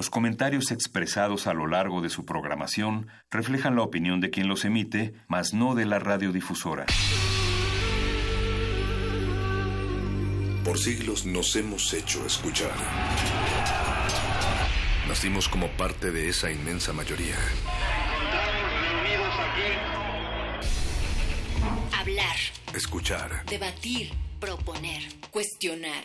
Los 0.00 0.08
comentarios 0.08 0.70
expresados 0.70 1.46
a 1.46 1.52
lo 1.52 1.66
largo 1.66 2.00
de 2.00 2.08
su 2.08 2.24
programación 2.24 3.08
reflejan 3.30 3.76
la 3.76 3.82
opinión 3.82 4.22
de 4.22 4.30
quien 4.30 4.48
los 4.48 4.64
emite, 4.64 5.12
mas 5.28 5.52
no 5.52 5.74
de 5.74 5.84
la 5.84 5.98
radiodifusora. 5.98 6.86
Por 10.64 10.78
siglos 10.78 11.26
nos 11.26 11.54
hemos 11.54 11.92
hecho 11.92 12.24
escuchar. 12.24 12.72
Nacimos 15.06 15.50
como 15.50 15.68
parte 15.72 16.10
de 16.10 16.30
esa 16.30 16.50
inmensa 16.50 16.94
mayoría. 16.94 17.36
Hablar. 21.92 22.36
Escuchar. 22.72 23.44
Debatir. 23.44 24.14
Proponer. 24.40 25.02
Cuestionar. 25.30 26.04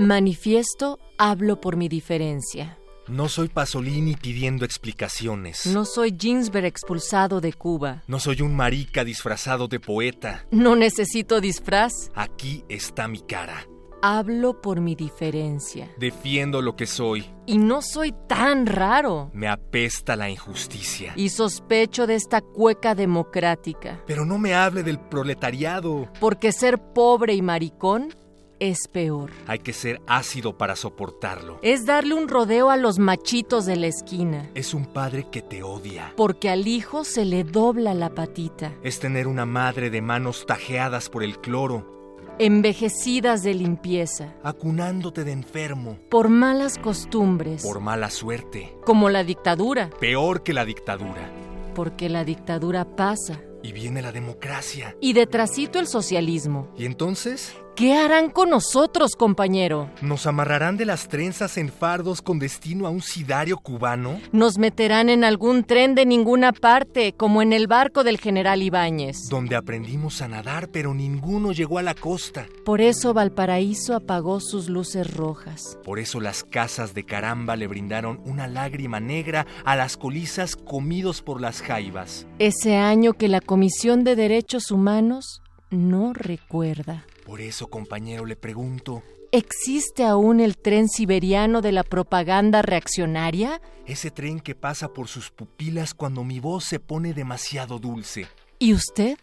Manifiesto, 0.00 0.98
hablo 1.18 1.60
por 1.60 1.76
mi 1.76 1.86
diferencia. 1.86 2.78
No 3.06 3.28
soy 3.28 3.48
Pasolini 3.48 4.14
pidiendo 4.14 4.64
explicaciones. 4.64 5.66
No 5.66 5.84
soy 5.84 6.16
Ginsberg 6.18 6.64
expulsado 6.64 7.42
de 7.42 7.52
Cuba. 7.52 8.02
No 8.06 8.18
soy 8.18 8.40
un 8.40 8.56
marica 8.56 9.04
disfrazado 9.04 9.68
de 9.68 9.78
poeta. 9.78 10.46
No 10.50 10.74
necesito 10.74 11.42
disfraz. 11.42 11.92
Aquí 12.14 12.64
está 12.70 13.08
mi 13.08 13.20
cara. 13.20 13.66
Hablo 14.00 14.62
por 14.62 14.80
mi 14.80 14.94
diferencia. 14.94 15.90
Defiendo 15.98 16.62
lo 16.62 16.76
que 16.76 16.86
soy. 16.86 17.26
Y 17.44 17.58
no 17.58 17.82
soy 17.82 18.14
tan 18.26 18.64
raro. 18.64 19.30
Me 19.34 19.48
apesta 19.48 20.16
la 20.16 20.30
injusticia. 20.30 21.12
Y 21.14 21.28
sospecho 21.28 22.06
de 22.06 22.14
esta 22.14 22.40
cueca 22.40 22.94
democrática. 22.94 24.02
Pero 24.06 24.24
no 24.24 24.38
me 24.38 24.54
hable 24.54 24.82
del 24.82 24.98
proletariado. 24.98 26.10
Porque 26.18 26.52
ser 26.52 26.78
pobre 26.94 27.34
y 27.34 27.42
maricón 27.42 28.14
es 28.60 28.86
peor. 28.86 29.30
Hay 29.46 29.58
que 29.58 29.72
ser 29.72 30.00
ácido 30.06 30.56
para 30.56 30.76
soportarlo. 30.76 31.58
Es 31.62 31.86
darle 31.86 32.14
un 32.14 32.28
rodeo 32.28 32.70
a 32.70 32.76
los 32.76 32.98
machitos 32.98 33.66
de 33.66 33.76
la 33.76 33.88
esquina. 33.88 34.48
Es 34.54 34.74
un 34.74 34.86
padre 34.86 35.26
que 35.30 35.42
te 35.42 35.62
odia. 35.62 36.12
Porque 36.16 36.50
al 36.50 36.68
hijo 36.68 37.04
se 37.04 37.24
le 37.24 37.42
dobla 37.42 37.94
la 37.94 38.10
patita. 38.10 38.72
Es 38.84 39.00
tener 39.00 39.26
una 39.26 39.46
madre 39.46 39.90
de 39.90 40.02
manos 40.02 40.46
tajeadas 40.46 41.08
por 41.08 41.24
el 41.24 41.40
cloro. 41.40 41.98
Envejecidas 42.38 43.42
de 43.42 43.54
limpieza. 43.54 44.34
Acunándote 44.42 45.24
de 45.24 45.32
enfermo. 45.32 45.98
Por 46.08 46.28
malas 46.28 46.78
costumbres. 46.78 47.62
Por 47.62 47.80
mala 47.80 48.08
suerte. 48.10 48.74
Como 48.84 49.10
la 49.10 49.24
dictadura. 49.24 49.90
Peor 50.00 50.42
que 50.42 50.54
la 50.54 50.64
dictadura. 50.64 51.30
Porque 51.74 52.08
la 52.08 52.24
dictadura 52.24 52.84
pasa. 52.96 53.40
Y 53.62 53.72
viene 53.72 54.02
la 54.02 54.12
democracia. 54.12 54.96
Y 55.00 55.12
detrásito 55.12 55.78
el 55.78 55.86
socialismo. 55.86 56.72
¿Y 56.76 56.86
entonces? 56.86 57.54
¿Qué 57.80 57.94
harán 57.94 58.28
con 58.28 58.50
nosotros, 58.50 59.16
compañero? 59.16 59.88
¿Nos 60.02 60.26
amarrarán 60.26 60.76
de 60.76 60.84
las 60.84 61.08
trenzas 61.08 61.56
en 61.56 61.70
fardos 61.70 62.20
con 62.20 62.38
destino 62.38 62.86
a 62.86 62.90
un 62.90 63.00
sidario 63.00 63.56
cubano? 63.56 64.20
Nos 64.32 64.58
meterán 64.58 65.08
en 65.08 65.24
algún 65.24 65.64
tren 65.64 65.94
de 65.94 66.04
ninguna 66.04 66.52
parte, 66.52 67.14
como 67.14 67.40
en 67.40 67.54
el 67.54 67.68
barco 67.68 68.04
del 68.04 68.18
general 68.18 68.62
Ibáñez. 68.62 69.16
Donde 69.30 69.56
aprendimos 69.56 70.20
a 70.20 70.28
nadar, 70.28 70.68
pero 70.68 70.92
ninguno 70.92 71.52
llegó 71.52 71.78
a 71.78 71.82
la 71.82 71.94
costa. 71.94 72.46
Por 72.66 72.82
eso 72.82 73.14
Valparaíso 73.14 73.94
apagó 73.94 74.40
sus 74.40 74.68
luces 74.68 75.14
rojas. 75.14 75.78
Por 75.82 75.98
eso 75.98 76.20
las 76.20 76.44
casas 76.44 76.92
de 76.92 77.04
caramba 77.04 77.56
le 77.56 77.66
brindaron 77.66 78.20
una 78.26 78.46
lágrima 78.46 79.00
negra 79.00 79.46
a 79.64 79.74
las 79.74 79.96
colizas 79.96 80.54
comidos 80.54 81.22
por 81.22 81.40
las 81.40 81.62
jaivas. 81.62 82.26
Ese 82.38 82.76
año 82.76 83.14
que 83.14 83.28
la 83.28 83.40
Comisión 83.50 84.04
de 84.04 84.14
Derechos 84.14 84.70
Humanos 84.70 85.42
no 85.70 86.12
recuerda. 86.12 87.04
Por 87.26 87.40
eso, 87.40 87.66
compañero, 87.66 88.24
le 88.24 88.36
pregunto. 88.36 89.02
¿Existe 89.32 90.04
aún 90.04 90.38
el 90.38 90.56
tren 90.56 90.88
siberiano 90.88 91.60
de 91.60 91.72
la 91.72 91.82
propaganda 91.82 92.62
reaccionaria? 92.62 93.60
Ese 93.86 94.12
tren 94.12 94.38
que 94.38 94.54
pasa 94.54 94.92
por 94.92 95.08
sus 95.08 95.32
pupilas 95.32 95.94
cuando 95.94 96.22
mi 96.22 96.38
voz 96.38 96.62
se 96.62 96.78
pone 96.78 97.12
demasiado 97.12 97.80
dulce. 97.80 98.28
¿Y 98.60 98.72
usted? 98.72 99.18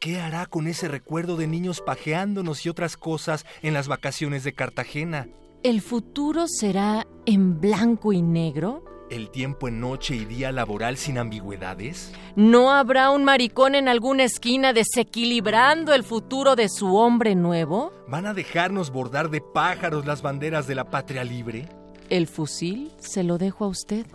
¿Qué 0.00 0.18
hará 0.18 0.46
con 0.46 0.66
ese 0.66 0.88
recuerdo 0.88 1.36
de 1.36 1.46
niños 1.46 1.80
pajeándonos 1.80 2.66
y 2.66 2.68
otras 2.68 2.96
cosas 2.96 3.46
en 3.62 3.74
las 3.74 3.86
vacaciones 3.86 4.42
de 4.42 4.54
Cartagena? 4.54 5.28
¿El 5.62 5.82
futuro 5.82 6.48
será 6.48 7.06
en 7.26 7.60
blanco 7.60 8.12
y 8.12 8.22
negro? 8.22 8.95
¿El 9.08 9.30
tiempo 9.30 9.68
en 9.68 9.78
noche 9.78 10.16
y 10.16 10.24
día 10.24 10.50
laboral 10.50 10.96
sin 10.96 11.18
ambigüedades? 11.18 12.12
¿No 12.34 12.72
habrá 12.72 13.10
un 13.10 13.22
maricón 13.22 13.76
en 13.76 13.86
alguna 13.86 14.24
esquina 14.24 14.72
desequilibrando 14.72 15.94
el 15.94 16.02
futuro 16.02 16.56
de 16.56 16.68
su 16.68 16.96
hombre 16.96 17.36
nuevo? 17.36 17.92
¿Van 18.08 18.26
a 18.26 18.34
dejarnos 18.34 18.90
bordar 18.90 19.30
de 19.30 19.40
pájaros 19.40 20.06
las 20.06 20.22
banderas 20.22 20.66
de 20.66 20.74
la 20.74 20.90
patria 20.90 21.22
libre? 21.22 21.68
El 22.10 22.26
fusil 22.26 22.90
se 22.98 23.22
lo 23.22 23.38
dejo 23.38 23.64
a 23.64 23.68
usted. 23.68 24.06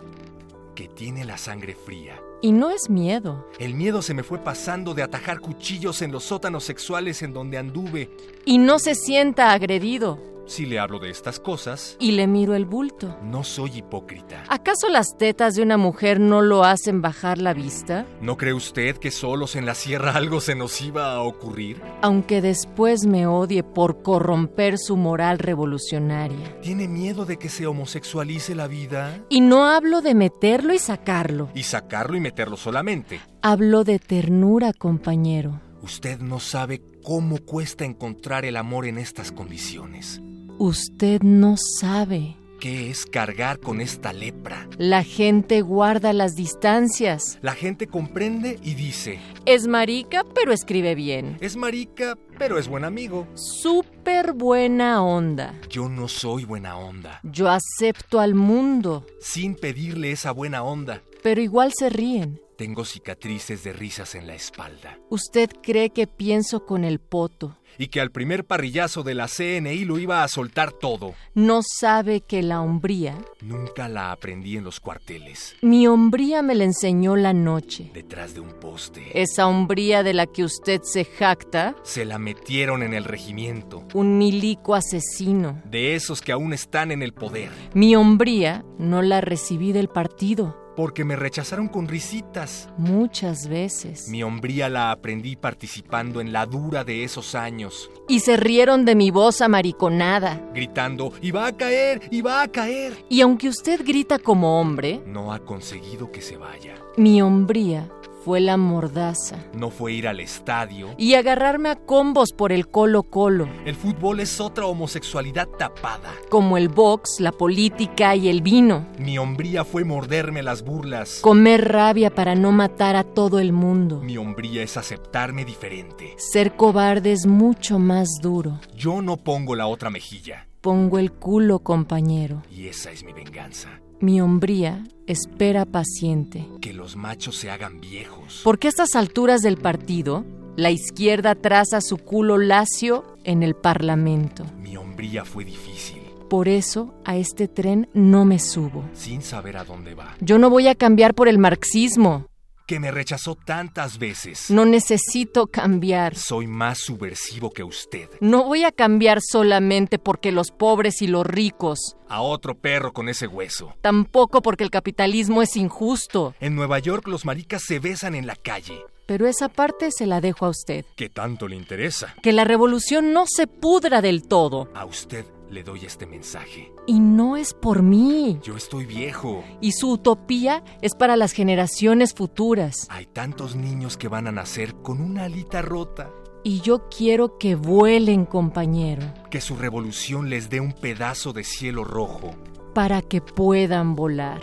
Que 0.74 0.88
tiene 0.88 1.24
la 1.24 1.38
sangre 1.38 1.74
fría. 1.74 2.20
Y 2.42 2.52
no 2.52 2.70
es 2.70 2.90
miedo. 2.90 3.46
El 3.58 3.72
miedo 3.72 4.02
se 4.02 4.12
me 4.12 4.22
fue 4.22 4.40
pasando 4.40 4.92
de 4.92 5.02
atajar 5.02 5.40
cuchillos 5.40 6.02
en 6.02 6.12
los 6.12 6.24
sótanos 6.24 6.64
sexuales 6.64 7.22
en 7.22 7.32
donde 7.32 7.56
anduve. 7.56 8.10
Y 8.44 8.58
no 8.58 8.78
se 8.78 8.94
sienta 8.94 9.52
agredido. 9.52 10.18
Si 10.46 10.66
le 10.66 10.78
hablo 10.78 10.98
de 10.98 11.10
estas 11.10 11.40
cosas. 11.40 11.96
Y 11.98 12.12
le 12.12 12.26
miro 12.26 12.54
el 12.54 12.64
bulto. 12.64 13.16
No 13.22 13.44
soy 13.44 13.78
hipócrita. 13.78 14.44
¿Acaso 14.48 14.88
las 14.88 15.16
tetas 15.16 15.54
de 15.54 15.62
una 15.62 15.76
mujer 15.76 16.20
no 16.20 16.42
lo 16.42 16.64
hacen 16.64 17.02
bajar 17.02 17.38
la 17.38 17.54
vista? 17.54 18.06
¿No 18.20 18.36
cree 18.36 18.52
usted 18.52 18.96
que 18.96 19.10
solos 19.10 19.56
en 19.56 19.66
la 19.66 19.74
sierra 19.74 20.12
algo 20.16 20.40
se 20.40 20.54
nos 20.54 20.80
iba 20.80 21.12
a 21.12 21.20
ocurrir? 21.20 21.80
Aunque 22.02 22.40
después 22.40 23.06
me 23.06 23.26
odie 23.26 23.62
por 23.62 24.02
corromper 24.02 24.78
su 24.78 24.96
moral 24.96 25.38
revolucionaria. 25.38 26.60
¿Tiene 26.60 26.88
miedo 26.88 27.24
de 27.24 27.38
que 27.38 27.48
se 27.48 27.66
homosexualice 27.66 28.54
la 28.54 28.66
vida? 28.66 29.20
Y 29.28 29.40
no 29.40 29.64
hablo 29.64 30.00
de 30.00 30.14
meterlo 30.14 30.74
y 30.74 30.78
sacarlo. 30.78 31.48
Y 31.54 31.62
sacarlo 31.62 32.16
y 32.16 32.20
meterlo 32.20 32.56
solamente. 32.56 33.20
Hablo 33.42 33.84
de 33.84 33.98
ternura, 33.98 34.72
compañero. 34.72 35.60
Usted 35.82 36.20
no 36.20 36.38
sabe 36.38 36.80
cómo 37.02 37.38
cuesta 37.38 37.84
encontrar 37.84 38.44
el 38.44 38.56
amor 38.56 38.86
en 38.86 38.98
estas 38.98 39.32
condiciones. 39.32 40.22
Usted 40.62 41.22
no 41.22 41.56
sabe. 41.56 42.36
¿Qué 42.60 42.88
es 42.88 43.04
cargar 43.04 43.58
con 43.58 43.80
esta 43.80 44.12
lepra? 44.12 44.68
La 44.78 45.02
gente 45.02 45.60
guarda 45.60 46.12
las 46.12 46.36
distancias. 46.36 47.40
La 47.42 47.54
gente 47.54 47.88
comprende 47.88 48.60
y 48.62 48.74
dice. 48.74 49.18
Es 49.44 49.66
marica, 49.66 50.24
pero 50.36 50.52
escribe 50.52 50.94
bien. 50.94 51.36
Es 51.40 51.56
marica, 51.56 52.16
pero 52.38 52.60
es 52.60 52.68
buen 52.68 52.84
amigo. 52.84 53.26
Súper 53.34 54.34
buena 54.34 55.02
onda. 55.02 55.60
Yo 55.68 55.88
no 55.88 56.06
soy 56.06 56.44
buena 56.44 56.76
onda. 56.76 57.18
Yo 57.24 57.50
acepto 57.50 58.20
al 58.20 58.36
mundo. 58.36 59.04
Sin 59.20 59.56
pedirle 59.56 60.12
esa 60.12 60.30
buena 60.30 60.62
onda. 60.62 61.02
Pero 61.24 61.40
igual 61.40 61.72
se 61.76 61.90
ríen. 61.90 62.40
Tengo 62.56 62.84
cicatrices 62.84 63.64
de 63.64 63.72
risas 63.72 64.14
en 64.14 64.28
la 64.28 64.36
espalda. 64.36 64.96
Usted 65.10 65.50
cree 65.60 65.90
que 65.90 66.06
pienso 66.06 66.64
con 66.64 66.84
el 66.84 67.00
poto. 67.00 67.58
Y 67.78 67.88
que 67.88 68.00
al 68.00 68.10
primer 68.10 68.44
parrillazo 68.44 69.02
de 69.02 69.14
la 69.14 69.28
CNI 69.28 69.84
lo 69.84 69.98
iba 69.98 70.22
a 70.22 70.28
soltar 70.28 70.72
todo. 70.72 71.14
No 71.34 71.60
sabe 71.62 72.20
que 72.20 72.42
la 72.42 72.60
hombría. 72.60 73.18
Nunca 73.40 73.88
la 73.88 74.12
aprendí 74.12 74.56
en 74.56 74.64
los 74.64 74.80
cuarteles. 74.80 75.56
Mi 75.62 75.86
hombría 75.86 76.42
me 76.42 76.54
la 76.54 76.64
enseñó 76.64 77.16
la 77.16 77.32
noche. 77.32 77.90
Detrás 77.94 78.34
de 78.34 78.40
un 78.40 78.52
poste. 78.60 79.20
Esa 79.20 79.46
hombría 79.46 80.02
de 80.02 80.14
la 80.14 80.26
que 80.26 80.44
usted 80.44 80.82
se 80.82 81.04
jacta. 81.04 81.74
Se 81.82 82.04
la 82.04 82.18
metieron 82.18 82.82
en 82.82 82.94
el 82.94 83.04
regimiento. 83.04 83.84
Un 83.94 84.18
milico 84.18 84.74
asesino. 84.74 85.60
De 85.64 85.94
esos 85.94 86.20
que 86.20 86.32
aún 86.32 86.52
están 86.52 86.92
en 86.92 87.02
el 87.02 87.12
poder. 87.12 87.50
Mi 87.74 87.96
hombría 87.96 88.64
no 88.78 89.02
la 89.02 89.20
recibí 89.20 89.72
del 89.72 89.88
partido. 89.88 90.61
Porque 90.76 91.04
me 91.04 91.16
rechazaron 91.16 91.68
con 91.68 91.88
risitas. 91.88 92.68
Muchas 92.78 93.48
veces. 93.48 94.08
Mi 94.08 94.22
hombría 94.22 94.68
la 94.68 94.90
aprendí 94.90 95.36
participando 95.36 96.20
en 96.20 96.32
la 96.32 96.46
dura 96.46 96.84
de 96.84 97.04
esos 97.04 97.34
años. 97.34 97.90
Y 98.08 98.20
se 98.20 98.36
rieron 98.36 98.84
de 98.84 98.94
mi 98.94 99.10
voz 99.10 99.40
amariconada. 99.40 100.40
Gritando, 100.54 101.12
y 101.20 101.30
va 101.30 101.46
a 101.46 101.56
caer, 101.56 102.02
y 102.10 102.22
va 102.22 102.42
a 102.42 102.48
caer. 102.48 103.04
Y 103.08 103.20
aunque 103.20 103.48
usted 103.48 103.84
grita 103.84 104.18
como 104.18 104.60
hombre, 104.60 105.02
no 105.06 105.32
ha 105.32 105.40
conseguido 105.40 106.10
que 106.10 106.22
se 106.22 106.36
vaya. 106.36 106.74
Mi 106.96 107.22
hombría 107.22 107.88
Fue 108.24 108.40
la 108.40 108.56
mordaza. 108.56 109.36
No 109.52 109.70
fue 109.70 109.94
ir 109.94 110.06
al 110.06 110.20
estadio. 110.20 110.94
Y 110.96 111.14
agarrarme 111.14 111.70
a 111.70 111.76
combos 111.76 112.32
por 112.32 112.52
el 112.52 112.68
colo 112.68 113.02
colo. 113.02 113.48
El 113.64 113.74
fútbol 113.74 114.20
es 114.20 114.40
otra 114.40 114.66
homosexualidad 114.66 115.48
tapada. 115.48 116.12
Como 116.30 116.56
el 116.56 116.68
box, 116.68 117.18
la 117.18 117.32
política 117.32 118.14
y 118.14 118.28
el 118.28 118.40
vino. 118.40 118.86
Mi 118.96 119.18
hombría 119.18 119.64
fue 119.64 119.82
morderme 119.82 120.44
las 120.44 120.62
burlas. 120.62 121.18
Comer 121.20 121.72
rabia 121.72 122.14
para 122.14 122.36
no 122.36 122.52
matar 122.52 122.94
a 122.94 123.02
todo 123.02 123.40
el 123.40 123.52
mundo. 123.52 124.00
Mi 124.00 124.16
hombría 124.16 124.62
es 124.62 124.76
aceptarme 124.76 125.44
diferente. 125.44 126.14
Ser 126.18 126.54
cobarde 126.54 127.10
es 127.10 127.26
mucho 127.26 127.80
más 127.80 128.08
duro. 128.22 128.60
Yo 128.76 129.02
no 129.02 129.16
pongo 129.16 129.56
la 129.56 129.66
otra 129.66 129.90
mejilla. 129.90 130.46
Pongo 130.60 131.00
el 131.00 131.10
culo, 131.10 131.58
compañero. 131.58 132.44
Y 132.48 132.68
esa 132.68 132.92
es 132.92 133.02
mi 133.02 133.12
venganza. 133.12 133.81
Mi 134.02 134.20
hombría 134.20 134.84
espera 135.06 135.64
paciente. 135.64 136.44
Que 136.60 136.72
los 136.72 136.96
machos 136.96 137.36
se 137.36 137.52
hagan 137.52 137.80
viejos. 137.80 138.40
Porque 138.42 138.66
a 138.66 138.70
estas 138.70 138.96
alturas 138.96 139.42
del 139.42 139.58
partido, 139.58 140.24
la 140.56 140.72
izquierda 140.72 141.36
traza 141.36 141.80
su 141.80 141.98
culo 141.98 142.36
lacio 142.36 143.04
en 143.22 143.44
el 143.44 143.54
Parlamento. 143.54 144.44
Mi 144.58 144.76
hombría 144.76 145.24
fue 145.24 145.44
difícil. 145.44 146.02
Por 146.28 146.48
eso 146.48 146.92
a 147.04 147.16
este 147.16 147.46
tren 147.46 147.88
no 147.94 148.24
me 148.24 148.40
subo. 148.40 148.82
Sin 148.92 149.22
saber 149.22 149.56
a 149.56 149.62
dónde 149.62 149.94
va. 149.94 150.16
Yo 150.20 150.36
no 150.40 150.50
voy 150.50 150.66
a 150.66 150.74
cambiar 150.74 151.14
por 151.14 151.28
el 151.28 151.38
marxismo 151.38 152.26
que 152.66 152.80
me 152.80 152.90
rechazó 152.90 153.34
tantas 153.34 153.98
veces. 153.98 154.50
No 154.50 154.64
necesito 154.64 155.46
cambiar. 155.46 156.14
Soy 156.16 156.46
más 156.46 156.78
subversivo 156.78 157.50
que 157.52 157.64
usted. 157.64 158.08
No 158.20 158.44
voy 158.44 158.64
a 158.64 158.72
cambiar 158.72 159.20
solamente 159.20 159.98
porque 159.98 160.32
los 160.32 160.50
pobres 160.50 161.02
y 161.02 161.06
los 161.06 161.26
ricos. 161.26 161.96
A 162.08 162.20
otro 162.20 162.54
perro 162.54 162.92
con 162.92 163.08
ese 163.08 163.26
hueso. 163.26 163.74
Tampoco 163.80 164.42
porque 164.42 164.64
el 164.64 164.70
capitalismo 164.70 165.42
es 165.42 165.56
injusto. 165.56 166.34
En 166.40 166.54
Nueva 166.54 166.78
York 166.78 167.06
los 167.08 167.24
maricas 167.24 167.62
se 167.66 167.78
besan 167.78 168.14
en 168.14 168.26
la 168.26 168.36
calle. 168.36 168.84
Pero 169.06 169.26
esa 169.26 169.48
parte 169.48 169.90
se 169.90 170.06
la 170.06 170.20
dejo 170.20 170.46
a 170.46 170.50
usted. 170.50 170.84
¿Qué 170.96 171.08
tanto 171.08 171.48
le 171.48 171.56
interesa? 171.56 172.14
Que 172.22 172.32
la 172.32 172.44
revolución 172.44 173.12
no 173.12 173.24
se 173.26 173.46
pudra 173.46 174.00
del 174.00 174.26
todo. 174.26 174.68
A 174.74 174.84
usted 174.84 175.26
le 175.52 175.62
doy 175.62 175.84
este 175.84 176.06
mensaje. 176.06 176.72
Y 176.86 176.98
no 176.98 177.36
es 177.36 177.54
por 177.54 177.82
mí. 177.82 178.38
Yo 178.42 178.56
estoy 178.56 178.86
viejo. 178.86 179.44
Y 179.60 179.72
su 179.72 179.92
utopía 179.92 180.64
es 180.80 180.94
para 180.94 181.16
las 181.16 181.32
generaciones 181.32 182.14
futuras. 182.14 182.86
Hay 182.88 183.06
tantos 183.06 183.54
niños 183.54 183.96
que 183.96 184.08
van 184.08 184.26
a 184.26 184.32
nacer 184.32 184.74
con 184.76 185.00
una 185.00 185.24
alita 185.24 185.62
rota. 185.62 186.10
Y 186.42 186.60
yo 186.60 186.88
quiero 186.88 187.38
que 187.38 187.54
vuelen, 187.54 188.24
compañero. 188.24 189.02
Que 189.30 189.40
su 189.40 189.54
revolución 189.56 190.30
les 190.30 190.50
dé 190.50 190.60
un 190.60 190.72
pedazo 190.72 191.32
de 191.32 191.44
cielo 191.44 191.84
rojo. 191.84 192.34
Para 192.74 193.02
que 193.02 193.20
puedan 193.20 193.94
volar. 193.94 194.40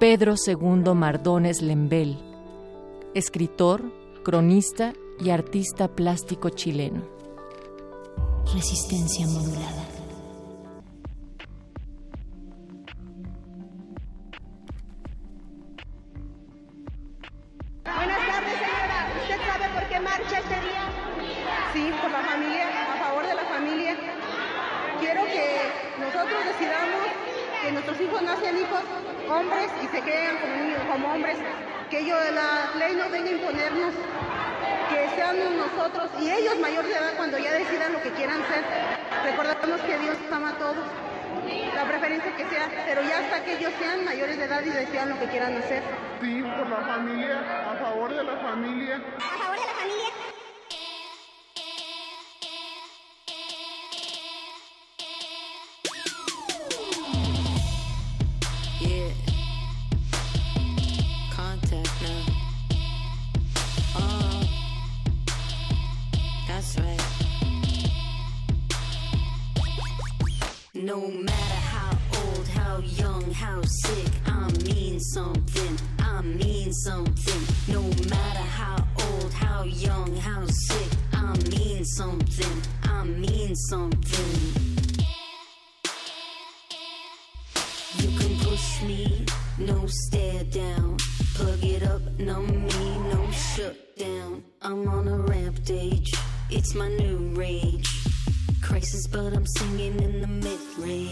Pedro 0.00 0.34
II 0.44 0.92
Mardones 0.94 1.62
Lembel, 1.62 2.18
escritor, 3.14 3.80
cronista 4.24 4.92
y 5.20 5.30
artista 5.30 5.88
plástico 5.88 6.50
chileno. 6.50 7.13
Resistencia 8.52 9.26
modulada. 9.26 9.84
Buenas 17.84 18.18
tardes, 18.26 18.54
señora. 18.58 19.08
¿Usted 19.22 19.38
sabe 19.46 19.68
por 19.74 19.88
qué 19.88 20.00
marcha 20.00 20.38
este 20.38 20.54
día? 20.60 20.84
Sí, 21.72 21.92
por 22.00 22.10
la 22.10 22.20
familia, 22.22 22.66
a 22.92 22.96
favor 23.04 23.26
de 23.26 23.34
la 23.34 23.44
familia. 23.44 23.96
Quiero 25.00 25.24
que 25.24 25.46
nosotros 25.98 26.44
decidamos 26.44 27.06
que 27.62 27.72
nuestros 27.72 28.00
hijos 28.00 28.22
nacen 28.22 28.56
hijos 28.58 28.82
hombres 29.28 29.70
y 29.82 29.86
se 29.88 30.00
queden 30.02 30.36
como, 30.38 30.92
como 30.92 31.14
hombres. 31.14 31.38
Que 31.90 32.00
ellos, 32.00 32.18
la 32.34 32.78
ley 32.78 32.94
no 32.96 33.08
venga 33.10 33.28
a 33.28 33.32
imponernos 33.32 33.94
que 34.90 35.08
seamos 35.16 35.50
nosotros 35.52 36.10
y 36.20 36.30
ellos 36.30 36.58
mayores 36.58 36.90
de 36.90 36.96
edad 36.96 37.12
cuando 37.16 37.38
ya 37.38 37.52
decidan 37.52 37.92
lo 37.92 38.02
que 38.02 38.10
quieran 38.10 38.38
ser. 38.46 38.64
Recordamos 39.24 39.80
que 39.80 39.98
Dios 39.98 40.16
ama 40.30 40.50
a 40.50 40.58
todos, 40.58 40.86
la 41.74 41.84
preferencia 41.84 42.34
que 42.36 42.44
sea, 42.46 42.68
pero 42.86 43.02
ya 43.02 43.18
hasta 43.18 43.44
que 43.44 43.54
ellos 43.56 43.72
sean 43.78 44.04
mayores 44.04 44.36
de 44.38 44.44
edad 44.44 44.62
y 44.64 44.70
decidan 44.70 45.10
lo 45.10 45.18
que 45.18 45.26
quieran 45.26 45.56
hacer. 45.56 45.82
Sí, 46.20 46.42
por 46.42 46.68
la 46.68 46.86
familia, 46.86 47.40
a 47.72 47.76
favor 47.76 48.14
de 48.14 48.24
la 48.24 48.36
familia. 48.36 48.96
A 49.18 49.38
favor 49.38 49.56
de 49.56 49.66
la 49.66 49.72
familia. 49.72 50.43
No 70.84 71.00
matter 71.00 71.60
how 71.72 71.96
old, 72.18 72.46
how 72.48 72.76
young, 72.80 73.30
how 73.30 73.62
sick, 73.62 74.12
I 74.26 74.52
mean 74.64 75.00
something. 75.00 75.78
I 75.98 76.20
mean 76.20 76.74
something. 76.74 77.42
No 77.72 77.80
matter 78.10 78.46
how 78.60 78.86
old, 79.00 79.32
how 79.32 79.62
young, 79.62 80.14
how 80.16 80.44
sick, 80.46 80.90
I 81.14 81.38
mean 81.48 81.86
something. 81.86 82.62
I 82.82 83.02
mean 83.02 83.56
something. 83.56 84.32
You 88.00 88.18
can 88.18 88.38
push 88.40 88.82
me, 88.82 89.24
no 89.56 89.86
stare 89.86 90.44
down. 90.44 90.98
Plug 91.34 91.64
it 91.64 91.82
up, 91.84 92.02
numb 92.18 92.66
me, 92.66 92.98
no 93.10 93.30
shut 93.30 93.96
down. 93.96 94.44
I'm 94.60 94.86
on 94.86 95.08
a 95.08 95.16
rampage, 95.16 96.12
it's 96.50 96.74
my 96.74 96.88
new 96.88 97.30
rage. 97.34 98.03
Crisis, 98.64 99.06
but 99.06 99.34
I'm 99.34 99.44
singing 99.44 100.00
in 100.02 100.20
the 100.22 100.26
mid 100.26 100.58
range. 100.78 101.04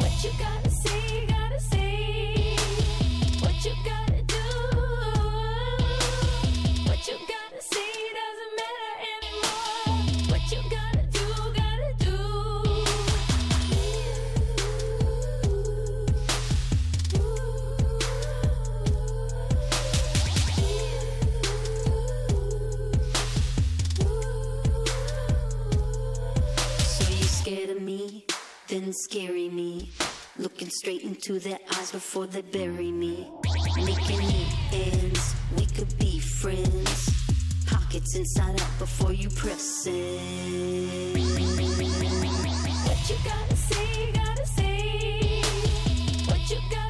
What 0.00 0.24
you 0.24 0.30
gotta 0.38 0.70
say, 0.70 1.26
gotta 1.26 1.60
say. 1.60 2.56
What 3.40 3.62
you 3.62 3.72
gotta 3.84 4.09
me, 27.90 28.24
then 28.68 28.92
scary 28.92 29.48
me. 29.48 29.90
Looking 30.38 30.70
straight 30.70 31.02
into 31.02 31.38
their 31.40 31.58
eyes 31.76 31.90
before 31.90 32.26
they 32.26 32.42
bury 32.42 32.92
me. 32.92 33.28
Making 33.76 34.18
me 34.18 34.46
ends, 34.72 35.34
we 35.56 35.66
could 35.66 35.92
be 35.98 36.20
friends. 36.20 36.98
Pockets 37.66 38.14
inside 38.16 38.60
out 38.60 38.78
before 38.78 39.12
you 39.12 39.28
press 39.30 39.86
it. 39.86 40.20
What 42.86 43.00
you 43.10 43.16
gotta 43.24 43.56
say, 43.56 44.12
gotta 44.12 44.46
say. 44.46 45.42
What 46.28 46.50
you 46.50 46.58
gotta 46.70 46.89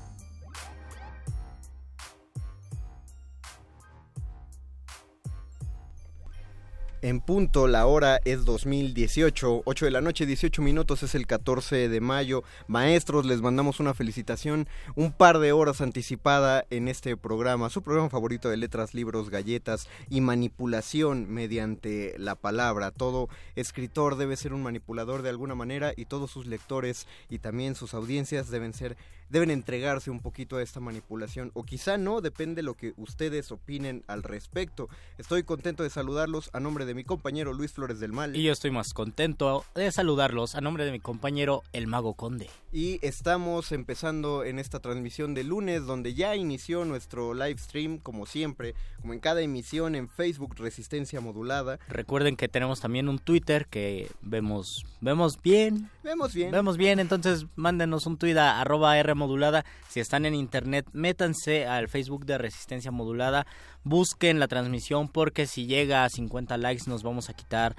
Punto, 7.31 7.69
la 7.69 7.85
hora 7.85 8.19
es 8.25 8.43
2018, 8.43 9.61
8 9.63 9.85
de 9.85 9.91
la 9.91 10.01
noche, 10.01 10.25
18 10.25 10.61
minutos, 10.61 11.01
es 11.01 11.15
el 11.15 11.27
14 11.27 11.87
de 11.87 12.01
mayo. 12.01 12.43
Maestros, 12.67 13.25
les 13.25 13.41
mandamos 13.41 13.79
una 13.79 13.93
felicitación, 13.93 14.67
un 14.95 15.13
par 15.13 15.39
de 15.39 15.53
horas 15.53 15.79
anticipada 15.79 16.65
en 16.71 16.89
este 16.89 17.15
programa, 17.15 17.69
su 17.69 17.83
programa 17.83 18.09
favorito 18.09 18.49
de 18.49 18.57
letras, 18.57 18.93
libros, 18.93 19.29
galletas 19.29 19.87
y 20.09 20.19
manipulación 20.19 21.33
mediante 21.33 22.15
la 22.17 22.35
palabra. 22.35 22.91
Todo 22.91 23.29
escritor 23.55 24.17
debe 24.17 24.35
ser 24.35 24.51
un 24.51 24.63
manipulador 24.63 25.21
de 25.21 25.29
alguna 25.29 25.55
manera 25.55 25.93
y 25.95 26.07
todos 26.07 26.31
sus 26.31 26.47
lectores 26.47 27.07
y 27.29 27.39
también 27.39 27.75
sus 27.75 27.93
audiencias 27.93 28.49
deben 28.49 28.73
ser 28.73 28.97
deben 29.31 29.49
entregarse 29.49 30.11
un 30.11 30.19
poquito 30.19 30.57
a 30.57 30.61
esta 30.61 30.81
manipulación 30.81 31.51
o 31.53 31.63
quizá 31.63 31.97
no, 31.97 32.19
depende 32.19 32.61
lo 32.63 32.75
que 32.75 32.93
ustedes 32.97 33.51
opinen 33.51 34.03
al 34.07 34.23
respecto. 34.23 34.89
Estoy 35.17 35.43
contento 35.43 35.83
de 35.83 35.89
saludarlos 35.89 36.49
a 36.53 36.59
nombre 36.59 36.85
de 36.85 36.93
mi 36.93 37.05
compañero 37.05 37.53
Luis 37.53 37.71
Flores 37.71 38.01
del 38.01 38.11
Mal. 38.11 38.35
Y 38.35 38.43
yo 38.43 38.51
estoy 38.51 38.71
más 38.71 38.93
contento 38.93 39.63
de 39.73 39.89
saludarlos 39.91 40.55
a 40.55 40.61
nombre 40.61 40.83
de 40.83 40.91
mi 40.91 40.99
compañero 40.99 41.63
El 41.71 41.87
Mago 41.87 42.13
Conde. 42.13 42.49
Y 42.73 42.99
estamos 43.05 43.71
empezando 43.71 44.43
en 44.43 44.59
esta 44.59 44.79
transmisión 44.79 45.33
de 45.33 45.45
lunes 45.45 45.85
donde 45.85 46.13
ya 46.13 46.35
inició 46.35 46.83
nuestro 46.83 47.33
live 47.33 47.57
stream 47.57 47.99
como 47.99 48.25
siempre, 48.25 48.75
como 48.99 49.13
en 49.13 49.19
cada 49.19 49.41
emisión 49.41 49.95
en 49.95 50.09
Facebook 50.09 50.55
Resistencia 50.57 51.21
Modulada. 51.21 51.79
Recuerden 51.87 52.35
que 52.35 52.49
tenemos 52.49 52.81
también 52.81 53.07
un 53.07 53.19
Twitter 53.19 53.65
que 53.67 54.11
vemos 54.21 54.85
vemos 55.01 55.41
bien. 55.41 55.89
Vemos 56.03 56.33
bien. 56.33 56.51
Vemos 56.51 56.77
bien, 56.77 56.99
entonces 56.99 57.45
mándenos 57.55 58.05
un 58.07 58.17
tweet 58.17 58.37
a 58.37 58.59
arroba 58.59 58.97
R 58.97 59.13
modulada. 59.13 59.65
Si 59.89 59.99
están 59.99 60.25
en 60.25 60.33
internet, 60.33 60.87
métanse 60.93 61.67
al 61.67 61.87
Facebook 61.89 62.25
de 62.25 62.37
Resistencia 62.37 62.91
Modulada, 62.91 63.45
busquen 63.83 64.39
la 64.39 64.47
transmisión 64.47 65.09
porque 65.09 65.45
si 65.45 65.67
llega 65.67 66.03
a 66.03 66.09
50 66.09 66.57
likes 66.57 66.83
nos 66.87 67.03
vamos 67.03 67.29
a 67.29 67.33
quitar 67.33 67.75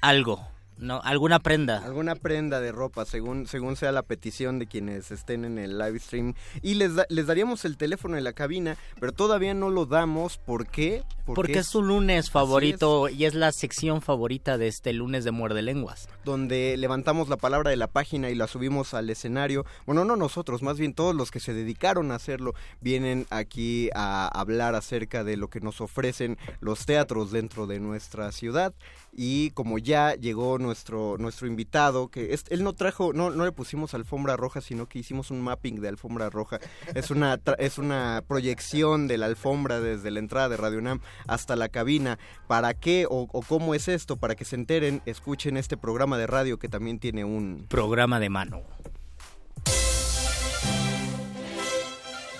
algo. 0.00 0.53
No, 0.76 1.00
alguna 1.02 1.38
prenda. 1.38 1.78
Alguna 1.84 2.14
prenda 2.16 2.60
de 2.60 2.72
ropa, 2.72 3.04
según, 3.04 3.46
según 3.46 3.76
sea 3.76 3.92
la 3.92 4.02
petición 4.02 4.58
de 4.58 4.66
quienes 4.66 5.10
estén 5.10 5.44
en 5.44 5.58
el 5.58 5.78
live 5.78 5.98
stream. 6.00 6.34
Y 6.62 6.74
les, 6.74 6.94
da- 6.96 7.06
les 7.08 7.26
daríamos 7.26 7.64
el 7.64 7.76
teléfono 7.76 8.16
en 8.16 8.24
la 8.24 8.32
cabina, 8.32 8.76
pero 8.98 9.12
todavía 9.12 9.54
no 9.54 9.70
lo 9.70 9.86
damos. 9.86 10.38
¿Por 10.38 10.66
qué? 10.66 11.02
Porque, 11.26 11.58
es 11.60 11.66
su 11.68 11.82
lunes 11.82 12.30
favorito 12.30 13.08
y 13.08 13.24
es 13.24 13.34
la 13.34 13.50
sección 13.52 14.02
favorita 14.02 14.58
de 14.58 14.66
este 14.68 14.92
lunes 14.92 15.24
de 15.24 15.30
Muerde 15.30 15.62
Lenguas. 15.62 16.08
donde 16.24 16.76
levantamos 16.76 17.28
la 17.28 17.36
palabra 17.36 17.70
de 17.70 17.76
la 17.76 17.86
página 17.86 18.28
y 18.30 18.34
la 18.34 18.46
subimos 18.46 18.92
al 18.94 19.08
escenario. 19.10 19.64
Bueno, 19.86 20.04
no 20.04 20.16
nosotros, 20.16 20.62
más 20.62 20.78
bien 20.78 20.92
todos 20.94 21.14
los 21.14 21.30
que 21.30 21.40
se 21.40 21.54
dedicaron 21.54 22.10
a 22.10 22.16
hacerlo 22.16 22.52
vienen 22.80 23.26
aquí 23.30 23.90
a 23.94 24.26
hablar 24.28 24.74
acerca 24.74 25.24
de 25.24 25.36
lo 25.36 25.48
que 25.48 25.60
nos 25.60 25.80
ofrecen 25.80 26.36
los 26.60 26.84
teatros 26.86 27.30
dentro 27.30 27.66
de 27.66 27.78
nuestra 27.80 28.32
ciudad. 28.32 28.74
Y 29.16 29.50
como 29.50 29.78
ya 29.78 30.14
llegó 30.14 30.58
nuestro, 30.64 31.16
nuestro 31.18 31.46
invitado, 31.46 32.08
que 32.08 32.34
es- 32.34 32.44
él 32.50 32.64
no 32.64 32.72
trajo, 32.72 33.12
no, 33.12 33.30
no 33.30 33.44
le 33.44 33.52
pusimos 33.52 33.94
alfombra 33.94 34.36
roja, 34.36 34.60
sino 34.60 34.88
que 34.88 34.98
hicimos 34.98 35.30
un 35.30 35.40
mapping 35.40 35.80
de 35.80 35.88
alfombra 35.88 36.28
roja. 36.30 36.58
Es 36.94 37.10
una, 37.12 37.38
tra- 37.38 37.54
es 37.58 37.78
una 37.78 38.24
proyección 38.26 39.06
de 39.06 39.18
la 39.18 39.26
alfombra 39.26 39.80
desde 39.80 40.10
la 40.10 40.18
entrada 40.18 40.48
de 40.48 40.56
Radio 40.56 40.80
Nam 40.80 41.00
hasta 41.28 41.54
la 41.54 41.68
cabina. 41.68 42.18
¿Para 42.48 42.74
qué 42.74 43.06
o, 43.08 43.28
o 43.32 43.42
cómo 43.42 43.74
es 43.76 43.86
esto? 43.86 44.16
Para 44.16 44.34
que 44.34 44.44
se 44.44 44.56
enteren, 44.56 45.02
escuchen 45.06 45.56
este 45.56 45.76
programa 45.76 46.18
de 46.18 46.26
radio 46.26 46.58
que 46.58 46.68
también 46.68 46.98
tiene 46.98 47.24
un... 47.24 47.66
Programa 47.68 48.18
de 48.18 48.30
mano. 48.30 48.62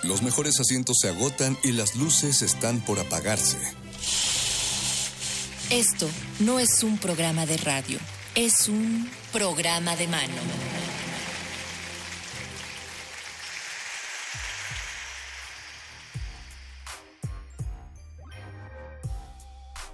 Los 0.03 0.21
mejores 0.21 0.59
asientos 0.59 0.97
se 1.01 1.09
agotan 1.09 1.57
y 1.63 1.71
las 1.71 1.95
luces 1.95 2.41
están 2.43 2.79
por 2.81 2.99
apagarse. 2.99 3.57
Esto 5.71 6.07
no 6.41 6.59
es 6.59 6.83
un 6.83 6.99
programa 6.99 7.47
de 7.47 7.57
radio, 7.57 7.97
es 8.35 8.69
un 8.69 9.09
programa 9.33 9.95
de 9.95 10.07
mano. 10.07 10.33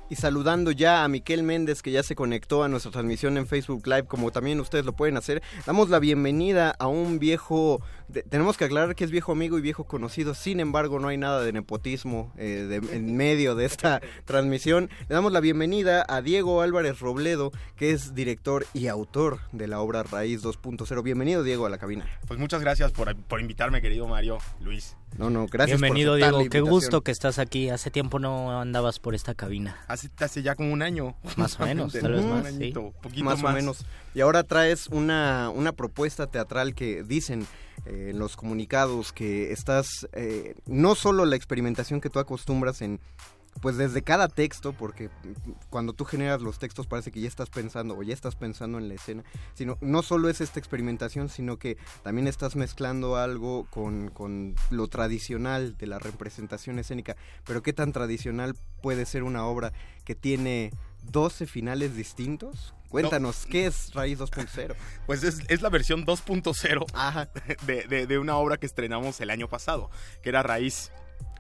Y 0.10 0.16
saludando 0.18 0.72
ya 0.72 1.06
a 1.06 1.08
Miquel 1.08 1.42
Méndez 1.42 1.82
que 1.82 1.92
ya 1.92 2.04
se 2.04 2.16
conectó 2.16 2.66
a 2.66 2.68
nuestra 2.68 2.92
transmisión 2.92 3.38
en 3.38 3.48
Facebook 3.48 3.88
Live, 3.88 4.08
como 4.08 4.30
también 4.30 4.60
ustedes 4.60 4.84
lo 4.84 4.92
pueden 4.92 5.16
hacer. 5.16 5.42
Damos 5.66 5.90
la 5.90 6.00
bienvenida 6.00 6.76
a 6.80 6.88
un 6.88 7.18
viejo, 7.18 7.82
de- 8.12 8.24
tenemos 8.24 8.58
que 8.58 8.66
aclarar 8.66 8.96
que 8.96 9.04
es 9.04 9.12
viejo 9.12 9.32
amigo 9.32 9.58
y 9.58 9.62
viejo 9.62 9.84
conocido, 9.86 10.34
sin 10.34 10.60
embargo 10.60 11.00
no 11.00 11.08
hay 11.08 11.18
nada 11.18 11.42
de 11.44 11.52
nepotismo 11.54 12.32
eh, 12.38 12.66
de- 12.70 12.96
en 12.96 13.16
medio 13.16 13.56
de 13.56 13.66
esta 13.66 14.02
transmisión. 14.26 14.90
Le 15.10 15.16
damos 15.16 15.32
la 15.32 15.40
bienvenida 15.40 16.06
a 16.08 16.22
Diego 16.22 16.62
Álvarez 16.62 17.00
Robledo, 17.00 17.52
que 17.76 17.92
es 17.92 18.14
director 18.16 18.66
y 18.74 18.88
autor 18.88 19.40
de 19.52 19.68
la 19.68 19.80
obra 19.80 20.04
Raíz 20.04 20.44
2.0. 20.44 21.04
Bienvenido 21.04 21.44
Diego 21.44 21.66
a 21.66 21.70
la 21.70 21.78
cabina. 21.78 22.06
Pues 22.28 22.40
muchas 22.40 22.62
gracias 22.62 22.92
por, 22.92 23.16
por 23.16 23.40
invitarme, 23.42 23.82
querido 23.82 24.08
Mario, 24.08 24.38
Luis. 24.60 24.96
No, 25.18 25.30
no, 25.30 25.46
gracias. 25.48 25.80
Bienvenido 25.82 26.16
Diego, 26.16 26.42
qué 26.50 26.62
gusto 26.62 27.02
que 27.02 27.12
estás 27.12 27.38
aquí. 27.38 27.70
Hace 27.70 27.92
tiempo 27.92 28.18
no 28.20 28.62
andabas 28.62 29.00
por 29.00 29.14
esta 29.14 29.34
cabina. 29.36 29.78
Hace, 29.88 30.10
hace 30.20 30.42
ya 30.42 30.56
como 30.56 30.72
un 30.72 30.82
año. 30.82 31.16
Más 31.36 31.60
o 31.60 31.66
menos, 31.66 31.92
tal 31.94 32.14
vez 32.14 32.22
Un 32.24 32.30
más, 32.30 32.46
añito, 32.46 32.92
sí. 32.94 33.00
poquito 33.02 33.24
más, 33.26 33.42
más. 33.42 33.52
o 33.52 33.56
menos. 33.56 33.86
Y 34.16 34.22
ahora 34.22 34.44
traes 34.44 34.88
una, 34.88 35.50
una 35.54 35.74
propuesta 35.74 36.28
teatral 36.28 36.74
que 36.76 37.04
dicen 37.04 37.46
eh, 37.86 38.01
en 38.10 38.20
los 38.20 38.36
comunicados 38.36 39.14
que 39.14 39.52
estás, 39.52 40.08
eh, 40.14 40.56
no 40.66 40.96
solo 40.96 41.26
la 41.26 41.36
experimentación 41.36 42.02
que 42.02 42.10
tú 42.10 42.20
acostumbras 42.20 42.82
en, 42.82 43.00
pues 43.60 43.78
desde 43.78 44.02
cada 44.02 44.28
texto, 44.28 44.74
porque 44.74 45.10
cuando 45.70 45.94
tú 45.94 46.06
generas 46.06 46.42
los 46.42 46.58
textos 46.58 46.88
parece 46.88 47.12
que 47.12 47.20
ya 47.20 47.28
estás 47.28 47.50
pensando 47.50 47.98
o 47.98 48.04
ya 48.04 48.14
estás 48.14 48.36
pensando 48.36 48.78
en 48.78 48.88
la 48.88 48.94
escena, 48.94 49.24
sino 49.54 49.78
no 49.82 50.04
solo 50.04 50.30
es 50.30 50.42
esta 50.42 50.60
experimentación, 50.60 51.30
sino 51.30 51.58
que 51.58 51.78
también 52.04 52.28
estás 52.28 52.56
mezclando 52.56 53.18
algo 53.18 53.68
con, 53.70 54.10
con 54.10 54.56
lo 54.70 54.88
tradicional 54.88 55.78
de 55.78 55.88
la 55.88 56.00
representación 56.00 56.80
escénica. 56.80 57.18
Pero 57.46 57.62
qué 57.62 57.74
tan 57.74 57.92
tradicional 57.92 58.56
puede 58.82 59.06
ser 59.06 59.24
una 59.24 59.46
obra 59.46 59.74
que 60.06 60.16
tiene 60.16 60.72
12 61.12 61.46
finales 61.46 61.96
distintos? 61.96 62.74
Cuéntanos, 62.92 63.46
¿qué 63.50 63.66
es 63.68 63.94
Raíz 63.94 64.20
2.0? 64.20 64.76
Pues 65.06 65.24
es, 65.24 65.40
es 65.48 65.62
la 65.62 65.70
versión 65.70 66.06
2.0 66.06 67.26
de, 67.66 67.84
de, 67.88 68.08
de 68.08 68.18
una 68.20 68.36
obra 68.38 68.58
que 68.58 68.66
estrenamos 68.66 69.20
el 69.22 69.30
año 69.30 69.48
pasado, 69.48 69.90
que 70.22 70.30
era 70.30 70.44
Raíz 70.44 70.92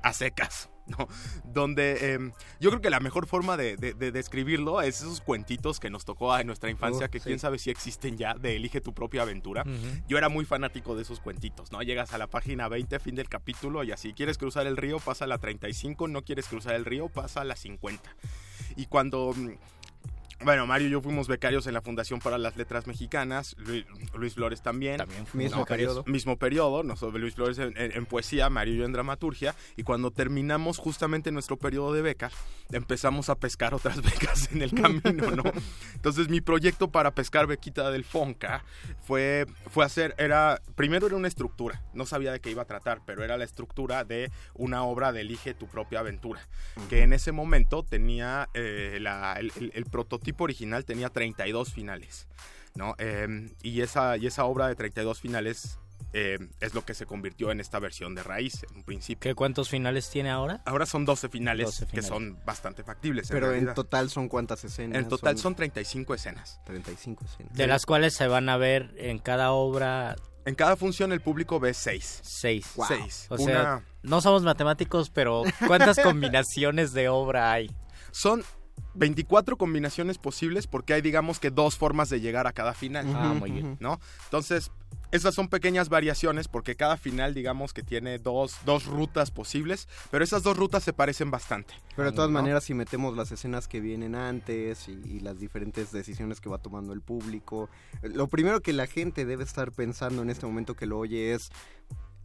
a 0.04 0.14
secas. 0.14 0.70
¿no? 0.88 1.08
Donde 1.46 2.14
em, 2.16 2.34
yo 2.60 2.70
creo 2.72 2.82
que 2.82 2.90
la 2.90 3.00
mejor 3.00 3.26
forma 3.28 3.56
de, 3.56 3.78
de- 3.78 3.94
de 3.94 4.12
describirlo 4.12 4.82
es 4.82 4.98
esos 5.02 5.22
cuentitos 5.22 5.80
que 5.80 5.90
nos 5.90 6.04
tocó 6.06 6.36
en 6.38 6.48
nuestra 6.48 6.70
infancia, 6.72 7.06
Oh, 7.06 7.10
que 7.10 7.20
sí. 7.20 7.26
quién 7.28 7.40
sabe 7.40 7.60
si 7.60 7.70
existen 7.70 8.18
ya, 8.18 8.34
de 8.34 8.56
Elige 8.58 8.82
tu 8.82 8.94
propia 8.94 9.22
aventura. 9.22 9.64
Yo 10.08 10.18
era 10.18 10.28
muy 10.28 10.44
fanático 10.44 10.96
de 10.96 11.04
esos 11.04 11.20
cuentitos, 11.22 11.72
¿no? 11.72 11.82
Llegas 11.84 12.14
a 12.14 12.18
la 12.18 12.28
página 12.28 12.68
20, 12.68 13.00
fin 13.00 13.16
del 13.16 13.30
capítulo, 13.30 13.84
y 13.84 13.92
así, 13.92 14.12
quieres 14.14 14.38
cruzar 14.40 14.66
el 14.68 14.76
río, 14.76 15.00
pasa 15.00 15.26
a 15.26 15.28
la 15.28 15.38
35, 15.38 16.08
no 16.10 16.24
quieres 16.24 16.48
cruzar 16.48 16.74
el 16.76 16.84
río, 16.84 17.08
pasa 17.08 17.42
a 17.42 17.46
la 17.46 17.56
50. 17.56 18.14
Y 18.76 18.88
cuando... 18.88 19.34
Bueno, 20.44 20.66
Mario 20.66 20.88
y 20.88 20.92
yo 20.92 21.02
fuimos 21.02 21.28
becarios 21.28 21.68
en 21.68 21.74
la 21.76 21.82
Fundación 21.82 22.20
para 22.20 22.40
las 22.40 22.58
Letras 22.58 22.88
Mexicanas, 22.88 23.56
Luis, 23.60 23.86
Luis 24.16 24.34
Flores 24.34 24.64
también. 24.64 24.98
También 24.98 25.28
fuimos 25.28 25.52
Mismo 25.52 25.60
becarios. 25.64 25.90
periodo. 25.94 26.04
Mismo 26.12 26.38
periodo, 26.38 26.84
nosotros 26.84 27.22
Luis 27.22 27.36
Flores 27.36 27.60
en, 27.60 27.78
en- 27.78 27.92
en 27.92 28.06
poesía, 28.08 28.50
Mario 28.50 28.74
y 28.74 28.78
yo 28.78 28.86
en 28.86 28.92
dramaturgia, 28.92 29.54
y 29.78 29.84
cuando 29.84 30.10
terminamos 30.10 30.80
justamente 30.80 31.32
nuestro 31.32 31.58
periodo 31.58 31.94
de 31.94 32.02
becas, 32.02 32.34
empezamos 32.72 33.30
a 33.30 33.36
pescar 33.36 33.76
otras 33.76 34.02
becas 34.02 34.52
en 34.52 34.64
el 34.64 34.74
camino, 34.74 35.30
¿no? 35.30 35.44
Entonces 35.94 36.28
mi 36.30 36.42
proyecto 36.42 36.90
para 36.92 37.12
pescar 37.14 37.46
bequita 37.46 37.92
del 37.92 38.04
Fonca 38.04 38.64
fue, 39.04 39.46
fue 39.70 39.86
hacer, 39.86 40.16
era, 40.18 40.60
primero 40.74 41.06
era 41.06 41.18
una 41.18 41.28
estructura, 41.28 41.84
no 41.94 42.08
sabía 42.08 42.32
de 42.32 42.40
qué 42.40 42.50
iba 42.50 42.64
a 42.64 42.66
tratar, 42.66 43.02
pero 43.06 43.24
era 43.24 43.38
la 43.38 43.44
estructura 43.44 44.06
de 44.06 44.32
una 44.56 44.84
obra 44.86 45.12
de 45.12 45.22
Elige 45.22 45.54
tu 45.54 45.68
propia 45.68 46.00
aventura, 46.00 46.48
que 46.90 47.04
en 47.04 47.14
ese 47.14 47.32
momento 47.32 47.84
tenía, 47.84 48.50
eh, 48.56 48.98
la- 49.00 49.34
el, 49.40 49.52
el- 49.60 49.72
el 49.76 49.86
prototipo 49.86 50.31
original 50.40 50.86
tenía 50.86 51.10
32 51.10 51.72
finales, 51.74 52.28
¿no? 52.76 52.96
Eh, 52.98 53.50
y, 53.62 53.82
esa, 53.82 54.18
y 54.18 54.28
esa 54.28 54.46
obra 54.46 54.68
de 54.68 54.76
32 54.76 55.20
finales 55.20 55.78
eh, 56.14 56.38
es 56.60 56.74
lo 56.74 56.84
que 56.84 56.94
se 56.94 57.06
convirtió 57.06 57.52
en 57.52 57.60
esta 57.62 57.80
versión 57.80 58.16
de 58.16 58.24
raíz 58.24 58.64
en 58.70 58.78
un 58.78 58.84
principio. 58.84 59.20
¿Qué 59.30 59.34
cuántos 59.36 59.70
finales 59.70 60.10
tiene 60.10 60.30
ahora? 60.30 60.62
Ahora 60.66 60.86
son 60.86 61.06
12 61.06 61.30
finales, 61.30 61.66
12 61.68 61.88
que 61.88 62.02
son 62.02 62.38
bastante 62.46 62.84
factibles. 62.84 63.30
Pero 63.30 63.46
en 63.48 63.52
realidad. 63.54 63.76
total 63.76 64.10
son 64.10 64.28
cuántas 64.28 64.64
escenas? 64.66 64.98
En 65.00 65.08
total 65.08 65.38
son 65.38 65.56
35 65.56 66.14
escenas. 66.14 66.60
35 66.66 67.24
escenas. 67.26 67.54
De 67.54 67.68
las 67.68 67.86
cuales 67.86 68.14
se 68.14 68.28
van 68.28 68.50
a 68.50 68.58
ver 68.58 68.94
en 68.98 69.20
cada 69.20 69.52
obra 69.52 70.16
En 70.44 70.56
cada 70.56 70.76
función 70.76 71.14
el 71.14 71.22
público 71.22 71.60
ve 71.62 71.74
6. 71.74 72.20
seis. 72.24 72.72
Wow. 72.76 72.88
Seis. 72.88 73.28
O 73.30 73.36
Una- 73.36 73.46
sea, 73.46 73.84
no 74.04 74.20
somos 74.20 74.44
matemáticos, 74.44 75.10
pero 75.12 75.44
¿cuántas 75.66 75.98
combinaciones 76.04 76.92
de 76.92 77.08
obra 77.08 77.54
hay? 77.54 77.72
Son 78.12 78.44
24 78.94 79.58
combinaciones 79.58 80.18
posibles 80.18 80.68
porque 80.68 80.94
hay 80.94 81.02
digamos 81.02 81.40
que 81.40 81.50
dos 81.50 81.78
formas 81.78 82.10
de 82.10 82.20
llegar 82.20 82.48
a 82.48 82.54
cada 82.54 82.74
final. 82.74 83.06
Ah, 83.16 83.34
muy 83.34 83.52
bien. 83.52 83.78
¿No? 83.80 84.00
Entonces, 84.26 84.72
esas 85.12 85.36
son 85.36 85.50
pequeñas 85.50 85.90
variaciones 85.90 86.48
porque 86.48 86.76
cada 86.76 86.98
final 86.98 87.34
digamos 87.34 87.74
que 87.74 87.84
tiene 87.84 88.18
dos, 88.18 88.58
dos 88.66 88.86
rutas 88.86 89.32
posibles, 89.32 89.88
pero 90.10 90.24
esas 90.24 90.44
dos 90.44 90.58
rutas 90.58 90.84
se 90.84 90.94
parecen 90.94 91.32
bastante. 91.32 91.74
Pero 91.96 92.12
de 92.12 92.16
todas 92.16 92.30
¿no? 92.30 92.40
maneras, 92.40 92.64
si 92.64 92.74
metemos 92.74 93.16
las 93.16 93.32
escenas 93.32 93.68
que 93.68 93.82
vienen 93.82 94.16
antes 94.16 94.88
y, 94.88 94.94
y 95.06 95.20
las 95.20 95.40
diferentes 95.40 95.92
decisiones 95.92 96.40
que 96.40 96.50
va 96.50 96.60
tomando 96.60 96.94
el 96.94 97.02
público, 97.02 97.70
lo 98.02 98.28
primero 98.28 98.62
que 98.62 98.74
la 98.74 98.88
gente 98.88 99.26
debe 99.26 99.44
estar 99.44 99.72
pensando 99.72 100.22
en 100.22 100.30
este 100.30 100.46
momento 100.46 100.76
que 100.76 100.86
lo 100.86 100.98
oye 100.98 101.34
es, 101.34 101.52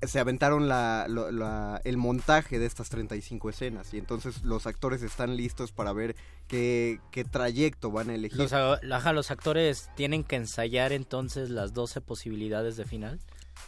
se 0.03 0.21
aventaron 0.21 0.69
la, 0.69 1.07
la- 1.09 1.81
el 1.85 1.97
montaje 1.97 2.59
de 2.59 2.67
estas 2.67 2.89
35 2.91 3.51
escenas 3.51 3.95
y 3.95 3.99
entonces 3.99 4.43
los 4.43 4.67
actores 4.67 5.03
están 5.03 5.37
listos 5.37 5.73
para 5.73 5.93
ver 5.93 6.17
qué, 6.49 7.01
qué 7.11 7.25
trayecto 7.25 7.91
van 7.91 8.11
a 8.11 8.15
elegir. 8.15 8.39
Los, 8.39 8.53
ajá, 8.53 9.13
los 9.13 9.31
actores 9.31 9.89
tienen 9.97 10.23
que 10.25 10.37
ensayar 10.37 10.93
entonces 10.93 11.51
las 11.51 11.73
12 11.73 12.01
posibilidades 12.01 12.77
de 12.77 12.85
final. 12.85 13.21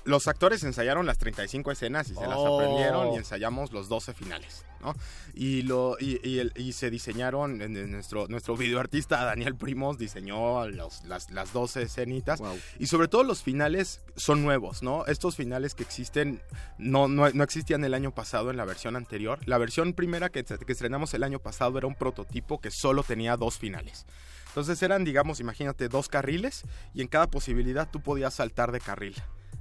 Los 0.04 0.26
actores 0.26 0.62
ensayaron 0.64 1.04
las 1.06 1.18
35 1.18 1.70
escenas 1.70 2.08
y 2.10 2.14
se 2.14 2.20
las 2.26 2.36
Oh. 2.38 2.58
aprendieron 2.60 3.12
y 3.12 3.16
ensayamos 3.16 3.72
los 3.72 3.88
12 3.88 4.14
finales, 4.14 4.64
¿no? 4.80 4.94
Y, 5.34 5.62
lo, 5.62 5.96
y, 6.00 6.18
y 6.26 6.38
el- 6.38 6.52
y 6.56 6.72
se 6.72 6.88
diseñaron, 6.90 7.60
en- 7.60 7.76
en 7.76 7.90
nuestro, 7.90 8.26
nuestro 8.28 8.56
videoartista 8.56 9.22
Daniel 9.24 9.54
Primos 9.56 9.98
diseñó 9.98 10.66
los- 10.68 11.04
las, 11.04 11.30
las 11.30 11.52
12 11.52 11.82
escenitas 11.82 12.40
y 12.78 12.86
sobre 12.86 13.08
todo 13.08 13.22
los 13.22 13.42
finales 13.42 14.00
son 14.16 14.42
nuevos, 14.42 14.82
¿no? 14.82 15.04
Estos 15.06 15.36
finales 15.36 15.74
que 15.74 15.82
existen 15.82 16.40
no, 16.78 17.06
no, 17.08 17.28
no 17.30 17.44
existían 17.44 17.84
el 17.84 17.92
año 17.92 18.14
pasado 18.14 18.50
en 18.50 18.56
la 18.56 18.64
versión 18.64 18.96
anterior. 18.96 19.40
La 19.46 19.58
versión 19.58 19.92
primera 19.92 20.30
que, 20.30 20.42
que 20.44 20.72
estrenamos 20.72 21.12
el 21.12 21.22
año 21.22 21.38
pasado 21.38 21.76
era 21.76 21.86
un 21.86 21.94
prototipo 21.94 22.60
que 22.60 22.70
solo 22.70 23.02
tenía 23.02 23.36
dos 23.36 23.58
finales. 23.58 24.06
Entonces 24.46 24.82
eran, 24.82 25.04
digamos, 25.04 25.38
imagínate, 25.40 25.88
dos 25.88 26.08
carriles 26.08 26.62
y 26.94 27.02
en 27.02 27.08
cada 27.08 27.26
posibilidad 27.26 27.88
tú 27.90 28.00
podías 28.00 28.32
saltar 28.34 28.72
de 28.72 28.80
carril. 28.80 29.14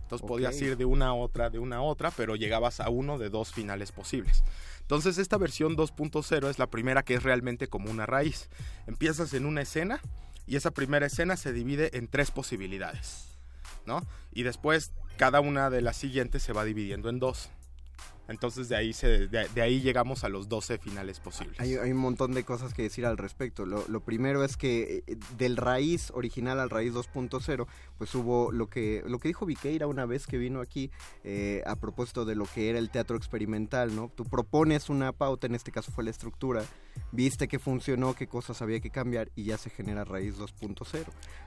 Entonces 0.07 0.25
podías 0.25 0.61
ir 0.61 0.77
de 0.77 0.85
una 0.85 1.07
a 1.07 1.13
otra, 1.13 1.49
de 1.49 1.59
una 1.59 1.77
a 1.77 1.81
otra, 1.81 2.11
pero 2.11 2.37
llegabas 2.37 2.79
a 2.79 2.89
uno 2.89 3.17
de 3.17 3.29
dos 3.29 3.51
finales 3.51 3.91
posibles. 3.91 4.41
Entonces 4.79 5.17
esta 5.17 5.35
versión 5.35 5.75
2.0 5.75 6.49
es 6.49 6.59
la 6.59 6.67
primera 6.67 7.03
que 7.03 7.15
es 7.15 7.23
realmente 7.23 7.67
como 7.67 7.91
una 7.91 8.05
raíz. 8.05 8.47
Empiezas 8.87 9.33
en 9.33 9.45
una 9.45 9.63
escena 9.63 9.99
y 10.45 10.55
esa 10.55 10.71
primera 10.71 11.07
escena 11.07 11.35
se 11.35 11.51
divide 11.51 11.97
en 11.97 12.07
tres 12.07 12.31
posibilidades, 12.31 13.25
¿no? 13.85 14.01
Y 14.31 14.43
después 14.43 14.93
cada 15.17 15.41
una 15.41 15.69
de 15.69 15.81
las 15.81 15.97
siguientes 15.97 16.41
se 16.41 16.53
va 16.53 16.63
dividiendo 16.63 17.09
en 17.09 17.19
dos. 17.19 17.49
Entonces 18.27 18.69
de 18.69 18.75
ahí, 18.75 18.93
se, 18.93 19.27
de, 19.27 19.47
de 19.47 19.61
ahí 19.61 19.81
llegamos 19.81 20.23
a 20.23 20.29
los 20.29 20.49
12 20.49 20.77
finales 20.77 21.19
posibles. 21.19 21.59
Hay, 21.59 21.75
un 21.75 21.97
montón 21.97 22.33
de 22.33 22.43
cosas 22.43 22.73
que 22.73 22.83
decir 22.83 23.05
al 23.05 23.17
respecto. 23.17 23.65
Lo, 23.65 23.87
lo 23.87 24.01
primero 24.01 24.43
es 24.43 24.57
que 24.57 25.03
eh, 25.07 25.17
del 25.37 25.57
raíz 25.57 26.11
original 26.11 26.59
al 26.59 26.69
raíz 26.69 26.93
2.0, 26.93 27.67
pues 27.97 28.15
hubo 28.15 28.51
lo 28.51 28.67
que 28.67 29.03
lo 29.05 29.19
que 29.19 29.29
dijo 29.29 29.45
Viqueira 29.45 29.87
una 29.87 30.05
vez 30.05 30.27
que 30.27 30.37
vino 30.37 30.61
aquí 30.61 30.91
eh, 31.23 31.63
a 31.65 31.75
propósito 31.75 32.25
de 32.25 32.35
lo 32.35 32.45
que 32.45 32.69
era 32.69 32.79
el 32.79 32.89
teatro 32.89 33.17
experimental, 33.17 33.95
¿no? 33.95 34.11
Tú 34.15 34.25
propones 34.25 34.89
una 34.89 35.11
pauta, 35.11 35.47
en 35.47 35.55
este 35.55 35.71
caso 35.71 35.91
fue 35.91 36.03
la 36.03 36.09
estructura, 36.09 36.63
viste 37.11 37.47
que 37.47 37.59
funcionó, 37.59 38.13
qué 38.13 38.27
cosas 38.27 38.61
había 38.61 38.79
que 38.79 38.89
cambiar 38.89 39.29
y 39.35 39.43
ya 39.45 39.57
se 39.57 39.69
genera 39.69 40.03
raíz 40.05 40.37
2.0. 40.37 41.05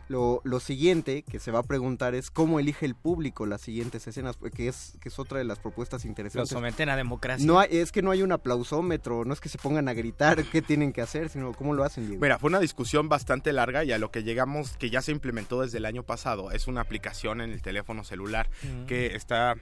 Lo, 0.08 0.40
lo 0.44 0.58
siguiente 0.58 1.22
que 1.22 1.38
se 1.38 1.50
va 1.52 1.60
a 1.60 1.62
preguntar 1.62 2.14
es 2.16 2.30
cómo 2.32 2.58
elige 2.58 2.84
el 2.84 2.94
público 2.96 3.46
las 3.46 3.60
siguientes 3.60 4.06
escenas, 4.08 4.36
que 4.54 4.66
es, 4.68 4.96
que 5.00 5.08
es 5.08 5.18
otra 5.20 5.38
de 5.38 5.44
las 5.44 5.58
propuestas 5.60 6.04
interesantes. 6.04 6.48
someten 6.50 6.88
a 6.88 6.96
democracia. 6.96 7.46
No 7.46 7.60
hay- 7.60 7.68
es 7.78 7.92
que 7.92 8.02
no 8.02 8.10
hay 8.10 8.22
un 8.22 8.32
aplausómetro, 8.32 9.24
no 9.24 9.32
es 9.32 9.40
que 9.40 9.48
se 9.48 9.58
pongan 9.58 9.88
a 9.88 9.92
gritar 9.94 10.42
qué 10.52 10.62
tienen 10.62 10.92
que 10.92 11.00
hacer, 11.02 11.28
sino 11.28 11.52
cómo 11.52 11.74
lo 11.74 11.84
hacen, 11.84 12.06
Diego. 12.08 12.20
Mira, 12.22 12.38
fue 12.38 12.48
una 12.48 12.58
discusión 12.60 13.08
bastante 13.08 13.52
larga 13.52 13.84
y 13.84 13.92
a 13.92 13.98
lo 13.98 14.10
que 14.10 14.22
llegamos, 14.24 14.76
que 14.76 14.90
ya 14.90 15.00
se 15.02 15.12
implementó 15.12 15.60
desde 15.62 15.78
el 15.78 15.84
año 15.84 16.02
pasado, 16.02 16.50
es 16.50 16.66
una 16.66 16.80
aplicación 16.80 17.40
en 17.40 17.50
el 17.50 17.62
teléfono 17.62 18.02
celular 18.02 18.50
Mm. 18.62 18.86
que 18.86 19.14
está, 19.14 19.54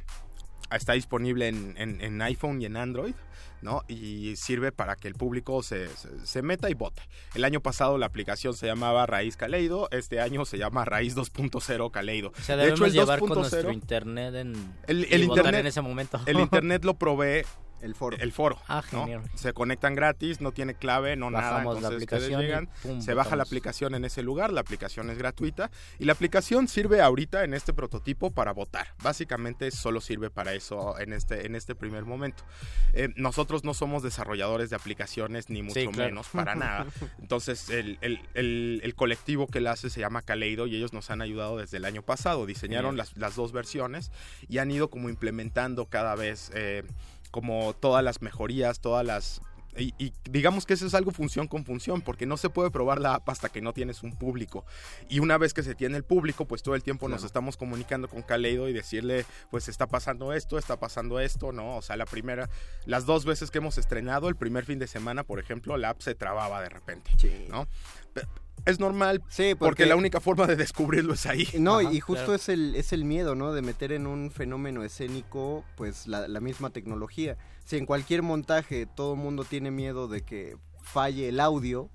está 0.76 0.92
disponible 0.92 1.48
en, 1.48 1.74
en- 1.78 2.00
en 2.00 2.20
iPhone 2.22 2.60
y 2.60 2.66
en 2.66 2.76
Android, 2.76 3.14
¿no? 3.62 3.82
Y 3.88 4.36
sirve 4.36 4.70
para 4.72 4.94
que 4.96 5.08
el 5.08 5.14
público 5.14 5.62
se, 5.62 5.88
se- 5.88 6.26
se 6.26 6.42
meta 6.42 6.70
y 6.70 6.74
vote. 6.74 7.02
El 7.34 7.44
año 7.44 7.60
pasado 7.60 7.98
la 7.98 8.06
aplicación 8.06 8.54
se 8.54 8.66
llamaba 8.66 9.06
Raíz 9.06 9.36
Caleido, 9.36 9.88
este 9.90 10.20
año 10.20 10.44
se 10.44 10.58
llama 10.58 10.84
Raíz 10.84 11.16
2.0 11.16 11.90
Caleido. 11.90 12.32
O 12.38 12.42
sea, 12.42 12.56
De 12.56 12.68
hecho, 12.68 12.84
el 12.86 12.92
llevar 12.92 13.18
con 13.20 13.30
2.0 13.30 13.34
nuestro 13.36 13.72
internet 13.72 14.34
en, 14.34 14.74
el, 14.86 15.06
y 15.10 15.14
el 15.14 15.26
votar 15.26 15.38
internet 15.46 15.60
en 15.60 15.66
ese 15.66 15.80
momento. 15.80 16.20
El 16.26 16.38
internet 16.40 16.84
lo 16.84 16.94
provee 16.94 17.42
el 17.80 17.94
foro. 17.94 18.16
El 18.18 18.32
foro. 18.32 18.58
Ah, 18.68 18.82
¿no? 18.92 19.00
genial. 19.04 19.22
Se 19.34 19.52
conectan 19.52 19.94
gratis, 19.94 20.40
no 20.40 20.52
tiene 20.52 20.74
clave, 20.74 21.16
no 21.16 21.30
Bajamos 21.30 21.76
nada. 21.76 21.88
la 21.90 21.94
Entonces 21.96 22.02
ustedes 22.02 22.22
aplicación 22.24 22.40
llegan, 22.42 22.68
pum, 22.82 23.00
se 23.02 23.14
baja 23.14 23.36
la 23.36 23.42
aplicación 23.42 23.94
en 23.94 24.04
ese 24.04 24.22
lugar, 24.22 24.52
la 24.52 24.60
aplicación 24.60 25.10
es 25.10 25.18
gratuita 25.18 25.70
y 25.98 26.04
la 26.04 26.12
aplicación 26.12 26.68
sirve 26.68 27.00
ahorita 27.00 27.44
en 27.44 27.54
este 27.54 27.72
prototipo 27.72 28.30
para 28.30 28.52
votar. 28.52 28.88
Básicamente 29.02 29.70
solo 29.70 30.00
sirve 30.00 30.30
para 30.30 30.54
eso 30.54 30.98
en 30.98 31.12
este, 31.12 31.46
en 31.46 31.54
este 31.54 31.74
primer 31.74 32.04
momento. 32.04 32.44
Eh, 32.92 33.08
nosotros 33.16 33.64
no 33.64 33.74
somos 33.74 34.02
desarrolladores 34.02 34.70
de 34.70 34.76
aplicaciones 34.76 35.50
ni 35.50 35.62
mucho 35.62 35.80
Sí, 35.80 35.86
claro. 35.88 36.10
menos, 36.10 36.28
para 36.28 36.54
nada. 36.54 36.86
Entonces 37.20 37.68
el, 37.70 37.98
el- 38.00 38.20
el- 38.34 38.80
el 38.82 38.94
colectivo 38.94 39.46
que 39.46 39.60
la 39.60 39.72
hace 39.72 39.90
se 39.90 40.00
llama 40.00 40.22
Kaleido 40.22 40.66
y 40.66 40.76
ellos 40.76 40.92
nos 40.92 41.10
han 41.10 41.22
ayudado 41.22 41.56
desde 41.58 41.76
el 41.76 41.84
año 41.84 42.02
pasado. 42.02 42.46
Diseñaron 42.46 42.96
las, 42.96 43.16
las 43.16 43.36
dos 43.36 43.52
versiones 43.52 44.10
y 44.48 44.58
han 44.58 44.70
ido 44.70 44.90
como 44.90 45.08
implementando 45.08 45.86
cada 45.86 46.14
vez 46.14 46.50
eh, 46.54 46.82
como 47.30 47.74
todas 47.74 48.04
las 48.04 48.22
mejorías, 48.22 48.80
todas 48.80 49.04
las... 49.04 49.40
Y, 49.76 49.94
y 49.96 50.12
digamos 50.28 50.66
que 50.66 50.74
eso 50.74 50.86
es 50.86 50.94
algo 50.94 51.12
función 51.12 51.46
con 51.46 51.64
función, 51.64 52.00
porque 52.00 52.26
no 52.26 52.36
se 52.36 52.50
puede 52.50 52.68
probar 52.68 53.00
la 53.00 53.14
app 53.14 53.28
hasta 53.28 53.48
que 53.48 53.60
no 53.60 53.72
tienes 53.72 54.02
un 54.02 54.12
público. 54.12 54.64
Y 55.08 55.20
una 55.20 55.38
vez 55.38 55.54
que 55.54 55.62
se 55.62 55.76
tiene 55.76 55.96
el 55.96 56.02
público, 56.02 56.46
pues 56.46 56.64
todo 56.64 56.74
el 56.74 56.82
tiempo 56.82 57.08
nos 57.08 57.22
estamos 57.22 57.56
comunicando 57.56 58.08
con 58.08 58.22
Kaleido 58.22 58.68
y 58.68 58.72
decirle, 58.72 59.24
pues 59.52 59.68
está 59.68 59.86
pasando 59.86 60.32
esto, 60.32 60.58
está 60.58 60.80
pasando 60.80 61.20
esto, 61.20 61.52
¿no? 61.52 61.76
O 61.76 61.82
sea, 61.82 61.96
la 61.96 62.06
primera, 62.06 62.50
las 62.86 63.06
dos 63.06 63.24
veces 63.24 63.52
que 63.52 63.58
hemos 63.58 63.78
estrenado, 63.78 64.28
el 64.28 64.34
primer 64.34 64.64
fin 64.64 64.80
de 64.80 64.88
semana, 64.88 65.22
por 65.22 65.38
ejemplo, 65.38 65.76
la 65.76 65.90
app 65.90 66.00
se 66.00 66.16
trababa 66.16 66.60
de 66.60 66.70
repente, 66.70 67.12
¿no? 67.48 67.68
Es 68.66 68.80
normal, 68.80 69.20
porque, 69.20 69.56
porque- 69.56 69.86
la 69.86 69.96
única 69.96 70.20
forma 70.20 70.46
de 70.46 70.56
descubrirlo 70.56 71.14
es 71.14 71.24
ahí. 71.26 71.48
No, 71.58 71.78
Ajá, 71.78 71.92
y 71.92 72.00
justo 72.00 72.24
claro. 72.24 72.34
es 72.34 72.48
el 72.48 72.74
es 72.74 72.92
el 72.92 73.04
miedo, 73.04 73.34
¿no? 73.34 73.52
De 73.52 73.62
meter 73.62 73.92
en 73.92 74.06
un 74.06 74.30
fenómeno 74.30 74.82
escénico, 74.82 75.64
pues 75.76 76.06
la, 76.06 76.28
la 76.28 76.40
misma 76.40 76.70
tecnología. 76.70 77.38
Si 77.64 77.76
en 77.76 77.86
cualquier 77.86 78.22
montaje 78.22 78.86
todo 78.86 79.14
el 79.14 79.20
mundo 79.20 79.44
tiene 79.44 79.70
miedo 79.70 80.06
de 80.08 80.22
que 80.22 80.56
falle 80.82 81.28
el 81.28 81.40
audio, 81.40 81.88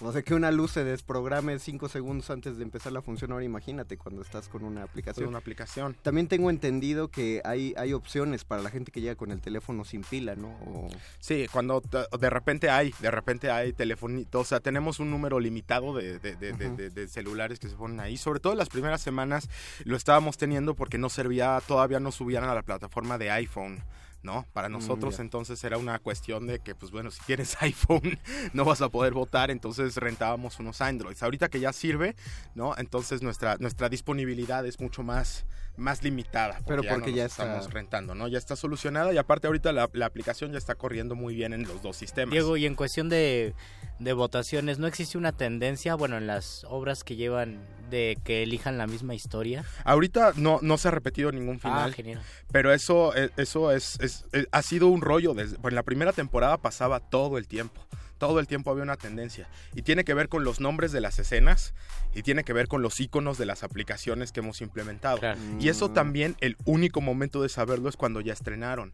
O 0.00 0.12
sea, 0.12 0.22
que 0.22 0.32
una 0.34 0.52
luz 0.52 0.70
se 0.72 0.84
desprograme 0.84 1.58
cinco 1.58 1.88
segundos 1.88 2.30
antes 2.30 2.56
de 2.56 2.62
empezar 2.62 2.92
la 2.92 3.02
función. 3.02 3.32
Ahora 3.32 3.44
imagínate 3.44 3.96
cuando 3.98 4.22
estás 4.22 4.48
con 4.48 4.62
una 4.64 4.84
aplicación. 4.84 5.24
Con 5.24 5.30
una 5.30 5.38
aplicación. 5.38 5.96
También 6.02 6.28
tengo 6.28 6.50
entendido 6.50 7.08
que 7.08 7.40
hay, 7.44 7.74
hay 7.76 7.92
opciones 7.94 8.44
para 8.44 8.62
la 8.62 8.70
gente 8.70 8.92
que 8.92 9.00
llega 9.00 9.16
con 9.16 9.32
el 9.32 9.40
teléfono 9.40 9.84
sin 9.84 10.02
pila, 10.02 10.36
¿no? 10.36 10.48
O- 10.66 10.88
Sí, 11.18 11.46
cuando 11.52 11.80
de 11.80 12.30
repente 12.30 12.70
hay, 12.70 12.94
de 13.00 13.10
repente 13.10 13.50
hay 13.50 13.72
telefonitos, 13.72 14.40
o 14.40 14.44
sea, 14.44 14.60
tenemos 14.60 15.00
un 15.00 15.10
número 15.10 15.40
limitado 15.40 15.94
de, 15.96 16.18
de- 16.20 16.36
de- 16.36 16.90
de 16.90 17.08
celulares 17.08 17.58
que 17.58 17.68
se 17.68 17.74
ponen 17.76 17.98
ahí. 17.98 18.16
Sobre 18.16 18.38
todo 18.40 18.54
las 18.54 18.68
primeras 18.68 19.00
semanas 19.00 19.48
lo 19.84 19.96
estábamos 19.96 20.36
teniendo 20.38 20.74
porque 20.74 20.98
no 20.98 21.08
servía, 21.08 21.60
todavía 21.66 21.98
no 21.98 22.12
subían 22.12 22.44
a 22.44 22.54
la 22.54 22.62
plataforma 22.62 23.18
de 23.18 23.30
iPhone. 23.32 23.82
¿No? 24.22 24.46
Para 24.52 24.68
nosotros 24.68 25.16
ya. 25.16 25.22
entonces 25.22 25.62
era 25.62 25.78
una 25.78 26.00
cuestión 26.00 26.48
de 26.48 26.58
que, 26.58 26.74
pues 26.74 26.90
bueno, 26.90 27.10
si 27.10 27.20
tienes 27.22 27.56
iPhone 27.62 28.18
no 28.52 28.64
vas 28.64 28.82
a 28.82 28.88
poder 28.88 29.12
votar, 29.12 29.50
entonces 29.50 29.96
rentábamos 29.96 30.58
unos 30.58 30.80
Androids. 30.80 31.22
Ahorita 31.22 31.48
que 31.48 31.60
ya 31.60 31.72
sirve, 31.72 32.16
¿no? 32.54 32.76
Entonces 32.76 33.22
nuestra, 33.22 33.56
nuestra 33.58 33.88
disponibilidad 33.88 34.66
es 34.66 34.80
mucho 34.80 35.02
más, 35.04 35.46
más 35.78 36.02
limitada. 36.02 36.58
Pero 36.66 36.82
no 36.82 36.88
porque 36.88 37.10
nos 37.10 37.16
ya 37.16 37.24
está- 37.24 37.44
estamos 37.44 37.72
rentando, 37.72 38.14
¿no? 38.14 38.28
Ya 38.28 38.36
está 38.38 38.56
solucionada 38.56 39.12
y 39.12 39.16
aparte 39.18 39.46
ahorita 39.46 39.72
la, 39.72 39.88
la 39.92 40.06
aplicación 40.06 40.52
ya 40.52 40.58
está 40.58 40.74
corriendo 40.74 41.14
muy 41.14 41.34
bien 41.34 41.52
en 41.52 41.62
los 41.62 41.80
dos 41.82 41.96
sistemas. 41.96 42.32
Diego, 42.32 42.56
y 42.56 42.66
en 42.66 42.74
cuestión 42.74 43.08
de, 43.08 43.54
de 43.98 44.12
votaciones, 44.12 44.78
¿no 44.78 44.86
existe 44.86 45.16
una 45.16 45.32
tendencia, 45.32 45.94
bueno, 45.94 46.16
en 46.18 46.26
las 46.26 46.64
obras 46.68 47.04
que 47.04 47.16
llevan 47.16 47.64
de 47.90 48.18
que 48.24 48.42
elijan 48.42 48.76
la 48.76 48.86
misma 48.86 49.14
historia? 49.14 49.64
Ahorita 49.84 50.32
no, 50.36 50.58
no 50.62 50.76
se 50.78 50.88
ha 50.88 50.90
repetido 50.90 51.32
ningún 51.32 51.58
final. 51.60 51.90
Ah, 51.90 51.94
genial. 51.94 52.20
Pero 52.52 52.72
eso, 52.72 53.14
eh, 53.16 53.30
eso 53.36 53.72
es, 53.72 53.98
es- 54.00 54.24
eh, 54.32 54.46
ha 54.52 54.62
sido 54.62 54.88
un 54.88 55.00
rollo. 55.00 55.32
Desde, 55.34 55.56
pues 55.58 55.72
en 55.72 55.76
la 55.76 55.82
primera 55.84 56.12
temporada 56.12 56.58
pasaba 56.58 57.00
todo 57.00 57.38
el 57.38 57.46
tiempo. 57.46 57.80
Todo 58.18 58.40
el 58.40 58.46
tiempo 58.46 58.70
había 58.70 58.82
una 58.82 58.96
tendencia. 58.96 59.48
Y 59.74 59.82
tiene 59.82 60.04
que 60.04 60.14
ver 60.14 60.28
con 60.28 60.44
los 60.44 60.60
nombres 60.60 60.92
de 60.92 61.00
las 61.00 61.18
escenas 61.18 61.74
y 62.14 62.22
tiene 62.22 62.44
que 62.44 62.52
ver 62.52 62.68
con 62.68 62.82
los 62.82 63.00
iconos 63.00 63.38
de 63.38 63.46
las 63.46 63.62
aplicaciones 63.62 64.32
que 64.32 64.40
hemos 64.40 64.60
implementado. 64.60 65.20
Y 65.60 65.68
eso 65.68 65.90
también, 65.90 66.36
el 66.40 66.56
único 66.64 67.00
momento 67.00 67.42
de 67.42 67.48
saberlo 67.48 67.88
es 67.88 67.96
cuando 67.96 68.20
ya 68.20 68.32
estrenaron. 68.32 68.92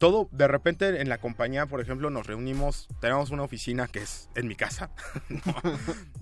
Todo, 0.00 0.30
de 0.32 0.48
repente 0.48 1.02
en 1.02 1.10
la 1.10 1.18
compañía, 1.18 1.66
por 1.66 1.82
ejemplo, 1.82 2.08
nos 2.08 2.26
reunimos, 2.26 2.88
tenemos 3.02 3.28
una 3.28 3.42
oficina 3.42 3.86
que 3.86 3.98
es 3.98 4.30
en 4.34 4.48
mi 4.48 4.54
casa, 4.54 4.88
¿no? 5.28 5.54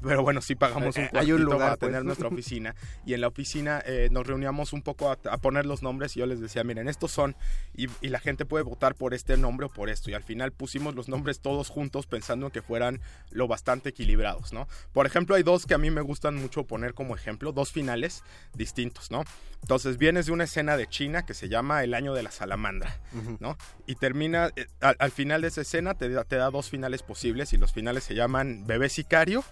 pero 0.02 0.24
bueno, 0.24 0.40
sí 0.40 0.56
pagamos 0.56 0.96
un 0.96 1.08
Hay 1.14 1.30
un 1.30 1.44
lugar, 1.44 1.60
para 1.60 1.76
pues. 1.76 1.92
tener 1.92 2.04
nuestra 2.04 2.26
oficina 2.26 2.74
y 3.06 3.14
en 3.14 3.20
la 3.20 3.28
oficina 3.28 3.80
eh, 3.86 4.08
nos 4.10 4.26
reuníamos 4.26 4.72
un 4.72 4.82
poco 4.82 5.12
a, 5.12 5.18
a 5.30 5.38
poner 5.38 5.64
los 5.64 5.84
nombres 5.84 6.16
y 6.16 6.18
yo 6.18 6.26
les 6.26 6.40
decía, 6.40 6.64
miren, 6.64 6.88
estos 6.88 7.12
son 7.12 7.36
y, 7.72 7.86
y 8.00 8.08
la 8.08 8.18
gente 8.18 8.44
puede 8.44 8.64
votar 8.64 8.96
por 8.96 9.14
este 9.14 9.36
nombre 9.36 9.66
o 9.66 9.68
por 9.68 9.90
esto 9.90 10.10
y 10.10 10.14
al 10.14 10.24
final 10.24 10.50
pusimos 10.50 10.96
los 10.96 11.08
nombres 11.08 11.38
todos 11.38 11.68
juntos 11.68 12.08
pensando 12.08 12.46
en 12.46 12.50
que 12.50 12.62
fueran 12.62 13.00
lo 13.30 13.46
bastante 13.46 13.90
equilibrados, 13.90 14.52
¿no? 14.52 14.66
Por 14.92 15.06
ejemplo, 15.06 15.36
hay 15.36 15.44
dos 15.44 15.66
que 15.66 15.74
a 15.74 15.78
mí 15.78 15.92
me 15.92 16.00
gustan 16.00 16.34
mucho 16.34 16.64
poner 16.64 16.94
como 16.94 17.14
ejemplo, 17.14 17.52
dos 17.52 17.70
finales 17.70 18.24
distintos, 18.54 19.12
¿no? 19.12 19.22
Entonces 19.62 19.98
vienes 19.98 20.26
de 20.26 20.32
una 20.32 20.44
escena 20.44 20.76
de 20.76 20.88
China 20.88 21.24
que 21.24 21.34
se 21.34 21.48
llama 21.48 21.84
El 21.84 21.94
año 21.94 22.14
de 22.14 22.24
la 22.24 22.30
salamandra, 22.32 22.98
¿no? 23.38 23.56
Y 23.86 23.94
termina, 23.94 24.50
eh, 24.56 24.66
al, 24.80 24.96
al 24.98 25.10
final 25.10 25.42
de 25.42 25.48
esa 25.48 25.62
escena 25.62 25.94
te 25.94 26.08
da, 26.08 26.24
te 26.24 26.36
da 26.36 26.50
dos 26.50 26.68
finales 26.68 27.02
posibles 27.02 27.52
y 27.52 27.56
los 27.56 27.72
finales 27.72 28.04
se 28.04 28.14
llaman 28.14 28.66
Bebé 28.66 28.88
Sicario 28.88 29.44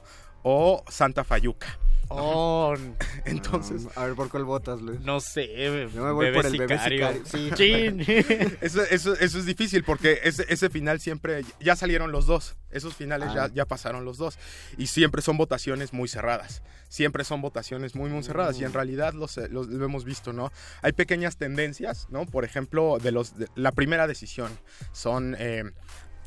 o 0.48 0.84
Santa 0.88 1.24
Fayuca. 1.24 1.76
Oh, 2.08 2.72
Entonces, 3.24 3.88
a 3.96 4.04
ver, 4.04 4.14
¿por 4.14 4.28
cuál 4.30 4.44
votas, 4.44 4.80
Luis? 4.80 5.00
No 5.00 5.18
sé, 5.18 5.48
Yo 5.92 6.04
me 6.04 6.12
voy 6.12 6.26
bebé 6.26 6.36
por 6.36 6.46
el 6.46 6.56
bebé 6.56 6.78
sicario. 6.78 7.24
sicario. 7.24 7.26
Sí. 7.26 7.50
Chin. 7.56 8.00
eso, 8.60 8.82
eso, 8.84 9.14
eso 9.14 9.38
es 9.40 9.44
difícil 9.44 9.82
porque 9.82 10.20
ese, 10.22 10.46
ese 10.48 10.70
final 10.70 11.00
siempre, 11.00 11.44
ya 11.58 11.74
salieron 11.74 12.12
los 12.12 12.26
dos, 12.26 12.54
esos 12.70 12.94
finales 12.94 13.34
ya, 13.34 13.46
Ah. 13.46 13.50
ya 13.52 13.64
pasaron 13.64 14.04
los 14.04 14.18
dos 14.18 14.38
y 14.78 14.86
siempre 14.86 15.20
son 15.20 15.36
votaciones 15.36 15.92
muy 15.92 16.06
cerradas, 16.08 16.62
siempre 16.88 17.24
son 17.24 17.42
votaciones 17.42 17.96
muy 17.96 18.08
muy 18.08 18.22
cerradas 18.22 18.60
y 18.60 18.64
en 18.64 18.72
realidad 18.72 19.12
los, 19.12 19.36
eh, 19.38 19.48
los- 19.50 19.66
lo 19.66 19.84
hemos 19.84 20.04
visto, 20.04 20.32
¿no? 20.32 20.52
Hay 20.82 20.92
pequeñas 20.92 21.36
tendencias, 21.38 22.06
¿no? 22.08 22.24
Por 22.24 22.44
ejemplo, 22.44 22.98
de 23.02 23.10
los, 23.10 23.36
de- 23.36 23.48
la 23.56 23.72
primera 23.72 24.06
decisión 24.06 24.56
son 24.92 25.34
eh, 25.40 25.64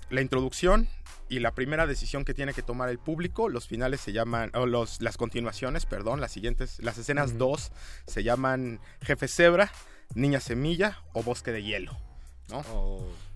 la 0.10 0.20
introducción, 0.22 0.90
y 1.30 1.40
la 1.40 1.54
primera 1.54 1.86
decisión 1.88 2.26
que 2.26 2.34
tiene 2.34 2.54
que 2.54 2.62
tomar 2.64 2.90
el 2.90 3.00
público, 3.00 3.50
los 3.50 3.68
finales 3.68 4.02
se 4.02 4.12
llaman, 4.14 4.52
o 4.56 4.66
los, 4.66 5.02
las 5.02 5.18
continuaciones, 5.18 5.86
perdón, 5.86 6.22
las 6.22 6.32
siguientes, 6.32 6.80
las 6.80 6.98
escenas 6.98 7.38
2 7.38 7.72
se 8.08 8.24
llaman 8.24 8.80
Jefe 9.02 9.28
Zebra, 9.28 9.72
Niña 10.16 10.40
Semilla 10.40 10.98
o 11.14 11.22
Bosque 11.24 11.52
de 11.52 11.64
Hielo, 11.64 11.98
¿no? 12.50 12.64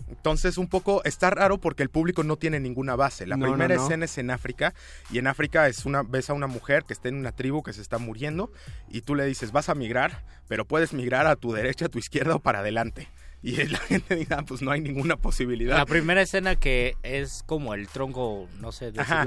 Entonces 0.10 0.58
un 0.58 0.68
poco 0.68 1.04
está 1.06 1.30
raro 1.30 1.58
porque 1.60 1.82
el 1.82 1.90
público 1.90 2.24
no 2.24 2.36
tiene 2.38 2.60
ninguna 2.60 2.96
base. 2.96 3.26
La 3.26 3.38
No, 3.38 3.46
no, 3.48 3.54
primera 3.54 3.76
no. 3.76 3.82
escena 3.84 4.06
es 4.06 4.18
en 4.18 4.32
África 4.32 4.74
y 5.10 5.18
en 5.18 5.28
África 5.28 5.68
es 5.68 5.86
una 5.86 6.04
ves 6.04 6.30
a 6.30 6.34
una 6.34 6.48
mujer 6.48 6.84
que 6.84 6.94
está 6.94 7.08
en 7.10 7.16
una 7.16 7.32
tribu 7.32 7.64
que 7.64 7.74
se 7.74 7.82
está 7.82 7.98
muriendo 8.00 8.52
y 8.90 9.02
tú 9.02 9.16
le 9.16 9.26
dices 9.26 9.52
vas 9.52 9.70
a 9.70 9.76
migrar, 9.76 10.24
pero 10.48 10.66
puedes 10.66 10.94
migrar 10.94 11.26
a 11.26 11.36
tu 11.36 11.54
derecha, 11.54 11.86
a 11.86 11.90
tu 11.90 12.00
izquierda 12.00 12.36
o 12.36 12.40
para 12.40 12.60
adelante. 12.60 13.08
Y 13.44 13.52
la 13.68 13.78
gente 13.78 14.16
dice, 14.16 14.34
"Ah, 14.34 14.44
pues 14.48 14.62
no 14.62 14.72
hay 14.72 14.80
ninguna 14.82 15.18
posibilidad. 15.18 15.78
La 15.78 15.86
primera 15.86 16.22
escena 16.22 16.56
que 16.56 16.96
es 17.04 17.44
como 17.46 17.74
el 17.74 17.88
tronco, 17.90 18.48
no 18.60 18.72
sé, 18.72 18.92
de 18.92 19.02
Ajá. 19.02 19.26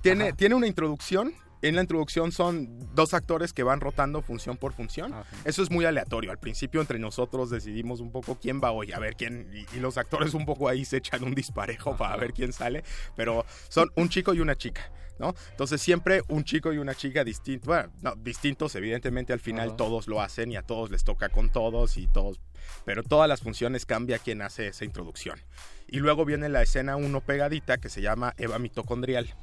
Tiene, 0.00 0.28
Ajá. 0.28 0.36
tiene 0.36 0.54
una 0.54 0.68
introducción. 0.68 1.34
En 1.62 1.74
la 1.74 1.82
introducción 1.82 2.32
son 2.32 2.94
dos 2.94 3.14
actores 3.14 3.52
que 3.52 3.62
van 3.62 3.80
rotando 3.80 4.22
función 4.22 4.56
por 4.56 4.72
función. 4.72 5.14
Eso 5.44 5.62
es 5.62 5.70
muy 5.70 5.84
aleatorio. 5.84 6.30
Al 6.30 6.38
principio 6.38 6.80
entre 6.80 6.98
nosotros 6.98 7.50
decidimos 7.50 8.00
un 8.00 8.12
poco 8.12 8.38
quién 8.40 8.60
va 8.62 8.72
hoy, 8.72 8.92
a 8.92 8.98
ver 8.98 9.14
quién. 9.16 9.50
Y, 9.52 9.76
y 9.76 9.80
los 9.80 9.96
actores 9.96 10.34
un 10.34 10.44
poco 10.44 10.68
ahí 10.68 10.84
se 10.84 10.98
echan 10.98 11.24
un 11.24 11.34
disparejo 11.34 11.96
para 11.96 12.16
ver 12.16 12.32
quién 12.32 12.52
sale. 12.52 12.84
Pero 13.16 13.44
son 13.68 13.90
un 13.96 14.08
chico 14.08 14.34
y 14.34 14.40
una 14.40 14.54
chica. 14.54 14.90
¿No? 15.18 15.34
Entonces 15.50 15.80
siempre 15.80 16.20
un 16.28 16.44
chico 16.44 16.74
y 16.74 16.78
una 16.78 16.94
chica 16.94 17.24
distintos, 17.24 17.66
bueno, 17.66 17.90
no, 18.02 18.14
distintos 18.16 18.74
evidentemente 18.74 19.32
al 19.32 19.40
final 19.40 19.68
Ajá. 19.68 19.76
todos 19.78 20.08
lo 20.08 20.20
hacen 20.20 20.52
y 20.52 20.56
a 20.56 20.62
todos 20.62 20.90
les 20.90 21.04
toca 21.04 21.30
con 21.30 21.48
todos 21.48 21.96
y 21.96 22.06
todos, 22.06 22.38
pero 22.84 23.02
todas 23.02 23.26
las 23.26 23.40
funciones 23.40 23.86
cambia 23.86 24.18
quien 24.18 24.42
hace 24.42 24.66
esa 24.66 24.84
introducción. 24.84 25.40
Y 25.88 26.00
luego 26.00 26.26
viene 26.26 26.50
la 26.50 26.60
escena 26.60 26.96
uno 26.96 27.22
pegadita 27.22 27.78
que 27.78 27.88
se 27.88 28.02
llama 28.02 28.34
Eva 28.36 28.58
mitocondrial. 28.58 29.34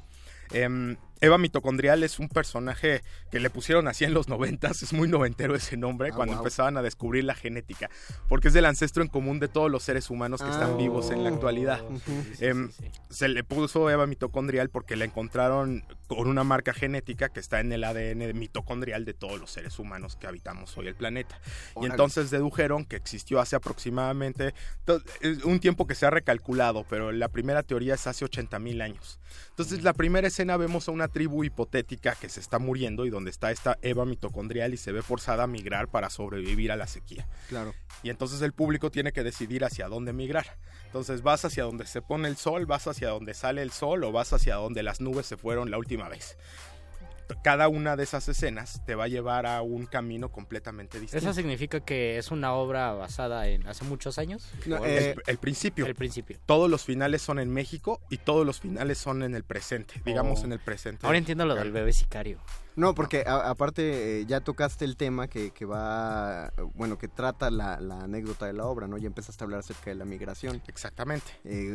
Em, 0.52 0.96
Eva 1.24 1.38
mitocondrial 1.38 2.02
es 2.02 2.18
un 2.18 2.28
personaje 2.28 3.02
que 3.30 3.40
le 3.40 3.48
pusieron 3.50 3.88
así 3.88 4.04
en 4.04 4.12
los 4.12 4.28
noventas, 4.28 4.82
es 4.82 4.92
muy 4.92 5.08
noventero 5.08 5.54
ese 5.54 5.76
nombre, 5.76 6.10
Ah, 6.12 6.14
cuando 6.14 6.34
wow. 6.34 6.42
empezaban 6.42 6.76
a 6.76 6.82
descubrir 6.82 7.24
la 7.24 7.34
genética, 7.34 7.88
porque 8.28 8.48
es 8.48 8.54
el 8.54 8.66
ancestro 8.66 9.02
en 9.02 9.08
común 9.08 9.40
de 9.40 9.48
todos 9.48 9.70
los 9.70 9.82
seres 9.82 10.10
humanos 10.10 10.42
que 10.42 10.50
están 10.50 10.72
Ah. 10.72 10.76
vivos 10.76 11.10
en 11.10 11.24
la 11.24 11.30
actualidad. 11.30 11.80
Em, 12.40 12.70
Se 13.08 13.28
le 13.28 13.44
puso 13.44 13.88
Eva 13.90 14.06
mitocondrial 14.08 14.70
porque 14.70 14.96
la 14.96 15.04
encontraron 15.04 15.84
con 16.08 16.26
una 16.28 16.42
marca 16.42 16.74
genética 16.74 17.28
que 17.28 17.38
está 17.38 17.60
en 17.60 17.72
el 17.72 17.84
ADN 17.84 18.32
mitocondrial 18.34 19.04
de 19.04 19.14
todos 19.14 19.38
los 19.40 19.50
seres 19.52 19.78
humanos 19.78 20.16
que 20.16 20.26
habitamos 20.26 20.76
hoy 20.76 20.88
el 20.88 20.96
planeta. 20.96 21.40
Y 21.80 21.86
entonces 21.86 22.30
dedujeron 22.30 22.84
que 22.84 22.96
existió 22.96 23.40
hace 23.40 23.54
aproximadamente 23.56 24.52
es 25.20 25.44
un 25.44 25.60
tiempo 25.60 25.86
que 25.86 25.94
se 25.94 26.06
ha 26.06 26.10
recalculado, 26.10 26.84
pero 26.90 27.12
la 27.12 27.28
primera 27.28 27.62
teoría 27.62 27.94
es 27.94 28.06
hace 28.08 28.24
80 28.24 28.58
mil 28.58 28.80
años. 28.82 29.20
Entonces, 29.50 29.82
la 29.82 29.92
primera 29.92 30.26
escena 30.28 30.56
vemos 30.56 30.88
a 30.88 30.92
una 30.92 31.08
tribu 31.14 31.44
hipotética 31.44 32.16
que 32.16 32.28
se 32.28 32.40
está 32.40 32.58
muriendo 32.58 33.06
y 33.06 33.10
donde 33.10 33.30
está 33.30 33.52
esta 33.52 33.78
Eva 33.82 34.04
mitocondrial 34.04 34.74
y 34.74 34.76
se 34.76 34.90
ve 34.92 35.00
forzada 35.00 35.44
a 35.44 35.46
migrar 35.46 35.88
para 35.88 36.10
sobrevivir 36.10 36.72
a 36.72 36.76
la 36.76 36.88
sequía. 36.88 37.26
Claro. 37.48 37.72
Y 38.02 38.10
entonces 38.10 38.42
el 38.42 38.52
público 38.52 38.90
tiene 38.90 39.12
que 39.12 39.22
decidir 39.22 39.64
hacia 39.64 39.88
dónde 39.88 40.12
migrar. 40.12 40.58
Entonces, 40.86 41.22
vas 41.22 41.44
hacia 41.44 41.64
donde 41.64 41.86
se 41.86 42.02
pone 42.02 42.28
el 42.28 42.36
sol, 42.36 42.66
vas 42.66 42.86
hacia 42.86 43.08
donde 43.08 43.34
sale 43.34 43.62
el 43.62 43.72
sol 43.72 44.04
o 44.04 44.12
vas 44.12 44.32
hacia 44.32 44.56
donde 44.56 44.82
las 44.82 45.00
nubes 45.00 45.26
se 45.26 45.36
fueron 45.36 45.70
la 45.70 45.78
última 45.78 46.08
vez. 46.08 46.36
Cada 47.42 47.68
una 47.68 47.96
de 47.96 48.04
esas 48.04 48.28
escenas 48.28 48.82
te 48.86 48.94
va 48.94 49.04
a 49.04 49.08
llevar 49.08 49.46
a 49.46 49.62
un 49.62 49.86
camino 49.86 50.30
completamente 50.30 51.00
distinto. 51.00 51.24
¿Eso 51.24 51.34
significa 51.34 51.80
que 51.80 52.18
es 52.18 52.30
una 52.30 52.52
obra 52.54 52.92
basada 52.92 53.48
en 53.48 53.66
hace 53.66 53.84
muchos 53.84 54.18
años? 54.18 54.50
No, 54.66 54.76
¿O 54.76 54.84
el, 54.84 54.90
es- 54.92 55.16
el 55.26 55.38
principio. 55.38 55.86
El 55.86 55.94
principio. 55.94 56.38
Todos 56.46 56.70
los 56.70 56.84
finales 56.84 57.22
son 57.22 57.38
en 57.38 57.50
México 57.50 58.00
y 58.10 58.18
todos 58.18 58.44
los 58.46 58.60
finales 58.60 58.98
son 58.98 59.22
en 59.22 59.34
el 59.34 59.44
presente, 59.44 60.00
digamos 60.04 60.40
Oh. 60.42 60.44
en 60.44 60.52
el 60.52 60.60
presente. 60.60 61.06
Ahora 61.06 61.18
entiendo 61.18 61.44
lo 61.46 61.54
del 61.54 61.72
bebé 61.72 61.92
sicario. 61.92 62.38
No, 62.76 62.94
porque 62.94 63.22
a- 63.26 63.50
aparte 63.50 64.20
eh, 64.20 64.26
ya 64.26 64.40
tocaste 64.40 64.84
el 64.84 64.96
tema 64.96 65.28
que, 65.28 65.52
que 65.52 65.64
va, 65.64 66.52
bueno, 66.74 66.98
que 66.98 67.06
trata 67.08 67.50
la, 67.50 67.78
la 67.80 68.02
anécdota 68.02 68.46
de 68.46 68.52
la 68.52 68.64
obra, 68.66 68.88
¿no? 68.88 68.98
Ya 68.98 69.06
empezaste 69.06 69.42
a 69.42 69.46
hablar 69.46 69.60
acerca 69.60 69.90
de 69.90 69.94
la 69.94 70.04
migración. 70.04 70.60
Exactamente. 70.66 71.30
Eh, 71.44 71.72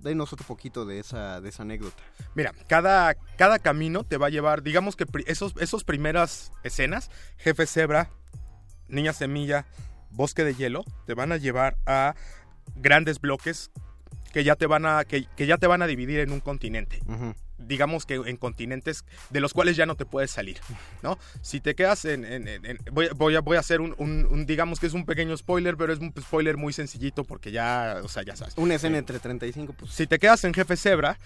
denos 0.00 0.32
otro 0.32 0.46
poquito 0.46 0.84
de 0.84 0.98
esa, 0.98 1.40
de 1.40 1.48
esa 1.48 1.62
anécdota. 1.62 2.02
Mira, 2.34 2.52
cada, 2.68 3.14
cada 3.38 3.58
camino 3.60 4.04
te 4.04 4.18
va 4.18 4.26
a 4.26 4.30
llevar, 4.30 4.62
digamos 4.62 4.94
que 4.94 5.06
esos, 5.26 5.54
esos 5.58 5.84
primeras 5.84 6.52
escenas, 6.64 7.10
Jefe 7.38 7.66
Zebra, 7.66 8.10
Niña 8.88 9.14
Semilla, 9.14 9.66
Bosque 10.10 10.44
de 10.44 10.54
Hielo, 10.54 10.84
te 11.06 11.14
van 11.14 11.32
a 11.32 11.38
llevar 11.38 11.78
a 11.86 12.14
grandes 12.76 13.20
bloques 13.20 13.70
que 14.34 14.44
ya 14.44 14.56
te 14.56 14.66
van 14.66 14.84
a, 14.84 15.04
que, 15.04 15.26
que 15.36 15.46
ya 15.46 15.56
te 15.56 15.66
van 15.66 15.80
a 15.82 15.86
dividir 15.86 16.20
en 16.20 16.32
un 16.32 16.40
continente. 16.40 17.00
Digamos 17.66 18.06
que 18.06 18.14
en 18.14 18.36
continentes 18.36 19.04
de 19.30 19.40
los 19.40 19.52
cuales 19.52 19.76
ya 19.76 19.86
no 19.86 19.94
te 19.96 20.04
puedes 20.06 20.30
salir, 20.30 20.60
¿no? 21.02 21.18
Si 21.40 21.60
te 21.60 21.74
quedas 21.74 22.04
en... 22.04 22.24
en- 22.24 22.48
en- 22.48 22.66
en- 22.66 22.78
voy, 22.92 23.08
voy 23.16 23.36
a, 23.36 23.40
voy 23.40 23.56
a 23.56 23.60
hacer 23.60 23.80
un, 23.80 23.94
un- 23.98 24.26
un- 24.30 24.46
digamos 24.46 24.80
que 24.80 24.86
es 24.86 24.92
un 24.92 25.04
pequeño 25.06 25.36
spoiler, 25.36 25.76
pero 25.76 25.92
es 25.92 25.98
un 26.00 26.12
spoiler 26.20 26.56
muy 26.56 26.72
sencillito 26.72 27.24
porque 27.24 27.52
ya, 27.52 28.00
o 28.02 28.08
sea, 28.08 28.22
ya 28.22 28.36
sabes. 28.36 28.54
Una 28.56 28.74
escena 28.74 28.98
entre 28.98 29.18
35, 29.18 29.72
pues... 29.78 29.92
Si 29.92 30.06
te 30.06 30.18
quedas 30.18 30.44
en 30.44 30.54
Jefe 30.54 30.76
Zebra, 30.76 31.18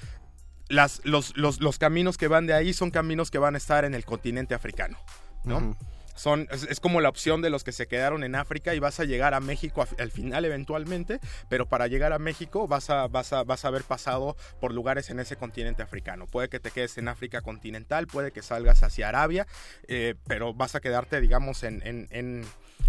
las, 0.69 1.01
los, 1.05 1.37
los, 1.37 1.61
los 1.61 1.79
caminos 1.79 2.17
que 2.19 2.29
van 2.29 2.47
de 2.47 2.55
ahí 2.55 2.73
son 2.73 2.91
caminos 2.91 3.31
que 3.31 3.39
van 3.39 3.55
a 3.55 3.59
estar 3.59 3.85
en 3.85 3.95
el 3.95 4.05
continente 4.05 4.55
africano, 4.55 4.99
¿no? 5.45 5.77
Es, 6.17 6.81
como 6.81 7.01
la 7.01 7.09
opción 7.09 7.43
de 7.43 7.51
los 7.51 7.63
que 7.63 7.73
se 7.73 7.87
quedaron 7.87 8.25
en 8.25 8.35
África 8.35 8.75
y 8.75 8.79
vas 8.79 9.01
a 9.01 9.05
llegar 9.05 9.35
a 9.35 9.41
México 9.41 9.87
al 9.99 10.11
final 10.11 10.45
eventualmente, 10.45 11.21
pero 11.49 11.67
para 11.67 11.87
llegar 11.87 12.13
a 12.13 12.19
México 12.19 12.67
vas 12.67 12.91
a, 12.91 13.07
vas, 13.07 13.33
a, 13.33 13.45
vas 13.45 13.65
a 13.65 13.69
haber 13.69 13.85
pasado 13.85 14.37
por 14.61 14.73
lugares 14.73 15.11
en 15.11 15.21
ese 15.21 15.37
continente 15.37 15.83
africano. 15.83 16.27
Puede 16.27 16.49
que 16.49 16.59
te 16.59 16.71
quedes 16.71 16.97
en 16.99 17.09
África 17.09 17.43
continental, 17.43 18.07
puede 18.07 18.33
que 18.33 18.43
salgas 18.43 18.83
hacia 18.83 19.09
Arabia, 19.09 19.47
eh, 19.89 20.15
pero 20.27 20.55
vas 20.55 20.75
a 20.75 20.81
quedarte, 20.81 21.21
digamos, 21.21 21.63
en, 21.63 21.83
en, 21.85 22.09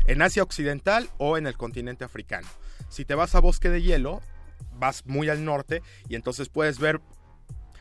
en 0.05 0.21
Asia 0.21 0.43
Occidental 0.43 1.09
o 1.17 1.37
en 1.37 1.47
el 1.47 1.57
continente 1.57 2.05
africano. 2.05 2.47
Si 2.89 3.05
te 3.05 3.15
vas 3.15 3.35
a 3.35 3.39
Bosque 3.41 3.69
de 3.69 3.81
Hielo, 3.81 4.21
vas 4.73 5.05
muy 5.05 5.29
al 5.29 5.43
norte 5.43 5.81
y 6.07 6.15
entonces 6.15 6.49
puedes 6.49 6.79
ver 6.79 7.01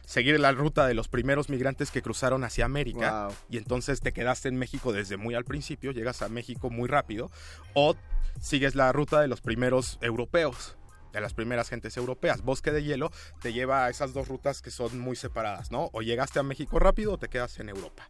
seguir 0.06 0.40
la 0.40 0.52
ruta 0.52 0.86
de 0.86 0.94
los 0.94 1.08
primeros 1.08 1.50
migrantes 1.50 1.90
que 1.90 2.00
cruzaron 2.00 2.42
hacia 2.44 2.64
América 2.64 3.26
Wow. 3.26 3.36
y 3.50 3.58
entonces 3.58 4.00
te 4.00 4.12
quedaste 4.12 4.48
en 4.48 4.56
México 4.56 4.92
desde 4.94 5.18
muy 5.18 5.34
al 5.34 5.44
principio, 5.44 5.90
llegas 5.92 6.22
a 6.22 6.30
México 6.30 6.70
muy 6.70 6.88
rápido 6.88 7.30
o 7.74 7.94
sigues 8.40 8.74
la 8.74 8.90
ruta 8.92 9.20
de 9.20 9.28
los 9.28 9.42
primeros 9.42 9.98
europeos 10.00 10.76
de 11.12 11.20
las 11.22 11.32
primeras 11.32 11.70
gentes 11.70 11.96
europeas. 11.96 12.42
Bosque 12.42 12.72
de 12.72 12.82
Hielo 12.84 13.10
te 13.40 13.54
lleva 13.54 13.86
a 13.86 13.88
esas 13.90 14.12
dos 14.12 14.28
rutas 14.28 14.60
que 14.60 14.70
son 14.70 14.98
muy 15.00 15.16
separadas, 15.16 15.70
¿no? 15.70 15.88
O 15.94 16.02
llegaste 16.02 16.38
a 16.38 16.42
México 16.42 16.78
rápido 16.78 17.14
o 17.14 17.18
te 17.18 17.28
quedas 17.28 17.58
en 17.58 17.70
Europa. 17.70 18.06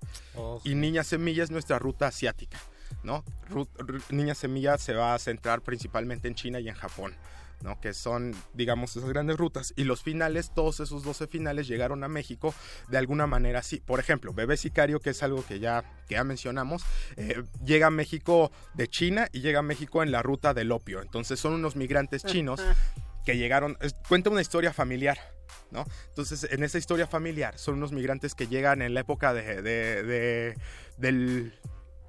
Y 0.65 0.75
Niña 0.75 1.05
Semilla 1.05 1.45
es 1.45 1.53
nuestra 1.53 1.79
ruta 1.79 2.09
asiática, 2.09 2.59
¿no? 3.05 3.23
Ru- 3.49 3.69
Niña 4.11 4.35
Semilla 4.35 4.77
se 4.79 4.95
va 4.95 5.15
a 5.15 5.19
centrar 5.21 5.61
principalmente 5.63 6.27
en 6.27 6.35
China 6.35 6.59
y 6.59 6.69
en 6.69 6.75
Japón. 6.75 7.15
¿No? 7.63 7.81
que 7.81 7.95
son, 7.95 8.35
digamos, 8.55 8.97
esas 8.97 9.09
grandes 9.09 9.37
rutas. 9.37 9.73
Y 9.77 9.85
los 9.85 10.03
finales, 10.03 10.53
todos 10.55 10.81
esos 10.81 11.03
12 11.03 11.27
finales 11.27 11.67
llegaron 11.69 12.05
a 12.05 12.09
México 12.09 12.55
de 12.89 12.99
alguna 12.99 13.27
manera 13.27 13.61
así. 13.61 13.81
Por 13.81 13.99
ejemplo, 14.01 14.33
Bebé 14.33 14.57
Sicario, 14.57 15.01
que 15.01 15.11
es 15.11 15.23
algo 15.23 15.45
que 15.45 15.59
ya, 15.59 15.83
que 16.09 16.15
ya 16.15 16.25
mencionamos, 16.25 16.83
eh, 17.17 17.43
llega 17.65 17.89
a 17.89 17.91
México 17.91 18.53
de 18.75 18.89
China 18.89 19.29
y 19.33 19.41
llega 19.41 19.59
a 19.61 19.63
México 19.63 20.03
en 20.03 20.11
la 20.13 20.23
ruta 20.23 20.55
del 20.55 20.71
opio. 20.73 21.03
Entonces 21.03 21.41
son 21.41 21.55
unos 21.55 21.77
migrantes 21.77 22.23
chinos 22.25 22.61
que 23.25 23.37
llegaron, 23.37 23.77
es- 23.81 23.95
cuenta 24.09 24.31
una 24.31 24.41
historia 24.41 24.73
familiar, 24.73 25.19
¿no? 25.73 25.85
Entonces, 26.09 26.47
en 26.51 26.63
esa 26.63 26.79
historia 26.79 27.09
familiar 27.09 27.59
son 27.59 27.75
unos 27.75 27.91
migrantes 27.91 28.35
que 28.37 28.47
llegan 28.47 28.83
en 28.83 28.95
la 28.95 29.01
época 29.01 29.35
de, 29.35 29.63
de- 29.63 30.03
de- 30.05 30.59
del, 30.97 31.53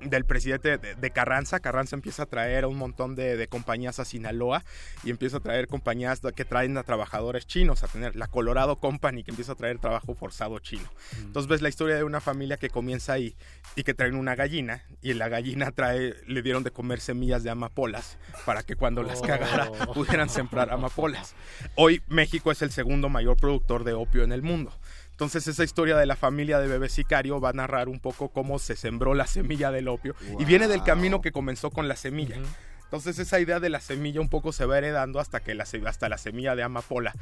del 0.02 0.26
presidente 0.26 0.78
de, 0.78 0.96
de 0.96 1.12
Carranza. 1.12 1.60
Carranza 1.60 1.96
empieza 1.96 2.24
a 2.24 2.26
traer 2.26 2.64
a 2.64 2.68
un 2.68 2.78
montón 2.78 3.16
de, 3.16 3.38
de 3.38 3.48
compañías 3.48 4.00
a 4.00 4.06
Sinaloa 4.06 4.64
y 5.04 5.10
empieza 5.10 5.38
a 5.38 5.40
traer 5.40 5.68
compañías 5.68 6.22
que 6.36 6.46
traen 6.46 6.78
a 6.78 6.84
trabajadores 6.84 7.46
chinos, 7.48 7.84
a 7.84 7.88
tener 7.88 8.16
la 8.16 8.28
Colorado 8.28 8.80
Company 8.80 9.24
que 9.24 9.32
empieza 9.32 9.54
a 9.54 9.56
traer 9.56 9.80
trabajo 9.80 10.16
forzado 10.16 10.60
chino. 10.60 10.90
Entonces 11.20 11.48
ves 11.50 11.62
la 11.62 11.70
historia 11.70 11.96
de 11.96 12.04
una 12.04 12.22
familia 12.22 12.58
que 12.58 12.70
comienza 12.70 13.14
ahí 13.14 13.36
y 13.76 13.84
que 13.84 13.94
traen 13.94 14.16
una 14.16 14.36
gallina 14.36 14.84
y 15.02 15.14
la 15.14 15.30
gallina 15.30 15.72
trae, 15.72 16.16
le 16.28 16.42
dieron 16.42 16.64
de 16.64 16.72
comer 16.72 17.00
semillas 17.00 17.44
de 17.44 17.50
amapolas 17.50 18.18
para 18.46 18.64
que 18.64 18.76
cuando 18.76 19.04
las 19.04 19.18
Oh. 19.18 19.26
cagara 19.26 19.72
pudieran 19.94 20.30
sembrar 20.30 20.72
amapolas. 20.72 21.34
Hoy 21.76 22.02
México 22.08 22.52
es 22.52 22.62
el 22.62 22.72
segundo 22.72 23.10
mayor 23.10 23.38
productor 23.38 23.84
de 23.84 23.94
opio 23.94 24.24
en 24.24 24.32
el 24.32 24.42
mundo. 24.42 24.72
Entonces 25.18 25.48
esa 25.48 25.64
historia 25.64 25.98
de 25.98 26.06
la 26.06 26.16
familia 26.16 26.60
de 26.60 26.68
bebé 26.68 26.90
sicario 26.90 27.42
va 27.42 27.50
a 27.50 27.54
narrar 27.54 27.90
un 27.90 28.00
poco 28.00 28.30
cómo 28.30 28.60
se 28.60 28.76
sembró 28.76 29.16
la 29.16 29.26
semilla 29.26 29.72
del 29.72 29.88
opio. 29.88 30.16
Y 30.38 30.46
viene 30.46 30.68
del 30.68 30.84
camino 30.84 31.22
que 31.22 31.32
comenzó 31.32 31.72
con 31.72 31.88
la 31.88 31.96
semilla. 31.96 32.36
Entonces 32.88 33.20
esa 33.20 33.40
idea 33.40 33.60
de 33.60 33.70
la 33.70 33.82
semilla 33.82 34.22
un 34.22 34.30
poco 34.30 34.54
se 34.54 34.66
va 34.66 34.78
heredando 34.78 35.20
hasta 35.20 35.42
que 35.42 35.54
la, 35.56 35.66
hasta 35.86 36.08
la 36.10 36.18
semilla 36.18 36.56
de 36.56 36.64
amapola 36.64 37.14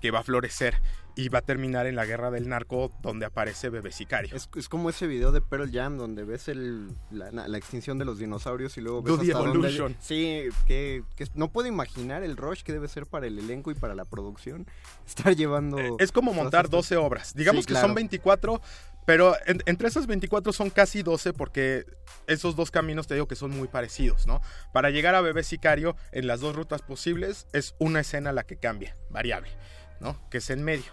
que 0.00 0.10
va 0.10 0.18
a 0.18 0.22
florecer 0.24 0.74
y 1.14 1.28
va 1.28 1.38
a 1.40 1.42
terminar 1.42 1.86
en 1.86 1.94
la 1.94 2.04
guerra 2.06 2.30
del 2.32 2.48
narco 2.48 2.90
donde 3.02 3.26
aparece 3.26 3.68
bebé 3.68 3.92
sicario. 3.92 4.34
Es, 4.34 4.48
es 4.56 4.68
como 4.68 4.90
ese 4.90 5.06
video 5.06 5.30
de 5.30 5.40
Pearl 5.40 5.70
Jam 5.70 5.96
donde 5.96 6.24
ves 6.24 6.48
el, 6.48 6.88
la, 7.10 7.30
la 7.30 7.58
extinción 7.58 7.98
de 7.98 8.04
los 8.04 8.18
dinosaurios 8.18 8.76
y 8.78 8.80
luego 8.80 9.02
ves 9.02 9.14
hasta 9.14 9.44
evolution. 9.44 9.94
Sí, 10.00 10.48
que, 10.66 11.04
que 11.14 11.26
no 11.34 11.52
puedo 11.52 11.68
imaginar 11.68 12.22
el 12.24 12.36
rush 12.36 12.62
que 12.62 12.72
debe 12.72 12.88
ser 12.88 13.06
para 13.06 13.26
el 13.28 13.38
elenco 13.38 13.70
y 13.70 13.74
para 13.74 13.94
la 13.94 14.04
producción 14.06 14.66
estar 15.06 15.36
llevando... 15.36 15.78
Eh, 15.78 15.90
Es 16.00 16.10
como 16.10 16.32
montar 16.32 16.64
estas- 16.64 16.70
12 16.72 16.96
obras. 16.96 17.34
Digamos 17.34 17.62
Sí, 17.64 17.66
que 17.68 17.74
claro. 17.74 17.86
son 17.88 17.94
24, 17.94 18.60
pero 19.04 19.34
en- 19.46 19.62
entre 19.66 19.88
esas 19.88 20.06
24 20.06 20.52
son 20.52 20.70
casi 20.70 21.02
12 21.02 21.32
porque 21.32 21.84
esos 22.26 22.56
dos 22.56 22.70
caminos 22.70 23.06
te 23.06 23.14
digo 23.14 23.26
que 23.28 23.36
son 23.36 23.50
muy 23.50 23.68
parecidos, 23.68 24.26
¿no? 24.26 24.40
Para 24.72 24.90
llegar 24.90 25.14
a 25.14 25.20
Bebé 25.20 25.42
Sicario, 25.42 25.96
en 26.12 26.26
las 26.26 26.40
dos 26.40 26.54
rutas 26.56 26.82
posibles, 26.82 27.46
es 27.52 27.74
una 27.78 28.00
escena 28.00 28.32
la 28.32 28.44
que 28.44 28.56
cambia, 28.56 28.96
variable, 29.10 29.50
¿no? 30.00 30.18
Que 30.30 30.38
es 30.38 30.50
en 30.50 30.62
medio. 30.62 30.92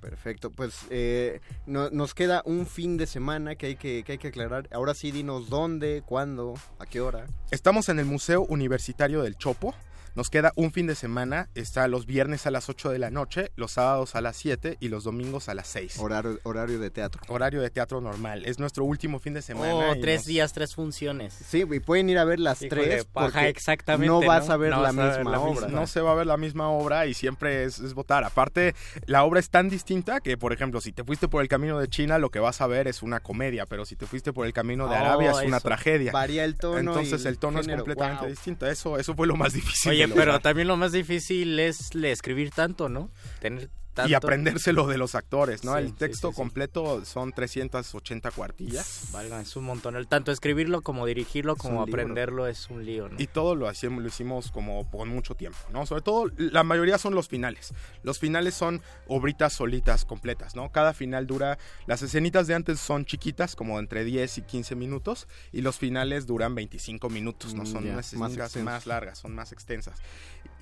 Perfecto, 0.00 0.50
pues 0.50 0.86
eh, 0.88 1.40
no- 1.66 1.90
nos 1.90 2.14
queda 2.14 2.40
un 2.46 2.66
fin 2.66 2.96
de 2.96 3.06
semana 3.06 3.54
que 3.56 3.66
hay 3.66 3.76
que, 3.76 4.02
que 4.02 4.12
hay 4.12 4.18
que 4.18 4.28
aclarar. 4.28 4.66
Ahora 4.72 4.94
sí, 4.94 5.10
dinos 5.10 5.50
dónde, 5.50 6.02
cuándo, 6.06 6.54
a 6.78 6.86
qué 6.86 7.02
hora. 7.02 7.26
Estamos 7.50 7.90
en 7.90 7.98
el 7.98 8.06
Museo 8.06 8.40
Universitario 8.40 9.20
del 9.22 9.36
Chopo. 9.36 9.74
Nos 10.14 10.28
queda 10.30 10.52
un 10.56 10.72
fin 10.72 10.86
de 10.86 10.94
semana. 10.94 11.48
Está 11.54 11.86
los 11.88 12.06
viernes 12.06 12.46
a 12.46 12.50
las 12.50 12.68
8 12.68 12.90
de 12.90 12.98
la 12.98 13.10
noche, 13.10 13.52
los 13.56 13.72
sábados 13.72 14.14
a 14.16 14.20
las 14.20 14.36
7 14.36 14.76
y 14.80 14.88
los 14.88 15.04
domingos 15.04 15.48
a 15.48 15.54
las 15.54 15.68
6. 15.68 15.98
Horario, 15.98 16.38
horario 16.42 16.78
de 16.80 16.90
teatro. 16.90 17.22
Horario 17.28 17.60
de 17.60 17.70
teatro 17.70 18.00
normal. 18.00 18.44
Es 18.44 18.58
nuestro 18.58 18.84
último 18.84 19.18
fin 19.18 19.34
de 19.34 19.42
semana. 19.42 19.74
Oh, 19.74 19.94
tres 20.00 20.20
nos- 20.20 20.26
días, 20.26 20.52
tres 20.52 20.74
funciones. 20.74 21.34
Sí, 21.34 21.64
y 21.70 21.80
pueden 21.80 22.10
ir 22.10 22.18
a 22.18 22.24
ver 22.24 22.40
las 22.40 22.60
Híjole, 22.62 22.82
tres 22.84 23.00
ajá, 23.14 23.26
porque 23.26 23.48
exactamente, 23.48 24.06
no 24.08 24.20
vas 24.20 24.48
¿no? 24.48 24.54
a 24.54 24.56
ver 24.56 24.70
No 24.70 24.82
la 24.82 24.92
vas 24.92 24.98
a 24.98 25.02
ver 25.08 25.16
misma 25.18 25.30
la 25.30 25.40
obra. 25.40 25.68
No 25.68 25.86
se 25.86 26.00
va 26.00 26.12
a 26.12 26.14
ver 26.14 26.26
la 26.26 26.36
misma 26.36 26.68
obra 26.70 27.06
y 27.06 27.14
siempre 27.14 27.64
es, 27.64 27.78
es 27.78 27.94
votar. 27.94 28.24
Aparte, 28.24 28.74
la 29.06 29.24
obra 29.24 29.40
es 29.40 29.50
tan 29.50 29.68
distinta 29.68 30.20
que, 30.20 30.36
por 30.36 30.52
ejemplo, 30.52 30.80
si 30.80 30.92
te 30.92 31.04
fuiste 31.04 31.28
por 31.28 31.42
el 31.42 31.48
camino 31.48 31.78
de 31.78 31.88
China, 31.88 32.18
lo 32.18 32.30
que 32.30 32.40
vas 32.40 32.60
a 32.60 32.66
ver 32.66 32.88
es 32.88 33.02
una 33.02 33.20
comedia, 33.20 33.66
pero 33.66 33.84
si 33.84 33.96
te 33.96 34.06
fuiste 34.06 34.32
por 34.32 34.46
el 34.46 34.52
camino 34.52 34.88
de 34.88 34.94
Oh, 34.96 34.98
Arabia, 34.98 35.30
es 35.30 35.46
una 35.46 35.58
eso. 35.58 35.68
tragedia. 35.68 36.12
Varía 36.12 36.44
el 36.44 36.56
tono. 36.56 36.78
Entonces 36.78 37.24
y 37.24 37.28
el 37.28 37.38
tono 37.38 37.58
género. 37.60 37.74
es 37.78 37.80
completamente 37.82 38.20
Wow. 38.22 38.30
distinto. 38.30 38.66
Eso, 38.66 38.98
eso 38.98 39.14
fue 39.14 39.26
lo 39.26 39.36
más 39.36 39.52
difícil. 39.52 39.92
Oye, 39.92 39.99
pero 40.08 40.40
también 40.40 40.68
lo 40.68 40.76
más 40.76 40.92
difícil 40.92 41.58
es 41.58 41.94
le 41.94 42.12
escribir 42.12 42.50
tanto, 42.50 42.88
¿no? 42.88 43.10
Tener 43.40 43.68
tanto. 44.02 44.10
Y 44.10 44.14
aprendérselo 44.14 44.86
de 44.86 44.98
los 44.98 45.14
actores, 45.14 45.64
¿no? 45.64 45.76
Sí, 45.76 45.78
el 45.84 45.94
texto 45.94 46.28
sí, 46.28 46.34
sí. 46.34 46.36
completo 46.40 47.04
son 47.04 47.32
380 47.32 48.30
cuartillas. 48.30 49.08
Valga, 49.12 49.40
es 49.40 49.56
un 49.56 49.64
montón. 49.64 49.96
El 49.96 50.08
tanto 50.08 50.32
escribirlo 50.32 50.82
como 50.82 51.06
dirigirlo, 51.06 51.56
como 51.56 51.84
libro. 51.84 52.02
aprenderlo 52.02 52.46
es 52.46 52.68
un 52.70 52.84
lío, 52.84 53.08
¿no? 53.08 53.16
Y 53.20 53.26
todo 53.26 53.54
lo 53.54 53.68
hacíamos, 53.68 54.02
lo 54.02 54.08
hicimos 54.08 54.50
como 54.50 54.90
con 54.90 55.08
mucho 55.08 55.34
tiempo, 55.34 55.58
¿no? 55.72 55.86
Sobre 55.86 56.02
todo, 56.02 56.30
la 56.36 56.62
mayoría 56.64 56.98
son 56.98 57.14
los 57.14 57.28
finales. 57.28 57.72
Los 58.02 58.18
finales 58.18 58.54
son 58.54 58.82
obritas 59.06 59.52
solitas, 59.52 60.04
completas, 60.04 60.54
¿no? 60.56 60.70
Cada 60.72 60.92
final 60.94 61.26
dura, 61.26 61.58
las 61.86 62.02
escenitas 62.02 62.46
de 62.46 62.54
antes 62.54 62.80
son 62.80 63.04
chiquitas, 63.04 63.56
como 63.56 63.78
entre 63.78 64.04
10 64.04 64.38
y 64.38 64.42
15 64.42 64.74
minutos, 64.74 65.28
y 65.52 65.60
los 65.60 65.78
finales 65.78 66.26
duran 66.26 66.54
25 66.54 67.08
minutos, 67.10 67.54
¿no? 67.54 67.62
Mm, 67.62 67.66
Son 67.66 67.84
unas 67.84 67.96
más 67.96 68.32
escenas 68.32 68.32
extensos. 68.32 68.64
más 68.64 68.86
largas, 68.86 69.18
son 69.18 69.34
más 69.34 69.52
extensas. 69.52 69.98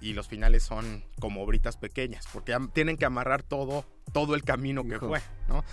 Y 0.01 0.13
los 0.13 0.29
finales 0.29 0.63
son 0.63 1.05
como 1.19 1.43
obritas 1.43 1.77
pequeñas, 1.77 2.27
porque 2.33 2.57
tienen 2.73 2.97
que 2.97 3.05
amarrar 3.05 3.43
todo, 3.43 3.85
todo 4.13 4.35
el 4.35 4.45
camino 4.45 4.85
que 4.85 4.99
fue, 4.99 5.21
¿no? 5.49 5.65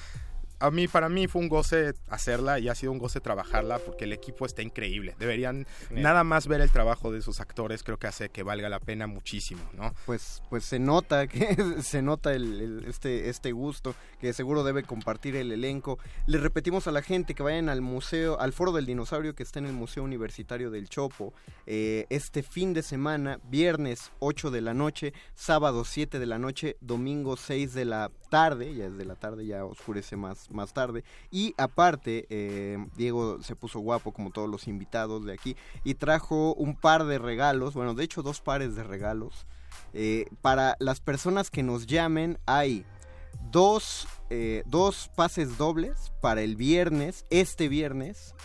A 0.59 0.71
mí, 0.71 0.87
para 0.87 1.09
mí 1.09 1.27
fue 1.27 1.41
un 1.41 1.49
goce 1.49 1.93
hacerla 2.07 2.59
y 2.59 2.69
ha 2.69 2.75
sido 2.75 2.91
un 2.91 2.97
goce 2.97 3.19
trabajarla 3.19 3.79
porque 3.79 4.05
el 4.05 4.13
equipo 4.13 4.45
está 4.45 4.61
increíble. 4.61 5.15
Deberían 5.19 5.67
Bien. 5.89 6.01
nada 6.03 6.23
más 6.23 6.47
ver 6.47 6.61
el 6.61 6.71
trabajo 6.71 7.11
de 7.11 7.21
sus 7.21 7.39
actores, 7.41 7.83
creo 7.83 7.97
que 7.99 8.07
hace 8.07 8.29
que 8.29 8.41
valga 8.43 8.69
la 8.69 8.79
pena 8.79 9.05
muchísimo, 9.07 9.61
¿no? 9.73 9.93
Pues, 10.05 10.41
pues 10.49 10.63
se 10.65 10.79
nota 10.79 11.27
que 11.27 11.55
se 11.83 12.01
nota 12.01 12.33
el, 12.33 12.61
el- 12.61 12.85
este, 12.87 13.29
este 13.29 13.51
gusto 13.51 13.95
que 14.19 14.31
seguro 14.33 14.63
debe 14.63 14.83
compartir 14.83 15.35
el 15.35 15.51
elenco. 15.51 15.99
Le 16.25 16.37
repetimos 16.37 16.87
a 16.87 16.91
la 16.91 17.01
gente 17.01 17.35
que 17.35 17.43
vayan 17.43 17.67
al 17.69 17.81
museo, 17.81 18.39
al 18.39 18.53
foro 18.53 18.71
del 18.71 18.85
dinosaurio 18.85 19.35
que 19.35 19.43
está 19.43 19.59
en 19.59 19.65
el 19.65 19.73
Museo 19.73 20.03
Universitario 20.03 20.71
del 20.71 20.87
Chopo 20.89 21.33
eh, 21.65 22.05
este 22.09 22.43
fin 22.43 22.73
de 22.73 22.81
semana, 22.83 23.39
viernes 23.49 24.11
8 24.19 24.51
de 24.51 24.61
la 24.61 24.73
noche, 24.73 25.13
sábado 25.33 25.83
7 25.85 26.17
de 26.19 26.25
la 26.25 26.39
noche, 26.39 26.77
domingo 26.81 27.35
6 27.37 27.73
de 27.73 27.85
la 27.85 28.11
tarde, 28.35 28.75
ya 28.75 28.87
es 28.87 28.97
de 28.97 29.05
la 29.05 29.15
tarde, 29.15 29.45
ya 29.45 29.63
oscurece 29.63 30.17
más, 30.17 30.51
más 30.51 30.73
tarde. 30.73 31.05
Y 31.31 31.55
aparte, 31.57 32.25
eh, 32.29 32.85
Diego 32.97 33.41
se 33.41 33.55
puso 33.55 33.79
guapo 33.79 34.11
como 34.11 34.29
todos 34.29 34.49
los 34.49 34.67
invitados 34.67 35.23
de 35.23 35.31
aquí 35.31 35.55
y 35.85 35.93
trajo 35.93 36.53
un 36.55 36.75
par 36.75 37.05
de 37.05 37.17
regalos, 37.17 37.75
bueno, 37.75 37.93
de 37.93 38.03
hecho 38.03 38.23
dos 38.23 38.41
pares 38.41 38.75
de 38.75 38.83
regalos. 38.83 39.45
Eh, 39.93 40.25
para 40.41 40.75
las 40.79 40.99
personas 40.99 41.49
que 41.49 41.63
nos 41.63 41.87
llamen 41.87 42.37
hay 42.45 42.85
dos, 43.51 44.05
eh, 44.29 44.63
dos 44.65 45.09
pases 45.15 45.57
dobles 45.57 46.11
para 46.19 46.41
el 46.41 46.57
viernes, 46.57 47.25
este 47.29 47.69
viernes, 47.69 48.35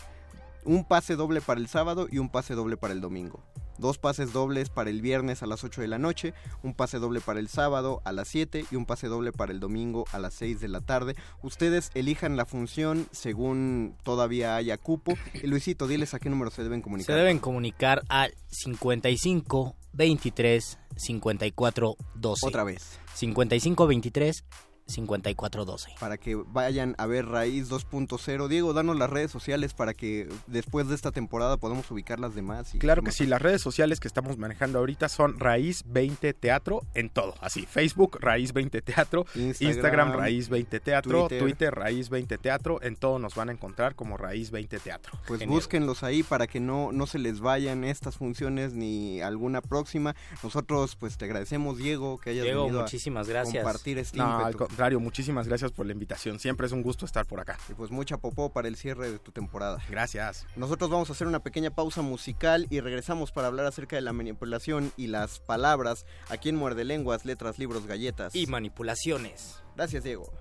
un 0.65 0.85
pase 0.85 1.17
doble 1.17 1.41
para 1.41 1.59
el 1.59 1.67
sábado 1.67 2.07
y 2.09 2.19
un 2.19 2.29
pase 2.29 2.55
doble 2.55 2.77
para 2.77 2.95
el 2.95 3.01
domingo. 3.01 3.43
Dos 3.81 3.99
pases 3.99 4.33
dobles 4.33 4.69
para 4.69 4.91
el 4.91 5.01
viernes 5.01 5.43
a 5.43 5.47
las 5.47 5.65
8 5.65 5.81
de 5.81 5.89
la 5.89 5.99
noche, 5.99 6.35
un 6.63 6.75
pase 6.75 6.99
doble 6.99 7.21
para 7.21 7.41
el 7.41 7.49
sábado 7.49 8.03
a 8.05 8.13
las 8.13 8.29
7 8.29 8.67
y 8.71 8.77
un 8.77 8.87
pase 8.87 9.09
doble 9.09 9.33
para 9.33 9.53
el 9.53 9.61
domingo 9.61 10.05
a 10.13 10.19
las 10.19 10.35
6 10.35 10.61
de 10.61 10.69
la 10.69 10.81
tarde. 10.81 11.17
Ustedes 11.43 11.91
elijan 11.95 12.37
la 12.37 12.47
función 12.47 13.09
según 13.11 13.97
todavía 14.05 14.57
haya 14.57 14.77
cupo. 14.77 15.15
Y 15.35 15.47
Luisito, 15.47 15.89
diles 15.89 16.15
a 16.15 16.19
qué 16.19 16.29
número 16.31 16.51
se 16.51 16.63
deben 16.63 16.81
Se 16.81 16.85
comunicar. 16.85 17.17
deben 17.17 17.39
comunicar 17.39 18.03
al 18.09 18.35
55 18.49 19.77
23 19.93 20.79
54 20.97 21.97
12. 22.15 22.47
Otra 22.47 22.65
vez. 22.65 22.99
55 23.15 23.87
23 23.87 24.45
5412. 24.91 25.95
Para 25.99 26.19
que 26.19 26.35
vayan 26.35 26.95
a 26.99 27.07
ver 27.07 27.27
Raíz 27.27 27.71
2.0. 27.71 28.49
Diego, 28.49 28.73
danos 28.73 28.97
las 28.97 29.11
redes 29.11 29.31
sociales 29.31 29.75
para 29.75 29.95
que 29.95 30.29
después 30.47 30.89
de 30.89 30.95
esta 30.95 31.13
temporada 31.13 31.57
podamos 31.57 31.91
ubicar 31.91 32.21
las 32.21 32.35
demás. 32.35 32.75
Y 32.75 32.79
claro 32.79 33.03
que 33.03 33.13
sí, 33.13 33.27
las 33.27 33.41
redes 33.43 33.63
sociales 33.63 34.01
que 34.01 34.09
estamos 34.09 34.39
manejando 34.39 34.79
ahorita 34.79 35.09
son 35.09 35.39
Raíz 35.39 35.85
20 35.87 36.33
Teatro 36.35 36.83
en 36.95 37.09
todo. 37.11 37.35
Así, 37.41 37.67
Facebook 37.67 38.19
Raíz 38.21 38.53
20 38.53 38.83
Teatro, 38.83 39.27
Instagram, 39.35 40.13
Raíz 40.13 40.49
20 40.49 40.81
Teatro, 40.81 41.29
Twitter. 41.29 41.75
Raíz 41.75 42.09
20 42.11 42.39
Teatro. 42.39 42.83
En 42.83 42.97
todo 42.97 43.19
nos 43.19 43.35
van 43.35 43.49
a 43.49 43.53
encontrar 43.53 43.95
como 43.95 44.17
Raíz 44.17 44.51
20 44.51 44.79
Teatro. 44.79 45.13
Pues 45.27 45.47
búsquenlos 45.47 46.03
ahí 46.03 46.23
para 46.23 46.47
que 46.47 46.61
no, 46.61 46.93
no 46.93 47.07
se 47.07 47.19
les 47.19 47.41
vayan 47.41 47.85
estas 47.85 48.17
funciones 48.17 48.75
ni 48.75 49.21
alguna 49.21 49.61
próxima. 49.61 50.15
Nosotros 50.43 50.97
pues 50.97 51.17
te 51.17 51.25
agradecemos 51.25 51.79
Diego 51.79 52.19
que 52.19 52.31
hayas 52.31 52.45
Diego, 52.45 52.65
venido 52.65 52.83
muchísimas 52.83 53.29
a 53.29 53.31
gracias. 53.31 53.63
compartir 53.65 53.99
este 53.99 54.19
No, 54.19 54.51
contrario, 54.81 54.99
muchísimas 54.99 55.47
gracias 55.47 55.73
por 55.73 55.85
la 55.85 55.93
invitación. 55.93 56.39
Siempre 56.39 56.67
es 56.67 56.73
un 56.73 56.83
gusto 56.83 57.05
estar 57.05 57.27
por 57.27 57.39
acá. 57.39 57.59
Y 57.69 57.75
pues 57.75 57.91
mucha 57.91 58.17
popó 58.17 58.49
para 58.51 58.67
el 58.67 58.77
cierre 58.77 59.11
de 59.11 59.19
tu 59.19 59.31
temporada. 59.31 59.77
Gracias. 59.91 60.47
Nosotros 60.57 60.89
vamos 60.89 61.11
a 61.11 61.13
hacer 61.13 61.27
una 61.27 61.41
pequeña 61.41 61.69
pausa 61.69 62.01
musical 62.01 62.67
y 62.71 62.81
regresamos 62.81 63.31
para 63.31 63.49
hablar 63.49 63.67
acerca 63.67 63.97
de 63.97 64.01
la 64.01 64.15
manipulación 64.15 64.91
y 64.97 65.09
las 65.09 65.39
palabras 65.39 66.07
aquí 66.31 66.49
en 66.49 66.57
Muerde 66.57 66.85
Lenguas, 66.85 67.27
Letras, 67.27 67.59
Libros, 67.59 67.87
Galletas. 67.87 68.35
Y 68.35 68.47
manipulaciones. 68.47 69.63
Gracias, 69.77 70.03
Diego. 70.03 70.33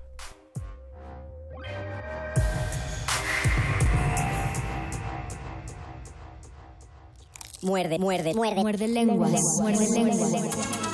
Muerde, 7.62 8.00
muerde, 8.00 8.34
muerde. 8.34 8.62
Muerde 8.62 8.88
lenguas. 8.88 9.42
Muerde 9.60 9.90
lenguas. 9.90 10.32
No 10.32 10.89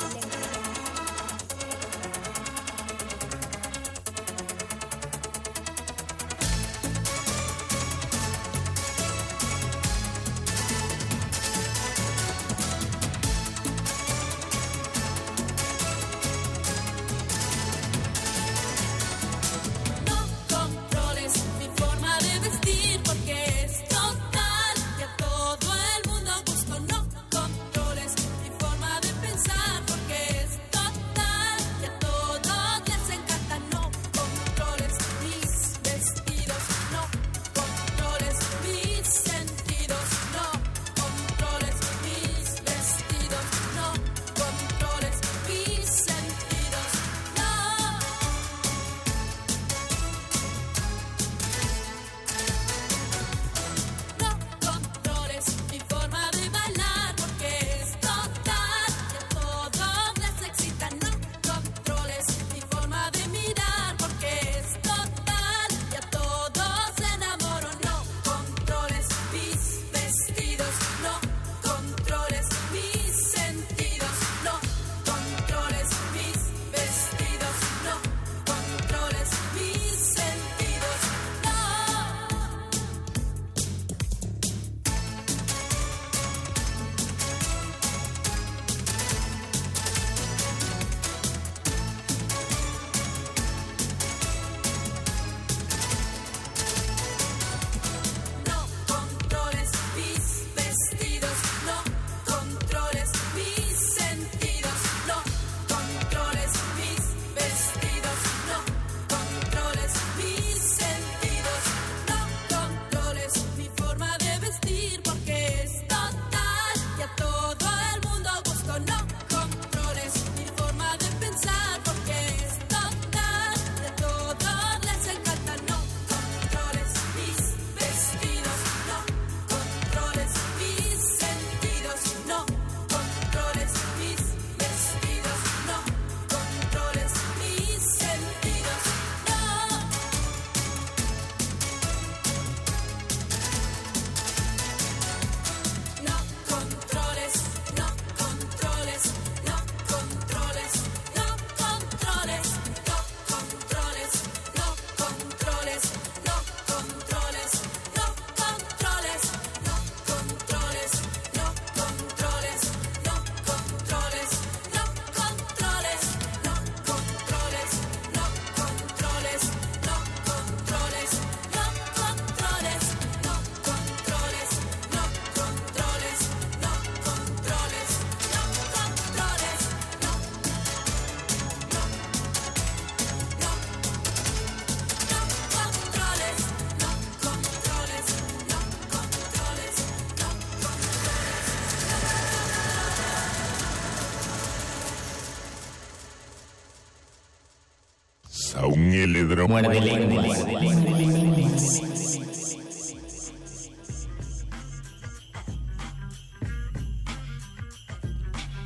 Muerde 199.26 199.82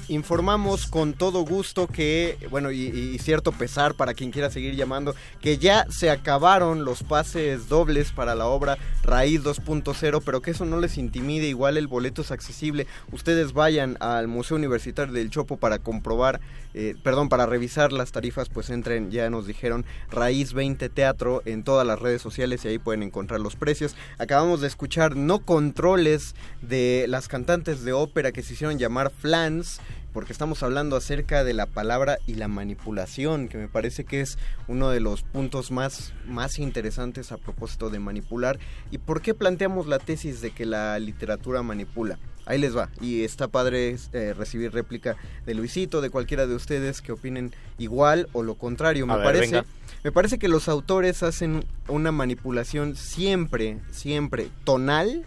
Informamos 0.10 0.88
con 0.88 1.14
todo 1.14 1.46
gusto 1.46 1.88
que, 1.88 2.38
bueno, 2.50 2.72
y, 2.72 2.88
y 2.88 3.20
cierto 3.20 3.52
pesar 3.52 3.94
para 3.94 4.14
quien 4.14 4.32
quiera 4.32 4.50
seguir 4.50 4.76
llamando, 4.76 5.16
que 5.40 5.60
ya 5.60 5.86
se 5.90 6.10
acabaron 6.10 6.84
los 6.84 7.04
pases 7.04 7.70
dobles 7.70 8.12
para 8.12 8.36
la 8.36 8.48
obra 8.48 8.78
Raíz 9.10 9.42
2.0, 9.42 10.22
pero 10.24 10.42
que 10.44 10.52
eso 10.52 10.66
no 10.66 10.80
les 10.80 11.00
intimide, 11.00 11.48
igual 11.48 11.78
el 11.78 11.88
boleto 11.88 12.22
es 12.22 12.30
accesible. 12.30 12.86
Ustedes 13.12 13.54
vayan 13.54 13.98
al 14.02 14.28
Museo 14.28 14.56
Universitario 14.56 15.12
del 15.12 15.32
Chopo 15.32 15.58
para 15.58 15.80
comprobar, 15.80 16.40
eh, 16.76 16.96
perdón, 17.02 17.28
para 17.28 17.48
revisar 17.48 17.92
las 17.92 18.12
tarifas, 18.12 18.50
pues 18.50 18.70
entren, 18.70 19.10
ya 19.10 19.32
nos 19.32 19.48
dijeron, 19.48 19.84
Raíz 20.12 20.54
20 20.54 20.90
Teatro 20.90 21.42
en 21.46 21.64
todas 21.64 21.88
las 21.88 21.98
redes 21.98 22.22
sociales 22.22 22.64
y 22.64 22.68
ahí 22.68 22.78
pueden 22.78 23.02
encontrar 23.02 23.40
los 23.40 23.56
precios. 23.56 23.96
Acabamos 24.20 24.62
de 24.62 24.68
escuchar 24.68 25.16
No 25.16 25.40
Controles 25.40 26.36
de 26.62 27.06
las 27.10 27.28
cantantes 27.28 27.84
de 27.84 27.94
ópera 27.94 28.32
que 28.32 28.44
se 28.44 28.54
hicieron 28.54 28.78
llamar 28.78 29.10
Flans 29.10 29.82
porque 30.14 30.34
estamos 30.34 30.64
hablando 30.64 30.96
acerca 30.96 31.44
de 31.44 31.54
la 31.54 31.66
palabra 31.66 32.18
y 32.26 32.36
la 32.36 32.48
manipulación, 32.48 33.48
que 33.48 33.58
me 33.58 33.68
parece 33.68 34.06
que 34.06 34.22
es 34.22 34.38
uno 34.68 34.90
de 34.90 35.00
los 35.00 35.22
puntos 35.22 35.72
más, 35.72 36.14
más 36.26 36.60
interesantes 36.60 37.32
a 37.32 37.38
propósito 37.38 37.90
de 37.90 38.00
manipular. 38.00 38.60
¿Y 38.92 38.98
por 38.98 39.22
qué 39.22 39.34
planteamos 39.34 39.88
la 39.88 40.00
tesis 40.00 40.42
de 40.42 40.52
que 40.52 40.66
la 40.66 40.98
literatura 41.00 41.64
manipula? 41.64 42.20
Ahí 42.46 42.58
les 42.58 42.76
va. 42.76 42.90
Y 43.00 43.24
está 43.24 43.48
padre 43.48 43.96
eh, 44.14 44.34
recibir 44.34 44.74
réplica 44.74 45.18
de 45.46 45.54
Luisito, 45.54 46.02
de 46.02 46.10
cualquiera 46.10 46.48
de 46.48 46.56
ustedes 46.56 47.02
que 47.02 47.12
opinen 47.12 47.54
igual 47.78 48.28
o 48.34 48.42
lo 48.42 48.56
contrario. 48.56 49.06
Me 49.06 49.16
ver, 49.16 49.24
parece, 49.24 49.56
venga. 49.56 49.66
me 50.04 50.12
parece 50.12 50.40
que 50.40 50.48
los 50.48 50.68
autores 50.68 51.22
hacen 51.22 51.64
una 51.88 52.12
manipulación 52.12 52.96
siempre, 52.96 53.78
siempre 53.92 54.50
tonal, 54.64 55.26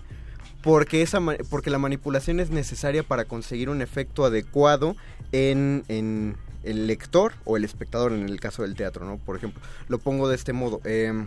porque 0.63 1.03
esa 1.03 1.21
porque 1.51 1.71
la 1.71 1.79
manipulación 1.79 2.41
es 2.41 2.51
necesaria 2.51 3.03
para 3.03 3.25
conseguir 3.25 3.69
un 3.69 3.83
efecto 3.83 4.25
adecuado 4.25 4.97
en, 5.33 5.85
en 5.89 6.37
el 6.63 6.87
lector 6.87 7.33
o 7.45 7.57
el 7.57 7.65
espectador 7.65 8.13
en 8.13 8.29
el 8.29 8.41
caso 8.41 8.63
del 8.63 8.75
teatro, 8.75 9.05
¿no? 9.05 9.19
Por 9.19 9.37
ejemplo, 9.37 9.61
lo 9.89 9.99
pongo 9.99 10.29
de 10.29 10.37
este 10.37 10.53
modo. 10.53 10.81
em, 10.85 11.27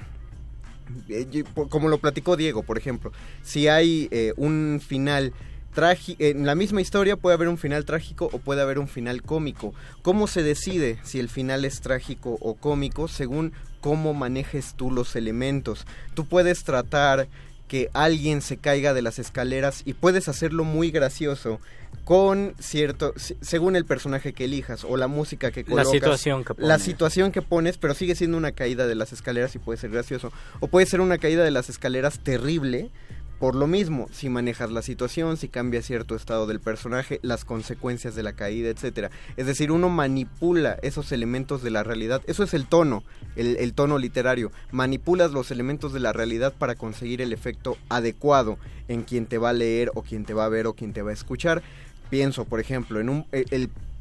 eh, 1.10 1.44
como 1.70 1.90
lo 1.90 1.98
platicó 1.98 2.38
Diego, 2.38 2.64
por 2.64 2.78
ejemplo, 2.78 3.12
si 3.44 3.68
hay 3.68 4.08
eh, 4.12 4.34
un 4.38 4.82
final 4.86 5.34
trágico, 5.74 6.24
en 6.24 6.46
la 6.46 6.56
misma 6.56 6.82
historia 6.82 7.18
puede 7.18 7.34
haber 7.34 7.50
un 7.50 7.58
final 7.58 7.86
trágico 7.86 8.30
o 8.32 8.40
puede 8.40 8.62
haber 8.62 8.80
un 8.80 8.88
final 8.88 9.22
cómico. 9.24 9.74
¿Cómo 10.02 10.28
se 10.28 10.44
decide 10.44 11.00
si 11.04 11.20
el 11.20 11.28
final 11.28 11.66
es 11.66 11.82
trágico 11.82 12.38
o 12.40 12.56
cómico? 12.56 13.08
Según 13.08 13.52
cómo 13.82 14.14
manejes 14.14 14.76
tú 14.76 14.92
los 14.92 15.16
elementos. 15.16 15.86
Tú 16.14 16.26
puedes 16.26 16.64
tratar 16.64 17.28
que 17.68 17.90
alguien 17.94 18.42
se 18.42 18.58
caiga 18.58 18.94
de 18.94 19.02
las 19.02 19.18
escaleras 19.20 19.82
y 19.86 19.94
puedes 19.94 20.28
hacerlo 20.28 20.64
muy 20.64 20.92
gracioso 20.92 21.60
con 22.04 22.54
cierto 22.60 23.14
se- 23.16 23.38
según 23.42 23.76
el 23.76 23.86
personaje 23.86 24.34
que 24.34 24.46
elijas 24.46 24.84
o 24.84 24.98
la 24.98 25.08
música 25.08 25.50
que 25.52 25.62
La 25.62 25.70
colocas 25.70 25.92
situación 25.92 26.44
que 26.44 26.54
la 26.60 26.78
situación 26.80 27.32
que 27.32 27.42
pones 27.42 27.78
pero 27.78 27.94
sigue 27.96 28.14
siendo 28.16 28.38
una 28.38 28.52
caída 28.52 28.86
de 28.86 28.96
las 28.96 29.14
escaleras 29.14 29.56
y 29.56 29.60
puede 29.60 29.80
ser 29.80 29.90
gracioso. 29.92 30.32
O 30.60 30.68
puede 30.68 30.86
ser 30.86 31.02
una 31.02 31.18
caída 31.18 31.44
de 31.44 31.52
las 31.52 31.70
escaleras 31.70 32.20
terrible 32.20 32.92
por 33.40 33.56
lo 33.56 33.68
mismo, 33.68 34.08
si 34.14 34.30
manejas 34.30 34.72
la 34.72 34.82
situación, 34.82 35.36
si 35.36 35.50
cambia 35.50 35.82
cierto 35.82 36.16
estado 36.16 36.48
del 36.48 36.62
personaje, 36.62 37.20
las 37.22 37.44
consecuencias 37.44 38.16
de 38.16 38.24
la 38.24 38.34
caída, 38.34 38.70
etcétera. 38.70 39.12
Es 39.36 39.46
decir, 39.46 39.72
uno 39.72 39.90
manipula 39.90 40.78
esos 40.82 41.12
elementos 41.12 41.62
de 41.62 41.70
la 41.70 41.84
realidad. 41.84 42.22
Eso 42.28 42.44
es 42.44 42.54
el 42.54 42.66
tono, 42.66 43.04
el, 43.36 43.74
tono 43.74 43.98
literario. 43.98 44.52
Manipulas 44.72 45.32
los 45.32 45.52
elementos 45.52 45.92
de 45.92 46.00
la 46.00 46.14
realidad 46.14 46.54
para 46.58 46.76
conseguir 46.76 47.22
el 47.22 47.34
efecto 47.34 47.78
adecuado 47.90 48.58
en 48.88 49.04
quien 49.04 49.26
te 49.26 49.38
va 49.38 49.50
a 49.50 49.54
leer 49.54 49.92
o 49.96 50.02
quien 50.02 50.24
te 50.24 50.34
va 50.34 50.46
a 50.46 50.50
ver 50.50 50.66
o 50.66 50.74
quien 50.74 50.94
te 50.94 51.02
va 51.02 51.12
a 51.12 51.14
escuchar. 51.14 51.62
Pienso, 52.10 52.46
por 52.46 52.62
ejemplo, 52.62 53.02
en 53.02 53.10
un, 53.10 53.26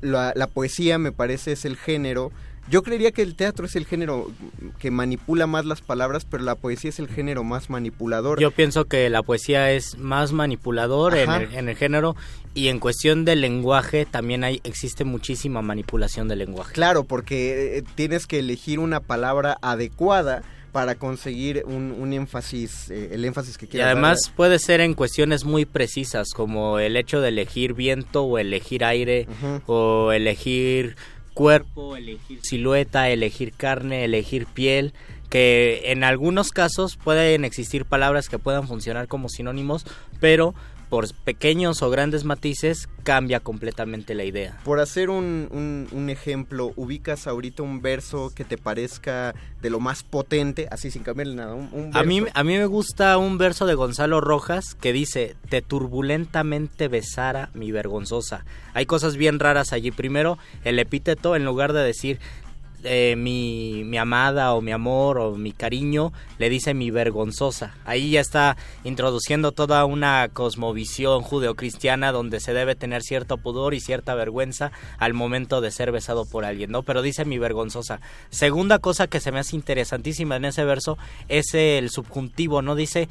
la, 0.00 0.32
la 0.36 0.46
poesía 0.46 0.98
me 0.98 1.10
parece 1.10 1.52
es 1.52 1.64
el 1.64 1.76
género. 1.76 2.30
Yo 2.70 2.82
creería 2.82 3.12
que 3.12 3.22
el 3.22 3.34
teatro 3.36 3.66
es 3.66 3.76
el 3.76 3.84
género 3.86 4.30
que 4.78 4.90
manipula 4.90 5.46
más 5.46 5.64
las 5.66 5.82
palabras, 5.82 6.24
pero 6.24 6.42
la 6.44 6.54
poesía 6.54 6.88
es 6.90 6.98
el 6.98 7.08
género 7.08 7.44
más 7.44 7.68
manipulador. 7.70 8.40
Yo 8.40 8.50
pienso 8.50 8.86
que 8.86 9.10
la 9.10 9.22
poesía 9.22 9.70
es 9.72 9.98
más 9.98 10.32
manipulador 10.32 11.16
en 11.16 11.30
el, 11.30 11.54
en 11.54 11.68
el 11.68 11.76
género 11.76 12.16
y 12.54 12.68
en 12.68 12.78
cuestión 12.80 13.24
del 13.24 13.42
lenguaje 13.42 14.06
también 14.06 14.44
hay 14.44 14.60
existe 14.64 15.04
muchísima 15.04 15.60
manipulación 15.62 16.26
del 16.28 16.38
lenguaje. 16.38 16.72
Claro, 16.72 17.04
porque 17.04 17.78
eh, 17.78 17.84
tienes 17.96 18.26
que 18.26 18.38
elegir 18.38 18.78
una 18.78 19.00
palabra 19.00 19.58
adecuada 19.60 20.42
para 20.72 20.96
conseguir 20.96 21.62
un, 21.66 21.94
un 21.96 22.12
énfasis, 22.12 22.90
eh, 22.90 23.10
el 23.12 23.24
énfasis 23.24 23.58
que 23.58 23.66
Y 23.66 23.68
quieras. 23.68 23.92
además 23.92 24.22
darle. 24.22 24.36
puede 24.36 24.58
ser 24.58 24.80
en 24.80 24.94
cuestiones 24.94 25.44
muy 25.44 25.66
precisas 25.66 26.30
como 26.34 26.80
el 26.80 26.96
hecho 26.96 27.20
de 27.20 27.28
elegir 27.28 27.74
viento 27.74 28.24
o 28.24 28.38
elegir 28.38 28.84
aire 28.84 29.28
o 29.66 30.10
elegir 30.10 30.96
cuerpo, 31.34 31.96
elegir 31.96 32.40
silueta, 32.42 33.10
elegir 33.10 33.52
carne, 33.52 34.04
elegir 34.04 34.46
piel, 34.46 34.94
que 35.28 35.82
en 35.86 36.04
algunos 36.04 36.50
casos 36.50 36.96
pueden 36.96 37.44
existir 37.44 37.84
palabras 37.84 38.28
que 38.28 38.38
puedan 38.38 38.68
funcionar 38.68 39.08
como 39.08 39.28
sinónimos, 39.28 39.84
pero 40.20 40.54
por 40.88 41.12
pequeños 41.24 41.82
o 41.82 41.90
grandes 41.90 42.24
matices 42.24 42.88
cambia 43.02 43.40
completamente 43.40 44.14
la 44.14 44.24
idea. 44.24 44.58
Por 44.64 44.80
hacer 44.80 45.10
un, 45.10 45.48
un- 45.50 45.88
un 45.92 46.10
ejemplo, 46.10 46.72
ubicas 46.76 47.26
ahorita 47.26 47.62
un 47.62 47.82
verso 47.82 48.30
que 48.34 48.44
te 48.44 48.56
parezca 48.58 49.34
de 49.60 49.70
lo 49.70 49.80
más 49.80 50.02
potente, 50.02 50.68
así 50.70 50.90
sin 50.90 51.02
cambiarle 51.02 51.34
nada. 51.34 51.54
Un, 51.54 51.68
un 51.72 51.90
A 51.96 52.02
mí, 52.04 52.22
a 52.32 52.44
mí 52.44 52.56
me 52.56 52.66
gusta 52.66 53.16
un 53.18 53.36
verso 53.38 53.66
de 53.66 53.74
Gonzalo 53.74 54.20
Rojas 54.20 54.74
que 54.80 54.92
dice, 54.92 55.36
te 55.48 55.62
turbulentamente 55.62 56.88
besara 56.88 57.50
mi 57.54 57.72
vergonzosa. 57.72 58.44
Hay 58.74 58.86
cosas 58.86 59.16
bien 59.16 59.38
raras 59.40 59.72
allí. 59.72 59.90
Primero, 59.90 60.38
el 60.64 60.78
epíteto, 60.78 61.34
en 61.36 61.44
lugar 61.44 61.72
de 61.72 61.82
decir 61.82 62.18
eh, 62.84 63.16
mi, 63.16 63.82
mi 63.84 63.98
amada 63.98 64.54
o 64.54 64.60
mi 64.60 64.72
amor 64.72 65.18
o 65.18 65.36
mi 65.36 65.52
cariño, 65.52 66.12
le 66.38 66.48
dice 66.48 66.74
mi 66.74 66.90
vergonzosa. 66.90 67.74
Ahí 67.84 68.12
ya 68.12 68.20
está 68.20 68.56
introduciendo 68.84 69.52
toda 69.52 69.84
una 69.84 70.28
cosmovisión 70.32 71.22
judeocristiana 71.22 72.12
donde 72.12 72.40
se 72.40 72.52
debe 72.52 72.74
tener 72.74 73.02
cierto 73.02 73.38
pudor 73.38 73.74
y 73.74 73.80
cierta 73.80 74.14
vergüenza 74.14 74.70
al 74.98 75.14
momento 75.14 75.60
de 75.60 75.70
ser 75.70 75.92
besado 75.92 76.24
por 76.26 76.44
alguien, 76.44 76.70
¿no? 76.70 76.82
Pero 76.82 77.02
dice 77.02 77.24
mi 77.24 77.38
vergonzosa. 77.38 78.00
Segunda 78.30 78.78
cosa 78.78 79.06
que 79.06 79.20
se 79.20 79.32
me 79.32 79.40
hace 79.40 79.56
interesantísima 79.56 80.36
en 80.36 80.44
ese 80.44 80.64
verso 80.64 80.98
es 81.28 81.54
el 81.54 81.90
subjuntivo, 81.90 82.62
¿no? 82.62 82.74
Dice 82.74 83.08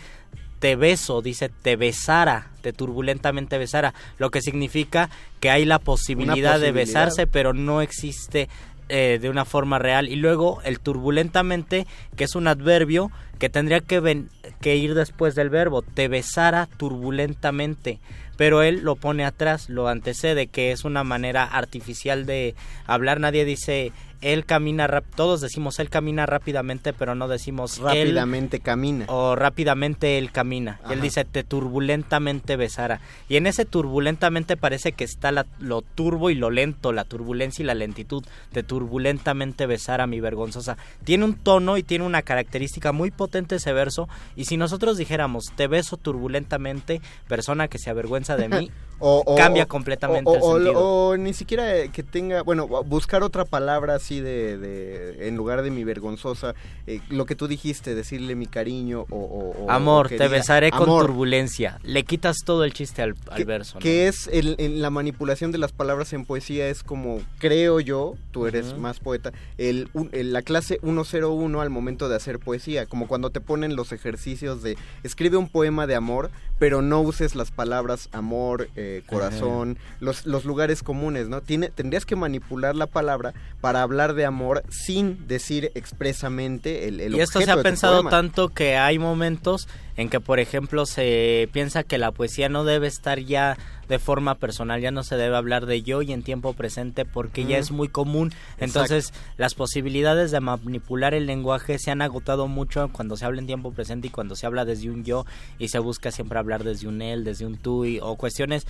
te 0.63 0.77
beso, 0.77 1.21
dice 1.21 1.49
te 1.49 1.75
besara, 1.75 2.47
te 2.61 2.71
turbulentamente 2.71 3.57
besara, 3.57 3.93
lo 4.17 4.31
que 4.31 4.41
significa 4.41 5.09
que 5.41 5.49
hay 5.49 5.65
la 5.65 5.77
posibilidad, 5.77 6.57
de 6.57 6.71
besarse, 6.71 7.27
pero 7.27 7.53
no 7.53 7.81
existe 7.81 8.47
eh, 8.89 9.19
de 9.21 9.29
una 9.29 9.45
forma 9.45 9.79
real. 9.79 10.09
Y 10.09 10.15
luego 10.15 10.61
el 10.63 10.79
turbulentamente, 10.79 11.87
que 12.15 12.23
es 12.23 12.35
un 12.35 12.47
adverbio 12.47 13.11
que 13.39 13.49
tendría 13.49 13.79
que, 13.81 13.99
ven- 13.99 14.29
que 14.61 14.75
ir 14.75 14.93
después 14.95 15.35
del 15.35 15.49
verbo, 15.49 15.81
te 15.81 16.07
besara 16.07 16.67
turbulentamente. 16.77 17.99
Pero 18.37 18.63
él 18.63 18.81
lo 18.83 18.95
pone 18.95 19.25
atrás, 19.25 19.69
lo 19.69 19.87
antecede, 19.87 20.47
que 20.47 20.71
es 20.71 20.85
una 20.85 21.03
manera 21.03 21.43
artificial 21.43 22.25
de 22.25 22.55
hablar. 22.87 23.19
Nadie 23.19 23.45
dice 23.45 23.91
él 24.23 24.45
camina, 24.45 24.87
rap- 24.87 25.05
todos 25.15 25.41
decimos 25.41 25.79
él 25.79 25.89
camina 25.89 26.25
rápidamente, 26.25 26.93
pero 26.93 27.13
no 27.15 27.27
decimos 27.27 27.77
él 27.77 27.83
Rápidamente 27.83 28.59
camina. 28.59 29.05
o 29.09 29.35
rápidamente 29.35 30.17
él 30.17 30.31
camina. 30.31 30.79
Él 30.89 31.01
dice, 31.01 31.25
te 31.25 31.43
turbulentamente 31.43 32.55
besara. 32.55 33.01
Y 33.29 33.35
en 33.35 33.47
ese 33.47 33.65
turbulentamente 33.65 34.57
parece 34.57 34.93
que 34.93 35.03
está 35.03 35.31
la- 35.31 35.45
lo 35.59 35.81
turbo 35.81 36.29
y 36.29 36.35
lo 36.35 36.49
lento, 36.49 36.91
la 36.93 37.03
turbulencia 37.03 37.61
y 37.63 37.65
la 37.65 37.73
lentitud. 37.75 38.23
Te 38.51 38.63
turbulentamente 38.63 39.65
besara 39.65 40.07
mi 40.07 40.19
vergonzosa. 40.19 40.77
Tiene 41.03 41.25
un 41.25 41.35
tono 41.35 41.77
y 41.77 41.83
tiene 41.83 42.05
una 42.05 42.21
característica 42.21 42.91
muy 42.91 43.11
potente 43.11 43.55
ese 43.55 43.73
verso. 43.73 44.07
Y 44.35 44.45
si 44.45 44.57
nosotros 44.57 44.97
dijéramos, 44.97 45.45
te 45.55 45.67
beso 45.67 45.97
turbulentamente, 45.97 47.01
persona 47.27 47.67
que 47.67 47.77
se 47.79 47.89
avergüenza 47.89 48.35
de 48.37 48.49
mí, 48.49 48.71
O- 48.99 49.23
o- 49.25 49.35
cambia 49.35 49.65
completamente 49.65 50.29
o, 50.29 50.57
el 50.57 50.63
sentido. 50.63 50.81
o 51.09 51.17
ni 51.17 51.33
siquiera 51.33 51.87
que 51.91 52.03
tenga, 52.03 52.41
bueno, 52.43 52.67
buscar 52.67 53.23
otra 53.23 53.43
palabra 53.45 53.95
así 53.95 54.19
de, 54.21 54.57
de- 54.57 55.27
en 55.27 55.35
lugar 55.35 55.61
de 55.61 55.71
mi 55.71 55.83
vergonzosa, 55.83 56.55
eh, 56.87 56.99
lo 57.09 57.25
que 57.25 57.35
tú 57.35 57.47
dijiste, 57.47 57.95
decirle 57.95 58.35
mi 58.35 58.45
cariño 58.47 59.05
o... 59.09 59.65
Amor, 59.69 60.07
te 60.09 60.15
diga, 60.15 60.27
besaré 60.29 60.71
con 60.71 60.85
turbulencia. 60.85 61.79
Le 61.83 62.03
quitas 62.03 62.37
todo 62.45 62.63
el 62.63 62.73
chiste 62.73 63.01
al, 63.01 63.15
al 63.29 63.45
verso. 63.45 63.75
¿no? 63.75 63.79
Que 63.81 64.07
es 64.07 64.27
el- 64.31 64.55
en 64.57 64.81
la 64.81 64.89
manipulación 64.89 65.51
de 65.51 65.57
las 65.57 65.71
palabras 65.71 66.13
en 66.13 66.25
poesía 66.25 66.67
es 66.69 66.83
como, 66.83 67.19
creo 67.39 67.79
yo, 67.79 68.15
tú 68.31 68.47
eres 68.47 68.77
más 68.77 68.99
poeta, 68.99 69.31
el, 69.57 69.89
la 70.11 70.41
clase 70.41 70.79
101 70.83 71.61
al 71.61 71.69
momento 71.69 72.09
de 72.09 72.15
hacer 72.15 72.39
poesía, 72.39 72.85
como 72.85 73.07
cuando 73.07 73.29
te 73.29 73.41
ponen 73.41 73.75
los 73.75 73.91
ejercicios 73.91 74.61
de 74.63 74.77
escribe 75.03 75.37
un 75.37 75.49
poema 75.49 75.87
de 75.87 75.95
amor, 75.95 76.31
pero 76.59 76.81
no 76.81 77.01
uses 77.01 77.35
las 77.35 77.51
palabras 77.51 78.09
amor, 78.11 78.69
eh, 78.75 78.82
corazón, 79.05 79.77
los, 79.99 80.25
los 80.25 80.45
lugares 80.45 80.83
comunes, 80.83 81.27
¿no? 81.27 81.41
Tiene, 81.41 81.69
tendrías 81.69 82.05
que 82.05 82.15
manipular 82.15 82.75
la 82.75 82.87
palabra 82.87 83.33
para 83.61 83.81
hablar 83.81 84.13
de 84.13 84.25
amor 84.25 84.63
sin 84.69 85.27
decir 85.27 85.71
expresamente 85.75 86.87
el, 86.87 86.99
el 86.99 87.15
y 87.15 87.21
esto 87.21 87.41
se 87.41 87.51
ha 87.51 87.55
de 87.55 87.63
pensado 87.63 88.03
tanto 88.05 88.49
que 88.49 88.77
hay 88.77 88.99
momentos 88.99 89.67
en 89.95 90.09
que, 90.09 90.19
por 90.19 90.39
ejemplo, 90.39 90.85
se 90.85 91.49
piensa 91.51 91.83
que 91.83 91.97
la 91.97 92.11
poesía 92.11 92.49
no 92.49 92.63
debe 92.63 92.87
estar 92.87 93.19
ya 93.19 93.57
de 93.87 93.99
forma 93.99 94.35
personal, 94.35 94.81
ya 94.81 94.91
no 94.91 95.03
se 95.03 95.17
debe 95.17 95.35
hablar 95.35 95.65
de 95.65 95.81
yo 95.81 96.01
y 96.01 96.13
en 96.13 96.23
tiempo 96.23 96.53
presente 96.53 97.05
porque 97.05 97.45
ya 97.45 97.57
es 97.57 97.71
muy 97.71 97.89
común. 97.89 98.31
Entonces, 98.57 99.13
las 99.37 99.53
posibilidades 99.55 100.31
de 100.31 100.39
manipular 100.39 101.13
el 101.13 101.25
lenguaje 101.25 101.77
se 101.77 101.91
han 101.91 102.01
agotado 102.01 102.47
mucho 102.47 102.89
cuando 102.91 103.17
se 103.17 103.25
habla 103.25 103.41
en 103.41 103.47
tiempo 103.47 103.71
presente 103.71 104.07
y 104.07 104.11
cuando 104.11 104.35
se 104.35 104.45
habla 104.45 104.65
desde 104.65 104.89
un 104.89 105.03
yo 105.03 105.25
y 105.59 105.67
se 105.67 105.79
busca 105.79 106.11
siempre 106.11 106.39
hablar 106.39 106.63
desde 106.63 106.87
un 106.87 107.01
él, 107.01 107.23
desde 107.23 107.45
un 107.45 107.57
tú 107.57 107.85
y, 107.85 107.99
o 108.01 108.15
cuestiones 108.15 108.65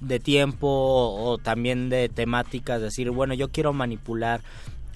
de 0.00 0.20
tiempo 0.20 0.68
o, 0.68 1.30
o 1.30 1.38
también 1.38 1.88
de 1.88 2.08
temáticas, 2.08 2.80
decir, 2.80 3.10
bueno, 3.10 3.34
yo 3.34 3.48
quiero 3.48 3.72
manipular 3.72 4.42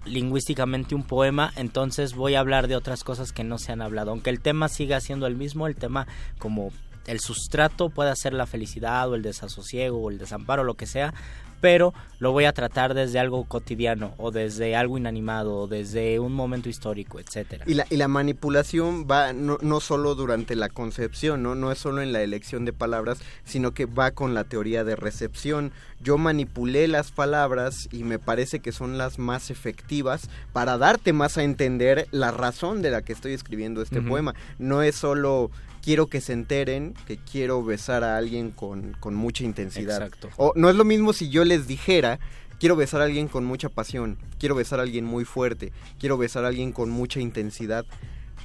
lingüísticamente 0.05 0.95
un 0.95 1.05
poema, 1.05 1.53
entonces 1.57 2.15
voy 2.15 2.35
a 2.35 2.41
hablar 2.41 2.69
de 2.69 2.77
otras 2.77 3.05
cosas 3.05 3.33
que 3.33 3.45
no 3.45 3.59
se 3.59 3.73
han 3.73 3.83
hablado. 3.83 4.11
Aunque 4.11 4.31
el 4.31 4.41
tema 4.41 4.69
siga 4.69 5.01
siendo 5.01 5.27
el 5.27 5.37
mismo, 5.37 5.67
el 5.67 5.77
tema 5.77 6.07
como 6.39 6.71
el 7.07 7.21
sustrato 7.21 7.89
pueda 7.89 8.15
ser 8.17 8.33
la 8.33 8.47
felicidad 8.47 9.09
o 9.11 9.15
el 9.15 9.23
desasosiego 9.23 9.99
o 10.01 10.11
el 10.11 10.19
desamparo, 10.19 10.65
lo 10.65 10.75
que 10.75 10.87
sea, 10.87 11.15
pero 11.63 11.95
lo 12.19 12.33
voy 12.33 12.45
a 12.45 12.53
tratar 12.53 12.93
desde 12.93 13.21
algo 13.21 13.45
cotidiano 13.45 14.15
o 14.19 14.33
desde 14.33 14.75
algo 14.75 14.99
inanimado 14.99 15.57
o 15.57 15.67
desde 15.69 16.19
un 16.19 16.33
momento 16.33 16.69
histórico, 16.69 17.21
etcétera. 17.21 17.65
Y 17.69 17.75
la, 17.75 17.87
y 17.89 17.97
la 17.97 18.09
manipulación 18.09 19.07
va 19.09 19.33
no, 19.33 19.59
no 19.63 19.79
solo 19.79 20.17
durante 20.17 20.57
la 20.57 20.69
concepción, 20.69 21.45
¿no? 21.45 21.55
no 21.55 21.71
es 21.71 21.79
solo 21.79 22.03
en 22.03 22.13
la 22.13 22.21
elección 22.21 22.65
de 22.65 22.73
palabras, 22.73 23.21
sino 23.45 23.71
que 23.71 23.87
va 23.87 24.11
con 24.11 24.35
la 24.35 24.43
teoría 24.43 24.83
de 24.83 24.97
recepción. 24.97 25.71
Yo 26.01 26.19
manipulé 26.19 26.89
las 26.89 27.13
palabras 27.13 27.89
y 27.93 28.03
me 28.03 28.19
parece 28.19 28.59
que 28.59 28.73
son 28.73 28.99
las 28.99 29.21
más 29.21 29.51
efectivas 29.51 30.29
para 30.53 30.79
darte 30.79 31.13
más 31.13 31.39
a 31.39 31.45
entender 31.45 32.09
la 32.11 32.33
razón 32.33 32.83
de 32.83 32.91
la 32.91 33.03
que 33.03 33.13
estoy 33.13 33.35
escribiendo 33.35 33.83
este 33.83 34.03
poema. 34.03 34.35
No 34.59 34.83
es 34.83 34.97
solo 34.97 35.53
quiero 35.83 36.07
que 36.07 36.21
se 36.21 36.33
enteren 36.33 36.95
que 37.07 37.19
quiero 37.19 37.63
besar 37.63 38.05
a 38.05 38.17
alguien 38.17 38.51
con, 38.51 38.97
con 39.01 39.15
mucha 39.15 39.45
intensidad. 39.45 39.97
Exacto. 40.03 40.31
O 40.37 40.53
no 40.57 40.71
es 40.71 40.77
lo 40.77 40.85
mismo 40.85 41.13
si 41.13 41.29
yo 41.29 41.45
les 41.45 41.67
dijera 41.67 42.19
quiero 42.63 42.77
besar 42.77 43.01
a 43.01 43.05
alguien 43.07 43.27
con 43.27 43.45
mucha 43.45 43.69
pasión, 43.69 44.19
quiero 44.39 44.55
besar 44.55 44.79
a 44.79 44.83
alguien 44.83 45.05
muy 45.05 45.25
fuerte, 45.25 45.73
quiero 45.99 46.17
besar 46.17 46.45
a 46.45 46.49
alguien 46.49 46.71
con 46.71 46.91
mucha 46.91 47.19
intensidad. 47.19 47.85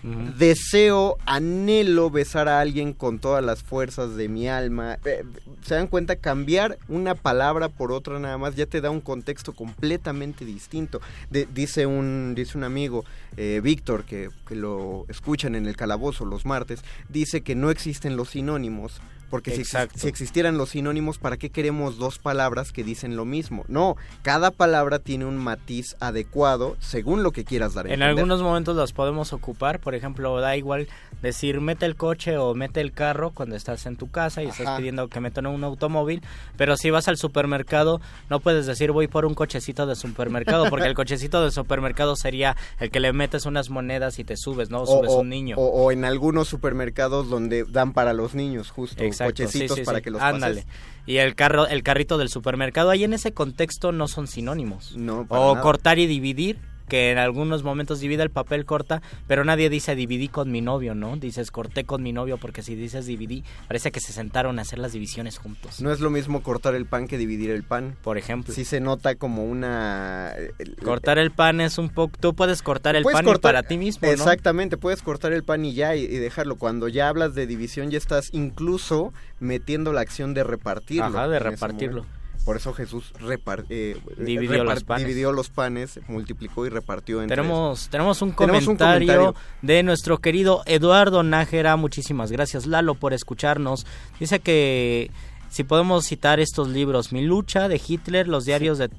Deseo, 0.04 1.18
anhelo 1.26 2.10
besar 2.10 2.48
a 2.48 2.62
alguien 2.62 2.94
con 2.94 3.20
todas 3.20 3.44
las 3.44 3.64
fuerzas 3.64 4.16
de 4.16 4.30
mi 4.30 4.48
alma. 4.48 5.00
Eh, 5.06 5.24
Se 5.64 5.76
dan 5.76 5.88
cuenta, 5.88 6.16
cambiar 6.16 6.78
una 6.88 7.16
palabra 7.16 7.70
por 7.70 7.92
otra 7.92 8.20
nada 8.20 8.38
más 8.38 8.56
ya 8.56 8.66
te 8.66 8.80
da 8.80 8.90
un 8.90 9.02
contexto 9.02 9.54
completamente 9.54 10.46
distinto. 10.46 11.02
Dice, 11.30 11.86
un, 11.86 12.34
dice 12.36 12.58
un 12.58 12.64
amigo, 12.64 13.04
eh, 13.36 13.60
Víctor, 13.64 14.06
que, 14.06 14.30
que 14.48 14.56
lo 14.56 15.06
escuchan 15.10 15.56
en 15.56 15.66
el 15.66 15.76
calabozo 15.76 16.26
los 16.26 16.46
martes, 16.46 16.84
dice 17.10 17.42
que 17.42 17.56
no 17.56 17.70
existen 17.70 18.16
los 18.16 18.30
sinónimos. 18.30 19.02
Porque 19.30 19.52
si, 19.56 19.66
si 19.66 20.08
existieran 20.08 20.58
los 20.58 20.70
sinónimos, 20.70 21.18
¿para 21.18 21.36
qué 21.38 21.50
queremos 21.50 21.98
dos 21.98 22.18
palabras 22.18 22.72
que 22.72 22.84
dicen 22.84 23.16
lo 23.18 23.26
mismo? 23.26 23.66
No, 23.68 23.98
cada 24.22 24.52
palabra 24.52 25.00
tiene 25.00 25.26
un 25.26 25.38
matiz 25.38 25.96
adecuado 26.00 26.78
según 26.80 27.24
lo 27.24 27.32
que 27.32 27.44
quieras 27.44 27.74
dar 27.74 27.86
a 27.86 27.90
En 27.90 27.96
entender. 27.96 28.10
algunos 28.20 28.42
momentos 28.42 28.76
las 28.76 28.94
podemos 28.94 29.34
ocupar, 29.34 29.80
por 29.80 29.96
ejemplo, 29.96 30.40
da 30.40 30.56
igual 30.56 30.88
decir 31.22 31.60
mete 31.62 31.86
el 31.86 31.96
coche 31.96 32.38
o 32.38 32.54
mete 32.56 32.80
el 32.80 32.92
carro 32.94 33.32
cuando 33.32 33.56
estás 33.56 33.86
en 33.86 33.98
tu 33.98 34.10
casa 34.10 34.44
y 34.44 34.48
estás 34.48 34.78
pidiendo 34.78 35.08
que 35.10 35.20
metan 35.20 35.46
un 35.48 35.64
automóvil, 35.64 36.22
pero 36.58 36.78
si 36.78 36.90
vas 36.90 37.08
al 37.08 37.18
supermercado 37.18 38.00
no 38.30 38.40
puedes 38.40 38.66
decir 38.66 38.92
voy 38.92 39.08
por 39.08 39.26
un 39.26 39.34
cochecito 39.34 39.86
de 39.88 39.96
supermercado, 39.96 40.70
porque 40.70 40.86
el 40.88 40.94
cochecito 40.96 41.44
de 41.44 41.52
supermercado 41.52 42.16
sería 42.16 42.56
el 42.80 42.92
que 42.92 43.00
le 43.00 43.12
metes 43.14 43.46
unas 43.46 43.70
monedas 43.70 44.20
y 44.20 44.24
te 44.24 44.38
subes, 44.38 44.70
¿no? 44.70 44.84
O 44.84 44.86
subes 44.86 45.12
un 45.12 45.30
niño. 45.30 45.58
o- 45.58 45.68
o 45.86 45.92
en 45.92 46.06
algunos 46.06 46.48
supermercados 46.48 47.30
donde 47.30 47.64
dan 47.66 47.94
para 47.94 48.14
los 48.14 48.34
niños, 48.36 48.70
justo, 48.72 49.04
Exacto, 49.04 49.17
cochecitos 49.20 49.76
sí, 49.76 49.82
sí, 49.82 49.86
para 49.86 50.00
sí. 50.00 50.04
que 50.04 50.12
los 50.12 50.22
Ándale. 50.22 50.64
pases. 50.64 50.78
Y 51.06 51.18
el 51.18 51.36
carro, 51.36 51.68
el 51.68 51.84
carrito 51.84 52.18
del 52.18 52.30
supermercado, 52.30 52.90
ahí 52.90 53.04
en 53.04 53.14
ese 53.14 53.34
contexto 53.34 53.92
no 53.92 54.08
son 54.08 54.28
sinónimos. 54.28 54.96
No, 54.98 55.26
para 55.26 55.42
o 55.42 55.52
nada. 55.54 55.64
cortar 55.64 56.00
y 56.00 56.08
dividir, 56.08 56.60
que 56.88 57.12
en 57.12 57.18
algunos 57.18 57.64
momentos 57.64 58.00
divide 58.00 58.24
el 58.24 58.30
papel 58.30 58.66
corta, 58.66 59.02
pero 59.28 59.44
nadie 59.44 59.70
dice 59.70 59.96
dividí 59.96 60.28
con 60.28 60.52
mi 60.52 60.62
novio, 60.62 60.96
¿no? 60.96 61.18
Dices 61.18 61.52
corté 61.52 61.84
con 61.84 62.02
mi 62.04 62.14
novio, 62.14 62.38
porque 62.38 62.62
si 62.62 62.76
dices 62.76 63.06
dividí, 63.06 63.44
parece 63.68 63.92
que 63.92 64.00
se 64.00 64.14
sentaron 64.14 64.60
a 64.60 64.62
hacer 64.62 64.80
las 64.80 64.94
divisiones 64.94 65.38
juntos. 65.38 65.82
No 65.82 65.92
es 65.92 66.00
lo 66.00 66.10
mismo 66.10 66.42
cortar 66.44 66.76
el 66.76 66.86
pan 66.86 67.08
que 67.08 67.18
dividir 67.18 67.52
el 67.52 67.64
pan. 67.64 67.96
Por 68.04 68.18
ejemplo. 68.18 68.54
Sí 68.54 68.66
se 68.66 68.80
nota 68.80 69.16
como 69.16 69.44
una... 69.46 70.34
el- 70.60 70.76
Cortar 70.78 71.18
el 71.18 71.32
pan 71.32 71.62
es 71.62 71.78
un 71.78 71.90
poco... 71.90 72.18
Tú 72.20 72.34
puedes 72.36 72.62
cortar 72.62 72.96
el 72.96 73.04
Puedes 73.04 73.18
pan 73.18 73.26
cortar- 73.26 73.54
para 73.54 73.64
ti 73.64 73.78
mismo, 73.78 74.08
¿no? 74.08 74.14
Exactamente, 74.14 74.78
puedes 74.78 75.02
cortar 75.02 75.34
el 75.34 75.44
pan 75.44 75.66
y 75.66 75.74
ya 75.74 75.96
y, 75.96 76.04
y 76.04 76.18
dejarlo. 76.18 76.56
Cuando 76.56 76.88
ya 76.88 77.10
hablas 77.10 77.36
de 77.36 77.48
división 77.48 77.92
ya 77.92 77.98
estás 77.98 78.30
incluso 78.34 79.14
metiendo 79.40 79.94
la 79.94 80.02
acción 80.02 80.34
de 80.34 80.44
repartirlo. 80.44 81.06
Ajá, 81.06 81.28
de 81.28 81.40
repartirlo. 81.40 82.06
Por 82.48 82.56
eso 82.56 82.74
Jesús 82.74 83.12
repar- 83.20 83.66
eh, 83.70 83.98
Dividió 84.18 84.64
los 84.64 84.86
panes. 84.86 85.06
dividió 85.06 85.34
los 85.34 85.50
panes, 85.50 86.00
multiplicó 86.08 86.66
y 86.66 86.70
repartió 86.70 87.22
entre 87.22 87.36
Tenemos, 87.36 87.90
tenemos, 87.90 88.22
un 88.22 88.32
Tenemos 88.32 88.68
un 88.68 88.78
comentario 88.78 89.16
comentario. 89.18 89.36
de 89.62 89.84
nuestro 89.84 90.20
querido 90.20 90.64
Eduardo 90.66 91.24
Nájera. 91.24 91.76
Muchísimas 91.76 92.32
gracias, 92.32 92.66
Lalo, 92.66 92.96
por 92.96 93.14
escucharnos. 93.14 93.86
Dice 94.18 94.40
que 94.40 95.12
si 95.50 95.66
podemos 95.66 96.06
citar 96.06 96.40
estos 96.40 96.70
libros: 96.70 97.12
Mi 97.12 97.22
lucha 97.22 97.68
de 97.68 97.82
Hitler, 97.86 98.30
los 98.30 98.46
diarios 98.46 98.78
de, 98.78 98.92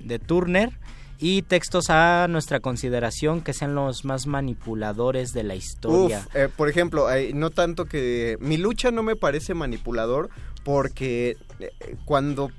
de 0.00 0.18
Turner 0.18 0.70
y 1.20 1.42
textos 1.42 1.88
a 1.88 2.26
nuestra 2.28 2.58
consideración 2.58 3.42
que 3.42 3.52
sean 3.52 3.76
los 3.76 4.04
más 4.04 4.26
manipuladores 4.26 5.32
de 5.32 5.44
la 5.44 5.54
historia. 5.54 6.24
Uf, 6.26 6.34
eh, 6.34 6.48
por 6.48 6.68
ejemplo, 6.68 7.08
eh, 7.12 7.30
no 7.32 7.50
tanto 7.50 7.84
que 7.84 8.38
mi 8.40 8.56
lucha 8.56 8.90
no 8.90 9.04
me 9.04 9.14
parece 9.14 9.54
manipulador 9.54 10.30
porque 10.64 11.36
eh, 11.60 11.70
cuando 12.04 12.50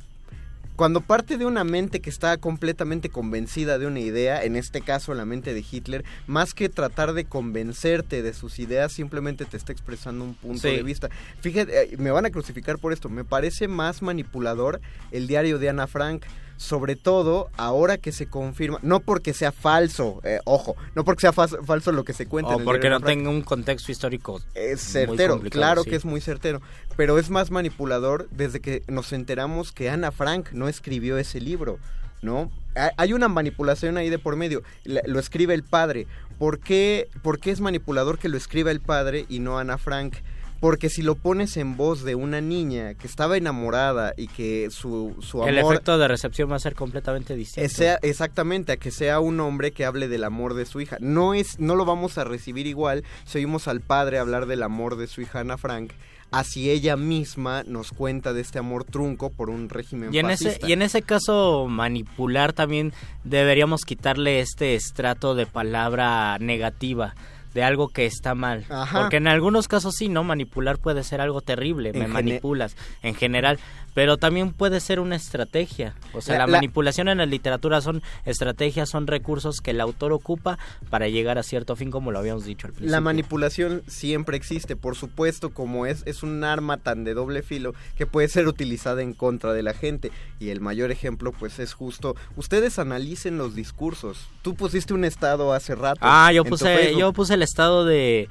cuando 0.76 1.01
parte 1.01 1.38
de 1.38 1.45
una 1.45 1.63
mente 1.63 1.99
que 1.99 2.09
está 2.09 2.38
completamente 2.38 3.09
convencida 3.09 3.78
de 3.78 3.86
una 3.88 3.99
idea, 3.99 4.43
en 4.43 4.55
este 4.55 4.82
caso 4.82 5.13
la 5.13 5.26
mente 5.26 5.53
de 5.53 5.63
Hitler, 5.69 6.03
más 6.28 6.53
que 6.53 6.69
tratar 6.69 7.13
de 7.13 7.26
convencerte 7.26 8.21
de 8.24 8.34
sus 8.34 8.57
ideas, 8.59 8.91
simplemente 8.91 9.45
te 9.45 9.57
está 9.57 9.71
expresando 9.71 10.26
un 10.26 10.34
punto 10.34 10.67
Sí. 10.67 10.76
de 10.76 10.84
vista. 10.84 11.09
Fíjate, 11.41 11.93
eh, 11.93 11.97
me 11.97 12.11
van 12.11 12.26
a 12.26 12.32
crucificar 12.32 12.80
por 12.80 12.91
esto, 12.93 13.09
me 13.09 13.24
parece 13.24 13.67
más 13.67 14.01
manipulador 14.01 14.82
el 15.11 15.28
diario 15.28 15.59
de 15.59 15.69
Ana 15.69 15.88
Frank. 15.88 16.24
Sobre 16.58 16.95
todo 16.95 17.49
ahora 17.58 17.97
que 17.97 18.12
se 18.12 18.28
confirma, 18.28 18.80
no 18.84 18.99
porque 19.01 19.34
sea 19.34 19.51
falso, 19.51 20.22
eh, 20.24 20.39
ojo, 20.45 20.76
no 20.95 21.04
porque 21.04 21.22
sea 21.22 21.34
falso 21.34 21.91
lo 21.91 22.06
que 22.06 22.14
se 22.14 22.26
cuenta. 22.28 22.54
en 22.54 22.62
o 22.62 22.64
porque 22.64 22.89
no 22.89 23.01
tenga 23.01 23.30
un 23.30 23.41
contexto 23.41 23.91
histórico. 23.91 24.39
Es 24.54 24.80
certero, 24.82 25.39
claro 25.41 25.84
sí. 25.84 25.89
que 25.89 25.95
es 25.97 26.06
muy 26.06 26.22
certero, 26.22 26.62
pero 26.95 27.18
es 27.20 27.30
más 27.30 27.51
manipulador 27.51 28.30
desde 28.32 28.60
que 28.62 28.84
nos 28.88 29.12
enteramos 29.14 29.72
que 29.72 29.89
Ana 29.89 30.12
Frank 30.12 30.51
no 30.51 30.68
escribió 30.68 31.18
ese 31.18 31.41
libro, 31.41 31.80
¿no? 32.22 32.49
Ha- 32.76 32.91
Hay 32.97 33.14
una 33.14 33.28
manipulación 33.28 33.97
ahí 33.97 34.10
de 34.10 34.20
por 34.20 34.36
medio, 34.36 34.64
lo 34.86 35.20
escribe 35.20 35.54
el 35.54 35.64
padre. 35.64 36.08
¿Por 36.39 36.60
qué, 36.60 37.10
¿Por 37.22 37.39
qué 37.39 37.51
es 37.51 37.62
manipulador 37.62 38.18
que 38.20 38.30
lo 38.30 38.38
escriba 38.38 38.72
el 38.72 38.80
padre 38.82 39.26
y 39.30 39.39
no 39.39 39.60
Ana 39.60 39.78
Frank? 39.78 40.16
Porque 40.64 40.89
si 40.89 41.01
lo 41.01 41.16
pones 41.16 41.57
en 41.57 41.76
voz 41.76 42.05
de 42.05 42.16
una 42.16 42.39
niña 42.39 42.93
que 42.93 43.05
estaba 43.05 43.36
enamorada 43.36 44.14
y 44.16 44.28
que 44.28 44.70
su, 44.72 45.14
su 45.20 45.39
amor... 45.43 45.49
El 45.49 45.57
efecto 45.57 45.97
de 45.97 46.07
recepción 46.07 46.49
va 46.49 46.55
a 46.55 46.59
ser 46.59 46.74
completamente 46.74 47.36
distinto. 47.36 47.70
Sea- 47.70 47.99
exactamente, 48.01 48.72
a 48.72 48.78
que 48.78 48.89
sea 48.89 49.20
un 49.20 49.41
hombre 49.41 49.72
que 49.72 49.84
hable 49.84 50.07
del 50.07 50.24
amor 50.24 50.53
de 50.53 50.66
su 50.66 50.80
hija. 50.80 50.95
No 51.01 51.34
es, 51.34 51.59
no 51.59 51.76
lo 51.76 51.84
vamos 51.84 52.18
a 52.18 52.24
recibir 52.24 52.66
igual 52.66 53.03
si 53.26 53.39
oímos 53.39 53.68
al 53.68 53.82
padre 53.82 54.20
hablar 54.20 54.45
del 54.45 54.64
amor 54.64 54.95
de 54.95 55.07
su 55.07 55.20
hija 55.20 55.41
Ana 55.41 55.57
Frank, 55.57 55.91
así 56.32 56.70
ella 56.70 56.95
misma 56.95 57.64
nos 57.64 57.91
cuenta 57.91 58.32
de 58.32 58.39
este 58.39 58.57
amor 58.57 58.86
trunco 58.86 59.32
por 59.32 59.49
un 59.49 59.68
régimen 59.68 60.14
Y 60.14 60.20
en, 60.20 60.30
ese, 60.30 60.61
y 60.66 60.72
en 60.72 60.82
ese 60.82 61.01
caso, 61.01 61.68
manipular 61.68 62.53
también 62.53 62.93
deberíamos 63.26 63.82
quitarle 63.82 64.39
este 64.39 64.76
estrato 64.76 65.36
de 65.36 65.45
palabra 65.45 66.38
negativa, 66.39 67.16
de 67.54 67.64
algo 67.64 67.89
que 67.89 68.06
está 68.06 68.36
mal. 68.36 68.66
Ajá. 68.70 69.01
Porque 69.01 69.18
en 69.18 69.28
algunos 69.28 69.68
casos 69.68 69.95
sí, 69.95 70.10
¿no? 70.10 70.24
Manipular 70.24 70.78
puede 70.78 71.04
ser 71.04 71.22
algo 71.22 71.41
terrible, 71.41 71.91
En 71.93 71.99
me 71.99 72.08
manipulas 72.08 72.76
en 73.01 73.16
general, 73.16 73.60
pero 73.93 74.17
también 74.17 74.51
puede 74.53 74.79
ser 74.79 74.99
una 74.99 75.15
estrategia. 75.15 75.95
O 76.13 76.21
sea, 76.21 76.35
La- 76.35 76.39
la, 76.45 76.47
la- 76.51 76.57
manipulación 76.57 77.09
en 77.09 77.17
la 77.19 77.25
literatura 77.25 77.81
son 77.81 78.01
estrategias, 78.25 78.89
son 78.89 79.07
recursos 79.07 79.59
que 79.61 79.71
el 79.71 79.81
autor 79.81 80.13
ocupa 80.13 80.57
para 80.89 81.07
llegar 81.07 81.37
a 81.37 81.43
cierto 81.43 81.75
fin, 81.75 81.91
como 81.91 82.11
lo 82.11 82.19
habíamos 82.19 82.45
dicho 82.45 82.67
al 82.67 82.73
principio. 82.73 82.91
La 82.91 83.01
manipulación 83.01 83.83
siempre 83.87 84.37
existe, 84.37 84.75
por 84.75 84.95
supuesto, 84.95 85.51
como 85.53 85.85
es, 85.85 86.03
es 86.05 86.23
un 86.23 86.43
arma 86.43 86.77
tan 86.77 87.03
de 87.03 87.13
doble 87.13 87.43
filo 87.43 87.73
que 87.97 88.05
puede 88.05 88.27
ser 88.27 88.47
utilizada 88.47 89.01
en 89.01 89.13
contra 89.13 89.53
de 89.53 89.63
la 89.63 89.73
gente. 89.73 90.11
Y 90.39 90.49
el 90.49 90.61
mayor 90.61 90.91
ejemplo, 90.91 91.31
pues, 91.31 91.59
es 91.59 91.73
justo. 91.73 92.15
Ustedes 92.35 92.79
analicen 92.79 93.37
los 93.37 93.55
discursos. 93.55 94.27
Tú 94.41 94.55
pusiste 94.55 94.93
un 94.93 95.05
estado 95.05 95.53
hace 95.53 95.75
rato. 95.75 95.99
Ah, 96.01 96.31
yo 96.33 96.43
puse, 96.43 96.95
yo 96.97 97.13
puse 97.13 97.33
el 97.35 97.43
estado 97.43 97.85
de, 97.85 98.27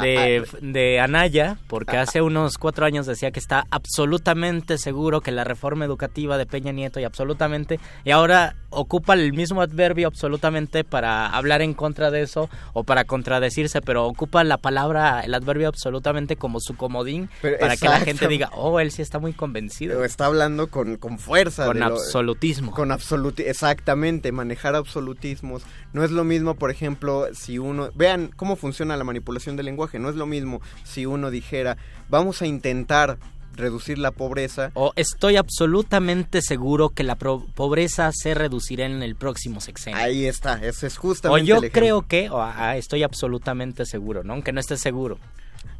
de, 0.00 0.44
Ah, 0.46 0.56
de 0.60 1.00
Anaya, 1.00 1.58
porque 1.66 1.96
hace 1.96 2.22
unos 2.22 2.58
cuatro 2.58 2.86
años 2.86 3.06
decía 3.06 3.30
que 3.30 3.40
está 3.40 3.64
absolutamente 3.70 4.78
seguro 4.78 5.20
que 5.20 5.30
la 5.32 5.44
reforma 5.44 5.84
educativa 5.84 6.38
de 6.38 6.46
Peña 6.46 6.72
Nieto 6.72 7.00
y 7.00 7.04
absolutamente, 7.04 7.78
y 8.04 8.10
ahora 8.10 8.56
ocupa 8.70 9.12
el 9.14 9.32
mismo 9.34 9.60
adverbio 9.60 10.08
absolutamente 10.08 10.82
para 10.82 11.26
hablar 11.26 11.60
en 11.60 11.74
contra 11.74 12.10
de 12.10 12.22
eso 12.22 12.48
o 12.72 12.84
para 12.84 13.04
contradecirse, 13.04 13.82
pero 13.82 14.06
ocupa 14.06 14.42
la 14.44 14.56
palabra, 14.56 15.20
el 15.20 15.34
adverbio 15.34 15.68
absolutamente 15.68 16.36
como 16.36 16.58
su 16.58 16.74
comodín 16.76 17.28
Pero 17.42 17.58
para 17.58 17.76
que 17.76 17.86
la 17.88 18.00
gente 18.00 18.28
diga, 18.28 18.50
oh, 18.54 18.80
él 18.80 18.90
sí 18.90 19.02
está 19.02 19.18
muy 19.18 19.34
convencido. 19.34 19.92
Pero 19.94 20.04
está 20.06 20.24
hablando 20.26 20.68
con, 20.68 20.96
con 20.96 21.18
fuerza. 21.18 21.66
Con 21.66 21.80
lo- 21.80 21.84
absolutismo. 21.86 22.72
Con 22.72 22.92
absoluti 22.92 23.42
exactamente, 23.42 24.32
manejar 24.32 24.74
absolutismos. 24.74 25.62
No 25.92 26.02
es 26.02 26.10
lo 26.10 26.24
mismo, 26.24 26.54
por 26.54 26.70
ejemplo, 26.70 27.26
si 27.34 27.58
uno... 27.58 27.90
Vean 27.94 28.30
cómo 28.36 28.56
funciona 28.56 28.96
la 28.96 29.04
manipulación 29.04 29.56
del 29.56 29.66
lenguaje. 29.66 29.81
No 29.98 30.08
es 30.08 30.16
lo 30.16 30.26
mismo 30.26 30.60
si 30.84 31.06
uno 31.06 31.30
dijera, 31.30 31.76
vamos 32.08 32.42
a 32.42 32.46
intentar 32.46 33.18
reducir 33.54 33.98
la 33.98 34.10
pobreza. 34.10 34.70
O 34.74 34.92
estoy 34.96 35.36
absolutamente 35.36 36.42
seguro 36.42 36.90
que 36.90 37.02
la 37.02 37.16
pobreza 37.16 38.10
se 38.12 38.34
reducirá 38.34 38.86
en 38.86 39.02
el 39.02 39.14
próximo 39.16 39.60
sexenio. 39.60 39.98
Ahí 39.98 40.26
está, 40.26 40.54
ese 40.64 40.86
es 40.86 40.98
o 40.98 41.00
justamente 41.00 41.46
yo 41.46 41.56
el 41.56 41.64
ejemplo. 41.64 41.80
creo 41.80 42.02
que, 42.02 42.30
o 42.30 42.40
ah, 42.40 42.76
estoy 42.76 43.02
absolutamente 43.02 43.84
seguro, 43.86 44.24
¿no? 44.24 44.32
Aunque 44.34 44.52
no 44.52 44.60
esté 44.60 44.76
seguro. 44.76 45.18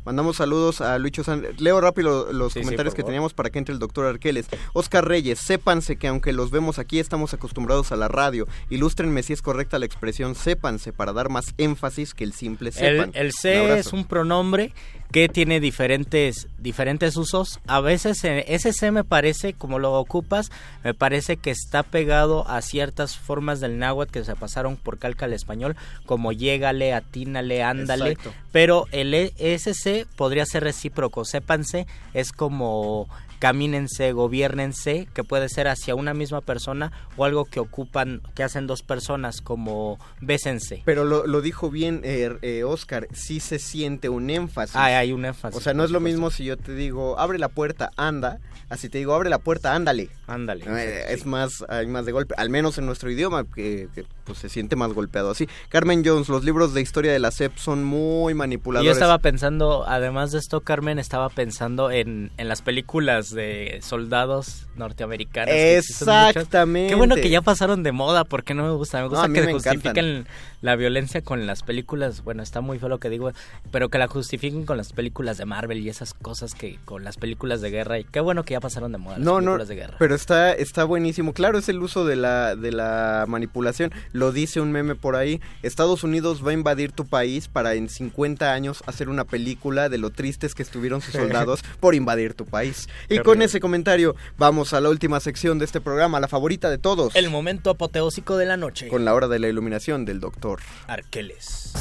Mandamos 0.04 0.36
saludos 0.36 0.80
a 0.80 0.98
Lucho 0.98 1.22
San... 1.22 1.44
Leo 1.58 1.80
rápido 1.80 2.32
los 2.32 2.52
Sí, 2.54 2.60
comentarios 2.60 2.94
que 2.94 3.02
favor. 3.02 3.10
teníamos 3.10 3.34
para 3.34 3.50
que 3.50 3.58
entre 3.58 3.72
el 3.72 3.78
doctor 3.78 4.06
Arqueles. 4.06 4.46
Oscar 4.72 5.06
Reyes, 5.06 5.38
sépanse 5.38 5.96
que 5.96 6.08
aunque 6.08 6.32
los 6.32 6.50
vemos 6.50 6.78
aquí, 6.78 6.98
estamos 6.98 7.34
acostumbrados 7.34 7.92
a 7.92 7.96
la 7.96 8.08
radio. 8.08 8.48
Ilústrenme 8.70 9.22
si 9.22 9.32
es 9.32 9.42
correcta 9.42 9.78
la 9.78 9.86
expresión 9.86 10.34
sépanse 10.34 10.92
para 10.92 11.12
dar 11.12 11.28
más 11.28 11.54
énfasis 11.58 12.14
que 12.14 12.24
el 12.24 12.32
simple 12.32 12.70
El, 12.70 12.74
sepan. 12.74 13.10
el 13.14 13.32
C 13.32 13.56
abrazo. 13.58 13.78
es 13.80 13.92
un 13.92 14.04
pronombre 14.04 14.72
que 15.12 15.28
tiene 15.28 15.60
diferentes, 15.60 16.48
diferentes 16.58 17.16
usos. 17.18 17.60
A 17.66 17.80
veces 17.80 18.24
eh, 18.24 18.46
ese 18.48 18.72
C 18.72 18.90
me 18.90 19.04
parece, 19.04 19.52
como 19.52 19.78
lo 19.78 19.92
ocupas, 19.92 20.50
me 20.84 20.94
parece 20.94 21.36
que 21.36 21.50
está 21.50 21.82
pegado 21.82 22.48
a 22.48 22.62
ciertas 22.62 23.18
formas 23.18 23.60
del 23.60 23.78
náhuatl 23.78 24.10
que 24.10 24.24
se 24.24 24.34
pasaron 24.36 24.76
por 24.76 24.98
calca 24.98 25.26
al 25.26 25.34
español, 25.34 25.76
como 26.06 26.32
llégale, 26.32 26.94
atínale, 26.94 27.62
ándale. 27.62 28.12
Exacto. 28.12 28.32
Pero 28.52 28.86
el 28.90 29.12
E- 29.12 29.32
ese 29.36 29.71
Podría 30.16 30.46
ser 30.46 30.64
recíproco. 30.64 31.24
Sépanse, 31.24 31.86
es 32.14 32.32
como 32.32 33.08
camínense, 33.42 34.12
gobiernense, 34.12 35.08
que 35.12 35.24
puede 35.24 35.48
ser 35.48 35.66
hacia 35.66 35.96
una 35.96 36.14
misma 36.14 36.42
persona 36.42 36.92
o 37.16 37.24
algo 37.24 37.44
que 37.44 37.58
ocupan, 37.58 38.22
que 38.36 38.44
hacen 38.44 38.68
dos 38.68 38.84
personas, 38.84 39.40
como 39.40 39.98
bésense. 40.20 40.82
Pero 40.84 41.02
lo, 41.02 41.26
lo 41.26 41.40
dijo 41.40 41.68
bien 41.68 42.02
eh, 42.04 42.38
eh, 42.42 42.62
Oscar, 42.62 43.08
sí 43.12 43.40
se 43.40 43.58
siente 43.58 44.08
un 44.08 44.30
énfasis. 44.30 44.76
Ah, 44.76 44.96
hay 44.96 45.12
un 45.12 45.24
énfasis. 45.24 45.58
O 45.58 45.60
sea, 45.60 45.74
no 45.74 45.82
es 45.82 45.90
lo 45.90 45.98
mismo 45.98 46.30
si 46.30 46.44
yo 46.44 46.56
te 46.56 46.72
digo, 46.72 47.18
abre 47.18 47.40
la 47.40 47.48
puerta, 47.48 47.90
anda, 47.96 48.38
así 48.68 48.88
te 48.88 48.98
digo, 48.98 49.12
abre 49.12 49.28
la 49.28 49.38
puerta, 49.38 49.74
ándale. 49.74 50.08
Ándale. 50.28 50.64
Eh, 50.68 51.06
es 51.12 51.26
más, 51.26 51.64
hay 51.68 51.88
más 51.88 52.06
de 52.06 52.12
golpe, 52.12 52.36
al 52.38 52.48
menos 52.48 52.78
en 52.78 52.86
nuestro 52.86 53.10
idioma, 53.10 53.42
que, 53.42 53.88
que, 53.92 54.04
pues 54.24 54.38
se 54.38 54.48
siente 54.48 54.76
más 54.76 54.92
golpeado 54.92 55.30
así. 55.30 55.48
Carmen 55.68 56.02
Jones, 56.04 56.28
los 56.28 56.44
libros 56.44 56.74
de 56.74 56.80
historia 56.80 57.12
de 57.12 57.18
la 57.18 57.30
SEP 57.30 57.56
son 57.56 57.84
muy 57.84 58.34
manipuladores. 58.34 58.86
yo 58.86 58.92
estaba 58.92 59.18
pensando, 59.18 59.84
además 59.86 60.32
de 60.32 60.38
esto, 60.38 60.60
Carmen, 60.60 60.98
estaba 60.98 61.28
pensando 61.28 61.90
en, 61.90 62.30
en 62.36 62.48
las 62.48 62.62
películas 62.62 63.30
de 63.30 63.80
soldados 63.82 64.66
norteamericanos. 64.76 65.54
Exactamente. 65.54 66.88
Qué 66.88 66.94
bueno 66.94 67.14
que 67.16 67.30
ya 67.30 67.42
pasaron 67.42 67.82
de 67.82 67.92
moda, 67.92 68.24
porque 68.24 68.54
no 68.54 68.64
me 68.64 68.72
gusta. 68.72 69.00
Me 69.00 69.08
gusta 69.08 69.28
que 69.28 69.42
me 69.42 69.52
justifiquen 69.52 70.26
la 70.62 70.76
violencia 70.76 71.20
con 71.22 71.46
las 71.46 71.62
películas. 71.62 72.24
Bueno, 72.24 72.42
está 72.42 72.60
muy 72.60 72.78
feo 72.78 72.88
lo 72.88 72.98
que 72.98 73.10
digo, 73.10 73.32
pero 73.70 73.90
que 73.90 73.98
la 73.98 74.06
justifiquen 74.08 74.64
con 74.64 74.76
las 74.76 74.92
películas 74.92 75.36
de 75.36 75.44
Marvel 75.44 75.78
y 75.78 75.88
esas 75.88 76.14
cosas 76.14 76.54
que 76.54 76.78
con 76.84 77.04
las 77.04 77.16
películas 77.18 77.60
de 77.60 77.70
guerra. 77.70 77.98
Y 77.98 78.04
qué 78.04 78.20
bueno 78.20 78.44
que 78.44 78.52
ya 78.54 78.60
pasaron 78.60 78.92
de 78.92 78.98
moda 78.98 79.18
las 79.18 79.24
No, 79.26 79.34
no, 79.40 79.52
películas 79.56 79.68
de 79.68 79.74
guerra. 79.74 79.96
pero 79.98 80.14
está, 80.14 80.52
está 80.52 80.84
buenísimo. 80.84 81.32
Claro, 81.34 81.58
es 81.58 81.68
el 81.68 81.82
uso 81.82 82.04
de 82.06 82.16
la, 82.16 82.56
de 82.56 82.72
la 82.72 83.26
manipulación. 83.28 83.92
Lo 84.12 84.32
dice 84.32 84.60
un 84.60 84.72
meme 84.72 84.94
por 84.94 85.16
ahí. 85.16 85.40
Estados 85.62 86.04
Unidos 86.04 86.46
va 86.46 86.50
a 86.50 86.54
invadir 86.54 86.92
tu 86.92 87.06
país 87.06 87.48
para 87.48 87.74
en 87.74 87.88
50 87.88 88.52
años 88.52 88.82
hacer 88.86 89.08
una 89.08 89.24
película 89.24 89.88
de 89.88 89.98
lo 89.98 90.10
tristes 90.10 90.54
que 90.54 90.62
estuvieron 90.62 91.00
sus 91.00 91.14
soldados 91.14 91.62
por 91.80 91.94
invadir 91.94 92.34
tu 92.34 92.46
país. 92.46 92.88
Y 93.08 93.16
Qué 93.16 93.22
con 93.22 93.42
ese 93.42 93.58
comentario 93.60 94.14
vamos 94.38 94.72
a 94.72 94.80
la 94.80 94.88
última 94.88 95.18
sección 95.20 95.58
de 95.58 95.64
este 95.64 95.80
programa, 95.80 96.20
la 96.20 96.28
favorita 96.28 96.70
de 96.70 96.78
todos. 96.78 97.14
El 97.16 97.30
momento 97.30 97.70
apoteósico 97.70 98.36
de 98.36 98.46
la 98.46 98.56
noche. 98.56 98.88
Con 98.88 99.04
la 99.04 99.14
hora 99.14 99.26
de 99.28 99.38
la 99.38 99.48
iluminación 99.48 100.04
del 100.04 100.20
doctor. 100.20 100.51
Arqueles. 100.86 101.72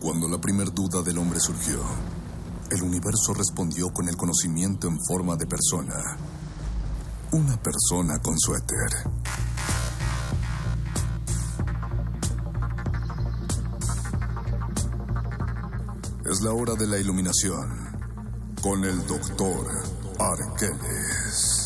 Cuando 0.00 0.28
la 0.28 0.40
primer 0.40 0.72
duda 0.72 1.02
del 1.02 1.18
hombre 1.18 1.40
surgió, 1.40 1.80
el 2.70 2.82
universo 2.82 3.34
respondió 3.34 3.92
con 3.92 4.08
el 4.08 4.16
conocimiento 4.16 4.88
en 4.88 4.98
forma 5.04 5.36
de 5.36 5.46
persona. 5.46 6.16
Una 7.32 7.56
persona 7.62 8.18
con 8.20 8.38
suéter. 8.38 8.90
Es 16.30 16.40
la 16.40 16.52
hora 16.52 16.74
de 16.74 16.86
la 16.86 16.98
iluminación 16.98 17.86
con 18.60 18.84
el 18.84 19.06
doctor 19.06 19.66
Arqueles. 20.18 21.65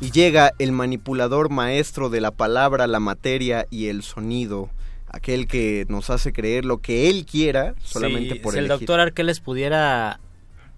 Y 0.00 0.10
llega 0.12 0.52
el 0.58 0.72
manipulador 0.72 1.50
maestro 1.50 2.08
de 2.08 2.20
la 2.20 2.30
palabra, 2.30 2.86
la 2.86 3.00
materia 3.00 3.66
y 3.70 3.88
el 3.88 4.02
sonido. 4.02 4.70
Aquel 5.10 5.46
que 5.48 5.86
nos 5.88 6.10
hace 6.10 6.32
creer 6.32 6.64
lo 6.64 6.78
que 6.78 7.08
él 7.10 7.24
quiera 7.24 7.74
solamente 7.82 8.34
Sí, 8.34 8.40
por 8.40 8.52
si 8.52 8.58
el 8.58 8.66
elegir. 8.66 8.80
doctor 8.86 9.00
Arqueles 9.00 9.40
pudiera 9.40 10.20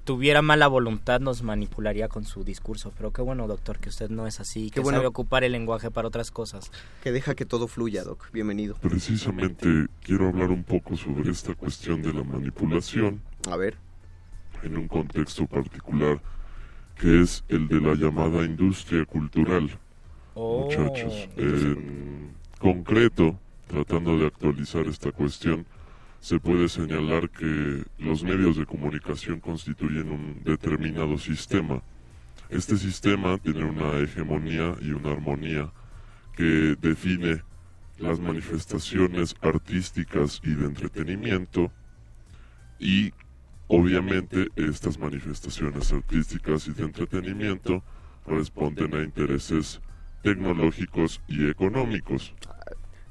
tuviera 0.04 0.40
mala 0.40 0.66
voluntad 0.66 1.20
nos 1.20 1.42
manipularía 1.42 2.08
con 2.08 2.24
su 2.24 2.42
discurso 2.42 2.90
pero 2.96 3.12
qué 3.12 3.20
bueno 3.22 3.46
doctor 3.46 3.78
que 3.78 3.90
usted 3.90 4.08
no 4.08 4.26
es 4.26 4.40
así 4.40 4.70
que 4.70 4.80
bueno. 4.80 4.96
sabe 4.98 5.06
ocupar 5.08 5.44
el 5.44 5.52
lenguaje 5.52 5.90
para 5.90 6.08
otras 6.08 6.30
cosas 6.30 6.72
Que 7.02 7.12
deja 7.12 7.34
que 7.34 7.44
todo 7.44 7.68
fluya, 7.68 8.02
Doc. 8.02 8.30
Bienvenido. 8.32 8.76
Precisamente 8.80 9.68
quiero 10.02 10.28
hablar 10.28 10.50
un 10.50 10.64
poco 10.64 10.96
sobre 10.96 11.30
esta 11.30 11.54
cuestión 11.54 12.00
de 12.02 12.14
la 12.14 12.24
manipulación 12.24 13.20
A 13.50 13.56
ver. 13.56 13.76
en 14.62 14.78
un 14.78 14.88
contexto 14.88 15.46
particular 15.46 16.20
que 17.00 17.22
es 17.22 17.42
el 17.48 17.66
de 17.66 17.80
la 17.80 17.94
llamada 17.94 18.44
industria 18.44 19.06
cultural. 19.06 19.70
Oh, 20.34 20.64
Muchachos, 20.64 21.28
en 21.36 22.34
concreto, 22.58 23.38
tratando 23.66 24.18
de 24.18 24.26
actualizar 24.26 24.86
esta 24.86 25.10
cuestión, 25.10 25.64
se 26.20 26.38
puede 26.38 26.68
señalar 26.68 27.30
que 27.30 27.84
los 27.98 28.22
medios 28.22 28.58
de 28.58 28.66
comunicación 28.66 29.40
constituyen 29.40 30.10
un 30.10 30.42
determinado 30.44 31.16
sistema. 31.16 31.82
Este 32.50 32.76
sistema 32.76 33.38
tiene 33.38 33.64
una 33.64 33.98
hegemonía 33.98 34.76
y 34.82 34.90
una 34.90 35.12
armonía 35.12 35.72
que 36.36 36.76
define 36.78 37.42
las 37.98 38.20
manifestaciones 38.20 39.34
artísticas 39.40 40.40
y 40.44 40.54
de 40.54 40.66
entretenimiento 40.66 41.72
y 42.78 43.12
obviamente 43.70 44.48
estas 44.56 44.98
manifestaciones 44.98 45.92
artísticas 45.92 46.66
y 46.66 46.72
de 46.72 46.82
entretenimiento 46.82 47.84
responden 48.26 48.94
a 48.94 49.02
intereses 49.02 49.80
tecnológicos 50.22 51.20
y 51.28 51.48
económicos. 51.48 52.34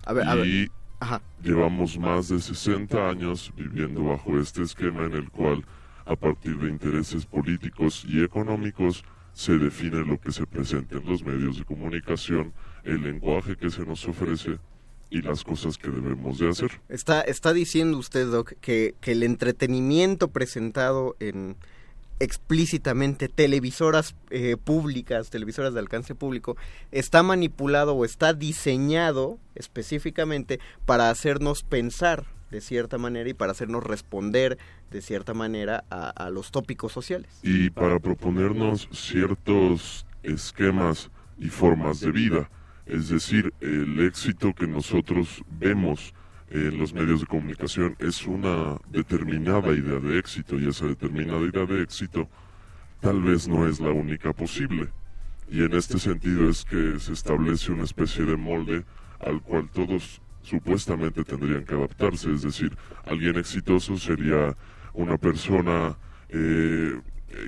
A 0.06 0.14
ver, 0.14 0.28
a 0.28 0.36
ver. 0.36 0.48
y 0.48 0.72
Ajá. 1.00 1.22
llevamos 1.42 1.98
más 1.98 2.28
de 2.28 2.40
60 2.40 3.10
años 3.10 3.54
viviendo 3.56 4.04
bajo 4.04 4.38
este 4.38 4.64
esquema 4.64 5.06
en 5.06 5.14
el 5.14 5.30
cual 5.30 5.64
a 6.06 6.16
partir 6.18 6.58
de 6.58 6.70
intereses 6.70 7.26
políticos 7.26 8.06
y 8.06 8.22
económicos 8.22 9.06
se 9.32 9.58
define 9.58 10.04
lo 10.04 10.20
que 10.20 10.34
se 10.34 10.46
presenta 10.46 10.98
en 10.98 11.06
los 11.06 11.24
medios 11.24 11.58
de 11.58 11.64
comunicación, 11.64 12.52
el 12.84 13.04
lenguaje 13.04 13.56
que 13.56 13.70
se 13.70 13.86
nos 13.86 14.06
ofrece 14.06 14.60
y 15.10 15.22
las 15.22 15.44
cosas 15.44 15.78
que 15.78 15.90
debemos 15.90 16.38
de 16.38 16.50
hacer. 16.50 16.72
Está, 16.88 17.22
está 17.22 17.54
diciendo 17.54 17.98
usted, 17.98 18.28
Doc, 18.28 18.54
que, 18.62 18.96
que 19.02 19.14
el 19.14 19.24
entretenimiento 19.24 20.28
presentado 20.28 21.16
en 21.20 21.56
explícitamente 22.20 23.30
televisoras 23.30 24.14
eh, 24.30 24.58
públicas, 24.62 25.30
televisoras 25.30 25.74
de 25.74 25.80
alcance 25.80 26.16
público, 26.16 26.58
está 26.92 27.24
manipulado 27.24 27.96
o 27.96 28.06
está 28.06 28.34
diseñado 28.34 29.40
específicamente 29.56 30.60
para 30.86 31.10
hacernos 31.10 31.64
pensar 31.64 32.26
de 32.52 32.62
cierta 32.62 32.98
manera 32.98 33.30
y 33.30 33.34
para 33.34 33.52
hacernos 33.54 33.84
responder 33.84 34.58
de 34.92 35.02
cierta 35.02 35.34
manera 35.34 35.86
a, 35.90 36.10
a 36.10 36.30
los 36.30 36.52
tópicos 36.52 36.92
sociales. 36.92 37.30
y 37.44 37.70
para 37.70 38.00
proponernos 38.00 38.90
ciertos 38.92 40.06
esquemas 40.24 41.10
y 41.38 41.48
formas 41.48 42.00
de 42.00 42.12
vida. 42.12 42.50
Es 42.90 43.10
decir, 43.10 43.54
el 43.62 44.00
éxito 44.00 44.52
que 44.54 44.66
nosotros 44.66 45.44
vemos 45.60 46.12
en 46.50 46.80
los 46.80 46.92
medios 46.92 47.20
de 47.20 47.28
comunicación 47.28 47.96
es 48.00 48.26
una 48.26 48.78
determinada 48.90 49.72
idea 49.74 50.00
de 50.00 50.18
éxito 50.18 50.58
y 50.60 50.68
esa 50.68 50.88
determinada 50.88 51.42
idea 51.42 51.68
de 51.68 51.84
éxito 51.84 52.28
tal 53.00 53.22
vez 53.22 53.48
no 53.48 53.68
es 53.68 53.80
la 53.80 53.92
única 53.92 54.34
posible. 54.34 54.88
Y 55.52 55.64
en 55.64 55.74
este 55.74 56.00
sentido 56.00 56.50
es 56.50 56.66
que 56.66 57.00
se 57.00 57.14
establece 57.14 57.72
una 57.72 57.84
especie 57.84 58.26
de 58.26 58.36
molde 58.36 58.84
al 59.20 59.40
cual 59.44 59.70
todos 59.72 60.20
supuestamente 60.42 61.24
tendrían 61.24 61.66
que 61.66 61.76
adaptarse. 61.76 62.34
Es 62.34 62.42
decir, 62.42 62.76
alguien 63.06 63.38
exitoso 63.38 63.98
sería 63.98 64.58
una 64.94 65.16
persona 65.20 65.96
eh, 66.30 67.00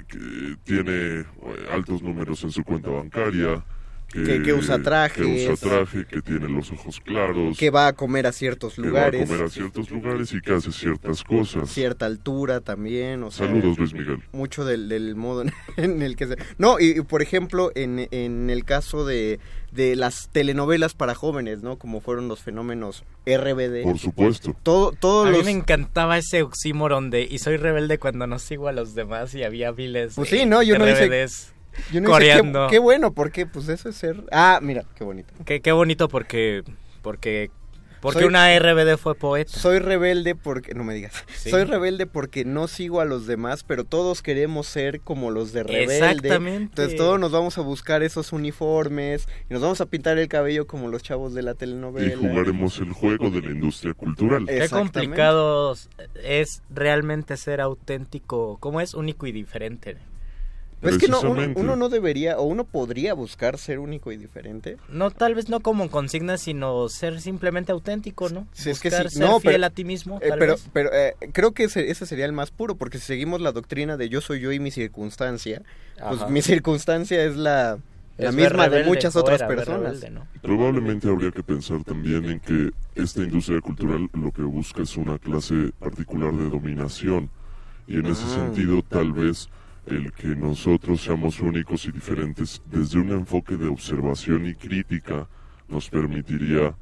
que 0.07 0.57
tiene 0.63 1.25
altos 1.71 2.03
números 2.03 2.43
en 2.43 2.51
su 2.51 2.63
cuenta 2.63 2.91
bancaria, 2.91 3.65
Que- 4.11 4.41
que 4.41 4.53
usa 4.53 4.79
trajes. 4.79 5.25
que 5.25 5.51
usa 5.51 5.69
traje, 5.69 6.05
que 6.05 6.21
tiene 6.21 6.49
los 6.49 6.71
ojos 6.71 6.99
claros, 6.99 7.57
que 7.57 7.69
va 7.69 7.87
a 7.87 7.93
comer 7.93 8.27
a 8.27 8.31
ciertos 8.31 8.75
que 8.75 8.81
va 8.81 8.87
a 8.87 8.89
lugares, 8.89 9.29
comer 9.29 9.45
a 9.45 9.49
ciertos 9.49 9.89
lugares 9.89 10.33
y 10.33 10.41
que 10.41 10.53
hace 10.53 10.71
ciertas 10.71 11.23
cosas. 11.23 11.69
cierta 11.69 12.05
altura 12.05 12.59
también, 12.61 13.23
o 13.23 13.31
sea, 13.31 13.47
Saludos, 13.47 13.77
Luis 13.77 13.93
Miguel. 13.93 14.19
mucho 14.33 14.65
del, 14.65 14.89
del 14.89 15.15
modo 15.15 15.43
en, 15.77 16.01
el 16.01 16.15
que 16.15 16.27
se... 16.27 16.35
No, 16.57 16.79
y, 16.79 16.97
y, 16.97 17.01
por 17.01 17.21
ejemplo, 17.21 17.71
en, 17.75 18.07
en 18.11 18.49
el 18.49 18.65
caso 18.65 19.05
de, 19.05 19.39
de 19.71 19.95
las 19.95 20.29
telenovelas 20.31 20.93
para 20.93 21.15
jóvenes, 21.15 21.61
¿no? 21.61 21.77
Como 21.77 22.01
fueron 22.01 22.27
los 22.27 22.41
fenómenos 22.41 23.03
RBD. 23.25 23.83
Por 23.83 23.97
supuesto. 23.97 24.55
Todo, 24.63 24.91
todos 24.91 25.27
a 25.27 25.29
los... 25.31 25.39
mí 25.39 25.45
me 25.45 25.51
encantaba 25.59 26.17
ese 26.17 26.41
oxímoron 26.41 27.09
de 27.11 27.21
y 27.29 27.37
soy 27.39 27.55
rebelde 27.57 27.97
cuando 27.97 28.27
no 28.27 28.39
sigo 28.39 28.67
a 28.67 28.71
los 28.73 28.93
demás 28.95 29.33
y 29.35 29.43
había 29.43 29.71
miles 29.71 30.15
Pues 30.15 30.29
de- 30.31 30.39
sí, 30.39 30.45
no, 30.45 30.61
yo 30.61 30.73
de 30.73 30.79
no 30.79 30.89
hice- 30.89 31.07
RBDs 31.07 31.53
Yo 31.91 32.01
no 32.01 32.07
qué- 32.07 32.11
coreando. 32.11 32.67
qué, 32.69 32.79
bueno, 32.79 33.13
porque 33.13 33.45
pues 33.45 33.67
eso 33.69 33.89
es 33.89 33.95
ser... 33.95 34.23
Ah, 34.31 34.59
mira, 34.61 34.83
qué 34.95 35.03
bonito. 35.03 35.33
Qué, 35.45 35.61
qué 35.61 35.71
bonito 35.71 36.07
porque 36.07 36.63
porque 37.01 37.49
porque 38.01 38.21
Soy- 38.21 38.27
una 38.29 38.57
RBD 38.57 38.97
fue 38.97 39.13
poeta. 39.13 39.51
Soy 39.51 39.77
rebelde 39.77 40.33
porque... 40.33 40.73
No 40.73 40.83
me 40.83 40.95
digas. 40.95 41.13
Sí. 41.35 41.51
Soy 41.51 41.65
rebelde 41.65 42.07
porque 42.07 42.45
no 42.45 42.67
sigo 42.67 42.99
a 42.99 43.05
los 43.05 43.27
demás, 43.27 43.63
pero 43.63 43.83
todos 43.83 44.23
queremos 44.23 44.65
ser 44.65 45.01
como 45.01 45.29
los 45.29 45.53
de 45.53 45.61
rebelde. 45.61 45.97
Exactamente. 45.97 46.63
Entonces 46.63 46.97
todos 46.97 47.19
nos 47.19 47.31
vamos 47.31 47.59
a 47.59 47.61
buscar 47.61 48.01
esos 48.01 48.33
uniformes 48.33 49.27
y 49.49 49.53
nos 49.53 49.61
vamos 49.61 49.81
a 49.81 49.85
pintar 49.85 50.17
el 50.17 50.27
cabello 50.27 50.65
como 50.65 50.87
los 50.87 51.03
chavos 51.03 51.35
de 51.35 51.43
la 51.43 51.53
telenovela. 51.53 52.13
Y 52.13 52.15
jugaremos 52.15 52.79
el 52.79 52.91
juego 52.91 53.29
de 53.29 53.41
la 53.41 53.51
industria 53.51 53.93
cultural. 53.93 54.47
Qué 54.47 54.67
complicado 54.67 55.75
es 56.23 56.63
realmente 56.71 57.37
ser 57.37 57.61
auténtico, 57.61 58.57
¿cómo 58.59 58.81
es? 58.81 58.95
Único 58.95 59.27
y 59.27 59.31
diferente. 59.31 59.97
Pues 60.81 60.95
es 60.95 60.99
que 61.01 61.07
no, 61.07 61.21
uno, 61.21 61.43
uno 61.55 61.75
no 61.75 61.89
debería 61.89 62.37
o 62.39 62.43
uno 62.43 62.63
podría 62.63 63.13
buscar 63.13 63.57
ser 63.59 63.77
único 63.79 64.11
y 64.11 64.17
diferente. 64.17 64.77
No, 64.89 65.11
tal 65.11 65.35
vez 65.35 65.47
no 65.47 65.59
como 65.59 65.89
consigna, 65.91 66.37
sino 66.37 66.89
ser 66.89 67.21
simplemente 67.21 67.71
auténtico, 67.71 68.29
¿no? 68.29 68.47
Sí, 68.51 68.71
es 68.71 68.79
que 68.79 68.89
Buscar 68.89 69.09
sí, 69.09 69.17
ser 69.19 69.27
no, 69.29 69.39
fiel 69.39 69.53
pero- 69.55 69.65
a 69.67 69.69
ti 69.69 69.85
mismo, 69.85 70.17
eh, 70.21 70.29
tal 70.29 70.39
pero 70.39 70.53
vez. 70.53 70.65
pero 70.73 70.89
eh, 70.93 71.15
creo 71.33 71.51
que 71.51 71.65
ese, 71.65 71.91
ese 71.91 72.05
sería 72.07 72.25
el 72.25 72.33
más 72.33 72.49
puro, 72.51 72.75
porque 72.75 72.97
si 72.97 73.05
seguimos 73.05 73.41
la 73.41 73.51
doctrina 73.51 73.95
de 73.95 74.09
yo 74.09 74.21
soy 74.21 74.39
yo 74.39 74.51
y 74.51 74.59
mi 74.59 74.71
circunstancia, 74.71 75.61
pues 75.97 76.21
Ajá. 76.21 76.27
mi 76.29 76.41
circunstancia 76.41 77.23
es 77.23 77.35
la, 77.35 77.77
la 78.17 78.29
Es 78.29 78.35
misma 78.35 78.49
ver 78.49 78.51
de 78.53 78.67
rebelde, 78.69 78.89
muchas 78.89 79.15
otras 79.15 79.43
personas. 79.43 80.01
rebelde, 80.01 80.09
¿no? 80.09 80.27
Probablemente 80.41 81.07
habría 81.09 81.29
que 81.31 81.43
pensar 81.43 81.83
también 81.83 82.25
en 82.25 82.39
que 82.39 82.71
esta 82.95 83.21
industria 83.21 83.61
cultural 83.61 84.09
lo 84.13 84.31
que 84.31 84.41
busca 84.41 84.81
es 84.81 84.97
una 84.97 85.19
clase 85.19 85.71
particular 85.79 86.33
de 86.33 86.49
dominación 86.49 87.29
y 87.87 87.97
en 87.99 88.07
ese 88.07 88.27
sentido 88.27 88.81
tal 88.81 89.11
vez 89.13 89.47
el 89.87 90.11
que 90.13 90.27
nosotros 90.27 91.01
seamos 91.01 91.39
únicos 91.39 91.85
y 91.85 91.91
diferentes 91.91 92.61
desde 92.65 92.99
un 92.99 93.11
enfoque 93.11 93.57
de 93.57 93.67
observación 93.67 94.47
y 94.47 94.55
crítica 94.55 95.27
nos 95.67 95.89
permitiría 95.89 96.75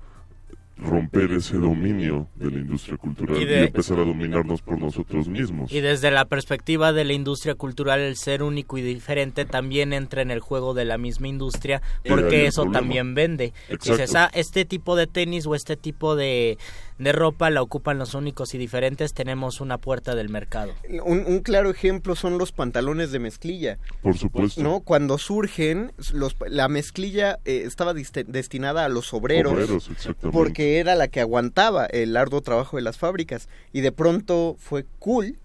romper 0.81 1.31
ese 1.33 1.57
dominio 1.57 2.29
de 2.35 2.51
la 2.51 2.57
industria 2.59 2.97
cultural 2.97 3.37
Y 3.37 3.53
empezar 3.53 3.99
a 3.99 4.05
dominarnos 4.05 4.61
por 4.61 4.79
nosotros 4.79 5.27
mismos. 5.27 5.71
Y 5.71 5.81
desde 5.81 6.09
la 6.09 6.25
perspectiva 6.25 6.93
de 6.93 7.03
la 7.03 7.13
industria 7.13 7.55
cultural, 7.55 7.99
el 7.99 8.15
ser 8.15 8.43
único 8.43 8.77
y 8.77 8.81
diferente 8.81 9.45
también 9.45 9.91
entra 9.91 10.21
en 10.21 10.31
el 10.31 10.39
juego 10.39 10.73
de 10.73 10.85
la 10.85 10.97
misma 10.97 11.27
industria, 11.27 11.81
porque 12.07 12.47
eso 12.47 12.61
problema. 12.63 12.79
también 12.79 13.13
vende. 13.13 13.53
Exacto. 13.67 13.91
Dices, 13.91 14.15
ah, 14.15 14.31
este 14.33 14.63
tipo 14.63 14.95
de 14.95 15.07
tenis 15.07 15.45
o 15.45 15.55
este 15.55 15.75
tipo 15.75 16.15
de, 16.15 16.57
de 16.99 17.13
ropa 17.13 17.49
la 17.49 17.61
ocupan 17.61 17.97
los 17.97 18.13
únicos 18.13 18.53
y 18.53 18.57
diferentes, 18.57 19.13
tenemos 19.13 19.61
una 19.61 19.77
puerta 19.77 20.15
del 20.15 20.27
mercado. 20.29 20.73
Un, 21.05 21.23
un 21.25 21.39
claro 21.39 21.69
ejemplo 21.69 22.13
son 22.13 22.37
los 22.37 22.51
pantalones 22.51 23.11
de 23.11 23.19
mezclilla. 23.19 23.79
Por 24.01 24.17
supuesto. 24.17 24.61
¿no? 24.61 24.81
Cuando 24.81 25.17
surgen, 25.17 25.93
los, 26.11 26.35
la 26.47 26.67
mezclilla 26.67 27.39
eh, 27.45 27.63
estaba 27.65 27.93
destinada 27.93 28.83
a 28.83 28.89
los 28.89 29.13
obreros, 29.13 29.53
Obreros, 29.53 29.89
exactamente. 29.89 30.37
porque 30.37 30.79
era 30.79 30.95
la 30.95 31.07
que 31.07 31.21
aguantaba 31.21 31.85
el 31.85 32.15
arduo 32.17 32.41
trabajo 32.41 32.75
de 32.75 32.83
las 32.83 32.97
fábricas. 32.97 33.47
Y 33.71 33.79
de 33.79 33.93
pronto 33.93 34.57
fue 34.59 34.85
cool. 34.99 35.37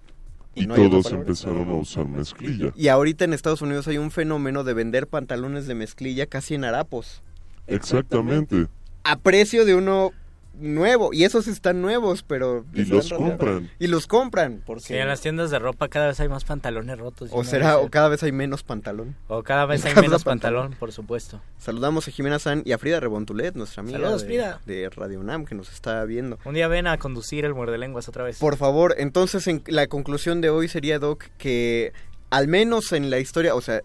Y 0.56 0.66
no 0.66 0.74
otra 0.74 0.90
todos 0.90 1.12
empezaron 1.12 1.68
a 1.70 1.74
usar 1.74 2.06
mezclilla. 2.06 2.72
Y 2.76 2.88
ahorita 2.88 3.24
en 3.24 3.32
Estados 3.32 3.62
Unidos 3.62 3.86
hay 3.86 3.98
un 3.98 4.10
fenómeno 4.10 4.64
de 4.64 4.74
vender 4.74 5.06
pantalones 5.06 5.68
de 5.68 5.74
mezclilla 5.76 6.26
casi 6.26 6.54
en 6.54 6.64
harapos. 6.64 7.22
Exactamente. 7.68 8.66
A 9.04 9.18
precio 9.18 9.64
de 9.64 9.74
uno 9.74 10.12
nuevo. 10.58 11.12
Y 11.12 11.24
esos 11.24 11.48
están 11.48 11.82
nuevos, 11.82 12.22
pero... 12.22 12.64
Y 12.72 12.84
los 12.84 13.12
compran. 13.12 13.70
Y 13.78 13.86
los 13.86 14.06
compran. 14.06 14.62
Porque... 14.64 14.82
Sí, 14.84 14.94
en 14.94 15.08
las 15.08 15.20
tiendas 15.20 15.50
de 15.50 15.58
ropa 15.58 15.88
cada 15.88 16.08
vez 16.08 16.20
hay 16.20 16.28
más 16.28 16.44
pantalones 16.44 16.98
rotos. 16.98 17.30
O 17.32 17.44
será, 17.44 17.78
o 17.78 17.90
cada 17.90 18.08
vez 18.08 18.22
hay 18.22 18.32
menos 18.32 18.62
pantalón. 18.62 19.16
O 19.28 19.42
cada 19.42 19.66
vez 19.66 19.84
hay 19.84 19.92
Cada 19.92 20.02
menos 20.02 20.24
pantalón. 20.24 20.62
pantalón, 20.62 20.78
por 20.78 20.92
supuesto. 20.92 21.40
Saludamos 21.58 22.08
a 22.08 22.10
Jimena 22.10 22.38
San 22.38 22.62
y 22.64 22.72
a 22.72 22.78
Frida 22.78 23.00
Rebontulet, 23.00 23.54
nuestra 23.54 23.82
amiga 23.82 23.98
Saludos, 23.98 24.22
de, 24.22 24.26
Frida. 24.26 24.60
de 24.66 24.90
Radio 24.90 25.20
UNAM, 25.20 25.44
que 25.44 25.54
nos 25.54 25.72
está 25.72 26.04
viendo. 26.04 26.38
Un 26.44 26.54
día 26.54 26.68
ven 26.68 26.86
a 26.86 26.98
conducir 26.98 27.44
el 27.44 27.54
muerde 27.54 27.78
lenguas 27.78 28.08
otra 28.08 28.24
vez. 28.24 28.38
Por 28.38 28.56
favor, 28.56 28.94
entonces 28.98 29.46
en, 29.46 29.62
la 29.66 29.86
conclusión 29.86 30.40
de 30.40 30.50
hoy 30.50 30.68
sería, 30.68 30.98
Doc, 30.98 31.24
que 31.38 31.92
al 32.30 32.48
menos 32.48 32.92
en 32.92 33.10
la 33.10 33.18
historia, 33.18 33.54
o 33.54 33.60
sea, 33.60 33.80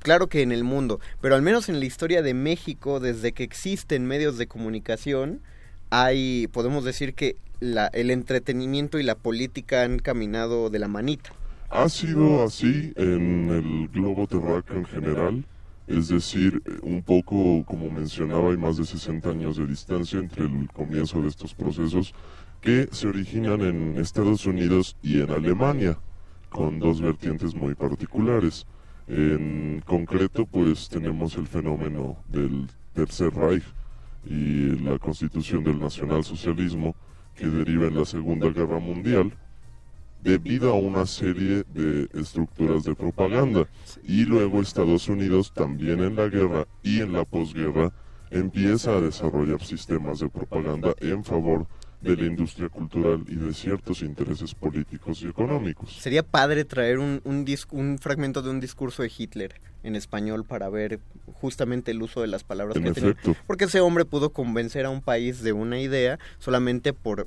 claro 0.00 0.28
que 0.28 0.42
en 0.42 0.52
el 0.52 0.64
mundo, 0.64 1.00
pero 1.20 1.34
al 1.34 1.42
menos 1.42 1.68
en 1.68 1.80
la 1.80 1.86
historia 1.86 2.22
de 2.22 2.34
México, 2.34 3.00
desde 3.00 3.32
que 3.32 3.44
existen 3.44 4.06
medios 4.06 4.38
de 4.38 4.46
comunicación, 4.46 5.42
hay, 5.90 6.48
podemos 6.48 6.84
decir 6.84 7.14
que 7.14 7.36
la, 7.60 7.86
el 7.88 8.10
entretenimiento 8.10 8.98
y 8.98 9.02
la 9.02 9.14
política 9.14 9.82
han 9.82 9.98
caminado 9.98 10.70
de 10.70 10.78
la 10.78 10.88
manita. 10.88 11.32
Ha 11.70 11.88
sido 11.88 12.44
así 12.44 12.92
en 12.96 13.50
el 13.50 13.88
globo 13.88 14.26
terráqueo 14.26 14.76
en 14.76 14.84
general, 14.86 15.44
es 15.86 16.08
decir, 16.08 16.62
un 16.82 17.02
poco 17.02 17.64
como 17.66 17.90
mencionaba, 17.90 18.50
hay 18.50 18.56
más 18.56 18.76
de 18.76 18.84
60 18.84 19.28
años 19.30 19.56
de 19.56 19.66
distancia 19.66 20.18
entre 20.18 20.44
el 20.44 20.68
comienzo 20.72 21.20
de 21.22 21.28
estos 21.28 21.54
procesos 21.54 22.14
que 22.60 22.88
se 22.90 23.08
originan 23.08 23.60
en 23.60 23.98
Estados 23.98 24.46
Unidos 24.46 24.96
y 25.02 25.20
en 25.20 25.30
Alemania, 25.30 25.98
con 26.48 26.78
dos 26.78 27.00
vertientes 27.00 27.54
muy 27.54 27.74
particulares. 27.74 28.66
En 29.06 29.82
concreto, 29.86 30.44
pues 30.46 30.88
tenemos 30.88 31.36
el 31.36 31.46
fenómeno 31.46 32.16
del 32.28 32.68
Tercer 32.94 33.32
Reich 33.34 33.64
y 34.24 34.76
la 34.80 34.98
constitución 34.98 35.64
del 35.64 35.78
nacionalsocialismo 35.78 36.94
que 37.34 37.46
deriva 37.46 37.86
en 37.86 37.96
la 37.96 38.04
Segunda 38.04 38.48
Guerra 38.48 38.78
Mundial 38.78 39.32
debido 40.22 40.72
a 40.72 40.74
una 40.74 41.06
serie 41.06 41.64
de 41.72 42.08
estructuras 42.14 42.84
de 42.84 42.94
propaganda. 42.94 43.68
Y 44.02 44.24
luego 44.24 44.60
Estados 44.60 45.08
Unidos 45.08 45.52
también 45.52 46.02
en 46.02 46.16
la 46.16 46.28
guerra 46.28 46.66
y 46.82 47.00
en 47.00 47.12
la 47.12 47.24
posguerra 47.24 47.92
empieza 48.30 48.96
a 48.96 49.00
desarrollar 49.00 49.62
sistemas 49.62 50.18
de 50.18 50.28
propaganda 50.28 50.94
en 51.00 51.24
favor 51.24 51.66
de 52.00 52.16
la 52.16 52.26
industria 52.26 52.68
cultural 52.68 53.24
y 53.26 53.34
de 53.34 53.52
ciertos 53.52 54.02
intereses 54.02 54.54
políticos 54.54 55.22
y 55.22 55.28
económicos. 55.28 55.96
Sería 56.00 56.22
padre 56.22 56.64
traer 56.64 56.98
un, 56.98 57.20
un, 57.24 57.44
un 57.70 57.98
fragmento 57.98 58.42
de 58.42 58.50
un 58.50 58.60
discurso 58.60 59.02
de 59.02 59.10
Hitler 59.16 59.60
en 59.82 59.96
español 59.96 60.44
para 60.44 60.68
ver 60.68 61.00
justamente 61.34 61.90
el 61.92 62.02
uso 62.02 62.20
de 62.20 62.26
las 62.26 62.44
palabras 62.44 62.76
En 62.76 62.84
que 62.84 62.92
tenía. 62.92 63.16
Porque 63.46 63.64
ese 63.64 63.80
hombre 63.80 64.04
pudo 64.04 64.30
convencer 64.30 64.86
a 64.86 64.90
un 64.90 65.02
país 65.02 65.42
de 65.42 65.52
una 65.52 65.80
idea 65.80 66.18
solamente 66.38 66.92
por, 66.92 67.26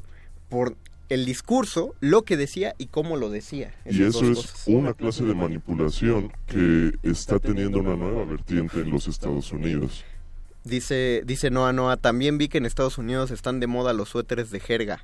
por 0.50 0.76
el 1.10 1.26
discurso, 1.26 1.94
lo 2.00 2.22
que 2.24 2.38
decía 2.38 2.74
y 2.78 2.88
cómo 2.88 3.18
lo 3.18 3.30
decía. 3.30 3.74
Y 3.86 4.04
eso 4.04 4.32
es 4.32 4.38
cosas. 4.38 4.64
una 4.68 4.94
clase 4.94 5.26
de 5.26 5.34
manipulación 5.34 6.32
que 6.48 6.94
está 7.04 7.38
teniendo 7.40 7.80
una 7.80 7.96
nueva 7.96 8.24
vertiente 8.24 8.80
en 8.80 8.92
los 8.92 9.08
Estados 9.08 9.52
Unidos. 9.52 10.06
Dice, 10.64 11.24
dice 11.26 11.50
Noa 11.50 11.74
Noa, 11.74 11.98
también 11.98 12.38
vi 12.38 12.48
que 12.48 12.60
en 12.60 12.66
Estados 12.66 12.98
Unidos 12.98 13.32
están 13.32 13.60
de 13.60 13.68
moda 13.68 13.94
los 13.94 14.10
suéteres 14.10 14.52
de 14.52 14.60
jerga. 14.60 15.04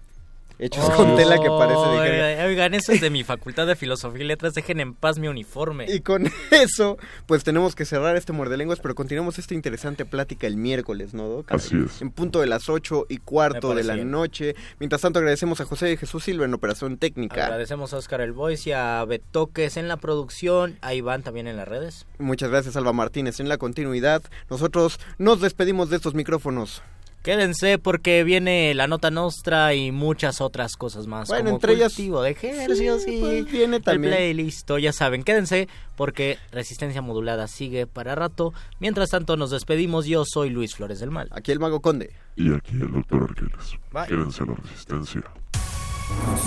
Hechos 0.59 0.85
Oh, 0.89 0.95
con 0.95 1.15
tela 1.15 1.37
que 1.37 1.49
parece 1.49 1.81
de 1.81 1.97
jerga. 2.09 2.45
Oigan, 2.45 2.73
eso 2.73 2.91
es 2.91 3.01
de 3.01 3.09
mi 3.09 3.23
facultad 3.25 3.67
de 3.67 3.75
filosofía 3.75 4.23
y 4.23 4.27
letras. 4.27 4.53
Dejen 4.55 4.79
en 4.79 4.93
paz 4.95 5.19
mi 5.19 5.27
uniforme. 5.27 5.85
Y 5.87 5.99
con 5.99 6.31
eso, 6.51 6.97
pues 7.27 7.43
tenemos 7.43 7.75
que 7.75 7.85
cerrar 7.85 8.15
este 8.15 8.33
muerde 8.33 8.57
lenguas, 8.57 8.79
pero 8.79 8.95
continuamos 8.95 9.37
esta 9.37 9.53
interesante 9.53 10.05
plática 10.05 10.47
el 10.47 10.57
miércoles, 10.57 11.13
¿no, 11.13 11.27
Doc? 11.27 11.51
Así 11.51 11.77
es. 11.85 12.01
En 12.01 12.09
punto 12.09 12.41
de 12.41 12.47
las 12.47 12.69
ocho 12.69 13.05
y 13.09 13.17
cuarto 13.17 13.75
de 13.75 13.83
la 13.83 13.93
bien. 13.95 14.09
noche. 14.11 14.55
Mientras 14.79 15.01
tanto, 15.01 15.19
agradecemos 15.19 15.61
a 15.61 15.65
José 15.65 15.85
de 15.87 15.97
Jesús 15.97 16.23
Silva 16.23 16.45
en 16.45 16.53
operación 16.53 16.97
técnica. 16.97 17.43
Agradecemos 17.45 17.93
a 17.93 17.97
Oscar 17.97 18.21
El 18.21 18.31
Voice 18.33 18.69
y 18.69 18.73
a 18.73 19.03
Betoques 19.05 19.77
en 19.77 19.87
la 19.87 19.97
producción, 19.97 20.77
a 20.81 20.93
Iván 20.93 21.21
también 21.23 21.47
en 21.47 21.57
las 21.57 21.67
redes. 21.67 22.07
Muchas 22.17 22.49
gracias, 22.49 22.75
Alba 22.75 22.93
Martínez, 22.93 23.39
en 23.39 23.49
la 23.49 23.57
continuidad. 23.57 24.23
Nosotros 24.49 24.99
nos 25.19 25.39
despedimos 25.41 25.89
de 25.89 25.97
estos 25.97 26.15
micrófonos. 26.15 26.81
Quédense 27.27 27.77
porque 27.77 28.23
viene 28.23 28.73
la 28.73 28.87
nota 28.87 29.11
nostra 29.11 29.73
y 29.73 29.91
muchas 29.91 30.39
otras 30.39 30.77
cosas 30.77 31.07
más. 31.07 31.27
Bueno, 31.27 31.43
como 31.43 31.55
entre 31.57 31.73
ellas- 31.73 31.93
cultivo 31.93 32.21
de 32.21 32.29
ejercicios 32.31 33.03
Sí, 33.03 33.17
y 33.17 33.19
pues, 33.19 33.51
viene 33.51 33.75
el 33.75 33.83
también. 33.83 34.13
playlist. 34.13 34.71
Ya 34.79 34.93
saben, 34.93 35.23
quédense 35.23 35.67
porque 35.97 36.37
Resistencia 36.53 37.01
Modulada 37.01 37.49
sigue 37.49 37.85
para 37.85 38.15
rato. 38.15 38.53
Mientras 38.79 39.09
tanto, 39.09 39.35
nos 39.35 39.51
despedimos. 39.51 40.05
Yo 40.05 40.23
soy 40.25 40.51
Luis 40.51 40.73
Flores 40.73 41.01
del 41.01 41.11
Mal. 41.11 41.27
Aquí 41.33 41.51
el 41.51 41.59
Mago 41.59 41.81
Conde. 41.81 42.13
Y 42.37 42.53
aquí 42.53 42.71
el 42.71 42.93
doctor 42.93 43.23
Arqueles. 43.29 43.75
Bye. 43.91 44.07
Quédense 44.07 44.43
a 44.43 44.45
la 44.45 44.55
resistencia. 44.55 45.23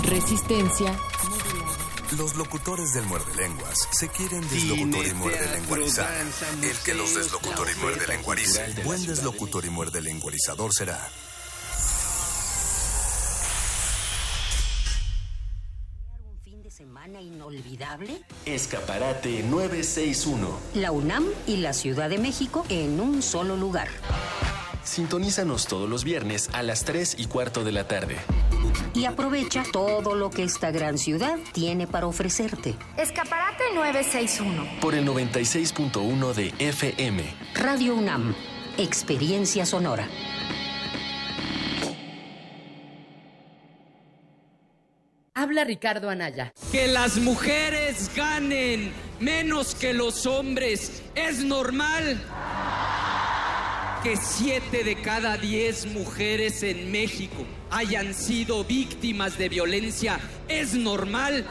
Resistencia. 0.09 0.95
Los 2.17 2.35
locutores 2.35 2.91
del 2.93 3.05
muerde 3.05 3.33
lenguas 3.35 3.87
se 3.91 4.09
quieren 4.09 4.41
deslocutor 4.41 5.05
y 5.05 5.13
muerde 5.13 5.49
lenguarizar. 5.57 6.11
El 6.61 6.77
que 6.83 6.93
los 6.93 7.15
deslocutor 7.15 7.69
y 7.69 7.79
muerde 7.79 8.05
lenguarice. 8.05 8.75
Buen 8.83 9.05
deslocutor 9.05 9.63
y 9.63 9.69
muerde 9.69 10.01
lenguarizador 10.01 10.73
será. 10.73 11.09
fin 16.43 16.61
de 16.61 16.69
semana 16.69 17.21
inolvidable? 17.21 18.21
Escaparate 18.45 19.43
961. 19.43 20.59
La 20.73 20.91
UNAM 20.91 21.25
y 21.47 21.57
la 21.57 21.71
Ciudad 21.71 22.09
de 22.09 22.17
México 22.17 22.65
en 22.67 22.99
un 22.99 23.21
solo 23.21 23.55
lugar. 23.55 23.87
Sintonízanos 24.83 25.67
todos 25.67 25.89
los 25.89 26.03
viernes 26.03 26.49
a 26.53 26.63
las 26.63 26.83
3 26.85 27.15
y 27.19 27.25
cuarto 27.27 27.63
de 27.63 27.71
la 27.71 27.87
tarde. 27.87 28.17
Y 28.93 29.05
aprovecha 29.05 29.63
todo 29.71 30.15
lo 30.15 30.29
que 30.29 30.43
esta 30.43 30.71
gran 30.71 30.97
ciudad 30.97 31.37
tiene 31.53 31.87
para 31.87 32.07
ofrecerte. 32.07 32.75
Escaparate 32.97 33.63
961. 33.73 34.79
Por 34.81 34.95
el 34.95 35.05
96.1 35.07 36.33
de 36.33 36.53
FM. 36.59 37.23
Radio 37.55 37.95
UNAM, 37.95 38.35
experiencia 38.77 39.65
sonora. 39.65 40.07
Habla 45.33 45.63
Ricardo 45.63 46.09
Anaya. 46.09 46.51
Que 46.71 46.87
las 46.87 47.17
mujeres 47.17 48.11
ganen 48.15 48.91
menos 49.19 49.75
que 49.75 49.93
los 49.93 50.25
hombres 50.25 51.01
es 51.15 51.43
normal. 51.43 52.21
Que 54.03 54.17
siete 54.17 54.83
de 54.83 54.99
cada 54.99 55.37
diez 55.37 55.85
mujeres 55.85 56.63
en 56.63 56.91
México 56.91 57.45
hayan 57.69 58.15
sido 58.15 58.63
víctimas 58.63 59.37
de 59.37 59.47
violencia 59.47 60.19
es 60.47 60.73
normal. 60.73 61.45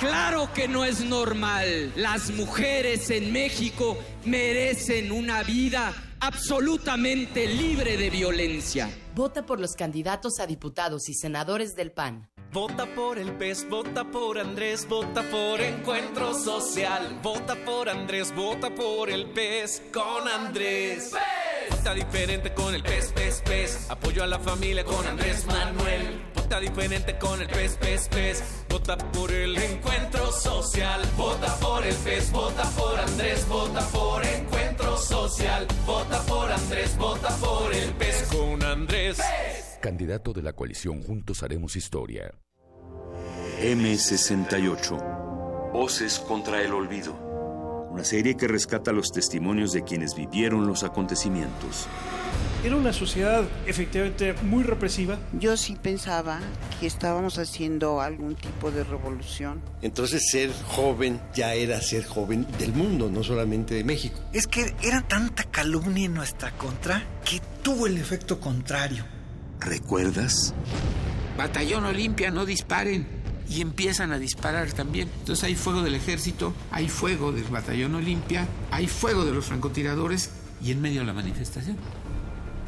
Claro 0.00 0.52
que 0.52 0.66
no 0.66 0.84
es 0.84 1.00
normal. 1.04 1.92
Las 1.94 2.30
mujeres 2.30 3.08
en 3.10 3.32
México 3.32 3.98
merecen 4.24 5.12
una 5.12 5.44
vida 5.44 5.94
absolutamente 6.18 7.46
libre 7.46 7.96
de 7.96 8.10
violencia. 8.10 8.90
Vota 9.14 9.46
por 9.46 9.60
los 9.60 9.74
candidatos 9.74 10.40
a 10.40 10.46
diputados 10.46 11.08
y 11.08 11.14
senadores 11.14 11.76
del 11.76 11.92
PAN. 11.92 12.29
Vota 12.52 12.84
por 12.84 13.16
el 13.16 13.30
PES, 13.34 13.68
vota 13.70 14.02
por 14.02 14.36
Andrés, 14.36 14.84
vota 14.88 15.22
por 15.22 15.60
Encuentro 15.60 16.34
Social. 16.34 17.20
Vota 17.22 17.54
por 17.54 17.88
Andrés, 17.88 18.34
vota 18.34 18.70
por 18.74 19.08
el 19.08 19.26
PES 19.26 19.82
con 19.92 20.26
Andrés. 20.26 21.12
Vota 21.70 21.94
diferente 21.94 22.52
con 22.52 22.74
el 22.74 22.82
PES, 22.82 23.12
PES, 23.12 23.42
PES. 23.44 23.90
Apoyo 23.90 24.24
a 24.24 24.26
la 24.26 24.40
familia 24.40 24.84
con 24.84 25.06
Andrés 25.06 25.46
Manuel. 25.46 26.24
Vota 26.34 26.58
diferente 26.58 27.16
con 27.18 27.40
el 27.40 27.46
PES, 27.46 27.76
PES, 27.76 28.08
PES. 28.08 28.42
Vota 28.68 28.98
por 28.98 29.30
el 29.30 29.56
Encuentro 29.56 30.32
Social. 30.32 31.02
Vota 31.16 31.54
por 31.60 31.86
el 31.86 31.94
PES, 31.94 32.32
vota 32.32 32.64
por 32.70 32.98
Andrés, 32.98 33.46
vota 33.46 33.80
por 33.92 34.26
Encuentro 34.26 34.96
Social. 34.96 35.68
Vota 35.86 36.20
por 36.22 36.50
Andrés, 36.50 36.98
vota 36.98 37.28
por 37.36 37.72
el 37.72 37.92
PES 37.92 38.28
con 38.32 38.60
Andrés. 38.64 39.20
Candidato 39.80 40.34
de 40.34 40.42
la 40.42 40.52
coalición 40.52 41.02
Juntos 41.02 41.42
Haremos 41.42 41.74
Historia. 41.74 42.34
M68. 43.62 45.72
Voces 45.72 46.18
contra 46.18 46.62
el 46.62 46.74
olvido. 46.74 47.14
Una 47.90 48.04
serie 48.04 48.36
que 48.36 48.46
rescata 48.46 48.92
los 48.92 49.10
testimonios 49.10 49.72
de 49.72 49.82
quienes 49.82 50.14
vivieron 50.14 50.66
los 50.66 50.84
acontecimientos. 50.84 51.88
Era 52.62 52.76
una 52.76 52.92
sociedad 52.92 53.42
efectivamente 53.66 54.34
muy 54.42 54.64
represiva. 54.64 55.18
Yo 55.32 55.56
sí 55.56 55.78
pensaba 55.80 56.40
que 56.78 56.86
estábamos 56.86 57.38
haciendo 57.38 58.02
algún 58.02 58.36
tipo 58.36 58.70
de 58.70 58.84
revolución. 58.84 59.62
Entonces 59.80 60.28
ser 60.30 60.52
joven 60.52 61.22
ya 61.32 61.54
era 61.54 61.80
ser 61.80 62.04
joven 62.04 62.46
del 62.58 62.74
mundo, 62.74 63.08
no 63.10 63.24
solamente 63.24 63.76
de 63.76 63.84
México. 63.84 64.20
Es 64.34 64.46
que 64.46 64.74
era 64.82 65.00
tanta 65.00 65.44
calumnia 65.44 66.04
en 66.04 66.12
nuestra 66.12 66.50
contra 66.58 67.02
que 67.24 67.40
tuvo 67.62 67.86
el 67.86 67.96
efecto 67.96 68.40
contrario. 68.40 69.06
¿Recuerdas? 69.60 70.54
Batallón 71.36 71.84
Olimpia, 71.84 72.30
no 72.30 72.44
disparen. 72.44 73.06
Y 73.48 73.60
empiezan 73.62 74.12
a 74.12 74.18
disparar 74.18 74.72
también. 74.72 75.08
Entonces 75.20 75.44
hay 75.44 75.56
fuego 75.56 75.82
del 75.82 75.96
ejército, 75.96 76.54
hay 76.70 76.88
fuego 76.88 77.32
del 77.32 77.44
Batallón 77.44 77.96
Olimpia, 77.96 78.46
hay 78.70 78.86
fuego 78.86 79.24
de 79.24 79.32
los 79.32 79.46
francotiradores 79.46 80.30
y 80.62 80.70
en 80.70 80.80
medio 80.80 81.02
la 81.02 81.12
manifestación. 81.12 81.76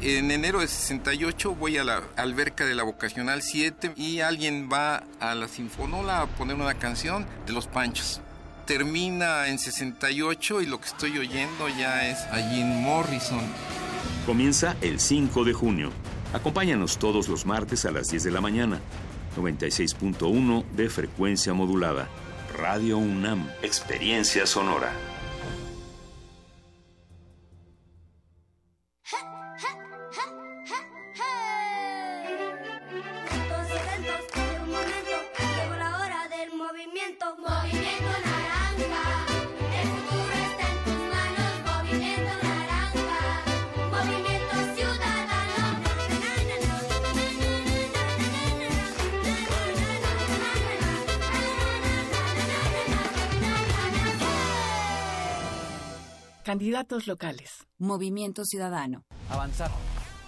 En 0.01 0.31
enero 0.31 0.59
de 0.59 0.67
68 0.67 1.55
voy 1.55 1.77
a 1.77 1.85
la 1.85 2.03
alberca 2.17 2.65
de 2.65 2.75
la 2.75 2.83
Vocacional 2.83 3.41
7 3.41 3.93
y 3.95 4.19
alguien 4.19 4.67
va 4.71 5.03
a 5.21 5.33
la 5.35 5.47
Sinfonola 5.47 6.21
a 6.21 6.27
poner 6.27 6.57
una 6.57 6.73
canción 6.73 7.25
de 7.47 7.53
Los 7.53 7.67
Panchos. 7.67 8.19
Termina 8.65 9.47
en 9.47 9.59
68 9.59 10.61
y 10.61 10.65
lo 10.65 10.81
que 10.81 10.87
estoy 10.87 11.17
oyendo 11.17 11.69
ya 11.69 12.09
es 12.09 12.19
a 12.25 12.49
Jim 12.49 12.67
Morrison. 12.81 13.39
Comienza 14.25 14.75
el 14.81 14.99
5 14.99 15.45
de 15.45 15.53
junio. 15.53 15.91
Acompáñanos 16.33 16.97
todos 16.97 17.27
los 17.29 17.45
martes 17.45 17.85
a 17.85 17.91
las 17.91 18.09
10 18.09 18.23
de 18.23 18.31
la 18.31 18.41
mañana. 18.41 18.79
96.1 19.37 20.65
de 20.71 20.89
frecuencia 20.89 21.53
modulada. 21.53 22.07
Radio 22.57 22.97
UNAM. 22.97 23.47
Experiencia 23.61 24.47
sonora. 24.47 24.91
Dos 33.49 33.69
eventos 33.69 34.33
de 34.33 34.59
un 34.59 34.71
momento, 34.71 35.17
llegó 35.39 35.75
la 35.77 35.97
hora 35.99 36.27
del 36.29 36.49
movimiento. 36.57 37.35
Movimiento 37.37 38.32
Candidatos 56.43 57.07
locales. 57.07 57.65
Movimiento 57.77 58.43
Ciudadano. 58.43 59.05
Avanzar. 59.29 59.71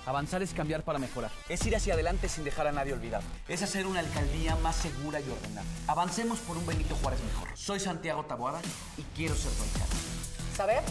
Avanzar 0.06 0.42
es 0.42 0.54
cambiar 0.54 0.84
para 0.84 0.98
mejorar. 0.98 1.30
Es 1.50 1.66
ir 1.66 1.76
hacia 1.76 1.94
adelante 1.94 2.30
sin 2.30 2.46
dejar 2.46 2.68
a 2.68 2.72
nadie 2.72 2.94
olvidado. 2.94 3.26
Es 3.50 3.62
hacer 3.64 3.86
una 3.86 4.00
alcaldía 4.00 4.56
más 4.56 4.78
segura 4.78 5.20
y 5.20 5.30
ordenada. 5.30 5.68
Avancemos 5.88 6.40
por 6.40 6.56
un 6.56 6.66
Benito 6.66 6.96
Juárez 6.96 7.20
mejor. 7.22 7.50
Soy 7.58 7.82
Santiago 7.82 8.24
Taboada 8.24 8.62
y 8.98 9.02
quiero 9.14 9.36
ser 9.36 9.52
tu 9.52 9.64
alcalde. 9.64 9.96
Saber 10.56 10.84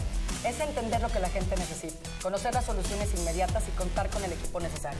es 0.45 0.59
entender 0.59 1.01
lo 1.01 1.09
que 1.09 1.19
la 1.19 1.29
gente 1.29 1.55
necesita, 1.55 2.07
conocer 2.21 2.53
las 2.53 2.65
soluciones 2.65 3.11
inmediatas 3.19 3.63
y 3.67 3.71
contar 3.71 4.11
con 4.11 4.23
el 4.23 4.31
equipo 4.31 4.59
necesario. 4.59 4.99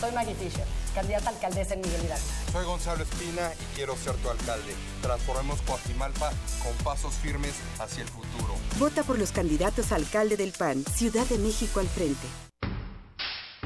Soy 0.00 0.12
Maggie 0.12 0.34
Fisher, 0.34 0.64
candidata 0.94 1.30
a 1.30 1.32
alcaldesa 1.32 1.74
en 1.74 1.80
Miguel 1.80 2.04
Hidalgo. 2.04 2.24
Soy 2.52 2.64
Gonzalo 2.66 3.02
Espina 3.02 3.50
y 3.54 3.76
quiero 3.76 3.96
ser 3.96 4.14
tu 4.16 4.28
alcalde. 4.28 4.74
Transformemos 5.00 5.60
Coajimalpa 5.62 6.32
con 6.62 6.72
pasos 6.84 7.14
firmes 7.14 7.54
hacia 7.78 8.02
el 8.02 8.08
futuro. 8.08 8.54
Vota 8.78 9.02
por 9.04 9.18
los 9.18 9.32
candidatos 9.32 9.92
a 9.92 9.96
alcalde 9.96 10.36
del 10.36 10.52
PAN, 10.52 10.84
Ciudad 10.84 11.26
de 11.26 11.38
México 11.38 11.80
al 11.80 11.88
frente. 11.88 12.26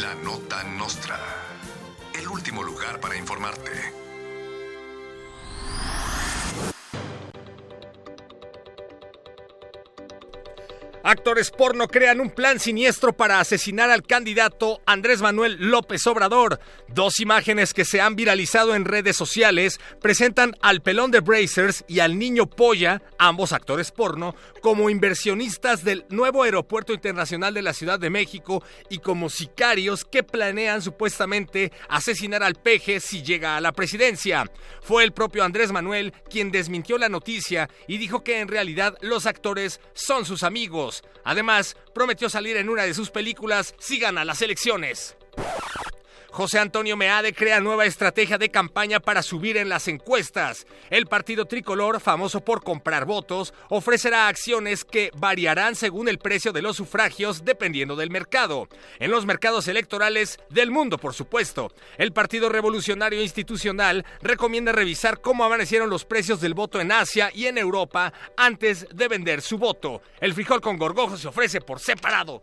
La 0.00 0.14
nota 0.14 0.62
nostra. 0.64 1.18
El 2.14 2.28
último 2.28 2.62
lugar 2.62 3.00
para 3.00 3.16
informarte. 3.16 4.01
Actores 11.04 11.50
porno 11.50 11.88
crean 11.88 12.20
un 12.20 12.30
plan 12.30 12.60
siniestro 12.60 13.12
para 13.12 13.40
asesinar 13.40 13.90
al 13.90 14.04
candidato 14.04 14.80
Andrés 14.86 15.20
Manuel 15.20 15.56
López 15.58 16.06
Obrador. 16.06 16.60
Dos 16.86 17.18
imágenes 17.18 17.74
que 17.74 17.84
se 17.84 18.00
han 18.00 18.14
viralizado 18.14 18.76
en 18.76 18.84
redes 18.84 19.16
sociales 19.16 19.80
presentan 20.00 20.54
al 20.62 20.80
pelón 20.80 21.10
de 21.10 21.18
Brazers 21.18 21.84
y 21.88 21.98
al 21.98 22.20
niño 22.20 22.46
Polla, 22.46 23.02
ambos 23.18 23.52
actores 23.52 23.90
porno, 23.90 24.36
como 24.60 24.90
inversionistas 24.90 25.82
del 25.82 26.04
nuevo 26.08 26.44
aeropuerto 26.44 26.92
internacional 26.92 27.52
de 27.52 27.62
la 27.62 27.72
Ciudad 27.72 27.98
de 27.98 28.10
México 28.10 28.62
y 28.88 28.98
como 28.98 29.28
sicarios 29.28 30.04
que 30.04 30.22
planean 30.22 30.82
supuestamente 30.82 31.72
asesinar 31.88 32.44
al 32.44 32.54
peje 32.54 33.00
si 33.00 33.24
llega 33.24 33.56
a 33.56 33.60
la 33.60 33.72
presidencia. 33.72 34.48
Fue 34.82 35.02
el 35.02 35.12
propio 35.12 35.42
Andrés 35.42 35.72
Manuel 35.72 36.12
quien 36.30 36.52
desmintió 36.52 36.96
la 36.96 37.08
noticia 37.08 37.68
y 37.88 37.98
dijo 37.98 38.22
que 38.22 38.38
en 38.38 38.46
realidad 38.46 38.96
los 39.00 39.26
actores 39.26 39.80
son 39.94 40.24
sus 40.24 40.44
amigos. 40.44 40.91
Además, 41.24 41.76
prometió 41.94 42.28
salir 42.28 42.56
en 42.56 42.68
una 42.68 42.82
de 42.82 42.94
sus 42.94 43.10
películas 43.10 43.74
si 43.78 43.98
gana 43.98 44.24
las 44.24 44.42
elecciones. 44.42 45.16
José 46.32 46.58
Antonio 46.58 46.96
Meade 46.96 47.34
crea 47.34 47.60
nueva 47.60 47.84
estrategia 47.84 48.38
de 48.38 48.50
campaña 48.50 49.00
para 49.00 49.22
subir 49.22 49.58
en 49.58 49.68
las 49.68 49.86
encuestas. 49.86 50.66
El 50.88 51.06
partido 51.06 51.44
tricolor, 51.44 52.00
famoso 52.00 52.40
por 52.40 52.64
comprar 52.64 53.04
votos, 53.04 53.52
ofrecerá 53.68 54.28
acciones 54.28 54.86
que 54.86 55.10
variarán 55.14 55.76
según 55.76 56.08
el 56.08 56.18
precio 56.18 56.50
de 56.50 56.62
los 56.62 56.78
sufragios 56.78 57.44
dependiendo 57.44 57.96
del 57.96 58.08
mercado. 58.08 58.66
En 58.98 59.10
los 59.10 59.26
mercados 59.26 59.68
electorales 59.68 60.38
del 60.48 60.70
mundo, 60.70 60.96
por 60.96 61.12
supuesto. 61.12 61.70
El 61.98 62.14
Partido 62.14 62.48
Revolucionario 62.48 63.20
Institucional 63.20 64.06
recomienda 64.22 64.72
revisar 64.72 65.20
cómo 65.20 65.44
amanecieron 65.44 65.90
los 65.90 66.06
precios 66.06 66.40
del 66.40 66.54
voto 66.54 66.80
en 66.80 66.92
Asia 66.92 67.30
y 67.34 67.44
en 67.44 67.58
Europa 67.58 68.10
antes 68.38 68.86
de 68.90 69.08
vender 69.08 69.42
su 69.42 69.58
voto. 69.58 70.00
El 70.18 70.32
frijol 70.32 70.62
con 70.62 70.78
gorgojo 70.78 71.18
se 71.18 71.28
ofrece 71.28 71.60
por 71.60 71.78
separado. 71.78 72.42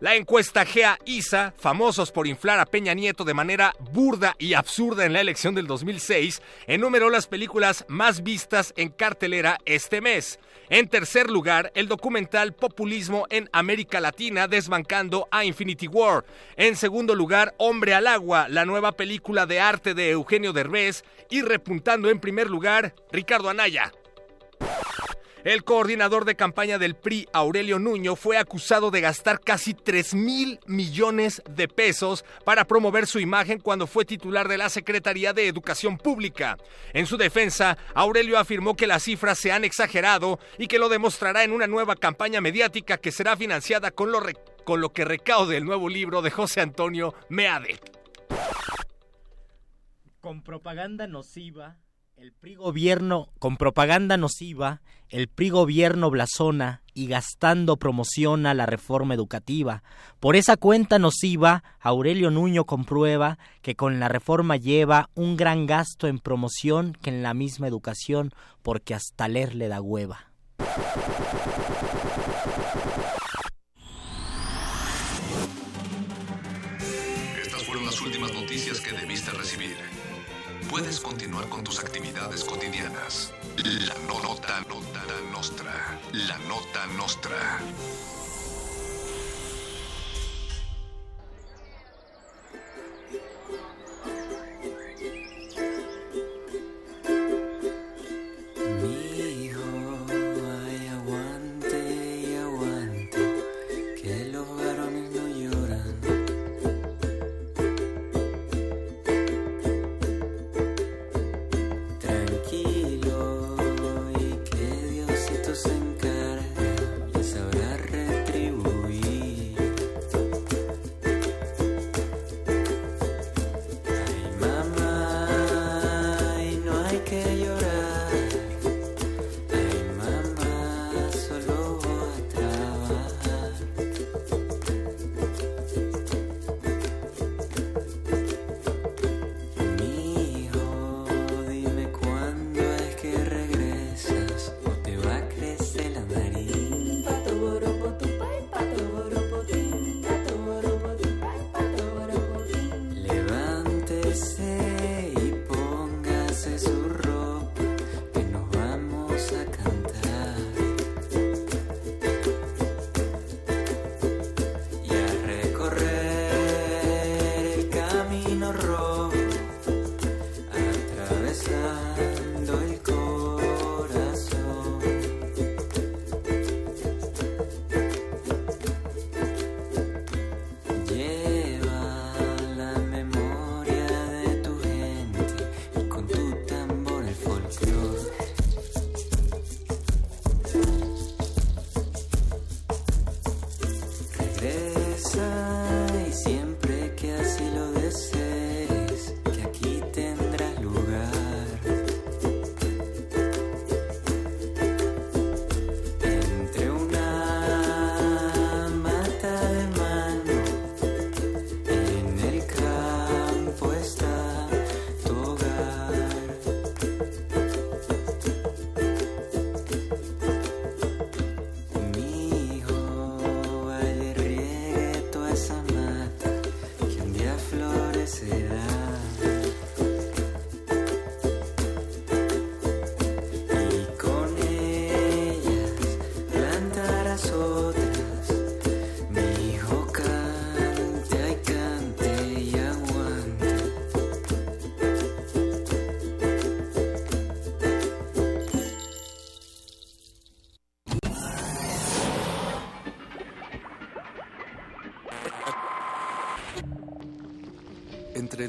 La 0.00 0.14
encuesta 0.14 0.64
GEA 0.64 0.98
ISA, 1.04 1.52
famosos 1.58 2.10
por 2.10 2.26
inflar 2.26 2.58
a 2.58 2.64
Peña 2.64 2.94
Nieto 2.94 3.22
de 3.22 3.34
manera 3.34 3.74
burda 3.92 4.34
y 4.38 4.54
absurda 4.54 5.04
en 5.04 5.12
la 5.12 5.20
elección 5.20 5.54
del 5.54 5.66
2006, 5.66 6.40
enumeró 6.66 7.10
las 7.10 7.26
películas 7.26 7.84
más 7.86 8.22
vistas 8.22 8.72
en 8.78 8.88
cartelera 8.88 9.58
este 9.66 10.00
mes. 10.00 10.38
En 10.70 10.88
tercer 10.88 11.28
lugar, 11.28 11.70
el 11.74 11.86
documental 11.86 12.54
Populismo 12.54 13.26
en 13.28 13.50
América 13.52 14.00
Latina 14.00 14.48
desbancando 14.48 15.28
a 15.30 15.44
Infinity 15.44 15.86
War. 15.86 16.24
En 16.56 16.76
segundo 16.76 17.14
lugar, 17.14 17.54
Hombre 17.58 17.92
al 17.92 18.06
Agua, 18.06 18.48
la 18.48 18.64
nueva 18.64 18.92
película 18.92 19.44
de 19.44 19.60
arte 19.60 19.92
de 19.92 20.12
Eugenio 20.12 20.54
Derbez. 20.54 21.04
Y 21.28 21.42
repuntando 21.42 22.08
en 22.08 22.20
primer 22.20 22.48
lugar, 22.48 22.94
Ricardo 23.12 23.50
Anaya. 23.50 23.92
El 25.42 25.64
coordinador 25.64 26.26
de 26.26 26.34
campaña 26.34 26.78
del 26.78 26.96
PRI, 26.96 27.26
Aurelio 27.32 27.78
Nuño, 27.78 28.14
fue 28.14 28.36
acusado 28.36 28.90
de 28.90 29.00
gastar 29.00 29.40
casi 29.40 29.72
3 29.72 30.14
mil 30.14 30.60
millones 30.66 31.42
de 31.48 31.66
pesos 31.66 32.26
para 32.44 32.66
promover 32.66 33.06
su 33.06 33.20
imagen 33.20 33.58
cuando 33.58 33.86
fue 33.86 34.04
titular 34.04 34.48
de 34.48 34.58
la 34.58 34.68
Secretaría 34.68 35.32
de 35.32 35.48
Educación 35.48 35.96
Pública. 35.96 36.58
En 36.92 37.06
su 37.06 37.16
defensa, 37.16 37.78
Aurelio 37.94 38.38
afirmó 38.38 38.76
que 38.76 38.86
las 38.86 39.04
cifras 39.04 39.38
se 39.38 39.50
han 39.50 39.64
exagerado 39.64 40.38
y 40.58 40.66
que 40.66 40.78
lo 40.78 40.90
demostrará 40.90 41.42
en 41.42 41.52
una 41.52 41.66
nueva 41.66 41.96
campaña 41.96 42.42
mediática 42.42 42.98
que 42.98 43.10
será 43.10 43.34
financiada 43.34 43.90
con 43.92 44.12
lo, 44.12 44.20
con 44.64 44.82
lo 44.82 44.92
que 44.92 45.06
recaude 45.06 45.56
el 45.56 45.64
nuevo 45.64 45.88
libro 45.88 46.20
de 46.20 46.30
José 46.30 46.60
Antonio 46.60 47.14
Meade. 47.30 47.80
Con 50.20 50.42
propaganda 50.42 51.06
nociva, 51.06 51.78
el 52.20 52.32
PRI 52.32 52.54
gobierno, 52.56 53.30
con 53.38 53.56
propaganda 53.56 54.18
nociva, 54.18 54.82
el 55.08 55.28
PRI 55.28 55.48
gobierno 55.48 56.10
blasona 56.10 56.82
y 56.92 57.06
gastando 57.06 57.78
promociona 57.78 58.52
la 58.52 58.66
reforma 58.66 59.14
educativa. 59.14 59.82
Por 60.20 60.36
esa 60.36 60.58
cuenta 60.58 60.98
nociva, 60.98 61.64
Aurelio 61.80 62.30
Nuño 62.30 62.66
comprueba 62.66 63.38
que 63.62 63.74
con 63.74 64.00
la 64.00 64.08
reforma 64.08 64.56
lleva 64.56 65.08
un 65.14 65.38
gran 65.38 65.66
gasto 65.66 66.08
en 66.08 66.18
promoción 66.18 66.92
que 67.00 67.08
en 67.08 67.22
la 67.22 67.32
misma 67.32 67.68
educación, 67.68 68.32
porque 68.60 68.94
hasta 68.94 69.26
leer 69.26 69.54
le 69.54 69.68
da 69.68 69.80
hueva. 69.80 70.26
Estas 77.42 77.62
fueron 77.64 77.86
las 77.86 77.98
últimas 78.02 78.30
noticias 78.34 78.78
que 78.80 78.92
debiste 78.92 79.30
recibir. 79.30 79.99
Puedes 80.70 81.00
continuar 81.00 81.48
con 81.48 81.64
tus 81.64 81.80
actividades 81.80 82.44
cotidianas. 82.44 83.32
La 83.56 83.94
no- 84.06 84.22
nota, 84.22 84.60
nota 84.68 85.02
nostra. 85.32 85.98
La 86.12 86.38
nota 86.48 86.86
nostra. 86.96 87.60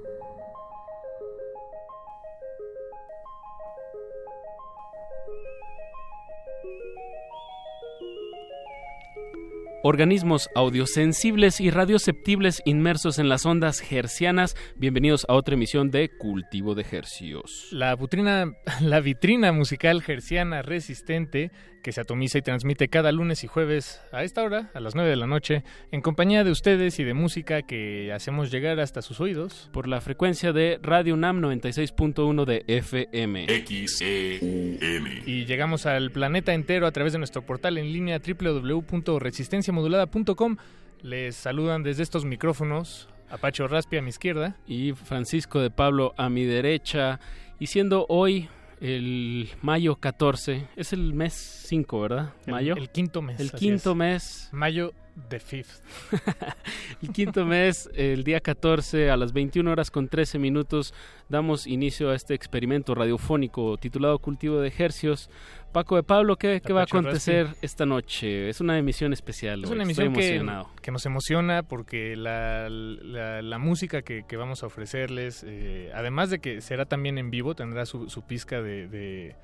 Thank 0.00 0.04
you. 0.38 0.81
Organismos 9.84 10.48
audiosensibles 10.54 11.60
y 11.60 11.70
radioceptibles 11.70 12.62
inmersos 12.64 13.18
en 13.18 13.28
las 13.28 13.44
ondas 13.46 13.82
hercianas. 13.90 14.54
Bienvenidos 14.76 15.26
a 15.28 15.34
otra 15.34 15.54
emisión 15.54 15.90
de 15.90 16.08
Cultivo 16.08 16.76
de 16.76 16.86
Hercios. 16.88 17.66
La, 17.72 17.96
butrina, 17.96 18.52
la 18.80 19.00
vitrina 19.00 19.50
musical 19.50 20.00
herciana 20.06 20.62
resistente 20.62 21.50
que 21.82 21.92
se 21.92 22.00
atomiza 22.00 22.38
y 22.38 22.42
transmite 22.42 22.88
cada 22.88 23.12
lunes 23.12 23.44
y 23.44 23.48
jueves 23.48 24.00
a 24.12 24.22
esta 24.22 24.42
hora, 24.42 24.70
a 24.72 24.80
las 24.80 24.94
9 24.94 25.10
de 25.10 25.16
la 25.16 25.26
noche, 25.26 25.64
en 25.90 26.00
compañía 26.00 26.44
de 26.44 26.50
ustedes 26.50 26.98
y 26.98 27.04
de 27.04 27.12
música 27.12 27.62
que 27.62 28.12
hacemos 28.12 28.50
llegar 28.50 28.80
hasta 28.80 29.02
sus 29.02 29.20
oídos. 29.20 29.68
Por 29.72 29.88
la 29.88 30.00
frecuencia 30.00 30.52
de 30.52 30.78
Radio 30.80 31.14
UNAM 31.14 31.40
96.1 31.42 32.44
de 32.44 32.64
FM. 32.68 33.46
XEUN. 33.66 35.22
Y 35.26 35.44
llegamos 35.44 35.86
al 35.86 36.12
planeta 36.12 36.54
entero 36.54 36.86
a 36.86 36.92
través 36.92 37.12
de 37.12 37.18
nuestro 37.18 37.42
portal 37.42 37.76
en 37.78 37.92
línea 37.92 38.20
www.resistenciamodulada.com. 39.72 40.56
Les 41.02 41.34
saludan 41.34 41.82
desde 41.82 42.02
estos 42.04 42.24
micrófonos 42.24 43.08
Apacho 43.30 43.66
Raspi 43.66 43.96
a 43.96 44.02
mi 44.02 44.10
izquierda. 44.10 44.56
Y 44.66 44.92
Francisco 44.92 45.60
de 45.60 45.70
Pablo 45.70 46.14
a 46.16 46.28
mi 46.28 46.44
derecha. 46.44 47.18
Y 47.58 47.66
siendo 47.68 48.06
hoy 48.08 48.48
el 48.80 49.48
mayo 49.62 49.96
14, 49.96 50.66
es 50.76 50.92
el 50.92 51.14
mes 51.14 51.32
5, 51.66 52.00
¿verdad? 52.00 52.32
El- 52.46 52.52
Mayo. 52.52 52.76
el 52.76 52.90
quinto 52.90 53.22
mes, 53.22 53.40
El 53.40 53.52
quinto 53.52 53.92
es. 53.92 53.96
mes. 53.96 54.48
Mayo 54.52 54.92
the 55.28 55.38
fifth. 55.40 55.80
el 57.02 57.10
quinto 57.10 57.44
mes, 57.44 57.90
el 57.94 58.24
día 58.24 58.40
14 58.40 59.10
a 59.10 59.16
las 59.16 59.32
21 59.32 59.70
horas 59.70 59.90
con 59.90 60.08
13 60.08 60.38
minutos, 60.38 60.94
damos 61.28 61.66
inicio 61.66 62.10
a 62.10 62.14
este 62.14 62.34
experimento 62.34 62.94
radiofónico 62.94 63.76
titulado 63.78 64.18
Cultivo 64.18 64.60
de 64.60 64.72
Hercios. 64.76 65.28
Paco 65.72 65.96
de 65.96 66.02
Pablo, 66.02 66.36
¿qué, 66.36 66.60
qué 66.64 66.72
va 66.74 66.82
a 66.82 66.84
acontecer 66.84 67.46
Raspi. 67.46 67.64
esta 67.66 67.86
noche? 67.86 68.48
Es 68.50 68.60
una 68.60 68.78
emisión 68.78 69.12
especial. 69.14 69.64
Es 69.64 69.70
una 69.70 69.84
estoy 69.84 70.04
emisión 70.06 70.12
que, 70.14 70.36
emocionado. 70.36 70.68
que 70.82 70.90
nos 70.90 71.06
emociona 71.06 71.62
porque 71.62 72.14
la, 72.14 72.68
la- 72.68 73.40
la 73.40 73.58
música 73.58 74.02
que, 74.02 74.24
que 74.28 74.36
vamos 74.36 74.62
a 74.62 74.66
ofrecerles, 74.66 75.44
eh, 75.46 75.90
además 75.94 76.28
de 76.28 76.40
que 76.40 76.60
será 76.60 76.84
también 76.84 77.16
en 77.16 77.30
vivo, 77.30 77.54
tendrá 77.54 77.86
su, 77.86 78.10
su 78.10 78.20
pizca 78.22 78.60
de, 78.60 78.86
de, 78.88 79.34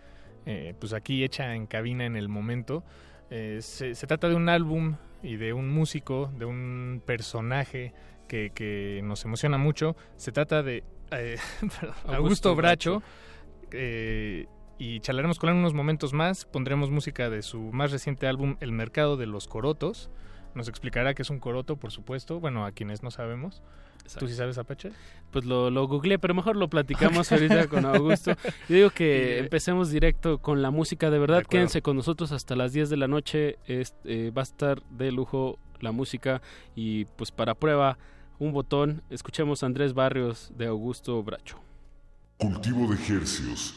eh, 0.44 0.74
pues 0.78 0.92
aquí 0.92 1.24
hecha 1.24 1.54
en 1.54 1.66
cabina 1.66 2.04
en 2.04 2.14
el 2.16 2.28
momento. 2.28 2.84
Eh, 3.30 3.58
se, 3.62 3.94
se 3.94 4.06
trata 4.06 4.28
de 4.28 4.34
un 4.34 4.50
álbum 4.50 4.96
y 5.22 5.36
de 5.36 5.52
un 5.52 5.70
músico, 5.70 6.30
de 6.38 6.44
un 6.44 7.02
personaje 7.04 7.92
que, 8.28 8.50
que 8.54 9.00
nos 9.04 9.24
emociona 9.24 9.58
mucho. 9.58 9.96
Se 10.16 10.32
trata 10.32 10.62
de 10.62 10.84
eh, 11.10 11.36
perdón, 11.80 11.96
Augusto, 12.04 12.14
Augusto 12.14 12.54
Bracho. 12.54 13.02
eh, 13.70 14.46
y 14.78 15.00
charlaremos 15.00 15.38
con 15.38 15.50
él 15.50 15.56
unos 15.56 15.74
momentos 15.74 16.12
más. 16.12 16.44
Pondremos 16.44 16.90
música 16.90 17.30
de 17.30 17.42
su 17.42 17.60
más 17.72 17.90
reciente 17.90 18.28
álbum, 18.28 18.56
El 18.60 18.72
Mercado 18.72 19.16
de 19.16 19.26
los 19.26 19.48
Corotos. 19.48 20.08
Nos 20.54 20.68
explicará 20.68 21.14
qué 21.14 21.22
es 21.22 21.30
un 21.30 21.40
coroto, 21.40 21.76
por 21.76 21.90
supuesto. 21.90 22.38
Bueno, 22.38 22.64
a 22.64 22.72
quienes 22.72 23.02
no 23.02 23.10
sabemos. 23.10 23.62
¿Tú 24.18 24.28
sí 24.28 24.34
sabes, 24.34 24.56
Apache? 24.58 24.92
Pues 25.30 25.44
lo, 25.44 25.70
lo 25.70 25.86
googleé, 25.86 26.18
pero 26.18 26.32
mejor 26.34 26.56
lo 26.56 26.68
platicamos 26.68 27.30
ahorita 27.32 27.66
con 27.68 27.84
Augusto. 27.84 28.32
Yo 28.68 28.74
digo 28.76 28.90
que 28.90 29.34
Y- 29.36 29.38
empecemos 29.40 29.90
directo 29.90 30.38
con 30.38 30.62
la 30.62 30.70
música. 30.70 31.10
De 31.10 31.18
verdad, 31.18 31.38
De 31.38 31.44
quédense 31.44 31.82
con 31.82 31.96
nosotros 31.96 32.32
hasta 32.32 32.56
las 32.56 32.72
10 32.72 32.88
de 32.90 32.96
la 32.96 33.08
noche. 33.08 33.58
Es- 33.66 33.94
eh, 34.04 34.32
va 34.36 34.42
a 34.42 34.44
estar 34.44 34.82
de 34.90 35.12
lujo 35.12 35.58
la 35.80 35.92
música. 35.92 36.40
Y 36.74 37.04
pues 37.04 37.30
para 37.30 37.54
prueba, 37.54 37.98
un 38.38 38.52
botón. 38.52 39.02
Escuchemos 39.10 39.62
a 39.62 39.66
Andrés 39.66 39.92
Barrios 39.94 40.52
de 40.56 40.66
Augusto 40.66 41.22
Bracho. 41.22 41.58
Cultivo 42.38 42.86
de 42.86 42.94
hercios. 43.16 43.74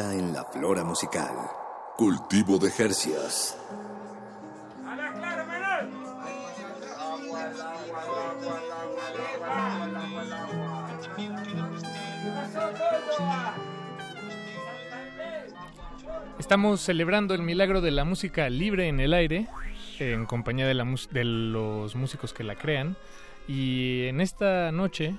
En 0.00 0.32
la 0.32 0.44
flora 0.44 0.84
musical. 0.84 1.34
Cultivo 1.96 2.56
de 2.56 2.68
hercios. 2.78 3.56
Estamos 16.38 16.80
celebrando 16.80 17.34
el 17.34 17.42
milagro 17.42 17.80
de 17.80 17.90
la 17.90 18.04
música 18.04 18.48
libre 18.48 18.86
en 18.86 19.00
el 19.00 19.12
aire, 19.12 19.48
en 19.98 20.26
compañía 20.26 20.68
de, 20.68 20.74
la 20.74 20.84
de 21.10 21.24
los 21.24 21.96
músicos 21.96 22.32
que 22.32 22.44
la 22.44 22.54
crean. 22.54 22.96
Y 23.48 24.04
en 24.04 24.20
esta 24.20 24.70
noche 24.70 25.16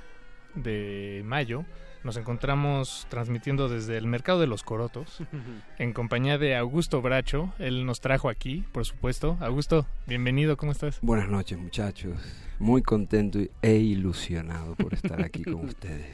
de 0.56 1.22
mayo 1.26 1.66
nos 2.04 2.16
encontramos 2.18 3.06
transmitiendo 3.10 3.68
desde 3.70 3.98
el 3.98 4.08
Mercado 4.08 4.40
de 4.40 4.48
los 4.48 4.64
Corotos, 4.64 5.20
en 5.80 5.94
compañía 5.94 6.38
de 6.38 6.56
Augusto 6.56 7.02
Bracho. 7.02 7.54
Él 7.60 7.86
nos 7.86 8.00
trajo 8.02 8.30
aquí, 8.30 8.64
por 8.72 8.86
supuesto. 8.86 9.38
Augusto, 9.42 9.86
bienvenido, 10.08 10.58
¿cómo 10.58 10.72
estás? 10.72 11.00
Buenas 11.02 11.30
noches 11.30 11.58
muchachos, 11.60 12.14
muy 12.60 12.82
contento 12.82 13.40
e 13.62 13.76
ilusionado 13.76 14.76
por 14.76 14.94
estar 14.94 15.22
aquí 15.24 15.44
con 15.44 15.56
ustedes. 15.66 16.08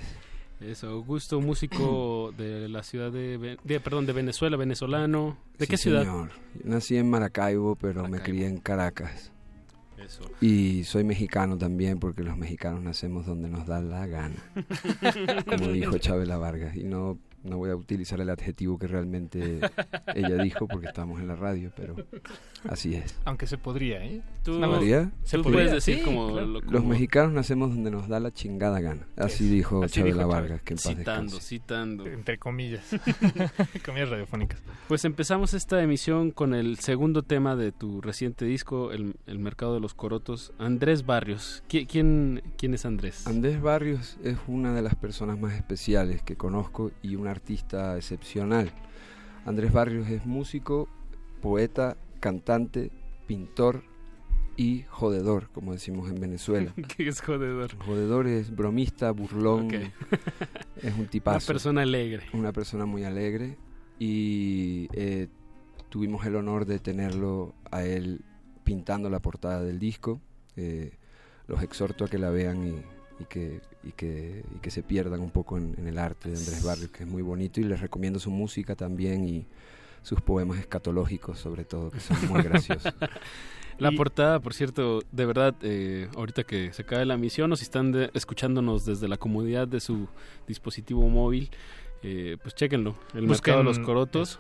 Eso, 0.62 0.88
Augusto, 0.88 1.42
músico 1.42 2.34
de 2.38 2.68
la 2.70 2.82
ciudad 2.82 3.12
de, 3.12 3.58
perdón, 3.84 4.06
de 4.06 4.14
Venezuela, 4.14 4.58
venezolano. 4.58 5.38
¿De 5.60 5.66
Sí, 5.66 5.72
qué 5.72 5.78
ciudad? 5.78 6.02
señor. 6.04 6.30
Yo 6.56 6.62
nací 6.64 6.98
en 6.98 7.10
Maracaibo, 7.10 7.76
pero 7.76 8.08
me 8.08 8.20
crié 8.22 8.48
en 8.48 8.58
Caracas. 8.58 9.32
Eso. 10.06 10.24
Y 10.42 10.84
soy 10.84 11.04
mexicano 11.04 11.58
también, 11.58 12.00
porque 12.00 12.24
los 12.24 12.38
mexicanos 12.38 12.84
nacemos 12.84 13.26
donde 13.26 13.50
nos 13.50 13.66
da 13.66 13.82
la 13.82 14.06
gana. 14.06 14.36
Como 15.46 15.70
dijo 15.70 15.98
Chabela 15.98 16.38
Vargas. 16.38 16.76
Y 16.76 16.84
no, 16.84 17.18
no 17.46 17.58
voy 17.58 17.70
a 17.70 17.76
utilizar 17.76 18.20
el 18.20 18.30
adjetivo 18.30 18.78
que 18.78 18.88
realmente 18.88 19.60
ella 20.16 20.36
dijo, 20.44 20.68
porque 20.68 20.88
estamos 20.88 21.20
en 21.22 21.28
la 21.28 21.36
radio, 21.36 21.72
pero 21.76 21.96
así 22.68 22.96
es. 22.96 23.16
Aunque 23.26 23.48
se 23.48 23.58
podría, 23.58 24.04
¿eh? 24.04 24.22
Tú-. 24.44 24.60
Tú- 24.60 25.12
se 25.24 25.38
tú 25.38 25.44
podría 25.44 25.58
puedes 25.66 25.72
decir 25.72 25.98
sí, 26.00 26.04
como 26.04 26.32
claro. 26.32 26.48
lo- 26.48 26.62
Los 26.62 26.84
mexicanos 26.86 27.32
nacemos 27.34 27.70
donde 27.70 27.92
nos 27.92 28.08
da 28.08 28.20
la 28.20 28.32
chingada 28.32 28.80
gana. 28.82 29.08
Así 29.18 29.48
dijo 29.50 29.84
Así 29.84 29.96
Chabela 29.96 30.18
dijo 30.24 30.30
Vargas, 30.30 30.62
que 30.62 30.74
en 30.74 30.78
paz 30.78 30.84
Citando, 30.88 31.22
descanse. 31.24 31.48
citando. 31.48 32.06
Entre 32.08 32.38
comillas. 32.38 32.84
comillas 33.86 34.10
radiofónicas. 34.10 34.62
Pues 34.88 35.06
empezamos 35.06 35.54
esta 35.54 35.82
emisión 35.82 36.32
con 36.32 36.54
el 36.54 36.78
segundo 36.80 37.24
tema 37.24 37.56
de 37.56 37.72
tu 37.72 38.02
reciente 38.02 38.46
disco, 38.46 38.92
El, 38.92 39.16
El 39.26 39.40
Mercado 39.40 39.74
de 39.74 39.80
los 39.80 39.94
Corotos, 39.94 40.54
Andrés 40.60 41.06
Barrios. 41.06 41.64
¿Qui- 41.70 41.88
¿Quién, 41.88 42.44
quién 42.58 42.74
es 42.74 42.86
Andrés? 42.86 43.26
Andrés 43.28 43.62
Barrios 43.62 44.18
es 44.24 44.38
una 44.48 44.74
de 44.74 44.82
las 44.82 44.96
personas 44.96 45.40
más 45.40 45.54
especiales 45.54 46.22
que 46.22 46.36
conozco 46.36 46.92
y 47.02 47.16
un 47.16 47.28
artista 47.36 47.96
excepcional. 47.98 48.72
Andrés 49.46 49.72
Barrios 49.72 50.10
es 50.10 50.26
músico, 50.26 50.88
poeta, 51.42 51.98
cantante, 52.20 52.92
pintor 53.28 53.84
y 54.58 54.84
jodedor, 54.90 55.50
como 55.52 55.74
decimos 55.74 56.10
en 56.10 56.20
Venezuela. 56.20 56.74
¿Qué 56.96 57.08
es 57.08 57.22
jodedor? 57.22 57.76
Jodedor 57.78 58.28
es 58.28 58.56
bromista, 58.56 59.12
burlón, 59.12 59.70
es 60.82 60.94
un 60.98 61.08
tipazo. 61.08 61.38
Una 61.38 61.54
persona 61.54 61.82
alegre. 61.82 62.24
Una 62.34 62.54
persona 62.54 62.86
muy 62.86 63.04
alegre 63.04 63.58
y 64.00 64.88
eh, 64.94 65.28
tuvimos 65.90 66.26
el 66.26 66.36
honor 66.36 66.66
de 66.66 66.80
tenerlo 66.80 67.54
a 67.70 67.84
él 67.84 68.24
pintando 68.64 69.10
la 69.10 69.20
portada 69.20 69.62
del 69.62 69.78
disco. 69.78 70.22
Eh, 70.56 70.98
los 71.48 71.62
exhorto 71.62 72.06
a 72.06 72.08
que 72.08 72.18
la 72.18 72.32
vean 72.32 72.66
y, 72.66 72.82
y 73.20 73.26
que, 73.26 73.62
y, 73.84 73.92
que, 73.92 74.44
y 74.56 74.60
que 74.60 74.72
se 74.72 74.84
pierdan 74.84 75.22
un 75.22 75.32
poco 75.32 75.58
en, 75.58 75.76
en 75.78 75.88
el 75.88 75.98
arte 75.98 76.30
de 76.30 76.38
Andrés 76.38 76.64
Barrios, 76.64 76.90
que 76.90 77.04
es 77.04 77.10
muy 77.10 77.22
bonito, 77.22 77.60
y 77.62 77.64
les 77.64 77.80
recomiendo 77.80 78.20
su 78.20 78.30
música 78.32 78.76
también 78.76 79.28
y 79.28 79.46
sus 80.02 80.22
poemas 80.22 80.60
escatológicos 80.60 81.40
sobre 81.40 81.66
todo, 81.66 81.92
que 81.92 82.00
son 82.00 82.18
muy 82.28 82.42
graciosos. 82.44 82.94
La 83.78 83.92
portada, 83.92 84.40
por 84.40 84.54
cierto, 84.54 85.02
de 85.12 85.26
verdad, 85.26 85.54
eh, 85.62 86.08
ahorita 86.16 86.46
que 86.46 86.72
se 86.72 86.86
cae 86.86 87.06
la 87.06 87.18
misión 87.18 87.52
o 87.52 87.58
si 87.58 87.64
están 87.64 87.92
de- 87.92 88.10
escuchándonos 88.14 88.86
desde 88.86 89.10
la 89.10 89.18
comodidad 89.18 89.68
de 89.68 89.82
su 89.82 90.08
dispositivo 90.48 91.10
móvil, 91.10 91.50
eh, 92.02 92.38
pues 92.42 92.56
chéquenlo. 92.56 92.96
El 93.14 93.26
Busquen 93.26 93.28
Mercado 93.28 93.58
de 93.58 93.64
los 93.66 93.80
Corotos 93.80 94.40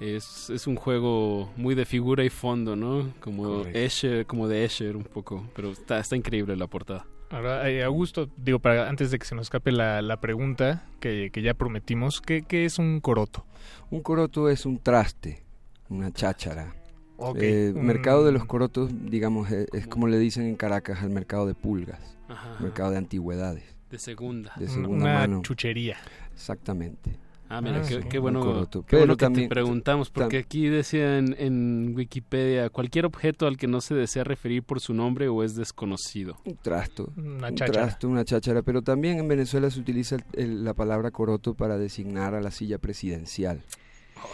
es, 0.00 0.50
es 0.50 0.66
un 0.66 0.76
juego 0.76 1.50
muy 1.56 1.74
de 1.74 1.86
figura 1.86 2.24
y 2.24 2.28
fondo, 2.28 2.76
¿no? 2.76 3.10
Como 3.20 3.44
Correcto. 3.44 3.78
Escher, 3.78 4.26
como 4.26 4.48
de 4.48 4.66
Escher 4.66 4.96
un 4.98 5.04
poco, 5.04 5.48
pero 5.56 5.70
está, 5.70 5.98
está 5.98 6.14
increíble 6.14 6.54
la 6.54 6.66
portada. 6.66 7.06
Ahora, 7.34 7.68
eh, 7.68 7.82
Augusto, 7.82 8.28
digo, 8.36 8.60
para 8.60 8.88
antes 8.88 9.10
de 9.10 9.18
que 9.18 9.26
se 9.26 9.34
nos 9.34 9.46
escape 9.46 9.72
la, 9.72 10.02
la 10.02 10.20
pregunta 10.20 10.84
que, 11.00 11.30
que 11.32 11.42
ya 11.42 11.54
prometimos, 11.54 12.20
¿qué, 12.20 12.42
qué 12.42 12.64
es 12.64 12.78
un 12.78 13.00
coroto? 13.00 13.44
Un 13.90 14.02
coroto 14.02 14.48
es 14.48 14.64
un 14.66 14.78
traste, 14.78 15.42
una 15.88 16.12
cháchara. 16.12 16.74
Ok, 17.16 17.38
Eh, 17.40 17.72
un- 17.74 17.84
mercado 17.86 18.24
de 18.24 18.30
los 18.30 18.44
corotos, 18.44 18.90
digamos, 19.10 19.50
es, 19.50 19.66
es 19.72 19.86
como 19.88 20.06
le 20.06 20.18
dicen 20.18 20.44
en 20.46 20.54
Caracas 20.54 21.02
al 21.02 21.10
mercado 21.10 21.46
de 21.46 21.54
pulgas, 21.54 22.16
Ajá. 22.28 22.56
mercado 22.60 22.92
de 22.92 22.98
antigüedades. 22.98 23.64
De 23.90 23.98
segunda. 23.98 24.52
De 24.56 24.66
Un- 24.66 24.70
segunda 24.70 25.04
una 25.04 25.14
mano. 25.14 25.42
chuchería. 25.42 25.96
Exactamente. 26.32 27.18
Ah, 27.48 27.60
mira, 27.60 27.78
Ah, 27.78 27.82
qué, 27.86 28.00
sí. 28.02 28.08
qué 28.08 28.18
bueno, 28.18 28.40
qué 28.70 28.80
Pero 28.88 29.00
bueno 29.00 29.16
que 29.16 29.24
también- 29.26 29.48
te 29.48 29.54
preguntamos, 29.54 30.10
porque 30.10 30.38
tam- 30.38 30.44
aquí 30.44 30.66
decía 30.68 31.18
en, 31.18 31.36
en 31.38 31.92
Wikipedia, 31.94 32.70
cualquier 32.70 33.04
objeto 33.06 33.46
al 33.46 33.56
que 33.58 33.66
no 33.66 33.80
se 33.80 33.94
desea 33.94 34.24
referir 34.24 34.62
por 34.62 34.80
su 34.80 34.94
nombre 34.94 35.28
o 35.28 35.42
es 35.44 35.54
desconocido. 35.54 36.38
Un 36.46 36.56
trasto. 36.56 37.12
Una 37.16 37.48
un 37.48 37.54
trasto, 37.54 38.08
una 38.08 38.24
cháchara. 38.24 38.62
Pero 38.62 38.82
también 38.82 39.18
en 39.18 39.28
Venezuela 39.28 39.70
se 39.70 39.78
utiliza 39.78 40.16
el- 40.16 40.24
el- 40.32 40.64
la 40.64 40.74
palabra 40.74 41.10
coroto 41.10 41.54
para 41.54 41.76
designar 41.76 42.34
a 42.34 42.40
la 42.40 42.50
silla 42.50 42.78
presidencial. 42.78 43.62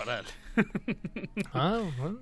Órale. 0.02 0.28
Ah, 1.52 1.80
bueno. 1.98 2.18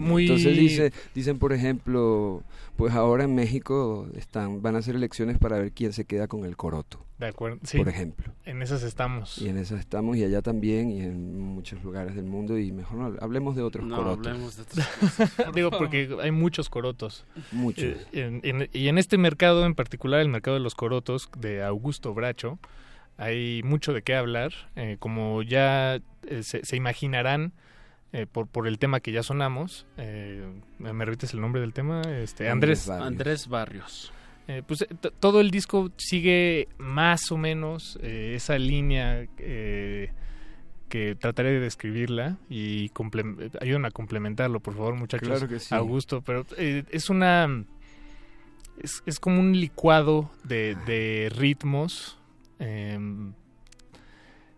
Muy... 0.00 0.22
Entonces 0.24 0.56
dice, 0.56 0.92
dicen, 1.14 1.38
por 1.38 1.52
ejemplo, 1.52 2.42
pues 2.76 2.94
ahora 2.94 3.24
en 3.24 3.34
México 3.34 4.08
están, 4.16 4.62
van 4.62 4.76
a 4.76 4.78
hacer 4.78 4.94
elecciones 4.96 5.38
para 5.38 5.58
ver 5.58 5.72
quién 5.72 5.92
se 5.92 6.04
queda 6.04 6.28
con 6.28 6.44
el 6.44 6.56
coroto. 6.56 7.04
De 7.18 7.28
acuerdo, 7.28 7.58
sí. 7.62 7.78
Por 7.78 7.88
ejemplo. 7.88 8.32
En 8.44 8.62
esas 8.62 8.82
estamos. 8.82 9.38
Y 9.38 9.48
en 9.48 9.56
eso 9.58 9.76
estamos, 9.76 10.16
y 10.16 10.24
allá 10.24 10.42
también, 10.42 10.90
y 10.90 11.02
en 11.02 11.38
muchos 11.40 11.82
lugares 11.84 12.16
del 12.16 12.24
mundo, 12.24 12.58
y 12.58 12.72
mejor 12.72 12.98
no 12.98 13.16
hablemos 13.20 13.54
de 13.54 13.62
otros 13.62 13.86
No, 13.86 13.96
corotos. 13.96 14.26
hablemos 14.26 14.56
de 14.56 14.62
otras 14.62 14.88
cosas. 15.00 15.30
por 15.30 15.54
Digo, 15.54 15.70
porque 15.70 16.16
hay 16.20 16.30
muchos 16.32 16.68
corotos. 16.68 17.24
Muchos. 17.52 17.84
Eh, 17.84 18.06
en- 18.12 18.40
en- 18.42 18.68
y 18.72 18.88
en 18.88 18.98
este 18.98 19.18
mercado 19.18 19.64
en 19.66 19.74
particular, 19.74 20.20
el 20.20 20.28
mercado 20.28 20.56
de 20.56 20.62
los 20.62 20.74
corotos 20.74 21.28
de 21.38 21.62
Augusto 21.62 22.12
Bracho, 22.14 22.58
hay 23.18 23.62
mucho 23.62 23.92
de 23.92 24.02
qué 24.02 24.14
hablar. 24.16 24.52
Eh, 24.74 24.96
como 24.98 25.42
ya 25.42 25.96
eh, 26.26 26.42
se, 26.42 26.64
se 26.64 26.76
imaginarán 26.76 27.52
eh, 28.12 28.26
por, 28.30 28.46
por 28.46 28.66
el 28.68 28.78
tema 28.78 29.00
que 29.00 29.12
ya 29.12 29.22
sonamos, 29.22 29.86
eh, 29.96 30.44
¿me 30.78 31.04
repites 31.04 31.32
el 31.34 31.40
nombre 31.40 31.60
del 31.60 31.72
tema? 31.72 32.02
Este, 32.02 32.48
Andrés. 32.48 32.88
Andrés 32.88 33.48
Barrios. 33.48 34.12
Eh, 34.48 34.62
pues 34.66 34.82
eh, 34.82 34.86
todo 35.20 35.40
el 35.40 35.50
disco 35.50 35.90
sigue 35.96 36.68
más 36.78 37.30
o 37.32 37.36
menos 37.38 37.98
eh, 38.02 38.32
esa 38.36 38.58
línea 38.58 39.26
eh, 39.38 40.10
que 40.88 41.14
trataré 41.14 41.52
de 41.52 41.60
describirla 41.60 42.36
y 42.50 42.90
ayuden 43.60 43.84
a 43.86 43.90
complementarlo, 43.90 44.60
por 44.60 44.74
favor, 44.74 44.94
muchachos. 44.96 45.28
Claro 45.28 45.48
que 45.48 45.58
sí. 45.60 45.74
Augusto, 45.74 46.20
pero 46.22 46.44
eh, 46.58 46.84
es 46.90 47.08
una 47.08 47.64
es, 48.78 49.02
es 49.06 49.20
como 49.20 49.40
un 49.40 49.52
licuado 49.58 50.30
de, 50.44 50.76
de 50.86 51.30
ritmos. 51.34 52.18
em, 52.58 53.32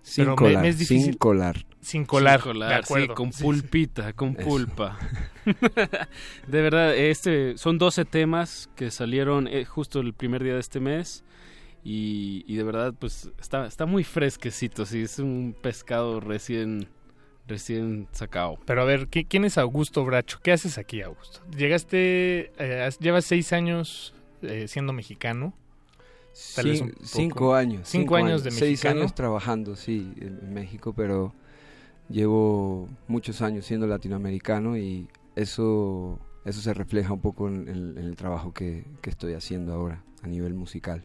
Sin 0.03 0.25
pero 0.25 0.31
me- 0.33 0.37
colar, 0.37 0.63
me 0.63 0.69
es 0.71 0.79
difícil- 0.79 1.05
sin 1.05 1.13
colar. 1.15 1.65
Sin 1.85 2.05
colar, 2.07 2.41
Sin 2.41 2.53
colar, 2.53 2.69
de 2.71 2.75
acuerdo. 2.77 3.07
sí, 3.09 3.15
con 3.15 3.31
pulpita, 3.31 4.13
con 4.15 4.37
Eso. 4.39 4.49
pulpa. 4.49 4.99
de 6.47 6.63
verdad, 6.63 6.97
este 6.97 7.57
son 7.59 7.79
12 7.79 8.05
temas 8.05 8.71
que 8.77 8.91
salieron 8.91 9.47
eh, 9.47 9.65
justo 9.65 10.01
el 10.01 10.15
primer 10.15 10.43
día 10.43 10.55
de 10.55 10.61
este 10.61 10.81
mes 10.81 11.25
y, 11.85 12.45
y 12.47 12.57
de 12.57 12.63
verdad 12.65 12.95
pues 12.99 13.31
está 13.39 13.67
está 13.67 13.85
muy 13.87 14.05
fresquecito, 14.05 14.87
sí, 14.87 15.03
es 15.03 15.19
un 15.19 15.55
pescado 15.61 16.21
recién 16.21 16.89
recién 17.47 18.09
sacado. 18.13 18.59
Pero 18.65 18.81
a 18.81 18.85
ver, 18.87 19.09
¿qui- 19.11 19.27
¿quién 19.29 19.45
es 19.45 19.59
Augusto 19.59 20.03
Bracho? 20.05 20.39
¿Qué 20.43 20.53
haces 20.53 20.79
aquí, 20.79 21.03
Augusto? 21.03 21.41
Llegaste, 21.55 22.53
eh, 22.59 22.89
llevas 23.01 23.27
seis 23.27 23.53
años 23.53 24.15
eh, 24.41 24.67
siendo 24.69 24.95
mexicano. 24.95 25.53
Tal 26.57 26.67
vez 26.67 26.81
un 26.81 26.89
Cin- 26.89 26.95
poco. 26.95 27.07
cinco 27.07 27.55
años. 27.55 27.81
Cinco, 27.89 28.17
años, 28.17 28.43
de 28.45 28.51
Seis 28.51 28.63
mexicano. 28.83 29.01
años 29.03 29.15
trabajando, 29.15 29.77
sí, 29.77 30.11
en, 30.17 30.39
en 30.43 30.55
México, 30.55 30.95
pero 30.95 31.35
llevo 32.15 32.89
muchos 33.09 33.43
años 33.43 33.67
siendo 33.67 33.87
latinoamericano 33.87 34.77
y 34.79 35.09
eso, 35.37 36.19
eso 36.45 36.61
se 36.61 36.73
refleja 36.73 37.13
un 37.13 37.21
poco 37.21 37.49
en, 37.49 37.69
en- 37.69 37.99
en 37.99 38.05
el 38.05 38.17
trabajo 38.17 38.53
que, 38.55 38.85
que 39.03 39.11
estoy 39.11 39.35
haciendo 39.35 39.75
ahora 39.75 40.03
a 40.23 40.27
nivel 40.29 40.55
musical. 40.55 41.05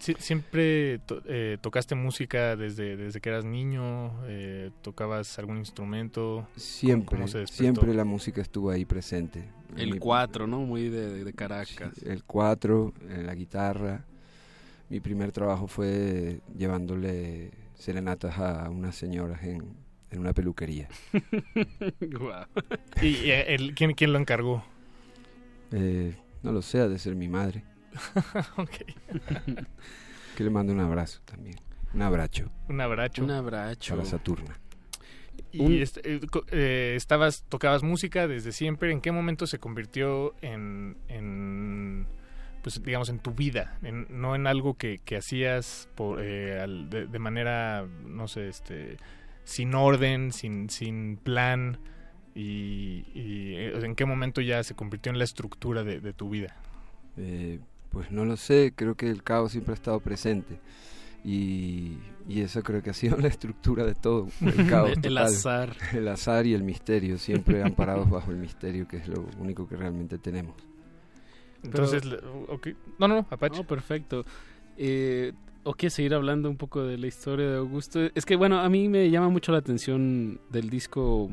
Sí, 0.00 0.14
¿Siempre 0.18 0.98
to- 1.00 1.22
eh, 1.26 1.58
tocaste 1.60 1.94
música 1.96 2.54
desde, 2.54 2.96
desde 2.96 3.20
que 3.20 3.30
eras 3.30 3.44
niño? 3.44 4.12
Eh, 4.26 4.70
¿Tocabas 4.82 5.38
algún 5.38 5.58
instrumento? 5.58 6.46
¿Cómo- 6.46 6.48
Siempre, 6.56 7.16
cómo 7.16 7.28
siempre 7.46 7.94
la 7.94 8.04
música 8.04 8.40
estuvo 8.40 8.70
ahí 8.70 8.84
presente. 8.84 9.44
El 9.76 9.92
Mi- 9.94 9.98
4, 9.98 10.46
¿no? 10.46 10.60
Muy 10.60 10.88
de, 10.88 11.24
de 11.24 11.32
Caracas. 11.32 12.00
el 12.04 12.22
cuatro, 12.24 12.92
eh, 13.08 13.22
la 13.24 13.34
guitarra. 13.34 14.04
Mi 14.88 15.00
primer 15.00 15.32
trabajo 15.32 15.66
fue 15.66 16.40
llevándole 16.56 17.50
serenatas 17.74 18.38
a 18.38 18.70
unas 18.70 18.94
señoras 18.96 19.42
en, 19.42 19.64
en 20.10 20.18
una 20.20 20.32
peluquería. 20.32 20.88
Guau. 22.00 22.46
¿Y 23.02 23.30
el, 23.30 23.74
¿quién, 23.74 23.92
quién 23.94 24.12
lo 24.12 24.18
encargó? 24.18 24.64
Eh, 25.72 26.16
no 26.42 26.52
lo 26.52 26.62
sé, 26.62 26.80
ha 26.80 26.88
de 26.88 26.98
ser 26.98 27.14
mi 27.14 27.28
madre. 27.28 27.64
Ok. 28.56 28.70
Que 30.36 30.44
le 30.44 30.50
mando 30.50 30.72
un 30.72 30.78
abrazo 30.78 31.20
también. 31.24 31.56
Un 31.92 32.02
abrazo. 32.02 32.44
Un 32.68 32.80
abrazo. 32.80 33.24
Un 33.24 33.30
abrazo. 33.32 33.96
Para 33.96 34.04
Saturna. 34.08 34.56
Y 35.50 35.60
Un- 35.62 35.72
est- 35.82 35.98
eh, 36.04 36.20
eh, 36.52 36.94
estabas, 36.96 37.44
tocabas 37.48 37.82
música 37.82 38.28
desde 38.28 38.52
siempre. 38.52 38.92
¿En 38.92 39.00
qué 39.00 39.10
momento 39.10 39.48
se 39.48 39.58
convirtió 39.58 40.36
en, 40.40 40.96
en, 41.08 42.06
pues 42.62 42.80
digamos, 42.84 43.08
en 43.08 43.18
tu 43.18 43.32
vida? 43.32 43.78
En- 43.82 44.06
no 44.10 44.36
en 44.36 44.46
algo 44.46 44.74
que, 44.74 45.00
que 45.04 45.16
hacías 45.16 45.88
por, 45.96 46.20
eh, 46.22 46.60
al- 46.60 46.88
de, 46.88 47.06
de 47.08 47.18
manera, 47.18 47.84
no 48.06 48.28
sé, 48.28 48.46
este, 48.48 48.96
sin 49.48 49.74
orden, 49.74 50.30
sin, 50.30 50.68
sin 50.68 51.16
plan. 51.16 51.78
Y, 52.34 53.06
y, 53.14 53.54
eh, 53.56 53.84
en 53.84 53.94
qué 53.94 54.04
momento 54.04 54.42
ya 54.42 54.62
se 54.62 54.74
convirtió 54.74 55.10
en 55.10 55.18
la 55.18 55.24
estructura 55.24 55.84
de, 55.84 56.00
de 56.00 56.12
tu 56.12 56.28
vida. 56.28 56.54
Eh, 57.16 57.58
pues 57.88 58.10
no 58.10 58.26
lo 58.26 58.36
sé, 58.36 58.74
creo 58.76 58.94
que 58.94 59.08
el 59.08 59.22
caos 59.22 59.52
siempre 59.52 59.72
ha 59.72 59.74
estado 59.74 60.00
presente. 60.00 60.60
Y, 61.24 61.96
y 62.28 62.42
eso 62.42 62.62
creo 62.62 62.82
que 62.82 62.90
ha 62.90 62.94
sido 62.94 63.16
la 63.20 63.28
estructura 63.28 63.86
de 63.86 63.94
todo. 63.94 64.28
El 64.42 64.66
caos. 64.68 64.90
El 64.90 65.00
total. 65.00 65.18
azar. 65.18 65.76
El 65.94 66.08
azar 66.08 66.46
y 66.46 66.52
el 66.52 66.62
misterio, 66.62 67.16
siempre 67.16 67.62
amparados 67.62 68.10
bajo 68.10 68.30
el 68.30 68.36
misterio, 68.36 68.86
que 68.86 68.98
es 68.98 69.08
lo 69.08 69.26
único 69.38 69.66
que 69.66 69.76
realmente 69.76 70.18
tenemos. 70.18 70.56
Entonces, 71.64 72.04
no, 72.04 73.08
no, 73.08 73.08
no, 73.08 73.26
Apache. 73.30 73.56
No, 73.56 73.66
perfecto. 73.66 74.26
Eh, 74.76 75.32
¿O 75.68 75.74
quieres 75.74 75.92
seguir 75.92 76.14
hablando 76.14 76.48
un 76.48 76.56
poco 76.56 76.82
de 76.82 76.96
la 76.96 77.08
historia 77.08 77.46
de 77.46 77.58
Augusto? 77.58 78.00
Es 78.14 78.24
que, 78.24 78.36
bueno, 78.36 78.58
a 78.58 78.70
mí 78.70 78.88
me 78.88 79.10
llama 79.10 79.28
mucho 79.28 79.52
la 79.52 79.58
atención 79.58 80.40
del 80.48 80.70
disco, 80.70 81.28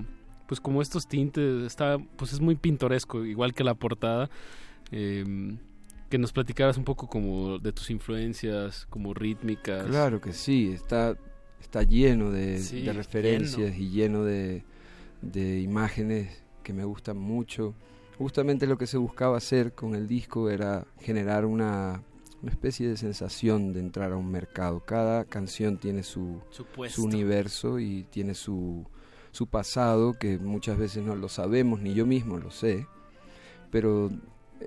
pues 0.45 0.59
como 0.59 0.81
estos 0.81 1.07
tintes, 1.07 1.63
está, 1.63 1.99
pues 2.17 2.33
es 2.33 2.41
muy 2.41 2.55
pintoresco, 2.55 3.23
igual 3.23 3.53
que 3.53 3.63
la 3.63 3.75
portada. 3.75 4.29
Eh, 4.91 5.55
que 6.09 6.17
nos 6.17 6.33
platicaras 6.33 6.77
un 6.77 6.83
poco 6.83 7.07
como 7.07 7.59
de 7.59 7.71
tus 7.71 7.89
influencias, 7.89 8.85
como 8.89 9.13
rítmicas. 9.13 9.85
Claro 9.85 10.19
que 10.19 10.33
sí, 10.33 10.69
está, 10.73 11.15
está 11.61 11.83
lleno 11.83 12.29
de, 12.29 12.59
Sí, 12.59 12.81
de 12.81 12.91
referencias 12.91 13.77
y 13.77 13.89
lleno 13.89 14.25
de, 14.25 14.65
de 15.21 15.61
imágenes 15.61 16.43
que 16.61 16.73
me 16.73 16.83
gustan 16.83 17.17
mucho. 17.17 17.73
Justamente 18.17 18.67
lo 18.67 18.77
que 18.77 18.85
se 18.85 18.97
buscaba 18.97 19.37
hacer 19.37 19.71
con 19.71 19.95
el 19.95 20.09
disco 20.09 20.49
era 20.49 20.85
generar 20.99 21.45
una, 21.45 22.03
una 22.45 22.51
especie 22.51 22.87
de 22.87 22.95
sensación 22.95 23.73
de 23.73 23.79
entrar 23.79 24.11
a 24.11 24.17
un 24.17 24.29
mercado. 24.29 24.79
Cada 24.81 25.25
canción 25.25 25.79
tiene 25.79 26.03
su, 26.03 26.39
Su 26.93 27.05
universo 27.05 27.79
y 27.79 28.03
tiene 28.11 28.35
su, 28.35 28.85
su 29.31 29.47
pasado 29.47 30.13
que 30.13 30.37
muchas 30.37 30.77
veces 30.77 31.03
no 31.03 31.15
lo 31.15 31.27
sabemos, 31.27 31.81
ni 31.81 31.95
yo 31.95 32.05
mismo 32.05 32.37
lo 32.37 32.51
sé. 32.51 32.85
Pero 33.71 34.11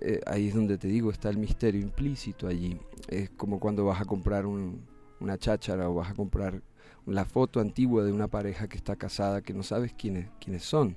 eh, 0.01 0.21
ahí 0.27 0.49
es 0.49 0.55
donde 0.57 0.77
te 0.77 0.89
digo, 0.89 1.13
está 1.13 1.29
el 1.31 1.37
misterio 1.39 1.81
implícito 1.81 2.49
allí. 2.49 2.77
Es 3.07 3.31
como 3.31 3.61
cuando 3.61 3.85
vas 3.85 4.01
a 4.01 4.05
comprar 4.07 4.45
un- 4.45 4.81
una 5.21 5.39
cháchara 5.39 5.89
o 5.89 5.95
vas 5.95 6.11
a 6.11 6.15
comprar 6.15 6.61
la 7.07 7.25
foto 7.27 7.61
antigua 7.61 8.03
de 8.03 8.11
una 8.13 8.27
pareja 8.27 8.67
que 8.67 8.77
está 8.77 8.97
casada 8.97 9.41
que 9.41 9.55
no 9.55 9.63
sabes 9.63 9.93
quiénes, 9.97 10.27
quiénes 10.41 10.65
son. 10.65 10.97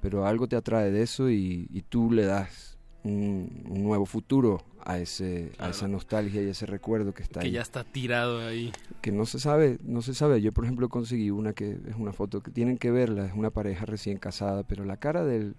Pero 0.00 0.26
algo 0.26 0.46
te 0.46 0.54
atrae 0.54 0.92
de 0.92 1.02
eso 1.02 1.28
y, 1.28 1.66
y 1.72 1.82
tú 1.82 2.12
le 2.12 2.24
das 2.24 2.78
un, 3.02 3.64
un 3.68 3.82
nuevo 3.82 4.06
futuro 4.06 4.62
a, 4.84 4.98
ese, 4.98 5.52
a 5.58 5.70
esa 5.70 5.88
nostalgia 5.88 6.42
y 6.42 6.48
ese 6.48 6.66
recuerdo 6.66 7.14
que 7.14 7.22
está 7.22 7.40
que 7.40 7.46
ahí 7.46 7.52
ya 7.52 7.62
está 7.62 7.84
tirado 7.84 8.40
ahí. 8.46 8.70
que 9.00 9.12
no 9.12 9.24
se 9.26 9.38
sabe, 9.40 9.78
no 9.82 10.02
se 10.02 10.14
sabe. 10.14 10.40
Yo, 10.42 10.52
por 10.52 10.64
ejemplo, 10.64 10.88
conseguí 10.88 11.30
una 11.30 11.52
que 11.54 11.70
es 11.88 11.96
una 11.96 12.12
foto 12.12 12.42
que 12.42 12.50
tienen 12.50 12.76
que 12.78 12.90
verla, 12.90 13.26
es 13.26 13.32
una 13.34 13.50
pareja 13.50 13.86
recién 13.86 14.18
casada, 14.18 14.62
pero 14.62 14.84
la 14.84 14.96
cara 14.98 15.24
del 15.24 15.54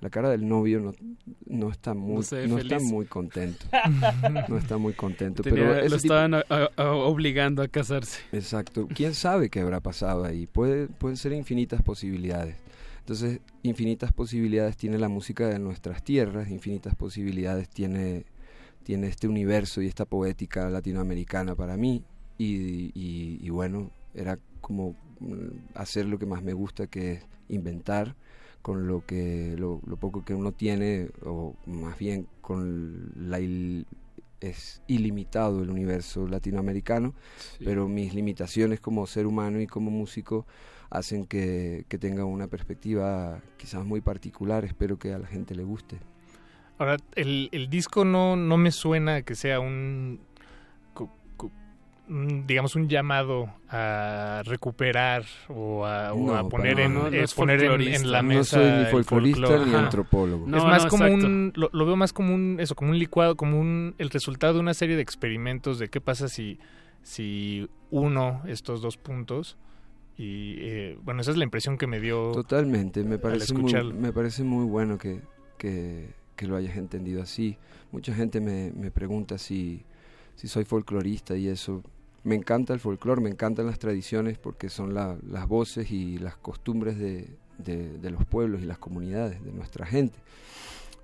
la 0.00 0.08
cara 0.08 0.30
del 0.30 0.48
novio 0.48 0.80
no, 0.80 0.92
no 1.46 1.70
está 1.70 1.92
muy 1.92 2.24
No 2.48 2.56
está 2.58 2.78
muy 2.80 3.04
contento. 3.04 3.66
no 4.48 4.56
está 4.56 4.78
muy 4.78 4.94
contento, 4.94 5.42
Tenía- 5.42 5.68
pero 5.74 5.88
lo 5.90 5.96
estaban 5.96 6.32
a- 6.34 6.44
a- 6.48 6.70
a- 6.76 6.92
obligando 6.92 7.60
a 7.62 7.68
casarse. 7.68 8.18
Exacto. 8.32 8.88
¿Quién 8.94 9.12
sabe 9.14 9.50
qué 9.50 9.60
habrá 9.60 9.80
pasado 9.80 10.24
ahí? 10.24 10.46
Puede, 10.46 10.86
pueden 10.86 11.18
ser 11.18 11.32
infinitas 11.34 11.82
posibilidades. 11.82 12.56
Entonces, 13.00 13.40
infinitas 13.62 14.10
posibilidades 14.12 14.76
tiene 14.78 14.96
la 14.96 15.08
música 15.10 15.48
de 15.48 15.58
nuestras 15.58 16.02
tierras, 16.02 16.48
infinitas 16.50 16.94
posibilidades 16.94 17.68
tiene, 17.68 18.24
tiene 18.82 19.08
este 19.08 19.28
universo 19.28 19.82
y 19.82 19.86
esta 19.86 20.04
poética 20.04 20.68
latinoamericana 20.70 21.54
para 21.54 21.76
mí. 21.76 22.04
Y, 22.38 22.90
y- 22.94 23.38
y 23.42 23.50
bueno, 23.50 23.90
era 24.14 24.38
como 24.60 24.94
mm, 25.20 25.74
hacer 25.74 26.06
lo 26.06 26.18
que 26.18 26.26
más 26.26 26.42
me 26.42 26.52
gusta, 26.54 26.86
que 26.86 27.12
es 27.12 27.26
inventar 27.48 28.16
con 28.62 28.86
lo 28.86 29.04
que 29.06 29.54
lo, 29.58 29.80
lo 29.86 29.96
poco 29.96 30.24
que 30.24 30.34
uno 30.34 30.52
tiene 30.52 31.08
o 31.24 31.54
más 31.66 31.98
bien 31.98 32.26
con 32.40 33.12
la 33.16 33.40
il- 33.40 33.86
es 34.40 34.80
ilimitado 34.86 35.62
el 35.62 35.70
universo 35.70 36.26
latinoamericano. 36.26 37.14
Pero 37.62 37.88
mis 37.88 38.14
limitaciones 38.14 38.80
como 38.80 39.06
ser 39.06 39.26
humano 39.26 39.60
y 39.60 39.66
como 39.66 39.90
músico 39.90 40.46
hacen 40.88 41.26
que, 41.26 41.84
que 41.88 41.98
tenga 41.98 42.24
una 42.24 42.46
perspectiva 42.48 43.42
quizás 43.58 43.84
muy 43.84 44.00
particular. 44.00 44.64
Espero 44.64 44.98
que 44.98 45.12
a 45.12 45.18
la 45.18 45.26
gente 45.26 45.54
le 45.54 45.62
guste 45.64 45.98
Ahora, 46.80 46.96
el, 47.14 47.50
el 47.52 47.68
disco 47.68 48.04
no, 48.06 48.36
no 48.36 48.56
me 48.56 48.70
suena 48.70 49.20
que 49.20 49.34
sea 49.34 49.60
un, 49.60 50.18
digamos, 52.08 52.74
un 52.74 52.88
llamado 52.88 53.52
a 53.68 54.42
recuperar 54.44 55.24
o 55.48 55.84
a, 55.84 56.12
o 56.12 56.26
No, 56.26 56.34
a 56.34 56.48
poner, 56.48 56.80
en. 56.80 56.94
No, 56.94 57.02
no 57.10 57.16
eh, 57.16 57.22
es 57.22 57.34
poner 57.34 57.62
en, 57.62 57.82
en 57.82 58.10
la 58.10 58.22
No 58.22 58.28
mesa 58.28 58.56
soy 58.56 58.70
ni 58.72 58.84
folclorista 58.86 59.64
ni 59.64 59.74
antropólogo. 59.74 60.46
es 60.46 60.50
No, 60.50 60.64
más 60.64 60.84
no, 60.84 60.90
como 60.90 61.04
exacto. 61.04 61.26
un, 61.26 61.52
lo, 61.54 61.68
lo 61.72 61.86
veo 61.86 61.96
más 61.96 62.12
como 62.12 62.34
un, 62.34 62.56
eso, 62.58 62.74
como 62.74 62.90
un 62.92 62.98
licuado, 62.98 63.36
como 63.36 63.60
un, 63.60 63.94
el 63.98 64.10
resultado 64.10 64.54
de 64.54 64.60
una 64.60 64.72
serie 64.74 64.96
de 64.96 65.02
experimentos 65.02 65.78
de 65.78 65.88
qué 65.88 66.00
pasa 66.00 66.28
si, 66.28 66.58
si 67.02 67.68
uno 67.90 68.42
estos 68.46 68.80
dos 68.80 68.96
puntos 68.96 69.56
y 70.16 70.56
eh, 70.60 70.98
bueno, 71.02 71.20
esa 71.20 71.30
es 71.30 71.36
la 71.36 71.44
impresión 71.44 71.78
que 71.78 71.86
me 71.86 72.00
dio 72.00 72.32
Totalmente, 72.32 73.04
me 73.04 73.14
al 73.14 73.20
parece, 73.20 73.52
muy, 73.54 73.70
escucharlo. 73.70 73.94
me 73.94 74.12
parece 74.12 74.42
muy 74.44 74.64
bueno 74.64 74.98
que, 74.98 75.20
que, 75.58 76.10
que 76.40 76.46
lo 76.46 76.56
hayas 76.56 76.78
entendido 76.78 77.20
así. 77.20 77.58
Mucha 77.92 78.14
gente 78.14 78.40
me, 78.40 78.72
me 78.74 78.90
pregunta 78.90 79.36
si, 79.36 79.84
si 80.36 80.48
soy 80.48 80.64
folclorista 80.64 81.36
y 81.36 81.48
eso. 81.48 81.82
Me 82.24 82.34
encanta 82.34 82.72
el 82.72 82.80
folclore, 82.80 83.20
me 83.20 83.28
encantan 83.28 83.66
las 83.66 83.78
tradiciones 83.78 84.38
porque 84.38 84.70
son 84.70 84.94
la- 84.94 85.18
las 85.28 85.46
voces 85.46 85.90
y 85.90 86.16
las 86.18 86.38
costumbres 86.38 86.96
de, 86.98 87.28
de- 87.58 87.98
de 87.98 88.10
los 88.10 88.24
pueblos 88.24 88.62
y 88.62 88.64
las 88.64 88.78
comunidades, 88.78 89.44
de 89.44 89.52
nuestra 89.52 89.84
gente. 89.84 90.18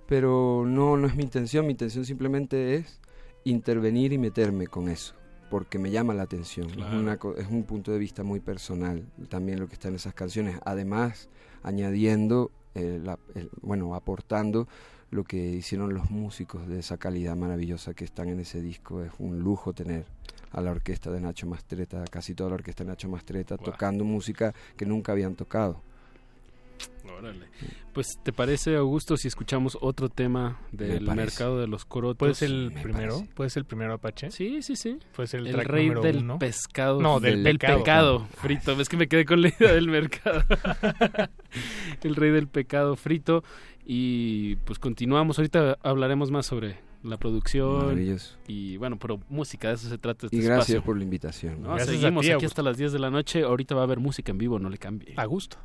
Pero 0.06 0.64
no, 0.66 0.96
no 0.96 1.06
es 1.06 1.14
mi 1.16 1.22
intención, 1.24 1.66
mi 1.66 1.72
intención 1.72 2.06
simplemente 2.06 2.76
es 2.76 2.98
intervenir 3.44 4.14
y 4.14 4.18
meterme 4.18 4.66
con 4.68 4.88
eso, 4.88 5.14
porque 5.50 5.78
me 5.78 5.90
llama 5.90 6.14
la 6.14 6.22
atención. 6.22 6.68
Es, 6.70 6.76
Claro. 6.76 6.98
una 6.98 7.18
co- 7.18 7.36
es 7.36 7.46
un 7.46 7.64
punto 7.64 7.92
de 7.92 7.98
vista 7.98 8.22
muy 8.22 8.40
personal 8.40 9.04
también 9.28 9.60
lo 9.60 9.66
que 9.68 9.74
está 9.74 9.88
en 9.88 9.96
esas 9.96 10.14
canciones. 10.14 10.58
Además, 10.64 11.28
añadiendo, 11.62 12.50
eh, 12.74 13.00
la- 13.02 13.18
el- 13.34 13.50
bueno, 13.62 13.94
aportando 13.94 14.66
lo 15.10 15.24
que 15.24 15.36
hicieron 15.36 15.94
los 15.94 16.10
músicos 16.10 16.66
de 16.68 16.80
esa 16.80 16.98
calidad 16.98 17.36
maravillosa 17.36 17.94
que 17.94 18.04
están 18.04 18.28
en 18.28 18.40
ese 18.40 18.60
disco. 18.60 19.02
Es 19.02 19.12
un 19.18 19.38
lujo 19.40 19.72
tener 19.72 20.04
a 20.52 20.60
la 20.60 20.70
orquesta 20.70 21.10
de 21.10 21.20
Nacho 21.20 21.46
Mastreta, 21.46 22.04
casi 22.10 22.34
toda 22.34 22.50
la 22.50 22.56
orquesta 22.56 22.84
de 22.84 22.90
Nacho 22.90 23.08
Mastreta, 23.08 23.56
tocando 23.56 24.04
música 24.04 24.54
que 24.76 24.86
nunca 24.86 25.12
habían 25.12 25.34
tocado. 25.34 25.82
Órale. 27.18 27.46
Pues, 27.92 28.18
¿te 28.22 28.32
parece, 28.32 28.76
Augusto, 28.76 29.16
si 29.16 29.28
escuchamos 29.28 29.78
otro 29.80 30.08
tema 30.08 30.60
del 30.72 31.02
mercado 31.14 31.58
de 31.58 31.66
los 31.66 31.84
corotos? 31.84 32.18
¿Puede 32.18 32.34
ser 32.34 32.50
el 32.50 32.72
primero? 32.72 33.24
¿Puede 33.34 33.48
ser 33.48 33.60
el 33.62 33.64
primero 33.64 33.94
Apache? 33.94 34.30
Sí, 34.30 34.60
sí, 34.60 34.76
sí. 34.76 34.98
¿Puede 35.14 35.28
ser 35.28 35.40
el, 35.40 35.46
El 35.46 35.52
track 35.54 35.68
rey 35.68 35.86
número 35.86 36.02
del 36.02 36.18
uno? 36.18 36.38
pescado. 36.38 37.00
No, 37.00 37.20
del, 37.20 37.42
del 37.42 37.58
pecado. 37.58 37.78
pecado 37.78 38.26
frito. 38.36 38.72
Es 38.80 38.88
que 38.88 38.96
me 38.96 39.08
quedé 39.08 39.24
con 39.24 39.40
la 39.40 39.48
idea 39.48 39.72
del 39.72 39.88
mercado. 39.88 40.42
el 42.02 42.16
rey 42.16 42.30
del 42.30 42.48
pecado 42.48 42.96
frito. 42.96 43.44
Y 43.86 44.56
pues 44.56 44.78
continuamos. 44.78 45.38
Ahorita 45.38 45.78
hablaremos 45.82 46.30
más 46.30 46.46
sobre 46.46 46.78
la 47.02 47.16
producción. 47.16 47.96
Y 48.48 48.76
bueno, 48.78 48.98
pero 48.98 49.20
música, 49.28 49.68
de 49.68 49.74
eso 49.74 49.88
se 49.88 49.96
trata 49.98 50.26
este 50.26 50.36
Y 50.36 50.40
gracias 50.40 50.68
espacio. 50.70 50.84
por 50.84 50.96
la 50.98 51.04
invitación. 51.04 51.62
No, 51.62 51.68
Gracias 51.74 51.88
a 51.88 52.00
seguimos 52.00 52.26
ti, 52.26 52.32
aquí 52.32 52.44
hasta 52.44 52.62
las 52.62 52.76
10 52.76 52.92
de 52.92 52.98
la 52.98 53.10
noche. 53.10 53.42
Ahorita 53.42 53.74
va 53.74 53.82
a 53.82 53.84
haber 53.84 54.00
música 54.00 54.32
en 54.32 54.38
vivo, 54.38 54.58
no 54.58 54.68
le 54.68 54.78
cambie. 54.78 55.14
A 55.16 55.24
gusto. 55.26 55.56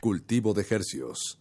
Cultivo 0.00 0.54
de 0.54 0.64
hercios. 0.68 1.38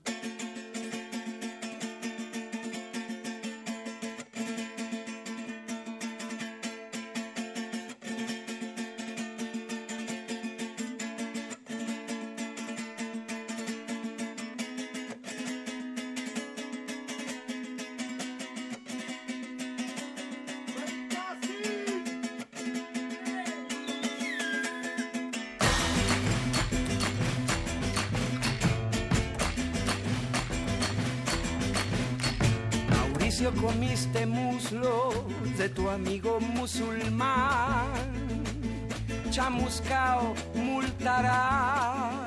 Musulmán. 36.67 37.87
Chamuscao 39.31 40.33
multará 40.53 42.25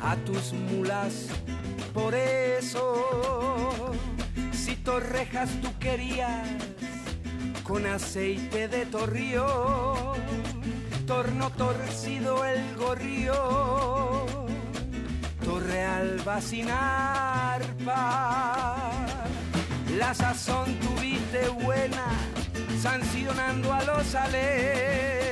a 0.00 0.16
tus 0.24 0.52
mulas 0.52 1.26
por 1.92 2.14
eso. 2.14 3.90
Si 4.52 4.76
torrejas 4.76 5.50
tú 5.60 5.68
querías 5.80 6.46
con 7.64 7.86
aceite 7.86 8.68
de 8.68 8.86
torrión, 8.86 10.14
torno 11.04 11.50
torcido 11.50 12.44
el 12.44 12.62
gorrión, 12.76 14.26
torre 15.44 15.84
alba 15.84 16.40
sin. 16.40 16.68
La 19.98 20.12
sazón 20.12 20.74
tuviste 20.80 21.48
buena, 21.48 22.06
sancionando 22.84 23.72
a 23.72 23.82
los 23.82 24.14
ales. 24.14 25.24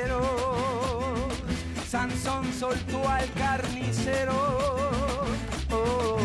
Sansón 1.86 2.50
soltó 2.58 3.06
al 3.06 3.30
carnicero, 3.34 4.32
oh, 5.70 6.16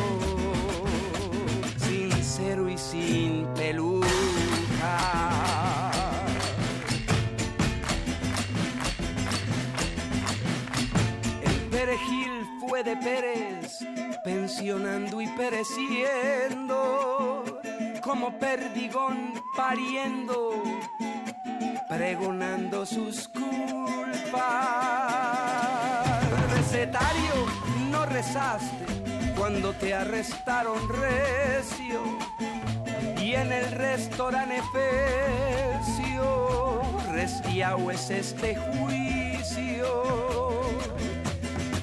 sincero 1.75 2.69
y 2.69 2.77
sin 2.77 3.45
peluca. 3.55 4.07
El 11.43 11.59
perejil 11.69 12.47
fue 12.61 12.81
de 12.85 12.95
Pérez, 12.95 13.79
pensionando 14.23 15.19
y 15.19 15.27
pereciendo, 15.35 16.63
como 18.01 18.39
perdigón 18.39 19.33
pariendo, 19.57 20.63
pregonando 21.87 22.85
sus 22.85 23.27
culpas. 23.29 23.47
Recetario, 26.51 27.33
no 27.91 28.05
rezaste 28.05 28.85
cuando 29.37 29.73
te 29.73 29.93
arrestaron 29.93 30.77
recio 30.89 32.01
y 33.21 33.33
en 33.33 33.51
el 33.51 33.71
restaurante 33.71 34.57
Efesio 34.57 35.77
restiao 37.11 37.91
es 37.91 38.09
este 38.09 38.55
juicio. 38.55 39.87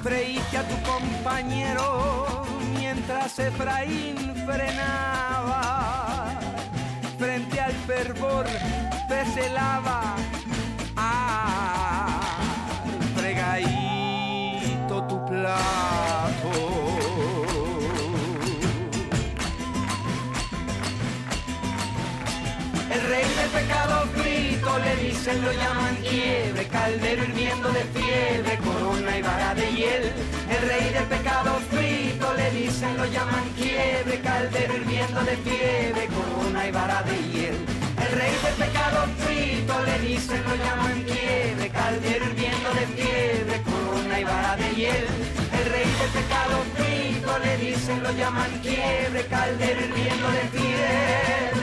Freíste 0.02 0.58
a 0.58 0.68
tu 0.68 0.76
compañero 0.82 2.44
mientras 2.78 3.38
Efraín 3.38 4.16
frenaba 4.44 6.38
frente 7.18 7.60
al 7.60 7.72
fervor 7.72 8.46
te 9.14 9.24
celaba. 9.26 10.16
Ah, 10.96 12.40
fregadito 13.16 14.94
tu 15.10 15.16
plato. 15.26 16.50
El 22.94 23.00
rey 23.10 23.26
del 23.38 23.50
pecado 23.58 23.94
frito 24.16 24.78
le 24.78 24.96
dicen, 24.96 25.42
lo 25.42 25.52
llaman 25.52 25.96
quiebre, 25.96 26.66
caldero 26.68 27.24
hirviendo 27.24 27.68
de 27.70 27.84
fiebre, 27.96 28.58
corona 28.58 29.18
y 29.18 29.22
vara 29.22 29.54
de 29.54 29.66
hiel. 29.76 30.12
El 30.54 30.68
rey 30.68 30.92
del 30.92 31.04
pecado 31.04 31.60
frito 31.70 32.34
le 32.34 32.50
dicen, 32.50 32.96
lo 32.96 33.06
llaman 33.06 33.46
quiebre, 33.56 34.20
caldero 34.20 34.74
hirviendo 34.74 35.20
de 35.22 35.36
fiebre, 35.36 36.08
corona 36.16 36.66
y 36.66 36.72
vara 36.72 37.02
de 37.02 37.16
hiel. 37.28 37.83
El 38.14 38.20
rey 38.20 38.30
del 38.44 38.54
pecado 38.68 39.06
frito 39.26 39.74
le 39.86 39.98
dicen, 39.98 40.40
lo 40.44 40.54
llaman 40.54 41.02
quiebre, 41.02 41.68
caldero 41.68 42.24
hirviendo 42.26 42.70
de 42.70 42.86
fiebre, 42.86 43.60
corona 43.62 44.20
y 44.20 44.22
vara 44.22 44.56
de 44.56 44.70
hiel. 44.76 45.06
El 45.52 45.72
rey 45.72 45.90
del 45.98 46.22
pecado 46.22 46.62
frito 46.76 47.38
le 47.40 47.56
dicen, 47.56 48.02
lo 48.04 48.12
llaman 48.12 48.52
quiebre, 48.62 49.26
caldero 49.26 49.80
hirviendo 49.80 50.30
de 50.30 50.48
fiebre. 50.52 51.53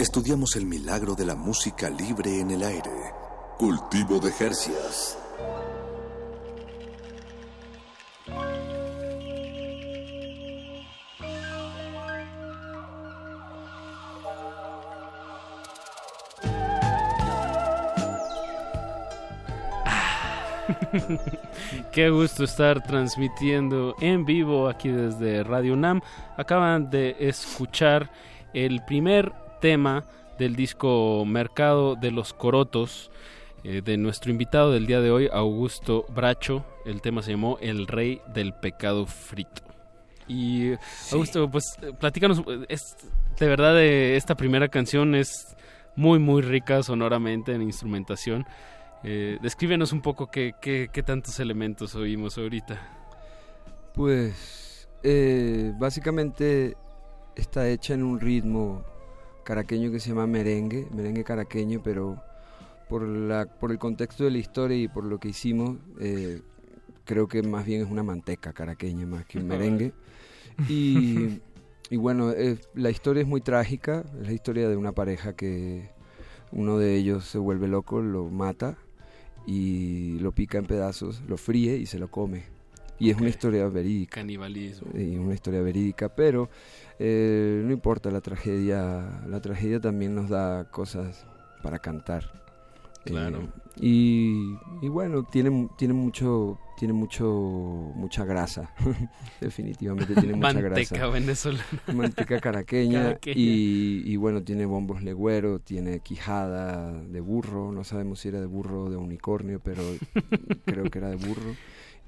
Estudiamos 0.00 0.56
el 0.56 0.66
milagro 0.66 1.14
de 1.14 1.24
la 1.24 1.36
música 1.36 1.88
libre 1.88 2.40
en 2.40 2.50
el 2.50 2.64
aire. 2.64 2.90
Cultivo 3.56 4.18
de 4.18 4.32
Jercias. 4.32 5.16
Qué 21.92 22.10
gusto 22.10 22.42
estar 22.42 22.82
transmitiendo 22.82 23.94
en 24.00 24.24
vivo 24.24 24.68
aquí 24.68 24.88
desde 24.88 25.44
Radio 25.44 25.76
Nam. 25.76 26.00
Acaban 26.36 26.90
de 26.90 27.14
escuchar 27.20 28.10
el 28.52 28.84
primer 28.84 29.43
tema 29.64 30.04
del 30.38 30.56
disco 30.56 31.24
Mercado 31.24 31.96
de 31.96 32.10
los 32.10 32.34
Corotos 32.34 33.10
eh, 33.62 33.80
de 33.82 33.96
nuestro 33.96 34.30
invitado 34.30 34.70
del 34.70 34.86
día 34.86 35.00
de 35.00 35.10
hoy, 35.10 35.30
Augusto 35.32 36.04
Bracho. 36.14 36.66
El 36.84 37.00
tema 37.00 37.22
se 37.22 37.30
llamó 37.30 37.56
El 37.62 37.86
Rey 37.86 38.20
del 38.34 38.52
Pecado 38.52 39.06
Frito. 39.06 39.62
Y 40.28 40.72
Augusto, 41.12 41.50
pues 41.50 41.64
platícanos, 41.98 42.42
es, 42.68 42.94
de 43.40 43.48
verdad 43.48 43.80
eh, 43.80 44.16
esta 44.16 44.34
primera 44.34 44.68
canción 44.68 45.14
es 45.14 45.56
muy 45.96 46.18
muy 46.18 46.42
rica 46.42 46.82
sonoramente 46.82 47.54
en 47.54 47.62
instrumentación. 47.62 48.44
Eh, 49.02 49.38
descríbenos 49.40 49.92
un 49.92 50.02
poco 50.02 50.30
qué, 50.30 50.52
qué, 50.60 50.90
qué 50.92 51.02
tantos 51.02 51.40
elementos 51.40 51.94
oímos 51.94 52.36
ahorita. 52.36 52.86
Pues 53.94 54.90
eh, 55.02 55.72
básicamente 55.78 56.76
está 57.34 57.66
hecha 57.66 57.94
en 57.94 58.02
un 58.02 58.20
ritmo 58.20 58.84
caraqueño 59.44 59.90
que 59.90 60.00
se 60.00 60.08
llama 60.08 60.26
merengue, 60.26 60.88
merengue 60.94 61.24
caraqueño, 61.24 61.80
pero 61.82 62.20
por, 62.88 63.06
la, 63.06 63.46
por 63.46 63.70
el 63.70 63.78
contexto 63.78 64.24
de 64.24 64.30
la 64.30 64.38
historia 64.38 64.76
y 64.76 64.88
por 64.88 65.04
lo 65.04 65.18
que 65.18 65.28
hicimos, 65.28 65.78
eh, 66.00 66.40
creo 67.04 67.28
que 67.28 67.42
más 67.42 67.64
bien 67.64 67.82
es 67.82 67.90
una 67.90 68.02
manteca 68.02 68.52
caraqueña 68.52 69.06
más 69.06 69.24
que 69.26 69.38
un 69.38 69.46
merengue. 69.48 69.92
Y, 70.68 71.40
y 71.90 71.96
bueno, 71.96 72.32
eh, 72.32 72.58
la 72.74 72.90
historia 72.90 73.22
es 73.22 73.28
muy 73.28 73.40
trágica, 73.40 74.04
es 74.20 74.26
la 74.26 74.32
historia 74.32 74.68
de 74.68 74.76
una 74.76 74.92
pareja 74.92 75.34
que 75.34 75.90
uno 76.52 76.78
de 76.78 76.96
ellos 76.96 77.24
se 77.24 77.38
vuelve 77.38 77.68
loco, 77.68 78.00
lo 78.00 78.26
mata 78.30 78.76
y 79.46 80.18
lo 80.20 80.32
pica 80.32 80.58
en 80.58 80.66
pedazos, 80.66 81.22
lo 81.28 81.36
fríe 81.36 81.76
y 81.76 81.86
se 81.86 81.98
lo 81.98 82.10
come. 82.10 82.53
Y 82.98 83.10
es 83.10 83.16
una 83.16 83.28
historia 83.28 83.66
verídica. 83.68 84.20
Canibalismo. 84.20 84.88
Y 84.94 85.16
una 85.16 85.34
historia 85.34 85.60
verídica, 85.62 86.14
pero 86.14 86.48
eh, 86.98 87.62
no 87.64 87.72
importa 87.72 88.10
la 88.10 88.20
tragedia, 88.20 89.22
la 89.26 89.40
tragedia 89.40 89.80
también 89.80 90.14
nos 90.14 90.28
da 90.28 90.64
cosas 90.70 91.26
para 91.62 91.78
cantar. 91.78 92.44
Claro. 93.04 93.40
Eh, 93.42 93.48
y, 93.80 94.56
y 94.80 94.88
bueno, 94.88 95.24
tiene, 95.24 95.68
tiene 95.76 95.92
mucho, 95.92 96.58
tiene 96.78 96.94
mucho, 96.94 97.26
mucha 97.94 98.24
grasa. 98.24 98.72
Definitivamente 99.40 100.14
tiene 100.14 100.34
mucha 100.36 100.52
Manteca 100.54 100.96
grasa. 100.96 101.06
venezolana. 101.08 101.64
Manteca 101.94 102.40
caraqueña. 102.40 103.02
Caraqueña. 103.02 103.36
Y, 103.36 104.02
y 104.06 104.16
bueno, 104.16 104.42
tiene 104.42 104.64
bombos 104.64 105.02
legüero, 105.02 105.58
tiene 105.58 106.00
quijada 106.00 106.92
de 106.92 107.20
burro. 107.20 107.72
No 107.72 107.84
sabemos 107.84 108.20
si 108.20 108.28
era 108.28 108.40
de 108.40 108.46
burro 108.46 108.84
o 108.84 108.90
de 108.90 108.96
unicornio, 108.96 109.60
pero 109.60 109.82
creo 110.64 110.84
que 110.84 110.98
era 110.98 111.10
de 111.10 111.16
burro. 111.16 111.54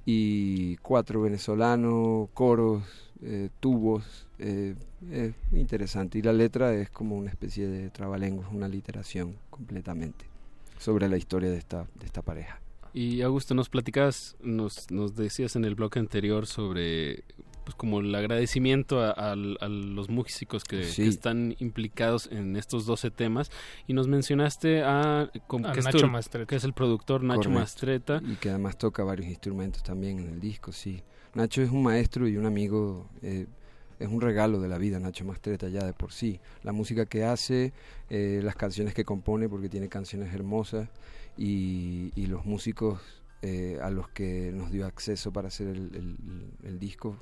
Y 0.06 0.76
cuatro 0.76 1.20
venezolanos, 1.20 2.28
coros, 2.32 2.82
eh, 3.22 3.50
tubos. 3.60 4.26
eh, 4.38 4.74
es 5.10 5.34
interesante. 5.52 6.18
Y 6.18 6.22
la 6.22 6.32
letra 6.32 6.72
es 6.72 6.88
como 6.90 7.16
una 7.16 7.30
especie 7.30 7.66
de 7.66 7.90
trabalenguas, 7.90 8.48
una 8.52 8.68
literación 8.68 9.36
completamente 9.50 10.24
sobre 10.78 11.08
la 11.08 11.16
historia 11.16 11.50
de 11.50 11.58
esta, 11.58 11.86
de 11.98 12.06
esta 12.06 12.22
pareja. 12.22 12.60
Y 12.94 13.20
Augusto, 13.20 13.54
nos 13.54 13.68
platicabas, 13.68 14.36
nos, 14.40 14.90
nos 14.90 15.16
decías 15.16 15.54
en 15.56 15.64
el 15.66 15.74
bloque 15.74 15.98
anterior 15.98 16.46
sobre 16.46 17.24
pues 17.66 17.74
como 17.74 17.98
el 17.98 18.14
agradecimiento 18.14 19.00
a, 19.02 19.10
a- 19.10 19.32
a 19.32 19.68
los 19.68 20.08
músicos 20.08 20.62
que, 20.62 20.84
Sí. 20.84 21.02
que 21.02 21.08
están 21.08 21.56
implicados 21.58 22.28
en 22.30 22.54
estos 22.54 22.86
12 22.86 23.10
temas 23.10 23.50
y 23.88 23.92
nos 23.92 24.06
mencionaste 24.06 24.82
a, 24.84 25.28
como 25.48 25.72
que, 25.72 25.80
es 25.80 25.84
Nacho 25.84 25.98
tu- 25.98 26.06
Mastreta. 26.06 26.46
que 26.46 26.54
es 26.54 26.62
el 26.62 26.72
productor 26.72 27.24
Nacho 27.24 27.38
Correcto. 27.40 27.58
Mastreta. 27.58 28.22
Y 28.24 28.36
que 28.36 28.50
además 28.50 28.78
toca 28.78 29.02
varios 29.02 29.28
instrumentos 29.28 29.82
también 29.82 30.20
en 30.20 30.28
el 30.28 30.40
disco, 30.40 30.70
sí. 30.70 31.02
Nacho 31.34 31.60
es 31.60 31.70
un 31.72 31.82
maestro 31.82 32.28
y 32.28 32.36
un 32.36 32.46
amigo, 32.46 33.10
eh, 33.20 33.46
es 33.98 34.08
un 34.08 34.20
regalo 34.20 34.60
de 34.60 34.68
la 34.68 34.78
vida, 34.78 35.00
Nacho 35.00 35.24
Mastreta 35.24 35.68
ya 35.68 35.84
de 35.84 35.92
por 35.92 36.12
sí. 36.12 36.38
La 36.62 36.70
música 36.70 37.04
que 37.04 37.24
hace, 37.24 37.72
eh, 38.10 38.40
las 38.44 38.54
canciones 38.54 38.94
que 38.94 39.04
compone, 39.04 39.48
porque 39.48 39.68
tiene 39.68 39.88
canciones 39.88 40.32
hermosas, 40.32 40.88
y, 41.36 42.12
y 42.14 42.26
los 42.26 42.46
músicos 42.46 43.00
eh, 43.42 43.78
a 43.82 43.90
los 43.90 44.08
que 44.08 44.50
nos 44.54 44.70
dio 44.70 44.86
acceso 44.86 45.32
para 45.32 45.48
hacer 45.48 45.66
el, 45.68 45.90
el- 45.94 46.50
el 46.62 46.78
disco. 46.78 47.16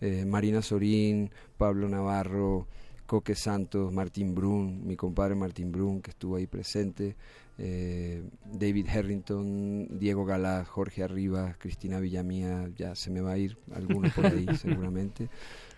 Eh, 0.00 0.24
Marina 0.24 0.62
Sorín, 0.62 1.30
Pablo 1.56 1.88
Navarro, 1.88 2.66
Coque 3.06 3.34
Santos, 3.34 3.92
Martín 3.92 4.34
Brun, 4.34 4.86
mi 4.86 4.96
compadre 4.96 5.34
Martín 5.34 5.72
Brun, 5.72 6.00
que 6.00 6.10
estuvo 6.10 6.36
ahí 6.36 6.46
presente, 6.46 7.16
eh, 7.58 8.22
David 8.44 8.86
Harrington, 8.88 9.98
Diego 9.98 10.24
Galá, 10.24 10.64
Jorge 10.64 11.02
Arribas, 11.02 11.56
Cristina 11.58 11.98
Villamía, 11.98 12.70
ya 12.76 12.94
se 12.94 13.10
me 13.10 13.20
va 13.20 13.32
a 13.32 13.38
ir 13.38 13.58
alguno 13.74 14.08
por 14.14 14.26
ahí 14.26 14.46
seguramente. 14.56 15.28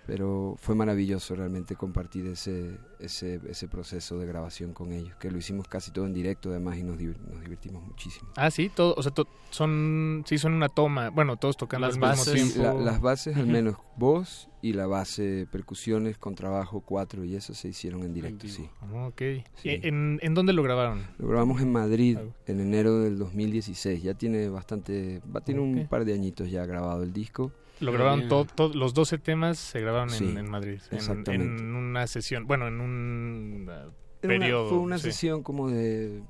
Pero 0.06 0.56
fue 0.58 0.74
maravilloso 0.74 1.34
realmente 1.36 1.76
compartir 1.76 2.26
ese, 2.26 2.78
ese, 2.98 3.40
ese 3.48 3.68
proceso 3.68 4.18
de 4.18 4.26
grabación 4.26 4.72
con 4.72 4.92
ellos, 4.92 5.14
que 5.16 5.30
lo 5.30 5.38
hicimos 5.38 5.68
casi 5.68 5.90
todo 5.92 6.06
en 6.06 6.12
directo 6.12 6.50
además 6.50 6.76
y 6.78 6.82
nos, 6.82 6.98
nos 7.00 7.40
divertimos 7.40 7.84
muchísimo. 7.84 8.30
Ah, 8.36 8.50
sí, 8.50 8.68
todo, 8.68 8.94
o 8.96 9.02
sea, 9.02 9.12
to- 9.12 9.28
son, 9.50 10.24
sí, 10.26 10.38
son 10.38 10.54
una 10.54 10.68
toma, 10.68 11.10
bueno, 11.10 11.36
todos 11.36 11.56
tocando 11.56 11.86
Las 11.86 11.96
al 11.96 12.00
bases, 12.00 12.34
mismo 12.34 12.48
sí, 12.48 12.52
tiempo. 12.54 12.78
la- 12.78 12.84
las 12.84 13.00
bases 13.00 13.36
al 13.36 13.46
menos 13.46 13.76
voz 13.96 14.48
y 14.60 14.72
la 14.72 14.86
base 14.86 15.46
percusiones 15.50 16.16
con 16.18 16.34
trabajo 16.34 16.80
cuatro 16.80 17.24
y 17.24 17.34
eso 17.36 17.52
se 17.54 17.68
hicieron 17.68 18.02
en 18.02 18.14
directo, 18.14 18.48
sí. 18.48 18.68
Ok. 18.92 19.22
Sí. 19.56 19.68
¿Y 19.70 19.86
¿En, 19.86 20.18
¿En 20.22 20.34
dónde 20.34 20.52
lo 20.52 20.62
grabaron? 20.62 21.06
Lo 21.18 21.28
grabamos 21.28 21.60
en 21.60 21.70
Madrid 21.70 22.18
en 22.46 22.60
enero 22.60 23.00
del 23.00 23.18
2016. 23.18 24.02
Ya 24.02 24.14
tiene 24.14 24.48
bastante, 24.48 25.20
va 25.34 25.40
tiene 25.42 25.60
un 25.60 25.86
par 25.88 26.04
de 26.04 26.14
añitos 26.14 26.50
ya 26.50 26.64
grabado 26.66 27.02
el 27.02 27.12
disco. 27.12 27.52
Lo 27.82 27.92
grabaron 27.92 28.28
todo, 28.28 28.44
todo- 28.44 28.74
los 28.74 28.94
12 28.94 29.18
temas 29.18 29.58
se 29.58 29.80
grabaron 29.80 30.10
en- 30.10 30.14
Sí, 30.18 30.24
en, 30.36 30.48
Madrid, 30.50 30.80
en, 30.90 30.96
exactamente. 30.96 31.34
en 31.62 31.74
una 31.74 32.06
sesión, 32.06 32.46
bueno, 32.46 32.68
en 32.68 32.80
un 32.80 33.66
uh, 33.68 33.72
una- 33.72 33.84
periodo. 34.20 34.68
fue 34.68 34.78
una 34.78 34.98
sí. 34.98 35.04
sesión 35.04 35.42
como 35.42 35.68
de 35.70 36.22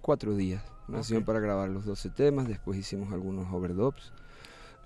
cuatro 0.00 0.34
días. 0.36 0.62
Una 0.88 1.02
sesión 1.02 1.24
para 1.24 1.40
grabar 1.40 1.68
los 1.70 1.84
12 1.86 2.10
temas. 2.10 2.46
Después 2.46 2.78
hicimos 2.78 3.10
algunos 3.12 3.50
overdubs, 3.52 4.12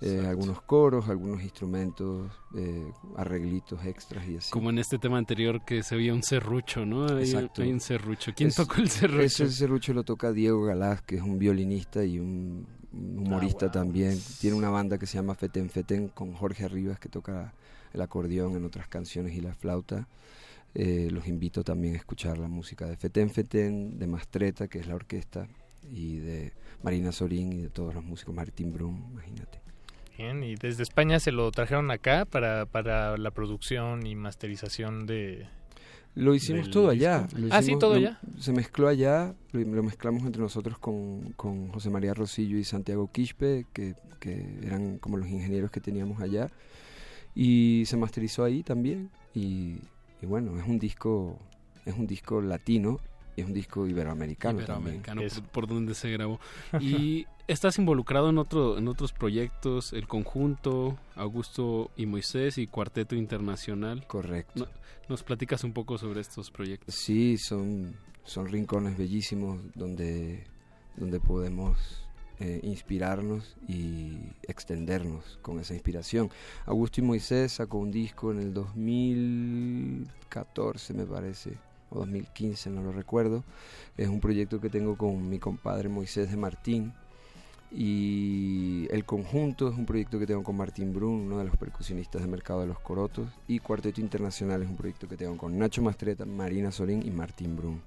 eh, 0.01 0.25
algunos 0.25 0.61
coros, 0.61 1.09
algunos 1.09 1.43
instrumentos, 1.43 2.31
eh, 2.55 2.89
arreglitos 3.17 3.83
extras 3.85 4.25
y 4.29 4.37
así. 4.37 4.49
Como 4.49 4.69
en 4.69 4.79
este 4.79 4.97
tema 4.97 5.17
anterior 5.17 5.65
que 5.65 5.83
se 5.83 5.97
veía 5.97 6.13
un 6.13 6.23
serrucho, 6.23 6.85
¿no? 6.85 7.05
Hay, 7.05 7.23
Exacto. 7.25 7.61
hay 7.63 7.71
un 7.73 7.81
serrucho. 7.81 8.31
¿Quién 8.33 8.47
Es- 8.49 8.55
tocó 8.55 8.75
el 8.77 8.89
serrucho? 8.89 9.23
Ese 9.23 9.49
serrucho 9.49 9.93
lo 9.93 10.03
toca 10.03 10.31
Diego 10.31 10.63
Galaz, 10.63 11.01
que 11.01 11.17
es 11.17 11.21
un 11.21 11.37
violinista 11.37 12.05
y 12.05 12.17
un 12.17 12.65
humorista 12.93 13.65
Ah, 13.65 13.69
wow. 13.69 13.73
también. 13.83 14.19
Tiene 14.39 14.55
una 14.57 14.69
banda 14.69 14.97
que 14.97 15.05
se 15.05 15.15
llama 15.17 15.35
Feten 15.35 15.69
Feten 15.69 16.07
con 16.09 16.33
Jorge 16.33 16.65
Arribas, 16.65 16.99
que 16.99 17.09
toca 17.09 17.53
el 17.93 18.01
acordeón 18.01 18.55
en 18.55 18.65
otras 18.65 18.87
canciones 18.87 19.33
y 19.35 19.41
la 19.41 19.53
flauta. 19.53 20.07
Eh, 20.75 21.09
los 21.11 21.27
invito 21.27 21.63
también 21.63 21.95
a 21.95 21.97
escuchar 21.97 22.37
la 22.37 22.47
música 22.47 22.85
de 22.85 22.95
Feten 22.95 23.29
Feten, 23.31 23.97
de 23.97 24.05
Mastreta, 24.07 24.67
que 24.67 24.79
es 24.79 24.87
la 24.87 24.95
orquesta, 24.95 25.47
y 25.91 26.17
de 26.17 26.53
Marina 26.83 27.11
Sorín 27.11 27.51
y 27.53 27.61
de 27.63 27.69
todos 27.69 27.95
los 27.95 28.03
músicos, 28.03 28.35
Martín 28.35 28.71
Brum, 28.71 29.09
imagínate. 29.11 29.59
Bien, 30.17 30.43
y 30.43 30.55
desde 30.55 30.83
España 30.83 31.19
se 31.19 31.31
lo 31.31 31.49
trajeron 31.51 31.89
acá 31.91 32.25
para, 32.25 32.65
para 32.65 33.17
la 33.17 33.31
producción 33.31 34.05
y 34.05 34.15
masterización 34.15 35.05
de... 35.07 35.47
Lo 36.15 36.33
hicimos 36.35 36.63
del 36.63 36.71
todo 36.71 36.89
allá. 36.89 37.23
disco. 37.23 37.37
lo 37.39 37.47
ah, 37.53 37.57
sí, 37.61 37.65
hicimos- 37.65 37.79
todo 37.79 37.91
lo- 37.91 37.97
allá. 38.07 38.19
Se 38.39 38.51
mezcló 38.51 38.87
allá, 38.87 39.33
lo, 39.51 39.59
lo 39.61 39.83
mezclamos 39.83 40.23
entre 40.23 40.41
nosotros 40.41 40.77
con, 40.79 41.33
con 41.33 41.69
José 41.69 41.89
María 41.89 42.13
Rosillo 42.13 42.57
y 42.57 42.63
Santiago 42.63 43.09
Quispe, 43.11 43.65
que, 43.73 43.95
que 44.19 44.59
eran 44.63 44.97
como 44.97 45.17
los 45.17 45.27
ingenieros 45.29 45.71
que 45.71 45.79
teníamos 45.79 46.21
allá. 46.21 46.49
Y 47.35 47.83
se 47.85 47.95
masterizó 47.95 48.43
ahí 48.43 48.63
también. 48.63 49.09
Y, 49.33 49.77
y 50.21 50.25
bueno, 50.25 50.59
es 50.59 50.67
un 50.67 50.79
disco 50.79 51.37
es 51.85 51.95
un 51.95 52.05
disco 52.05 52.41
latino 52.41 52.99
y 53.35 53.41
es 53.41 53.47
un 53.47 53.53
disco 53.53 53.87
iberoamericano, 53.87 54.59
Iberoamericano, 54.59 55.21
también. 55.21 55.43
por, 55.43 55.51
por 55.63 55.67
donde 55.67 55.95
se 55.95 56.11
grabó. 56.11 56.39
Y 56.81 57.25
estás 57.49 57.77
involucrado 57.79 58.29
en 58.29 58.37
otro 58.37 58.77
en 58.77 58.87
otros 58.87 59.11
proyectos, 59.11 59.91
el 59.93 60.07
conjunto 60.07 60.99
Augusto 61.15 61.89
y 61.97 62.05
Moisés 62.05 62.59
y 62.59 62.67
Cuarteto 62.67 63.15
Internacional. 63.15 64.05
Correcto. 64.07 64.67
¿Nos 65.09 65.23
platicas 65.23 65.63
un 65.63 65.73
poco 65.73 65.97
sobre 65.97 66.21
estos 66.21 66.51
proyectos? 66.51 66.93
Sí, 66.93 67.37
son, 67.37 67.95
son 68.23 68.47
rincones 68.47 68.95
bellísimos 68.97 69.59
donde, 69.73 70.45
donde 70.95 71.19
podemos 71.19 72.05
eh, 72.39 72.59
inspirarnos 72.61 73.57
y 73.67 74.19
extendernos 74.47 75.39
con 75.41 75.59
esa 75.59 75.73
inspiración. 75.73 76.29
Augusto 76.67 77.01
y 77.01 77.03
Moisés 77.03 77.53
sacó 77.53 77.79
un 77.79 77.89
disco 77.89 78.31
en 78.31 78.39
el 78.39 78.53
2014, 78.53 80.93
me 80.93 81.07
parece, 81.07 81.57
o 81.89 81.97
2015, 81.99 82.69
no 82.69 82.83
lo 82.83 82.91
recuerdo. 82.91 83.43
Es 83.97 84.07
un 84.07 84.19
proyecto 84.19 84.61
que 84.61 84.69
tengo 84.69 84.95
con 84.95 85.27
mi 85.27 85.39
compadre 85.39 85.89
Moisés 85.89 86.29
de 86.29 86.37
Martín. 86.37 86.93
Y 87.71 88.87
el 88.89 89.05
conjunto 89.05 89.69
es 89.69 89.77
un 89.77 89.85
proyecto 89.85 90.17
que 90.17 90.25
tengo 90.25 90.43
con 90.43 90.57
Martín 90.57 90.93
Brun, 90.93 91.21
uno 91.21 91.37
de 91.37 91.45
los 91.45 91.57
percusionistas 91.57 92.21
de 92.21 92.27
Mercado 92.27 92.61
de 92.61 92.67
los 92.67 92.79
Corotos. 92.79 93.27
Y 93.47 93.59
Cuarteto 93.59 94.01
Internacional 94.01 94.63
es 94.63 94.69
un 94.69 94.75
proyecto 94.75 95.07
que 95.07 95.17
tengo 95.17 95.37
con 95.37 95.57
Nacho 95.57 95.81
Mastreta, 95.81 96.25
Marina 96.25 96.71
Sorín 96.71 97.05
y 97.05 97.11
Martín 97.11 97.55
Brun. 97.55 97.81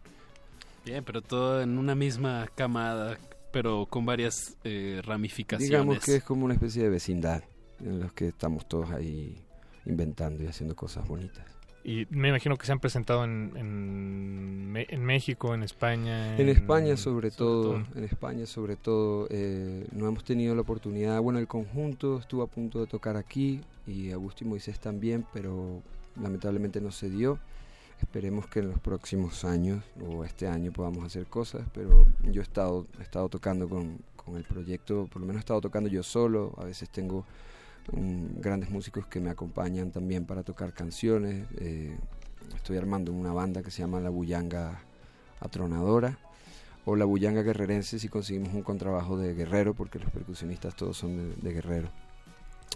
Bien, 0.84 1.04
pero 1.04 1.20
todo 1.22 1.62
en 1.62 1.78
una 1.78 1.94
misma 1.94 2.48
camada, 2.54 3.18
pero 3.52 3.86
con 3.86 4.06
varias 4.06 4.56
eh, 4.64 5.00
ramificaciones. 5.04 5.70
Digamos 5.70 6.04
que 6.04 6.16
es 6.16 6.24
como 6.24 6.44
una 6.44 6.54
especie 6.54 6.82
de 6.82 6.88
vecindad 6.88 7.42
en 7.80 8.00
los 8.00 8.12
que 8.12 8.28
estamos 8.28 8.68
todos 8.68 8.90
ahí 8.90 9.36
inventando 9.84 10.44
y 10.44 10.46
haciendo 10.46 10.76
cosas 10.76 11.06
bonitas. 11.06 11.51
Y 11.84 12.06
me 12.10 12.28
imagino 12.28 12.56
que 12.56 12.64
se 12.64 12.72
han 12.72 12.78
presentado 12.78 13.24
en, 13.24 13.52
en, 13.56 15.04
México, 15.04 15.52
en 15.52 15.64
España. 15.64 16.36
En 16.38 16.48
España 16.48 16.96
sobre, 16.96 17.30
todo. 17.30 17.62
todo, 17.62 17.84
en 17.96 18.04
España 18.04 18.46
sobre 18.46 18.76
todo, 18.76 19.26
eh, 19.30 19.86
no 19.92 20.06
hemos 20.06 20.22
tenido 20.22 20.54
la 20.54 20.60
oportunidad, 20.60 21.20
bueno, 21.20 21.40
el 21.40 21.48
conjunto 21.48 22.18
estuvo 22.18 22.42
a 22.42 22.46
punto 22.46 22.80
de 22.80 22.86
tocar 22.86 23.16
aquí 23.16 23.60
y 23.86 24.12
Agustín 24.12 24.48
Moisés 24.48 24.78
también, 24.78 25.26
pero 25.32 25.82
lamentablemente 26.20 26.80
no 26.80 26.92
se 26.92 27.10
dio. 27.10 27.38
Esperemos 28.00 28.46
que 28.46 28.60
en 28.60 28.70
los 28.70 28.80
próximos 28.80 29.44
años 29.44 29.82
o 30.08 30.24
este 30.24 30.46
año 30.46 30.72
podamos 30.72 31.04
hacer 31.04 31.26
cosas, 31.26 31.62
pero 31.72 32.04
yo 32.22 32.42
he 32.42 32.44
estado, 32.44 32.86
he 32.98 33.02
estado 33.02 33.28
tocando 33.28 33.68
con, 33.68 33.98
con 34.16 34.36
el 34.36 34.44
proyecto, 34.44 35.08
por 35.12 35.20
lo 35.20 35.26
menos 35.26 35.40
he 35.40 35.44
estado 35.44 35.60
tocando 35.60 35.88
yo 35.88 36.02
solo, 36.02 36.54
a 36.58 36.64
veces 36.64 36.90
tengo 36.90 37.24
grandes 38.40 38.70
músicos 38.70 39.06
que 39.06 39.20
me 39.20 39.30
acompañan 39.30 39.90
también 39.90 40.24
para 40.24 40.42
tocar 40.42 40.72
canciones. 40.72 41.46
eh, 41.58 41.96
estoy 42.56 42.76
armando 42.76 43.12
una 43.12 43.32
banda 43.32 43.62
que 43.62 43.70
se 43.70 43.80
llama 43.80 44.00
La 44.00 44.10
Bullanga 44.10 44.80
Atronadora 45.40 46.18
o 46.84 46.96
La 46.96 47.04
Bullanga 47.04 47.42
Guerrerense 47.42 47.98
si 47.98 48.08
conseguimos 48.08 48.52
un 48.54 48.62
contrabajo 48.62 49.16
de 49.16 49.34
Guerrero, 49.34 49.74
porque 49.74 49.98
los 49.98 50.10
percusionistas 50.10 50.74
todos 50.76 50.96
son 50.96 51.16
de, 51.16 51.36
de 51.36 51.54
Guerrero. 51.54 51.88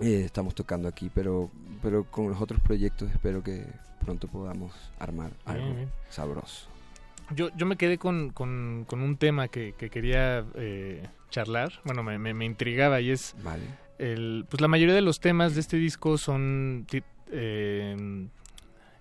Eh, 0.00 0.22
estamos 0.24 0.54
tocando 0.54 0.88
aquí, 0.88 1.10
pero, 1.14 1.50
pero 1.82 2.04
con 2.04 2.28
los 2.28 2.40
otros 2.40 2.60
proyectos 2.60 3.10
espero 3.10 3.42
que 3.42 3.66
pronto 4.04 4.28
podamos 4.28 4.72
armar 4.98 5.32
algo 5.44 5.74
sabroso. 6.10 6.68
Yo, 7.34 7.48
yo 7.56 7.66
me 7.66 7.76
quedé 7.76 7.98
con, 7.98 8.30
con, 8.30 8.84
con 8.86 9.02
un 9.02 9.16
tema 9.16 9.48
que, 9.48 9.74
que 9.76 9.90
quería 9.90 10.44
eh, 10.54 11.02
charlar, 11.30 11.72
bueno, 11.84 12.02
me, 12.02 12.18
me, 12.18 12.34
me 12.34 12.44
intrigaba 12.44 13.00
y 13.00 13.10
es... 13.10 13.34
Vale. 13.42 13.64
El, 13.98 14.44
pues 14.48 14.60
la 14.60 14.68
mayoría 14.68 14.94
de 14.94 15.00
los 15.02 15.20
temas 15.20 15.54
de 15.54 15.60
este 15.60 15.76
disco 15.76 16.18
son... 16.18 16.86
eh, 17.32 18.26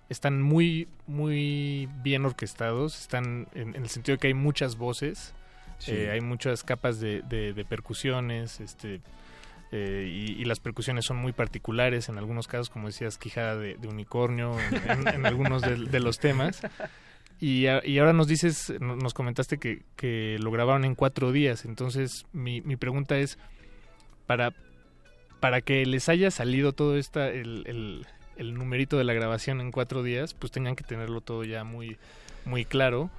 están 0.08 0.40
muy, 0.40 0.86
muy 1.08 1.88
bien 2.02 2.24
orquestados, 2.24 2.98
están 3.00 3.48
en, 3.54 3.74
en 3.74 3.82
el 3.82 3.88
sentido 3.88 4.14
de 4.16 4.20
que 4.20 4.26
hay 4.28 4.34
muchas 4.34 4.76
voces, 4.76 5.34
Sí. 5.78 5.90
eh, 5.92 6.10
hay 6.10 6.20
muchas 6.20 6.62
capas 6.62 7.00
de, 7.00 7.22
de- 7.22 7.52
de 7.52 7.64
percusiones, 7.64 8.60
este... 8.60 9.00
eh, 9.72 10.08
y, 10.08 10.40
y 10.40 10.44
las 10.44 10.60
percusiones 10.60 11.04
son 11.04 11.16
muy 11.18 11.32
particulares 11.32 12.08
en 12.08 12.18
algunos 12.18 12.46
casos, 12.46 12.70
como 12.70 12.86
decías, 12.86 13.18
quijada 13.18 13.56
de, 13.56 13.74
de 13.74 13.88
unicornio 13.88 14.56
en, 14.60 14.90
en- 15.06 15.08
en 15.08 15.26
algunos 15.26 15.60
de, 15.62 15.74
de 15.76 16.00
los 16.00 16.18
temas. 16.20 16.62
Y, 17.40 17.66
a- 17.66 17.84
y 17.84 17.98
ahora 17.98 18.12
nos 18.14 18.28
dices, 18.28 18.72
no- 18.80 18.94
nos 18.96 19.12
comentaste 19.12 19.58
que, 19.58 19.82
que 19.96 20.38
lo 20.40 20.50
grabaron 20.52 20.84
en 20.84 20.94
cuatro 20.94 21.32
días. 21.32 21.64
Entonces, 21.66 22.24
mi, 22.32 22.60
mi 22.62 22.76
pregunta 22.76 23.18
es, 23.18 23.38
para, 24.26 24.52
para 25.46 25.60
que 25.60 25.86
les 25.86 26.08
haya 26.08 26.32
salido 26.32 26.72
todo 26.72 26.96
esta, 26.96 27.28
el, 27.28 27.62
el, 27.68 28.04
el 28.36 28.54
numerito 28.54 28.98
de 28.98 29.04
la 29.04 29.12
grabación 29.12 29.60
en 29.60 29.70
cuatro 29.70 30.02
días, 30.02 30.34
pues 30.34 30.50
tenían 30.50 30.74
que 30.74 30.82
tenerlo 30.82 31.20
todo 31.20 31.44
ya 31.44 31.62
muy, 31.62 31.98
muy 32.44 32.64
claro. 32.64 33.10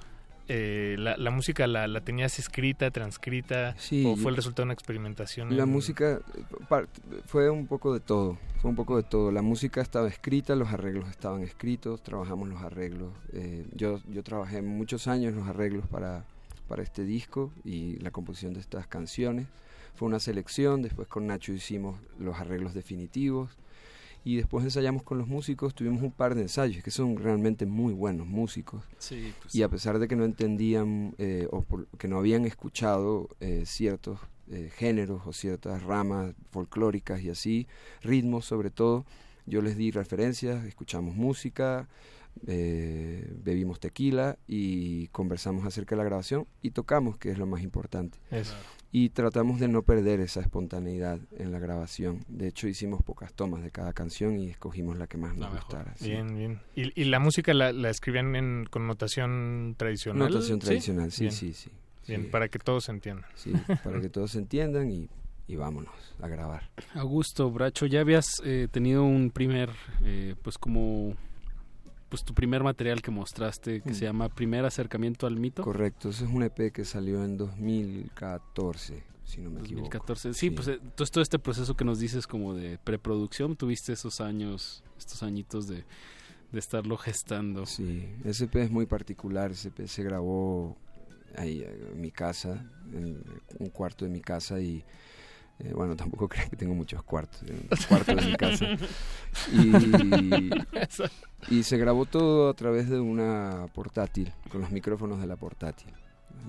Eh, 0.46 0.96
la, 0.98 1.16
la 1.16 1.30
música 1.30 1.66
la, 1.66 1.88
la 1.88 2.02
tenías 2.02 2.38
escrita, 2.38 2.90
transcrita, 2.90 3.74
Sí, 3.78 4.04
o 4.06 4.14
fue 4.14 4.30
el 4.30 4.36
resultado 4.36 4.64
de 4.64 4.66
una 4.66 4.72
experimentación. 4.74 5.56
La 5.56 5.62
en- 5.62 5.70
música 5.70 6.20
eh, 6.34 6.84
fue 7.24 7.48
un 7.48 7.66
poco 7.66 7.94
de 7.94 8.00
todo, 8.00 8.36
fue 8.60 8.68
un 8.68 8.76
poco 8.76 8.98
de 8.98 9.04
todo. 9.04 9.32
La 9.32 9.40
música 9.40 9.80
estaba 9.80 10.06
escrita, 10.06 10.54
los 10.54 10.68
arreglos 10.68 11.08
estaban 11.08 11.42
escritos, 11.42 12.02
trabajamos 12.02 12.46
los 12.50 12.60
arreglos. 12.62 13.10
Eh, 13.32 13.64
yo, 13.74 14.02
yo 14.12 14.22
trabajé 14.22 14.60
muchos 14.60 15.08
años 15.08 15.32
los 15.32 15.48
arreglos 15.48 15.86
para, 15.86 16.24
para 16.68 16.82
este 16.82 17.04
disco 17.04 17.50
y 17.64 17.96
la 18.00 18.10
composición 18.10 18.52
de 18.52 18.60
estas 18.60 18.86
canciones. 18.86 19.46
Fue 19.98 20.06
una 20.06 20.20
selección, 20.20 20.80
después 20.80 21.08
con 21.08 21.26
Nacho 21.26 21.52
hicimos 21.52 22.00
los 22.20 22.36
arreglos 22.38 22.72
definitivos 22.72 23.50
y 24.24 24.36
después 24.36 24.62
ensayamos 24.64 25.02
con 25.02 25.18
los 25.18 25.26
músicos, 25.26 25.74
tuvimos 25.74 26.02
un 26.04 26.12
par 26.12 26.36
de 26.36 26.42
ensayos 26.42 26.84
que 26.84 26.92
son 26.92 27.16
realmente 27.16 27.66
muy 27.66 27.92
buenos 27.92 28.28
músicos. 28.28 28.84
Sí, 28.98 29.32
pues 29.42 29.56
y 29.56 29.62
a 29.62 29.68
pesar 29.68 29.98
de 29.98 30.06
que 30.06 30.14
no 30.14 30.24
entendían 30.24 31.16
eh, 31.18 31.48
o 31.50 31.62
por- 31.62 31.88
que 31.98 32.06
no 32.06 32.18
habían 32.18 32.44
escuchado 32.44 33.28
eh, 33.40 33.64
ciertos 33.66 34.20
eh, 34.52 34.70
géneros 34.76 35.22
o 35.26 35.32
ciertas 35.32 35.82
ramas 35.82 36.32
folclóricas 36.52 37.20
y 37.22 37.30
así, 37.30 37.66
ritmos 38.00 38.44
sobre 38.44 38.70
todo, 38.70 39.04
yo 39.46 39.62
les 39.62 39.76
di 39.76 39.90
referencias, 39.90 40.64
escuchamos 40.64 41.16
música, 41.16 41.88
eh, 42.46 43.28
bebimos 43.42 43.80
tequila 43.80 44.38
y 44.46 45.08
conversamos 45.08 45.64
acerca 45.66 45.96
de 45.96 45.98
la 45.98 46.04
grabación 46.04 46.46
y 46.62 46.70
tocamos, 46.70 47.16
que 47.16 47.30
es 47.32 47.38
lo 47.38 47.46
más 47.46 47.62
importante. 47.62 48.18
Eso. 48.30 48.54
Y 48.90 49.10
tratamos 49.10 49.60
de 49.60 49.68
no 49.68 49.82
perder 49.82 50.20
esa 50.20 50.40
espontaneidad 50.40 51.18
en 51.36 51.52
la 51.52 51.58
grabación. 51.58 52.24
De 52.28 52.48
hecho, 52.48 52.68
hicimos 52.68 53.02
pocas 53.02 53.34
tomas 53.34 53.62
de 53.62 53.70
cada 53.70 53.92
canción 53.92 54.38
y 54.38 54.48
escogimos 54.48 54.96
la 54.96 55.06
que 55.06 55.18
más 55.18 55.36
nos 55.36 55.52
gustara. 55.52 55.94
sí. 55.96 56.10
Bien, 56.10 56.34
bien. 56.36 56.60
¿Y, 56.74 56.98
y 56.98 57.04
la 57.04 57.18
música 57.18 57.52
la, 57.52 57.72
la 57.72 57.90
escribían 57.90 58.34
en, 58.34 58.64
con 58.70 58.86
notación 58.86 59.74
tradicional? 59.76 60.30
Notación 60.30 60.58
tradicional, 60.58 61.12
sí, 61.12 61.24
Bien. 61.24 61.32
sí, 61.32 61.52
sí. 61.52 61.70
Bien, 62.06 62.22
Sí. 62.22 62.28
para 62.28 62.48
que 62.48 62.58
todos 62.58 62.88
entiendan. 62.88 63.26
Sí, 63.34 63.52
para 63.84 64.00
que 64.00 64.08
todos 64.08 64.34
entiendan 64.36 64.90
y, 64.90 65.10
y 65.46 65.56
vámonos 65.56 65.92
a 66.22 66.28
grabar. 66.28 66.70
Augusto 66.94 67.50
Bracho, 67.50 67.84
ya 67.84 68.00
habías 68.00 68.40
eh, 68.42 68.68
tenido 68.70 69.04
un 69.04 69.30
primer, 69.30 69.68
eh, 70.02 70.34
pues 70.42 70.56
como, 70.56 71.14
pues 72.08 72.24
tu 72.24 72.32
primer 72.34 72.62
material 72.62 73.02
que 73.02 73.10
mostraste 73.10 73.80
que 73.82 73.90
Mm. 73.90 73.94
se 73.94 74.04
llama 74.04 74.28
Primer 74.28 74.64
Acercamiento 74.64 75.26
al 75.26 75.36
Mito. 75.36 75.62
Correcto, 75.62 76.08
ese 76.10 76.24
es 76.24 76.30
un 76.30 76.42
EP 76.42 76.72
que 76.72 76.84
salió 76.84 77.22
en 77.24 77.36
2014, 77.36 79.02
si 79.24 79.40
no 79.40 79.50
me 79.50 79.60
equivoco. 79.60 79.82
2014. 79.88 80.34
Sí, 80.34 80.50
pues 80.50 80.68
eh, 80.68 80.78
entonces 80.82 81.10
todo 81.10 81.22
este 81.22 81.38
proceso 81.38 81.76
que 81.76 81.84
nos 81.84 81.98
dices 81.98 82.26
como 82.26 82.54
de 82.54 82.78
preproducción, 82.78 83.56
tuviste 83.56 83.92
esos 83.92 84.20
años, 84.20 84.82
estos 84.98 85.22
añitos 85.22 85.66
de, 85.68 85.84
de 86.52 86.58
estarlo 86.58 86.96
gestando. 86.96 87.66
Sí, 87.66 88.08
ese 88.24 88.44
EP 88.44 88.56
es 88.56 88.70
muy 88.70 88.86
particular, 88.86 89.50
ese 89.50 89.68
EP 89.68 89.86
se 89.86 90.02
grabó 90.02 90.76
ahí 91.36 91.60
eh, 91.60 91.90
en 91.92 92.00
mi 92.00 92.10
casa, 92.10 92.64
en 92.92 93.22
un 93.58 93.68
cuarto 93.68 94.04
de 94.06 94.10
mi 94.10 94.20
casa 94.20 94.60
y 94.60 94.82
eh, 95.60 95.72
bueno, 95.74 95.96
tampoco 95.96 96.28
crean 96.28 96.48
que 96.50 96.56
tengo 96.56 96.74
muchos 96.74 97.02
cuartos, 97.02 97.42
en 97.42 97.56
un 97.56 97.68
cuarto 97.88 98.14
de 98.14 98.24
mi 98.26 98.36
casa. 98.36 98.66
Y, 101.50 101.56
y 101.58 101.62
se 101.62 101.76
grabó 101.78 102.04
todo 102.06 102.48
a 102.48 102.54
través 102.54 102.88
de 102.88 103.00
una 103.00 103.66
portátil, 103.74 104.32
con 104.50 104.60
los 104.60 104.70
micrófonos 104.70 105.20
de 105.20 105.26
la 105.26 105.36
portátil. 105.36 105.88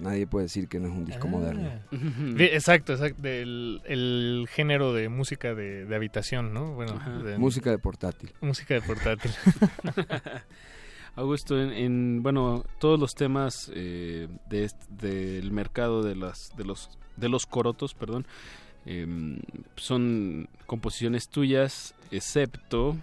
Nadie 0.02 0.28
puede 0.28 0.46
decir 0.46 0.68
que 0.68 0.80
no 0.80 0.88
es 0.88 0.94
un 0.94 1.04
disco 1.06 1.28
moderno. 1.28 1.72
Bien, 1.92 2.54
exacto, 2.54 2.94
exacto. 2.94 3.28
El, 3.28 3.82
el 3.86 4.46
género 4.50 4.94
de 4.94 5.10
música 5.10 5.54
de, 5.56 5.86
de 5.86 5.96
habitación, 5.96 6.54
¿no? 6.54 6.74
Bueno, 6.74 7.00
de- 7.24 7.38
Música 7.38 7.72
de 7.72 7.80
portátil. 7.80 8.32
Música 8.40 8.76
de 8.76 8.82
portátil. 8.82 9.32
Augusto, 11.16 11.60
en, 11.62 11.72
en, 11.74 12.24
bueno, 12.24 12.64
todos 12.80 13.00
los 13.00 13.14
temas 13.16 13.70
eh, 13.74 14.28
de 14.50 14.70
del 14.90 15.52
mercado 15.52 16.02
de 16.04 16.16
las 16.16 16.52
de 16.56 16.64
los 16.64 16.92
de 17.18 17.28
los 17.28 17.46
corotos, 17.46 17.94
perdón, 17.94 18.26
em, 18.86 19.40
son 19.76 20.48
composiciones 20.66 21.28
tuyas, 21.30 21.94
excepto 22.12 22.96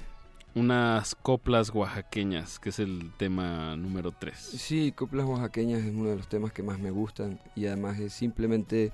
unas 0.55 1.15
coplas 1.15 1.69
oaxaqueñas, 1.71 2.59
que 2.59 2.71
es 2.71 2.79
el 2.79 3.13
tema 3.19 3.77
número 3.77 4.11
3. 4.13 4.39
Sí, 4.39 4.91
Coplas 4.93 5.27
Oaxaqueñas 5.27 5.83
es 5.85 5.95
uno 5.95 6.09
de 6.09 6.17
los 6.17 6.29
temas 6.29 6.51
que 6.53 6.63
más 6.63 6.79
me 6.79 6.91
gustan 6.91 7.39
y 7.55 7.67
además 7.67 7.99
es 7.99 8.15
simplemente 8.15 8.91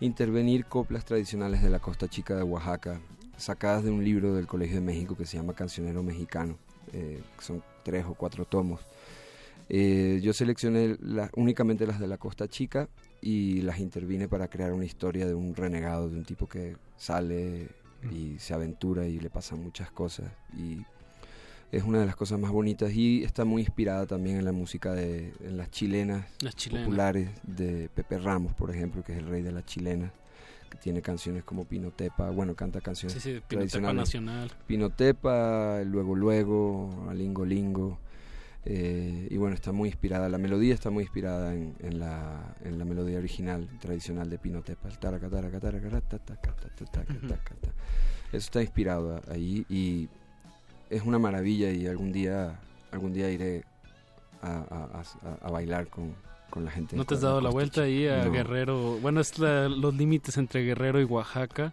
intervenir 0.00 0.64
coplas 0.64 1.04
tradicionales 1.04 1.62
de 1.62 1.68
la 1.68 1.80
costa 1.80 2.08
chica 2.08 2.34
de 2.34 2.42
Oaxaca, 2.42 2.98
sacadas 3.36 3.84
de 3.84 3.90
un 3.90 4.02
libro 4.02 4.34
del 4.34 4.46
Colegio 4.46 4.76
de 4.76 4.80
México 4.80 5.14
que 5.14 5.26
se 5.26 5.36
llama 5.36 5.52
Cancionero 5.52 6.02
Mexicano, 6.02 6.56
eh, 6.94 7.20
son 7.38 7.62
tres 7.82 8.06
o 8.08 8.14
cuatro 8.14 8.46
tomos. 8.46 8.80
Eh, 9.68 10.20
yo 10.22 10.32
seleccioné 10.32 10.96
la- 11.00 11.30
únicamente 11.36 11.86
las 11.86 12.00
de 12.00 12.06
la 12.06 12.16
costa 12.18 12.48
chica 12.48 12.88
y 13.22 13.62
las 13.62 13.78
intervine 13.78 14.28
para 14.28 14.48
crear 14.48 14.72
una 14.74 14.84
historia 14.84 15.26
de 15.26 15.34
un 15.34 15.54
renegado, 15.54 16.10
de 16.10 16.16
un 16.16 16.24
tipo 16.24 16.46
que 16.48 16.76
sale 16.96 17.68
y 18.10 18.36
se 18.38 18.52
aventura 18.52 19.06
y 19.06 19.20
le 19.20 19.30
pasan 19.30 19.62
muchas 19.62 19.90
cosas 19.92 20.30
y 20.58 20.82
es 21.70 21.84
una 21.84 22.00
de 22.00 22.06
las 22.06 22.16
cosas 22.16 22.38
más 22.38 22.50
bonitas 22.50 22.92
y 22.92 23.22
está 23.22 23.44
muy 23.46 23.62
inspirada 23.62 24.06
también 24.06 24.36
en 24.36 24.44
la 24.44 24.52
música 24.52 24.92
de 24.92 25.32
en 25.40 25.56
las 25.56 25.70
chilenas, 25.70 26.26
Las 26.42 26.54
chilenas. 26.56 26.84
populares 26.84 27.30
de 27.44 27.88
Pepe 27.94 28.18
Ramos, 28.18 28.52
por 28.54 28.70
ejemplo, 28.70 29.02
que 29.04 29.12
es 29.12 29.18
el 29.18 29.26
rey 29.28 29.40
de 29.42 29.52
las 29.52 29.64
chilenas, 29.64 30.10
que 30.68 30.76
tiene 30.78 31.00
canciones 31.00 31.44
como 31.44 31.64
Pinotepa, 31.64 32.28
bueno, 32.30 32.54
canta 32.56 32.80
canciones 32.80 33.14
Sí, 33.14 33.20
sí, 33.20 33.28
Pinotepa 33.30 33.48
tradicionales. 33.48 33.96
Nacional. 33.96 34.50
Pinotepa, 34.66 35.80
Luego 35.84 36.14
Luego, 36.14 37.06
Alingo 37.08 37.44
Lingo. 37.44 37.98
Eh, 38.64 39.26
y 39.28 39.36
bueno, 39.38 39.54
está 39.54 39.72
muy 39.72 39.88
inspirada, 39.88 40.28
la 40.28 40.38
melodía 40.38 40.72
está 40.72 40.90
muy 40.90 41.02
inspirada 41.02 41.52
en, 41.52 41.98
la, 41.98 42.54
en 42.64 42.78
la, 42.78 42.84
melodía 42.84 43.18
original, 43.18 43.68
tradicional 43.80 44.30
de 44.30 44.38
Pino 44.38 44.62
Tepa. 44.62 44.88
Eso 48.28 48.46
está 48.46 48.62
inspirado 48.62 49.20
ahí 49.28 49.66
y 49.68 50.08
es 50.90 51.02
una 51.02 51.18
maravilla 51.18 51.70
y 51.72 51.86
algún 51.86 52.12
día, 52.12 52.60
algún 52.92 53.12
día 53.12 53.30
iré 53.30 53.64
a, 54.42 54.58
a, 54.58 55.02
a, 55.28 55.46
a 55.46 55.50
bailar 55.50 55.88
con, 55.88 56.14
con 56.52 56.64
la 56.64 56.70
gente. 56.70 56.94
¿No 56.94 57.04
te 57.04 57.14
has 57.14 57.22
dado 57.22 57.40
la 57.40 57.50
vuelta 57.50 57.82
ahí 57.82 58.06
a 58.06 58.24
no. 58.24 58.30
Guerrero? 58.30 58.98
Bueno, 59.00 59.20
es 59.20 59.38
la, 59.38 59.68
los 59.68 59.94
límites 59.94 60.36
entre 60.36 60.62
Guerrero 60.62 61.00
y 61.00 61.04
Oaxaca. 61.04 61.72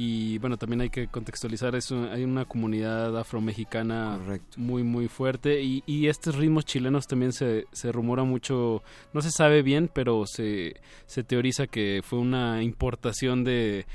Y 0.00 0.38
bueno, 0.38 0.56
también 0.56 0.80
hay 0.82 0.90
que 0.90 1.08
contextualizar 1.08 1.74
eso. 1.74 2.08
Hay 2.12 2.22
una 2.22 2.44
comunidad 2.44 3.18
afromexicana 3.18 4.20
muy, 4.56 4.84
muy 4.84 5.08
fuerte. 5.08 5.60
Y, 5.60 5.82
y 5.86 6.06
estos 6.06 6.36
ritmos 6.36 6.64
chilenos 6.64 7.08
también 7.08 7.32
se, 7.32 7.66
se 7.72 7.90
rumora 7.90 8.22
mucho. 8.22 8.84
No 9.12 9.22
se 9.22 9.32
sabe 9.32 9.62
bien, 9.62 9.90
pero 9.92 10.24
se, 10.24 10.76
se 11.06 11.24
teoriza 11.24 11.66
que 11.66 12.00
fue 12.04 12.20
una 12.20 12.62
importación 12.62 13.42
de. 13.42 13.86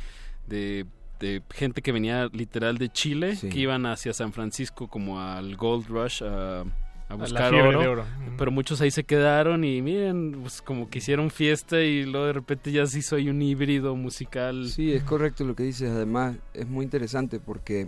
de 0.48 0.86
de 1.20 1.42
gente 1.52 1.82
que 1.82 1.94
venía 1.94 2.28
literal 2.34 2.78
de 2.78 2.90
Chile, 2.90 3.38
Sí. 3.38 3.48
que 3.48 3.60
iban 3.60 3.86
hacia 3.86 4.12
San 4.12 4.34
Francisco 4.34 4.90
como 4.90 5.22
al 5.22 5.56
Gold 5.56 5.88
Rush 5.88 6.22
a, 6.22 6.66
a 7.14 7.16
buscar 7.16 7.54
oro, 7.54 7.80
de 7.80 7.88
oro. 7.88 8.06
pero 8.38 8.52
muchos 8.52 8.82
ahí 8.82 8.92
se 8.92 9.04
quedaron 9.04 9.64
y 9.64 9.82
miren, 9.82 10.40
pues 10.42 10.62
como 10.62 10.90
que 10.90 11.00
hicieron 11.00 11.30
fiesta 11.32 11.82
y 11.82 12.04
luego 12.06 12.28
de 12.28 12.34
repente 12.34 12.72
ya 12.72 12.86
se 12.86 13.00
hizo 13.00 13.16
ahí 13.16 13.30
un 13.30 13.42
híbrido 13.42 13.96
musical. 13.96 14.68
Sí, 14.70 14.92
es 14.94 15.04
correcto 15.04 15.44
lo 15.44 15.56
que 15.56 15.64
dices. 15.64 15.90
Además, 15.92 16.36
es 16.54 16.68
muy 16.68 16.84
interesante 16.84 17.40
porque 17.40 17.88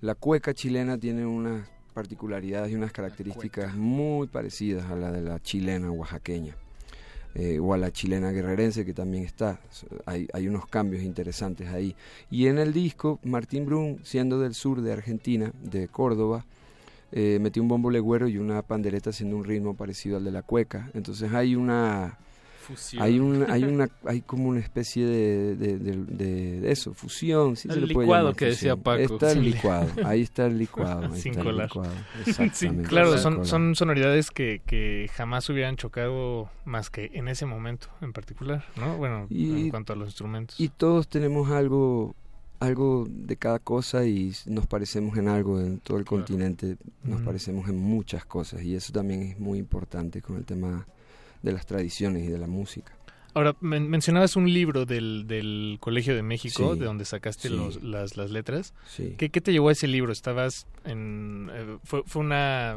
la 0.00 0.14
cueca 0.14 0.54
chilena 0.54 0.98
tiene 0.98 1.26
unas 1.26 1.68
particularidades 1.94 2.72
y 2.72 2.76
unas 2.76 2.92
características 2.92 3.74
muy 3.74 4.26
parecidas 4.28 4.90
a 4.90 4.96
la 4.96 5.10
de 5.10 5.22
la 5.22 5.40
chilena 5.40 5.90
oaxaqueña. 5.90 6.54
eh, 7.34 7.58
o 7.60 7.74
a 7.74 7.78
la 7.78 7.92
chilena 7.92 8.30
guerrerense 8.32 8.84
que 8.84 8.92
también 8.94 9.24
está. 9.24 9.60
Hay, 10.04 10.26
hay 10.32 10.48
unos 10.48 10.66
cambios 10.66 11.02
interesantes 11.02 11.68
ahí. 11.68 11.94
Y 12.30 12.46
en 12.46 12.58
el 12.58 12.72
disco, 12.72 13.20
Martín 13.22 13.66
Brun, 13.66 14.00
siendo 14.02 14.40
del 14.40 14.54
sur 14.54 14.80
de 14.82 14.92
Argentina, 14.92 15.52
de 15.62 15.86
Córdoba, 15.88 16.44
eh, 17.12 17.38
metió 17.40 17.62
un 17.62 17.68
bombo 17.68 17.90
legüero 17.90 18.28
y 18.28 18.38
una 18.38 18.62
pandereta 18.62 19.10
haciendo 19.10 19.36
un 19.36 19.44
ritmo 19.44 19.74
parecido 19.74 20.16
al 20.16 20.24
de 20.24 20.30
la 20.32 20.42
cueca. 20.42 20.90
Entonces 20.94 21.32
hay 21.32 21.54
una... 21.56 22.18
Fusión. 22.62 23.02
Hay, 23.02 23.18
un, 23.18 23.50
hay, 23.50 23.64
una, 23.74 23.88
hay 24.04 24.20
como 24.20 24.48
una 24.48 24.60
especie 24.60 25.04
de, 25.04 25.56
de, 25.56 25.78
de- 25.78 26.60
de- 26.60 26.70
eso, 26.70 26.94
fusión. 26.94 27.56
Sí 27.56 27.66
El 27.68 27.74
se 27.74 27.80
le 27.80 27.92
puede 27.94 28.06
licuado 28.06 28.24
llamar 28.26 28.36
que 28.36 28.44
decía 28.44 28.76
fusión. 28.76 28.82
Paco. 28.84 29.14
Está 29.14 29.32
el 29.32 29.42
licuado, 29.44 29.86
ahí 30.04 30.20
está 30.20 30.46
el 30.46 30.58
licuado. 30.58 31.02
ahí 31.12 31.20
Sin 31.20 31.30
está 31.32 31.40
el 31.40 31.46
colar. 31.46 31.66
licuado, 31.68 31.92
Sí, 32.52 32.68
claro, 32.86 33.18
son, 33.18 33.32
colar. 33.34 33.46
son 33.48 33.74
sonoridades 33.74 34.30
que, 34.30 34.60
que 34.66 35.10
jamás 35.14 35.48
hubieran 35.50 35.76
chocado 35.76 36.48
más 36.64 36.90
que 36.90 37.10
en 37.14 37.26
ese 37.26 37.44
momento 37.44 37.88
en 38.02 38.12
particular, 38.12 38.64
¿no? 38.76 38.96
Bueno, 38.98 39.26
Y- 39.30 39.62
en 39.62 39.70
cuanto 39.70 39.94
a 39.94 39.96
los 39.96 40.08
instrumentos. 40.08 40.60
Y 40.60 40.68
todos 40.68 41.08
tenemos 41.08 41.50
algo 41.50 42.14
algo 42.60 43.06
de 43.08 43.36
cada 43.36 43.58
cosa 43.58 44.04
y 44.06 44.32
nos 44.46 44.66
parecemos 44.66 45.16
en 45.16 45.28
algo 45.28 45.58
en 45.60 45.78
todo 45.80 45.98
el 45.98 46.04
continente, 46.04 46.76
nos 47.02 47.22
parecemos 47.22 47.68
en 47.68 47.76
muchas 47.78 48.24
cosas 48.24 48.62
y 48.62 48.74
eso 48.74 48.92
también 48.92 49.22
es 49.22 49.38
muy 49.40 49.58
importante 49.58 50.20
con 50.22 50.36
el 50.36 50.44
tema 50.44 50.86
de 51.42 51.52
las 51.52 51.64
tradiciones 51.66 52.24
y 52.24 52.28
de 52.28 52.38
la 52.38 52.46
música. 52.46 52.92
Ahora, 53.32 53.54
men- 53.60 53.88
mencionabas 53.88 54.36
un 54.36 54.52
libro 54.52 54.84
del, 54.86 55.26
del 55.26 55.78
Colegio 55.80 56.14
de 56.16 56.22
México, 56.22 56.74
Sí, 56.74 56.80
de 56.80 56.84
donde 56.84 57.04
sacaste 57.04 57.48
sí. 57.48 57.54
los- 57.56 57.82
las, 57.82 58.16
las 58.16 58.30
letras. 58.30 58.74
Sí. 58.88 59.14
¿Qué, 59.16 59.30
qué 59.30 59.40
te 59.40 59.52
llevó 59.52 59.68
a 59.68 59.72
ese 59.72 59.86
libro? 59.86 60.12
¿Estabas 60.12 60.66
en... 60.84 61.48
eh, 61.52 61.78
fue, 61.84 62.02
fue 62.04 62.20
una... 62.22 62.76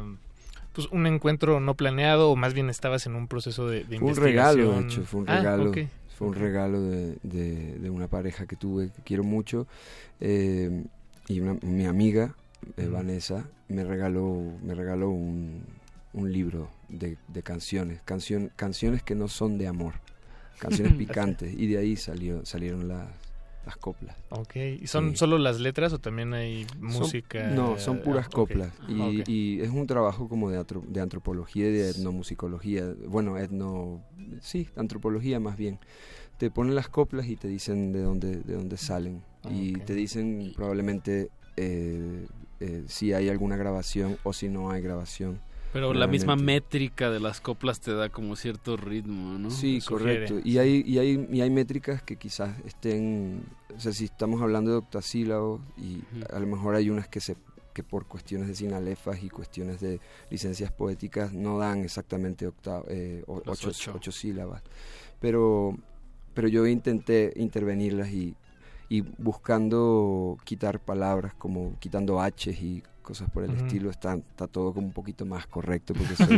Pues 0.72 0.88
un 0.90 1.06
encuentro 1.06 1.60
no 1.60 1.74
planeado 1.74 2.30
o 2.30 2.36
más 2.36 2.52
bien 2.54 2.68
estabas 2.70 3.06
en 3.06 3.14
un 3.16 3.28
proceso 3.28 3.68
de, 3.68 3.84
de 3.84 3.98
Fue 3.98 4.08
un 4.10 4.16
regalo, 4.16 4.72
de 4.72 4.80
hecho, 4.86 5.02
fue 5.04 5.20
un 5.20 5.28
Ah, 5.28 5.36
regalo. 5.38 5.72
Fue 6.16 6.28
un 6.28 6.34
regalo 6.34 6.80
de, 6.80 7.18
de- 7.22 7.78
de 7.78 7.90
una 7.90 8.06
pareja 8.08 8.46
que 8.46 8.56
tuve, 8.56 8.90
que 8.90 9.02
quiero 9.02 9.24
mucho. 9.24 9.66
eh, 10.20 10.84
y 11.28 11.40
una- 11.40 11.58
mi 11.62 11.86
amiga, 11.86 12.34
eh. 12.76 12.86
Vanessa, 12.86 13.48
me 13.68 13.82
regaló, 13.84 14.40
me 14.62 14.74
regaló 14.74 15.10
un, 15.10 15.62
un 16.12 16.32
libro 16.32 16.68
de, 16.88 17.16
de 17.28 17.42
canciones, 17.42 18.00
canción, 18.04 18.50
canciones 18.56 19.02
que 19.02 19.14
no 19.14 19.26
son 19.28 19.58
de 19.58 19.66
amor, 19.66 19.94
canciones 20.58 20.94
picantes. 20.98 21.52
y 21.54 21.66
de 21.66 21.78
ahí 21.78 21.96
salió, 21.96 22.44
salieron 22.46 22.86
las, 22.88 23.08
las 23.66 23.76
coplas. 23.76 24.16
Ok, 24.30 24.56
¿y 24.82 24.86
son 24.86 25.10
Sí. 25.10 25.16
solo 25.16 25.38
las 25.38 25.60
letras 25.60 25.92
o 25.92 25.98
también 25.98 26.34
hay 26.34 26.64
Son- 26.66 26.82
música? 26.82 27.48
no, 27.48 27.78
son 27.78 28.00
puras 28.02 28.26
Ah, 28.28 28.30
coplas. 28.32 28.72
Y, 28.88 29.20
Ok. 29.20 29.28
y 29.28 29.60
es 29.60 29.70
un 29.70 29.86
trabajo 29.86 30.28
como 30.28 30.50
de, 30.50 30.58
antro- 30.58 30.84
de 30.86 31.00
antropología 31.00 31.68
y 31.68 31.72
de 31.72 31.90
etnomusicología. 31.90 32.94
Bueno, 33.08 33.38
etno. 33.38 34.02
Sí, 34.40 34.68
antropología 34.76 35.40
más 35.40 35.56
bien. 35.56 35.78
Te 36.38 36.50
ponen 36.50 36.74
las 36.74 36.88
coplas 36.88 37.26
y 37.28 37.36
te 37.36 37.48
dicen 37.48 37.92
de 37.92 38.02
dónde, 38.02 38.36
de 38.40 38.54
dónde 38.54 38.76
salen. 38.76 39.22
Y 39.50 39.74
te 39.74 39.94
dicen 39.94 40.52
probablemente 40.56 41.30
eh, 41.56 42.26
eh, 42.60 42.84
si 42.88 43.12
hay 43.12 43.28
alguna 43.28 43.56
grabación 43.56 44.16
o 44.24 44.32
si 44.32 44.48
no 44.48 44.70
hay 44.70 44.82
grabación. 44.82 45.38
Pero 45.74 45.92
la 45.92 46.06
misma 46.06 46.36
métrica 46.36 47.10
de 47.10 47.18
las 47.18 47.40
coplas 47.40 47.80
te 47.80 47.92
da 47.92 48.08
como 48.08 48.36
cierto 48.36 48.76
ritmo, 48.76 49.36
¿no? 49.38 49.50
Sí, 49.50 49.80
correcto. 49.86 50.38
Y 50.44 50.58
hay, 50.58 50.84
y, 50.86 50.98
hay, 50.98 51.28
y 51.30 51.40
hay 51.40 51.50
métricas 51.50 52.00
que 52.00 52.16
quizás 52.16 52.56
estén, 52.64 53.42
o 53.76 53.80
sea, 53.80 53.92
si 53.92 54.04
estamos 54.04 54.40
hablando 54.40 54.70
de 54.70 54.76
octasílabos, 54.76 55.60
y 55.76 56.00
a 56.32 56.38
lo 56.38 56.46
mejor 56.46 56.76
hay 56.76 56.88
unas 56.90 57.08
que 57.08 57.20
se 57.20 57.36
que 57.72 57.82
por 57.82 58.06
cuestiones 58.06 58.46
de 58.46 58.54
sinalefas 58.54 59.20
y 59.24 59.28
cuestiones 59.28 59.80
de 59.80 59.98
licencias 60.30 60.70
poéticas 60.70 61.32
no 61.32 61.58
dan 61.58 61.80
exactamente 61.80 62.46
octa- 62.46 62.84
eh, 62.86 63.24
ocho, 63.26 63.70
ocho. 63.70 63.92
ocho 63.96 64.12
sílabas. 64.12 64.62
Pero, 65.18 65.76
pero 66.34 66.46
yo 66.46 66.68
intenté 66.68 67.32
intervenirlas 67.34 68.10
y, 68.10 68.36
y 68.88 69.00
buscando 69.00 70.38
quitar 70.44 70.78
palabras 70.78 71.34
como 71.34 71.76
quitando 71.80 72.20
H's 72.22 72.62
y 72.62 72.84
cosas 73.04 73.30
por 73.30 73.44
el 73.44 73.52
estilo, 73.52 73.90
está, 73.90 74.14
está 74.14 74.48
todo 74.48 74.72
como 74.74 74.88
un 74.88 74.92
poquito 74.92 75.24
más 75.24 75.46
correcto 75.46 75.94
porque 75.94 76.16
soy 76.16 76.34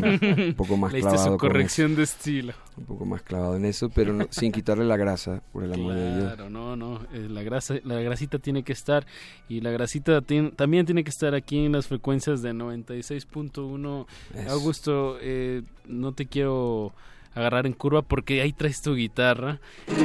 un 0.48 0.55
poco 0.56 0.76
más 0.76 0.93
su 0.93 0.98
clavado 0.98 1.28
con 1.30 1.38
corrección 1.38 1.93
eso. 1.93 1.97
de 1.97 2.02
estilo. 2.02 2.52
Un 2.76 2.84
poco 2.84 3.06
más 3.06 3.22
clavado 3.22 3.56
en 3.56 3.64
eso, 3.64 3.88
pero 3.88 4.12
no- 4.12 4.26
sin 4.30 4.52
quitarle 4.52 4.84
la 4.84 4.98
grasa, 4.98 5.43
por 5.52 5.64
el 5.64 5.72
amor 5.72 5.94
de 5.94 6.14
Dios. 6.16 6.34
Claro, 6.34 6.51
no, 6.51 6.76
no, 6.76 7.01
eh, 7.14 7.28
la 7.30 7.43
grasa, 7.43 7.76
la 7.84 7.94
grasita 8.01 8.38
tiene 8.38 8.62
que 8.62 8.72
estar 8.74 9.06
y 9.48 9.62
la 9.62 9.70
grasita 9.70 10.20
tien- 10.20 10.55
también 10.55 10.84
tiene 10.84 11.02
que 11.05 11.10
estar 11.10 11.34
aquí 11.34 11.64
en 11.64 11.72
las 11.72 11.86
frecuencias 11.86 12.43
de 12.43 12.52
96.1. 12.52 14.06
Eso. 14.34 14.51
Augusto, 14.51 15.16
eh, 15.20 15.62
no 15.86 16.12
te 16.12 16.26
quiero 16.26 16.93
agarrar 17.34 17.66
en 17.66 17.74
curva 17.74 18.02
porque 18.02 18.40
ahí 18.40 18.52
traes 18.52 18.80
tu 18.82 18.94
guitarra 18.94 19.60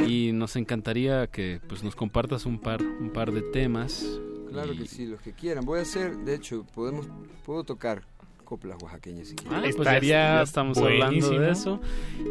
y 0.06 0.32
nos 0.32 0.54
encantaría 0.56 1.26
que 1.26 1.60
pues 1.66 1.82
nos 1.82 1.96
compartas 1.96 2.44
un 2.46 2.58
par, 2.58 2.82
un 2.82 3.10
par 3.10 3.32
de 3.32 3.42
temas. 3.42 4.04
Claro 4.52 4.72
Y- 4.74 4.78
que 4.78 4.86
sí, 4.86 5.06
los 5.06 5.20
que 5.20 5.32
quieran. 5.32 5.64
Voy 5.64 5.78
a 5.78 5.82
hacer, 5.82 6.16
de 6.18 6.34
hecho, 6.34 6.64
podemos, 6.74 7.06
puedo 7.44 7.64
tocar 7.64 8.02
coplas 8.44 8.76
oaxaqueñas 8.82 9.28
si 9.28 9.36
Ah, 9.50 9.62
pues 9.74 9.76
ya- 9.88 10.00
ya, 10.00 10.42
estamos 10.42 10.76
hablando 10.78 11.30
de 11.30 11.50
eso. 11.50 11.80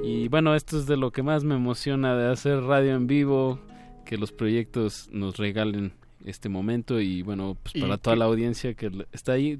Y 0.03 0.27
bueno, 0.27 0.53
esto 0.55 0.77
es 0.77 0.85
de 0.85 0.95
lo 0.97 1.11
que 1.11 1.23
más 1.23 1.43
me 1.43 1.55
emociona 1.55 2.15
de 2.15 2.31
hacer 2.31 2.61
radio 2.61 2.95
en 2.95 3.07
vivo, 3.07 3.59
que 4.05 4.17
los 4.17 4.31
proyectos 4.31 5.09
nos 5.11 5.37
regalen 5.37 5.93
este 6.25 6.47
momento 6.49 6.99
y 7.01 7.23
bueno, 7.23 7.57
pues 7.63 7.73
para 7.81 7.97
toda 7.97 8.15
la 8.15 8.25
audiencia 8.25 8.75
que 8.75 8.91
está 9.11 9.31
ahí, 9.31 9.57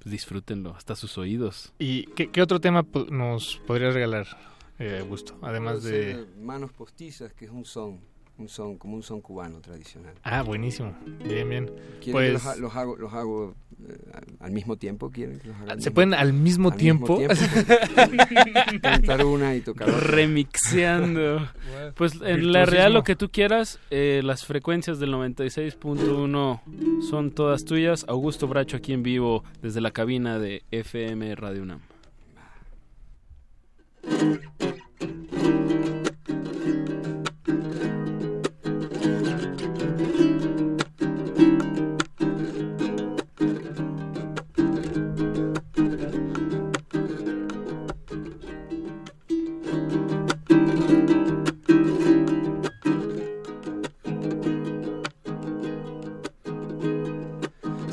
pues 0.00 0.10
disfrútenlo 0.12 0.74
hasta 0.76 0.94
sus 0.96 1.16
oídos. 1.16 1.72
¿Y 1.78 2.04
qué, 2.08 2.28
qué 2.30 2.42
otro 2.42 2.60
tema 2.60 2.84
nos 3.10 3.56
podrías 3.66 3.94
regalar, 3.94 4.26
eh, 4.78 4.98
Augusto? 5.00 5.38
Además 5.40 5.82
de... 5.84 6.26
Manos 6.38 6.72
postizas, 6.72 7.32
que 7.32 7.46
es 7.46 7.50
un 7.50 7.64
son, 7.64 8.00
un 8.42 8.48
son, 8.48 8.76
como 8.76 8.94
un 8.96 9.02
son 9.02 9.20
cubano 9.20 9.60
tradicional. 9.60 10.14
Ah, 10.22 10.42
buenísimo. 10.42 10.94
Bien, 11.24 11.48
bien. 11.48 11.66
¿Quieren 11.66 12.00
que 12.00 12.12
Pues... 12.12 12.32
los, 12.34 12.46
ha- 12.46 12.56
los 12.56 12.76
hago, 12.76 12.96
los 12.96 13.12
hago 13.14 13.54
eh, 13.88 13.96
al, 14.14 14.24
al 14.40 14.52
mismo 14.52 14.76
tiempo? 14.76 15.10
¿Quieren 15.10 15.38
que 15.40 15.48
los 15.48 15.56
haga 15.56 15.72
al 15.72 15.80
¿Se 15.82 15.90
mismo- 15.90 15.94
pueden 15.94 16.14
al 16.14 16.32
mismo 16.32 16.72
tiempo? 16.72 17.20
Cantar 18.82 19.24
una 19.24 19.54
y 19.54 19.60
tocar 19.60 19.88
otra. 19.88 20.00
Remixeando. 20.00 21.48
Pues 21.94 22.14
en 22.22 22.52
la 22.52 22.66
real 22.66 22.92
lo 22.92 23.02
que 23.04 23.16
tú 23.16 23.30
quieras, 23.30 23.78
eh, 23.90 24.20
las 24.24 24.44
frecuencias 24.44 24.98
del 24.98 25.12
96.1 25.14 26.60
son 27.08 27.30
todas 27.30 27.64
tuyas. 27.64 28.04
Augusto 28.08 28.46
Bracho 28.48 28.76
aquí 28.76 28.92
en 28.92 29.02
vivo 29.02 29.44
desde 29.62 29.80
la 29.80 29.90
cabina 29.90 30.38
de 30.38 30.62
FM 30.70 31.34
Radio 31.36 31.62
UNAM. 31.62 31.80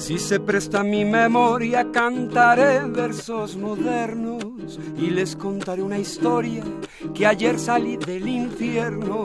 Si 0.09 0.17
se 0.17 0.39
presta 0.39 0.81
mi 0.81 1.05
memoria, 1.05 1.91
cantaré 1.91 2.83
versos 2.85 3.55
modernos 3.55 4.79
y 4.97 5.11
les 5.11 5.35
contaré 5.35 5.83
una 5.83 5.99
historia 5.99 6.63
que 7.13 7.27
ayer 7.27 7.59
salí 7.59 7.95
del 7.95 8.27
infierno. 8.27 9.23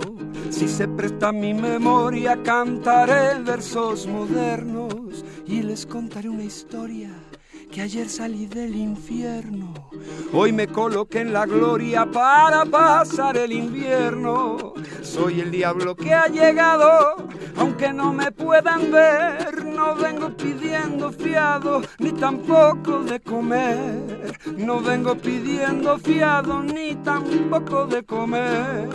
Si 0.51 0.69
se 0.69 0.87
presta 0.87 1.33
mi 1.33 1.55
memoria, 1.55 2.43
cantaré 2.43 3.39
versos 3.43 4.07
modernos 4.07 5.25
y 5.47 5.63
les 5.63 5.87
contaré 5.87 6.29
una 6.29 6.45
historia 6.45 7.09
que 7.75 7.83
ayer 7.83 8.09
salí 8.09 8.47
del 8.47 8.77
infierno. 8.77 9.75
Hoy 10.33 10.53
me 10.53 10.69
coloqué 10.69 11.23
en 11.23 11.33
la 11.33 11.45
gloria 11.45 12.07
para 12.07 12.65
pasar 12.65 13.37
el 13.37 13.51
invierno. 13.51 14.75
Soy 15.03 15.41
el 15.41 15.51
diablo 15.51 15.97
que 15.97 16.15
ha 16.15 16.29
llegado, 16.29 17.17
aunque 17.57 17.93
no 17.93 18.13
me 18.13 18.31
puedan 18.31 18.93
ver. 18.93 19.65
No 19.65 19.97
vengo 19.97 20.37
pidiendo 20.37 21.11
fiado, 21.11 21.83
ni 21.99 22.13
tampoco 22.13 23.01
de 23.03 23.19
comer. 23.19 24.39
No 24.57 24.81
vengo 24.81 25.17
pidiendo 25.17 25.99
fiado, 25.99 26.63
ni 26.63 26.95
tampoco 26.95 27.89
de 27.89 28.05
comer. 28.05 28.89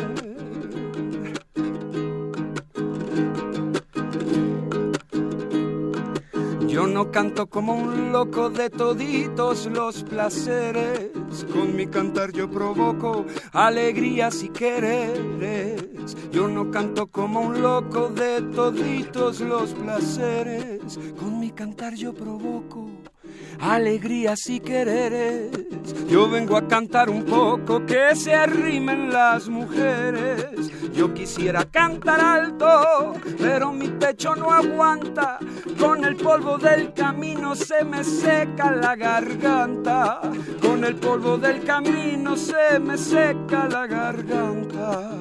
Yo 6.80 6.88
no 6.88 7.12
canto 7.12 7.48
como 7.48 7.74
un 7.76 8.14
loco 8.14 8.50
de 8.50 8.70
toditos 8.70 9.66
los 9.66 10.02
placeres. 10.04 11.12
Con 11.52 11.76
mi 11.76 11.88
cantar 11.88 12.32
yo 12.32 12.50
provoco 12.50 13.26
alegrías 13.52 14.42
y 14.44 14.48
quereres. 14.48 16.16
Yo 16.32 16.48
no 16.48 16.72
canto 16.72 17.08
como 17.08 17.42
un 17.42 17.62
loco 17.62 18.08
de 18.08 18.42
toditos 18.56 19.42
los 19.42 19.74
placeres. 19.74 20.98
Con 21.20 21.42
mi 21.42 21.52
cantar 21.52 21.96
yo 21.96 22.14
provoco 22.14 22.90
alegrías 23.60 24.49
y 24.49 24.60
quereres. 24.60 25.52
Yo 26.07 26.30
vengo 26.30 26.57
a 26.57 26.68
cantar 26.68 27.10
un 27.10 27.24
poco 27.24 27.86
que 27.86 28.16
se 28.16 28.34
arrimen 28.34 29.11
las 29.11 29.48
mujeres. 29.48 30.72
Yo 30.94 31.14
quisiera 31.14 31.66
cantar 31.66 32.20
alto, 32.20 33.14
pero 33.38 33.72
mi 33.72 33.88
pecho 33.90 34.36
no 34.36 34.52
aguanta. 34.52 35.40
Con 35.80 36.03
el 36.03 36.16
polvo 36.16 36.57
del 36.57 36.94
camino 36.94 37.56
se 37.56 37.84
me 37.84 38.03
seca 38.03 38.72
la 38.72 38.95
garganta. 38.95 40.22
Con 40.61 40.84
el 40.84 40.95
polvo 40.95 41.38
del 41.38 41.64
camino 41.64 42.36
se 42.36 42.80
me 42.80 42.98
seca 42.98 43.68
la 43.70 43.88
garganta. 43.88 45.11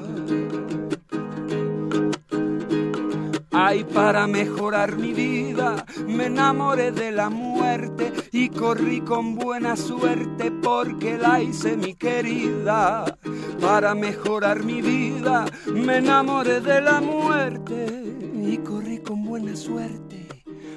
Ay, 3.51 3.83
para 3.83 4.27
mejorar 4.27 4.95
mi 4.95 5.11
vida, 5.11 5.83
me 6.07 6.25
enamoré 6.27 6.91
de 6.91 7.11
la 7.11 7.29
muerte 7.29 8.13
y 8.31 8.49
corrí 8.49 9.01
con 9.01 9.35
buena 9.35 9.75
suerte 9.75 10.51
porque 10.51 11.17
la 11.17 11.41
hice 11.41 11.75
mi 11.75 11.95
querida. 11.95 13.17
Para 13.59 13.95
mejorar 13.95 14.63
mi 14.63 14.81
vida, 14.81 15.45
me 15.73 15.97
enamoré 15.97 16.61
de 16.61 16.79
la 16.81 17.01
muerte 17.01 17.87
y 18.35 18.57
corrí 18.57 18.99
con 18.99 19.25
buena 19.25 19.55
suerte 19.55 20.27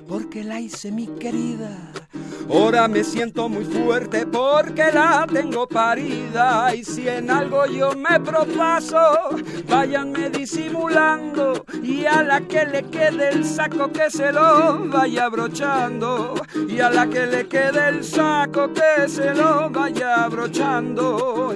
porque 0.09 0.43
la 0.43 0.61
hice 0.61 0.91
mi 0.93 1.07
querida. 1.07 2.02
Ahora 2.51 2.87
me 2.89 3.03
siento 3.03 3.49
muy 3.49 3.65
fuerte 3.65 4.27
porque 4.27 4.91
la 4.93 5.27
tengo 5.33 5.67
parida. 5.67 6.75
Y 6.75 6.85
si 6.85 7.09
en 7.09 7.31
algo 7.31 7.67
yo 7.67 7.93
me 7.93 8.21
propaso, 8.21 9.31
váyanme 9.69 10.31
disimulando. 10.31 11.65
Y 11.83 12.05
a 12.05 12.23
la 12.23 12.41
que 12.41 12.67
le 12.67 12.83
quede 12.85 13.31
el 13.31 13.45
saco 13.45 13.91
que 13.91 14.11
se 14.11 14.33
lo 14.33 14.87
vaya 14.89 15.27
abrochando. 15.27 16.35
Y 16.69 16.81
a 16.81 16.91
la 16.91 17.07
que 17.07 17.27
le 17.27 17.49
quede 17.49 17.89
el 17.89 18.05
saco 18.05 18.71
que 18.73 19.09
se 19.09 19.35
lo 19.35 19.71
vaya 19.71 20.25
abrochando. 20.25 21.53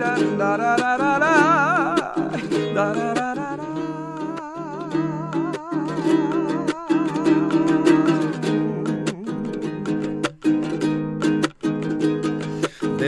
De 0.00 0.06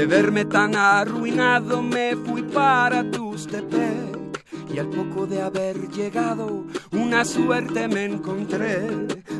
verme 0.06 0.44
tan 0.44 0.76
arruinado 0.76 1.80
me 1.80 2.14
fui 2.14 2.42
para 2.42 3.10
Tustepec 3.10 4.44
y 4.74 4.78
al 4.78 4.90
poco 4.90 5.26
de 5.26 5.40
haber 5.40 5.88
llegado 5.88 6.66
una 6.90 7.24
suerte 7.24 7.88
me 7.88 8.04
encontré. 8.04 8.82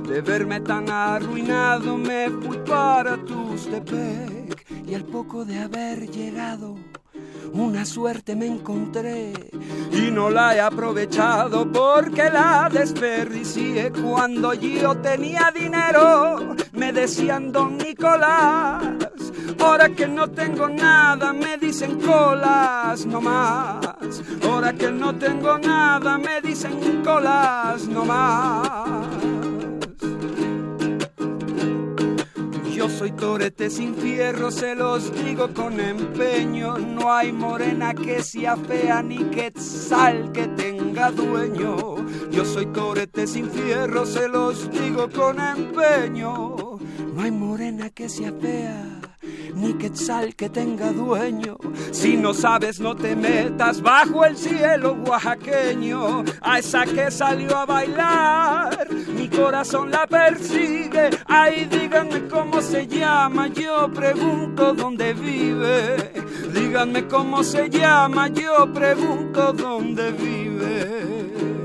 De 0.08 0.22
verme 0.22 0.60
tan 0.60 0.88
arruinado 0.88 1.98
me 1.98 2.30
fui 2.30 2.56
para 2.66 3.18
Tustepec 3.18 4.86
y 4.86 4.94
al 4.94 5.04
poco 5.04 5.44
de 5.44 5.58
haber 5.58 6.10
llegado 6.10 6.76
una 7.52 7.84
suerte 7.84 8.34
me 8.34 8.46
encontré 8.46 9.32
y 9.92 10.10
no 10.10 10.30
la 10.30 10.56
he 10.56 10.60
aprovechado 10.60 11.70
porque 11.70 12.30
la 12.30 12.68
desperdicié 12.72 13.92
cuando 13.92 14.54
yo 14.54 14.96
tenía 14.96 15.52
dinero. 15.54 16.56
Me 16.72 16.92
decían 16.92 17.52
Don 17.52 17.76
Nicolás, 17.76 18.82
ahora 19.58 19.88
que 19.90 20.06
no 20.06 20.30
tengo 20.30 20.68
nada 20.68 21.32
me 21.32 21.58
dicen 21.58 22.00
colas 22.00 23.06
no 23.06 23.20
más. 23.20 23.80
Ahora 24.44 24.72
que 24.72 24.90
no 24.90 25.14
tengo 25.14 25.58
nada 25.58 26.18
me 26.18 26.40
dicen 26.40 27.02
colas 27.04 27.86
no 27.88 28.04
Yo 32.82 32.88
soy 32.88 33.12
torete 33.12 33.70
sin 33.70 33.94
fierro, 33.94 34.50
se 34.50 34.74
los 34.74 35.14
digo 35.14 35.54
con 35.54 35.78
empeño. 35.78 36.78
No 36.78 37.12
hay 37.12 37.30
morena 37.30 37.94
que 37.94 38.24
sea 38.24 38.56
fea 38.56 39.04
ni 39.04 39.18
quetzal 39.18 40.32
que 40.32 40.48
tenga 40.48 41.12
dueño. 41.12 41.76
Yo 42.32 42.44
soy 42.44 42.66
torete 42.66 43.28
sin 43.28 43.48
fierro, 43.48 44.04
se 44.04 44.26
los 44.26 44.68
digo 44.72 45.08
con 45.10 45.38
empeño. 45.38 46.56
No 47.14 47.22
hay 47.22 47.30
morena 47.30 47.88
que 47.90 48.08
sea 48.08 48.32
fea 48.32 49.01
ni 49.54 49.74
quetzal 49.74 50.34
que 50.34 50.48
tenga 50.48 50.92
dueño. 50.92 51.56
Si 51.90 52.16
no 52.16 52.34
sabes, 52.34 52.80
no 52.80 52.94
te 52.94 53.14
metas 53.14 53.80
bajo 53.80 54.24
el 54.24 54.36
cielo 54.36 54.96
oaxaqueño. 55.06 56.24
A 56.40 56.58
esa 56.58 56.84
que 56.84 57.10
salió 57.10 57.56
a 57.56 57.66
bailar, 57.66 58.88
mi 58.90 59.28
corazón 59.28 59.90
la 59.90 60.06
persigue. 60.06 61.10
Ay, 61.26 61.66
díganme 61.66 62.28
cómo 62.28 62.60
se 62.60 62.86
llama, 62.86 63.48
yo 63.48 63.90
pregunto 63.92 64.74
dónde 64.74 65.14
vive. 65.14 66.12
Díganme 66.52 67.06
cómo 67.06 67.42
se 67.42 67.68
llama, 67.68 68.28
yo 68.28 68.72
pregunto 68.72 69.52
dónde 69.52 70.12
vive. 70.12 71.61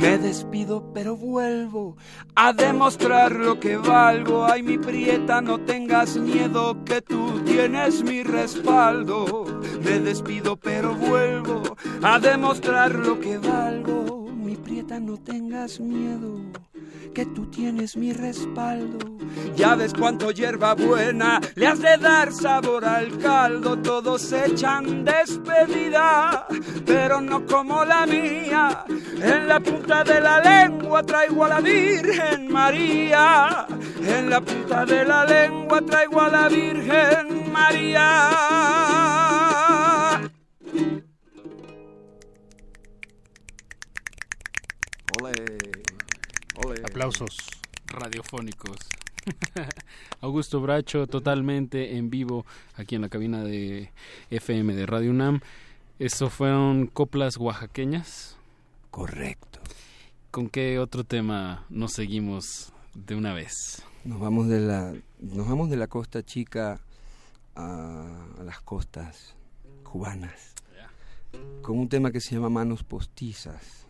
Me 0.00 0.16
despido 0.16 0.92
pero 0.94 1.16
vuelvo 1.16 1.96
a 2.36 2.52
demostrar 2.52 3.32
lo 3.32 3.58
que 3.58 3.76
valgo. 3.76 4.44
Ay, 4.44 4.62
mi 4.62 4.78
prieta, 4.78 5.40
no 5.40 5.58
tengas 5.60 6.16
miedo 6.16 6.84
que 6.84 7.02
tú 7.02 7.40
tienes 7.44 8.04
mi 8.04 8.22
respaldo. 8.22 9.60
Me 9.82 9.98
despido 9.98 10.56
pero 10.56 10.94
vuelvo 10.94 11.76
a 12.02 12.18
demostrar 12.20 12.94
lo 12.94 13.18
que 13.18 13.38
valgo. 13.38 14.17
Prieta, 14.62 15.00
no 15.00 15.16
tengas 15.16 15.80
miedo 15.80 16.40
que 17.14 17.26
tú 17.26 17.46
tienes 17.46 17.96
mi 17.96 18.12
respaldo. 18.12 18.98
Ya 19.56 19.74
ves 19.74 19.92
cuánto 19.92 20.30
hierba 20.30 20.74
buena 20.74 21.40
le 21.54 21.66
has 21.66 21.80
de 21.80 21.96
dar 21.96 22.32
sabor 22.32 22.84
al 22.84 23.18
caldo. 23.18 23.76
Todos 23.78 24.32
echan 24.32 25.04
despedida, 25.04 26.46
pero 26.86 27.20
no 27.20 27.44
como 27.46 27.84
la 27.84 28.06
mía. 28.06 28.84
En 29.20 29.48
la 29.48 29.58
punta 29.60 30.04
de 30.04 30.20
la 30.20 30.40
lengua 30.40 31.02
traigo 31.02 31.44
a 31.44 31.48
la 31.48 31.60
Virgen 31.60 32.52
María. 32.52 33.66
En 34.06 34.30
la 34.30 34.40
punta 34.40 34.86
de 34.86 35.04
la 35.04 35.24
lengua 35.24 35.80
traigo 35.82 36.20
a 36.20 36.28
la 36.28 36.48
Virgen 36.48 37.50
María. 37.52 38.08
Aplausos 46.84 47.36
radiofónicos. 47.86 48.76
Augusto 50.20 50.60
Bracho, 50.60 51.06
totalmente 51.06 51.96
en 51.96 52.10
vivo 52.10 52.46
aquí 52.74 52.94
en 52.94 53.02
la 53.02 53.08
cabina 53.08 53.42
de 53.44 53.92
FM 54.30 54.74
de 54.74 54.86
Radio 54.86 55.10
UNAM. 55.10 55.40
Eso 55.98 56.30
fueron 56.30 56.86
coplas 56.86 57.36
oaxaqueñas. 57.36 58.36
Correcto. 58.90 59.60
¿Con 60.30 60.48
qué 60.48 60.78
otro 60.78 61.04
tema 61.04 61.64
nos 61.68 61.92
seguimos 61.92 62.72
de 62.94 63.14
una 63.14 63.34
vez? 63.34 63.82
Nos 64.04 64.20
vamos 64.20 64.48
de 64.48 64.60
la, 64.60 64.94
nos 65.20 65.48
vamos 65.48 65.70
de 65.70 65.76
la 65.76 65.88
costa 65.88 66.22
chica 66.22 66.80
a, 67.54 68.26
a 68.38 68.42
las 68.44 68.60
costas 68.60 69.34
cubanas. 69.82 70.54
Con 71.62 71.78
un 71.78 71.88
tema 71.88 72.10
que 72.10 72.20
se 72.20 72.34
llama 72.34 72.48
Manos 72.48 72.84
Postizas. 72.84 73.87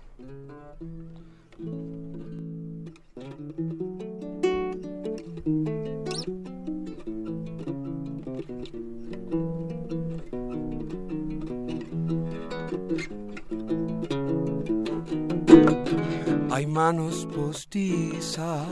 Hay 16.51 16.67
manos 16.67 17.29
postizas, 17.33 18.67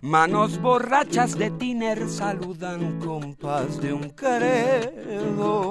manos 0.00 0.58
borrachas 0.62 1.36
de 1.36 1.50
tiner 1.50 2.08
saludan 2.08 2.98
compás 3.00 3.78
de 3.82 3.92
un 3.92 4.08
credo. 4.08 5.66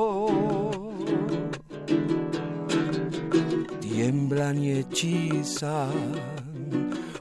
Tiemblan 3.96 4.62
y 4.62 4.72
hechizan, 4.72 6.20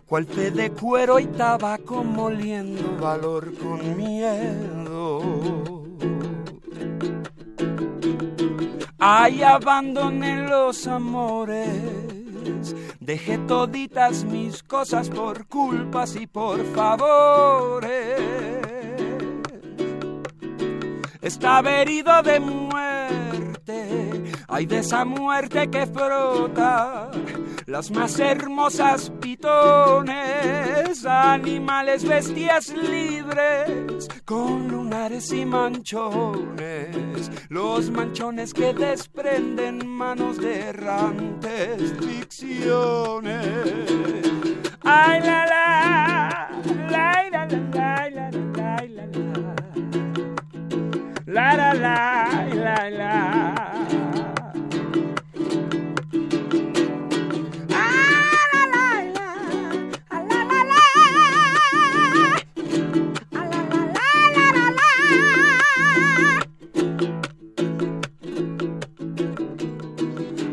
cual 0.07 0.27
fe 0.27 0.51
de 0.51 0.71
cuero 0.71 1.21
y 1.21 1.27
tabaco 1.27 2.03
moliendo 2.03 2.97
valor 3.01 3.55
con 3.59 3.97
miedo. 3.97 5.23
Ay, 8.99 9.43
abandoné 9.43 10.49
los 10.49 10.89
amores 10.89 12.15
Dejé 13.05 13.37
toditas 13.37 14.25
mis 14.25 14.63
cosas 14.63 15.11
por 15.11 15.47
culpas 15.47 16.17
y 16.17 16.27
por 16.27 16.65
favores. 16.75 18.19
Estaba 21.21 21.83
herido 21.83 22.23
de 22.23 22.41
muerte, 22.41 23.54
muerte, 23.67 24.35
ay 24.49 24.67
de 24.67 24.79
esa 24.79 25.05
muerte 25.05 25.69
que 25.71 25.87
frota 25.87 27.11
las 27.67 27.91
más 27.91 28.19
hermosas 28.19 29.11
pitones, 29.21 31.05
animales, 31.07 32.05
bestias 32.05 32.71
libres, 32.71 34.09
con 34.25 34.69
lunares 34.69 35.33
y 35.33 35.45
manchones, 35.47 37.31
los 37.49 37.91
manchones 37.91 38.53
que 38.53 38.73
desprenden 38.75 39.87
manos 39.87 40.39
de 40.39 40.69
errantes 40.69 41.95
ficciones. 42.01 43.45
Ay 44.83 45.21
la 45.21 45.47
la, 45.47 46.51
la 46.91 47.31
la 47.31 47.47
la 47.47 48.11
la 48.11 48.11
la 48.11 48.31
la 48.87 49.07
la 49.07 49.64
la, 51.35 51.57
la, 51.57 51.75
la, 51.75 52.55
la, 52.55 52.91
la. 52.91 53.55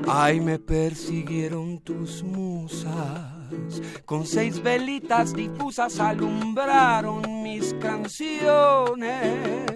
Ay, 0.08 0.40
me 0.40 0.58
persiguieron 0.60 1.80
tus 1.80 2.24
musas, 2.24 3.82
con 4.06 4.26
seis 4.26 4.62
velitas 4.64 5.34
difusas 5.36 6.00
alumbraron 6.00 7.44
mis 7.44 7.74
canciones. 7.76 9.71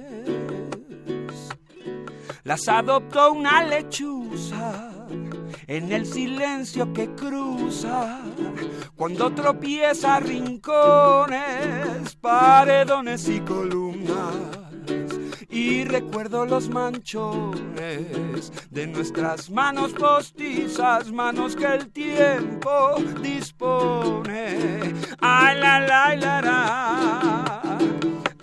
Las 2.46 2.68
adoptó 2.68 3.32
una 3.32 3.64
lechuza 3.64 4.92
en 5.66 5.92
el 5.92 6.06
silencio 6.06 6.94
que 6.94 7.10
cruza, 7.16 8.22
cuando 8.96 9.34
tropieza 9.34 10.20
rincones, 10.20 12.16
paredones 12.22 13.28
y 13.30 13.40
columnas 13.40 14.36
y 15.50 15.86
recuerdo 15.86 16.46
los 16.46 16.70
manchones 16.70 18.54
de 18.70 18.88
nuestras 18.88 19.50
manos 19.50 19.94
postizas, 19.94 21.12
manos 21.12 21.56
que 21.56 21.66
el 21.66 21.90
tiempo 21.92 22.94
dispone. 23.24 24.94
Ay, 25.20 25.60
la, 25.60 25.80
la, 25.80 26.16
la. 26.16 27.78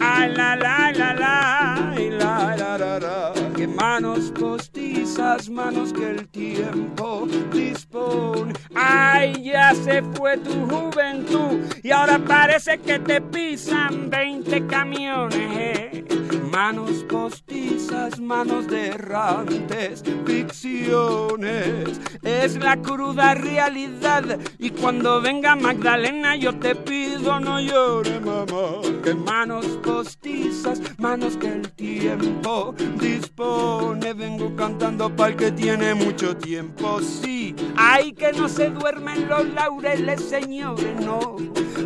Ay, 0.01 0.35
la, 0.35 0.57
la, 0.57 0.91
la, 0.91 1.15
la, 1.15 2.57
la, 2.57 2.99
la. 2.99 3.42
Que 3.63 3.69
manos 3.69 4.33
postizas, 4.33 5.49
manos 5.49 5.93
que 5.93 6.11
el 6.11 6.27
tiempo 6.27 7.29
dispone. 7.53 8.55
Ay, 8.75 9.41
ya 9.41 9.73
se 9.73 10.03
fue 10.03 10.37
tu 10.39 10.67
juventud 10.67 11.61
y 11.81 11.93
ahora 11.93 12.19
parece 12.19 12.79
que 12.79 12.99
te 12.99 13.21
pisan 13.21 14.11
20 14.11 14.67
camiones. 14.67 16.03
Manos 16.51 17.05
postizas, 17.09 18.19
manos 18.21 18.67
de 18.67 18.89
errantes, 18.89 20.03
ficciones. 20.27 22.01
Es 22.23 22.57
la 22.57 22.77
cruda 22.77 23.35
realidad. 23.35 24.39
Y 24.59 24.71
cuando 24.71 25.23
venga 25.23 25.57
Magdalena, 25.57 26.37
yo 26.37 26.59
te 26.59 26.75
pido 26.75 27.41
no 27.41 27.61
llore, 27.61 28.21
mamá. 28.21 28.83
Que 29.03 29.15
manos 29.15 29.65
postizas, 29.83 30.81
manos 30.99 31.37
que 31.37 31.47
el 31.47 31.73
tiempo 31.73 32.75
dispone. 33.01 33.52
Vengo 34.15 34.55
cantando 34.55 35.09
para 35.17 35.31
el 35.31 35.37
que 35.37 35.51
tiene 35.51 35.95
mucho 35.95 36.37
tiempo. 36.37 37.01
Sí, 37.01 37.57
hay 37.77 38.13
que 38.13 38.31
no 38.33 38.47
se 38.47 38.69
duermen 38.69 39.27
los 39.27 39.47
laureles, 39.55 40.21
señores, 40.23 41.01
no. 41.01 41.37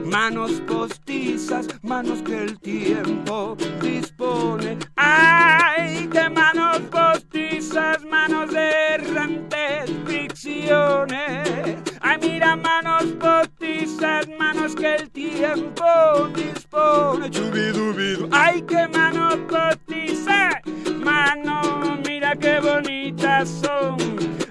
Manos 0.05 0.60
postizas, 0.66 1.68
manos 1.82 2.22
que 2.22 2.43
el 2.43 2.59
tiempo 2.59 3.56
dispone. 3.80 4.76
Ay, 4.97 6.09
que 6.09 6.28
manos 6.28 6.80
postizas, 6.90 8.05
manos 8.05 8.52
de 8.52 8.70
errantes, 8.94 9.90
ficciones. 10.06 11.78
Ay, 12.01 12.18
mira, 12.20 12.56
manos 12.56 13.05
postizas, 13.20 14.26
manos 14.36 14.74
que 14.74 14.97
el 14.97 15.10
tiempo 15.10 15.84
dispone. 16.34 17.30
Ay, 18.32 18.62
que 18.62 18.88
manos 18.88 19.36
postizas, 19.48 20.55
manos, 21.02 21.55
mira 22.06 22.36
qué 22.36 22.60
bonitas 22.60 23.48
son. 23.48 23.96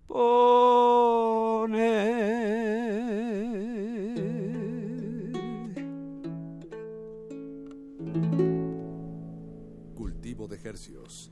Cultivo 9.95 10.49
de 10.49 10.61
hercios. 10.63 11.31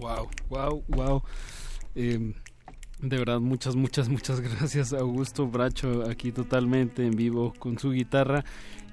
Wow, 0.00 0.30
wow, 0.48 0.82
wow. 0.88 1.22
Eh, 1.94 2.34
de 3.02 3.18
verdad, 3.18 3.40
muchas, 3.40 3.76
muchas, 3.76 4.08
muchas 4.08 4.40
gracias 4.58 4.92
Augusto 4.92 5.46
Bracho 5.46 6.08
aquí 6.08 6.32
totalmente 6.32 7.06
en 7.06 7.12
vivo 7.12 7.54
con 7.58 7.78
su 7.78 7.92
guitarra. 7.92 8.44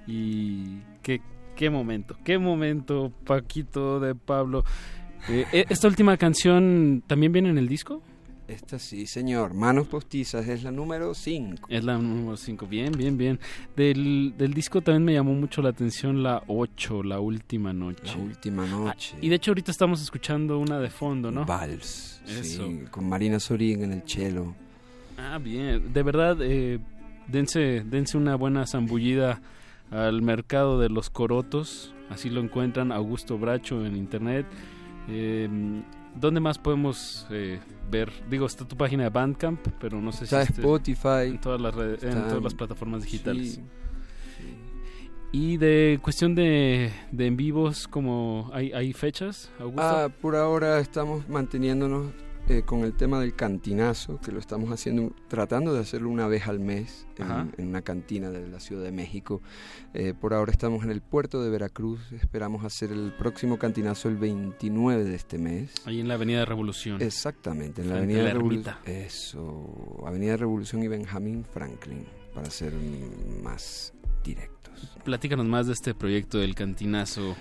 Y 0.08 0.80
qué, 1.02 1.22
qué 1.56 1.70
momento, 1.70 2.18
qué 2.24 2.38
momento, 2.38 3.12
Paquito 3.26 4.00
de 4.00 4.16
Pablo. 4.16 4.64
Eh, 5.30 5.46
eh, 5.52 5.66
¿Esta 5.70 5.88
última 5.88 6.16
canción 6.16 7.04
también 7.06 7.34
viene 7.34 7.50
en 7.50 7.58
el 7.58 7.68
disco? 7.68 8.02
Esta 8.48 8.80
sí, 8.80 9.08
señor. 9.08 9.54
Manos 9.54 9.88
postizas 9.88 10.48
es 10.48 10.64
la 10.64 10.72
número 10.72 11.14
5. 11.14 11.68
Es 11.70 11.84
la 11.84 11.98
número 11.98 12.38
5, 12.38 12.66
bien, 12.66 12.94
bien, 12.94 13.18
bien. 13.18 13.40
Del, 13.76 14.36
del 14.38 14.54
disco 14.54 14.82
también 14.82 15.04
me 15.04 15.14
llamó 15.14 15.34
mucho 15.34 15.62
la 15.62 15.70
atención 15.70 16.24
la 16.24 16.42
8, 16.48 17.04
la 17.04 17.20
última 17.20 17.74
noche. 17.74 18.04
La 18.06 18.24
última 18.24 18.66
noche. 18.66 19.16
Ah, 19.16 19.20
y 19.22 19.28
de 19.28 19.36
hecho 19.36 19.52
ahorita 19.52 19.72
estamos 19.72 20.02
escuchando 20.02 20.60
una 20.60 20.80
de 20.80 20.90
fondo, 20.90 21.30
¿no? 21.30 21.46
Vals. 21.46 22.22
Eso. 22.26 22.44
sí, 22.44 22.86
con 22.90 23.08
Marina 23.10 23.40
Sorín 23.40 23.84
en 23.84 23.92
el 23.92 24.04
cello. 24.08 24.56
Ah, 25.18 25.40
bien. 25.40 25.92
De 25.92 26.04
verdad, 26.04 26.38
eh, 26.42 26.80
dense, 27.28 27.84
dense 27.86 28.18
una 28.18 28.36
buena 28.36 28.66
zambullida 28.66 29.42
al 29.92 30.22
mercado 30.22 30.80
de 30.80 30.88
los 30.90 31.10
corotos. 31.10 31.94
Así 32.10 32.30
lo 32.30 32.40
encuentran 32.40 32.94
Augusto 32.94 33.38
Bracho 33.38 33.86
en 33.86 33.98
internet. 33.98 34.46
Eh, 35.10 35.50
¿Dónde 36.20 36.40
más 36.40 36.58
podemos 36.58 37.26
eh, 37.30 37.60
ver? 37.90 38.12
Digo, 38.30 38.46
está 38.46 38.68
tu 38.68 38.76
página 38.76 39.04
de 39.04 39.10
Bandcamp, 39.10 39.60
pero 39.80 40.02
no 40.02 40.12
sé 40.12 40.24
Está 40.26 40.44
si 40.46 40.50
esté 40.52 40.62
Spotify. 40.62 41.28
en 41.30 41.40
todas 41.42 41.62
las 41.62 41.74
redes- 41.76 42.04
en 42.04 42.10
está- 42.10 42.28
todas 42.28 42.44
las 42.44 42.54
plataformas 42.54 43.04
digitales. 43.04 43.56
sí. 43.56 43.64
Y 45.34 45.58
de 45.58 46.00
cuestión 46.02 46.36
de, 46.36 46.92
de 47.12 47.26
en 47.28 47.36
vivos, 47.36 47.88
como 47.88 48.50
hay, 48.54 48.72
hay 48.72 48.94
fechas, 48.94 49.52
Augusto. 49.60 49.82
Ah, 49.84 50.10
por 50.22 50.36
ahora 50.38 50.80
estamos 50.80 51.28
manteniéndonos 51.28 52.08
eh, 52.50 52.64
con 52.64 52.86
el 52.86 52.94
tema 52.94 53.20
del 53.20 53.36
cantinazo, 53.36 54.22
que 54.22 54.32
lo 54.32 54.40
estamos 54.40 54.72
haciendo, 54.72 55.14
tratando 55.28 55.74
de 55.74 55.82
hacerlo 55.82 56.10
una 56.10 56.28
vez 56.28 56.48
al 56.48 56.60
mes 56.60 57.06
en, 57.18 57.54
en 57.58 57.68
una 57.68 57.82
cantina 57.82 58.30
de 58.30 58.48
la 58.48 58.62
Ciudad 58.62 58.84
de 58.84 58.94
México. 58.94 59.42
Eh, 59.94 60.14
por 60.20 60.34
ahora 60.34 60.54
estamos 60.54 60.86
en 60.86 60.92
el 60.92 61.02
puerto 61.02 61.44
de 61.44 61.50
Veracruz, 61.50 62.00
esperamos 62.14 62.64
hacer 62.64 62.92
el 62.94 63.12
próximo 63.12 63.60
cantinazo 63.60 64.08
el 64.08 64.16
29 64.16 65.04
de 65.04 65.16
este 65.16 65.38
mes. 65.38 65.74
Ahí 65.84 66.00
en 66.00 66.08
la 66.08 66.14
Avenida 66.14 66.46
Revolución. 66.46 67.02
Exactamente, 67.02 67.82
en 67.82 67.90
la 67.90 67.96
Frente 67.96 68.14
Avenida 68.14 68.34
Revolución. 68.34 68.76
Eso, 68.86 70.04
Avenida 70.06 70.38
Revolución 70.38 70.84
y 70.84 70.88
Benjamín 70.88 71.44
Franklin, 71.44 72.06
para 72.34 72.50
ser 72.50 72.74
más 73.44 73.94
directos. 74.24 74.98
Platícanos 75.04 75.46
más 75.46 75.68
de 75.68 75.74
este 75.74 75.94
proyecto 75.94 76.38
del 76.38 76.56
Cantinazo. 76.56 77.36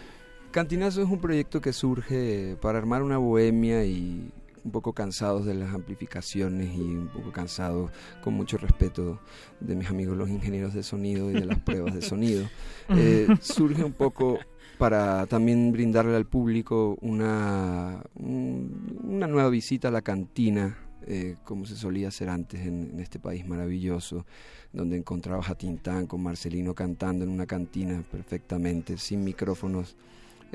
Cantinazo 0.50 1.02
es 1.02 1.08
un 1.08 1.20
proyecto 1.20 1.60
que 1.60 1.72
surge 1.72 2.56
para 2.60 2.78
armar 2.78 3.02
una 3.02 3.18
bohemia 3.18 3.84
y 3.84 4.32
un 4.66 4.72
poco 4.72 4.92
cansados 4.92 5.46
de 5.46 5.54
las 5.54 5.72
amplificaciones 5.72 6.74
y 6.74 6.80
un 6.80 7.06
poco 7.08 7.30
cansados, 7.30 7.90
con 8.22 8.34
mucho 8.34 8.58
respeto 8.58 9.20
de 9.60 9.76
mis 9.76 9.88
amigos 9.88 10.16
los 10.16 10.28
ingenieros 10.28 10.74
de 10.74 10.82
sonido 10.82 11.30
y 11.30 11.34
de 11.34 11.44
las 11.46 11.58
pruebas 11.64 11.94
de 11.94 12.02
sonido. 12.02 12.44
Eh, 12.88 13.28
surge 13.40 13.84
un 13.84 13.92
poco 13.92 14.38
para 14.76 15.24
también 15.26 15.70
brindarle 15.72 16.16
al 16.16 16.26
público 16.26 16.98
una, 17.00 18.02
un- 18.16 18.98
una 19.04 19.26
nueva 19.28 19.48
visita 19.50 19.88
a 19.88 19.90
la 19.92 20.02
cantina, 20.02 20.76
eh, 21.06 21.36
como 21.44 21.64
se 21.64 21.76
solía 21.76 22.08
hacer 22.08 22.28
antes 22.28 22.60
en, 22.66 22.90
en 22.90 22.98
este 23.00 23.20
país 23.20 23.46
maravilloso, 23.46 24.26
donde 24.72 24.96
encontrabas 24.96 25.48
a 25.48 25.54
Tintán 25.54 26.06
con 26.08 26.22
Marcelino 26.24 26.74
cantando 26.74 27.24
en 27.24 27.30
una 27.30 27.46
cantina 27.46 28.02
perfectamente, 28.10 28.98
sin 28.98 29.22
micrófonos. 29.22 29.96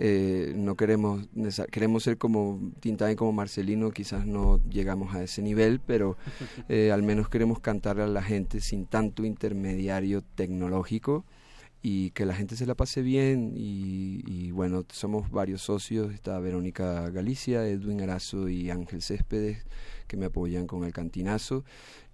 Eh, 0.03 0.53
no 0.55 0.75
queremos 0.75 1.27
queremos 1.69 2.01
ser 2.01 2.17
como 2.17 2.59
Tintán 2.79 3.11
y 3.11 3.15
como 3.15 3.33
Marcelino 3.33 3.91
quizás 3.91 4.25
no 4.25 4.59
llegamos 4.67 5.13
a 5.13 5.21
ese 5.21 5.43
nivel 5.43 5.79
pero 5.79 6.17
eh, 6.69 6.91
al 6.91 7.03
menos 7.03 7.29
queremos 7.29 7.59
cantarle 7.59 8.01
a 8.01 8.07
la 8.07 8.23
gente 8.23 8.61
sin 8.61 8.87
tanto 8.87 9.25
intermediario 9.25 10.23
tecnológico 10.23 11.23
y 11.83 12.09
que 12.11 12.25
la 12.25 12.33
gente 12.33 12.55
se 12.55 12.65
la 12.65 12.73
pase 12.73 13.03
bien 13.03 13.53
y, 13.55 14.23
y 14.25 14.49
bueno 14.49 14.85
somos 14.91 15.29
varios 15.29 15.61
socios. 15.61 16.11
Está 16.11 16.39
Verónica 16.39 17.07
Galicia 17.11 17.67
Edwin 17.67 18.01
Arazo 18.01 18.49
y 18.49 18.71
Ángel 18.71 19.03
Céspedes 19.03 19.67
que 20.07 20.17
me 20.17 20.25
apoyan 20.25 20.65
con 20.65 20.83
el 20.83 20.93
cantinazo. 20.93 21.63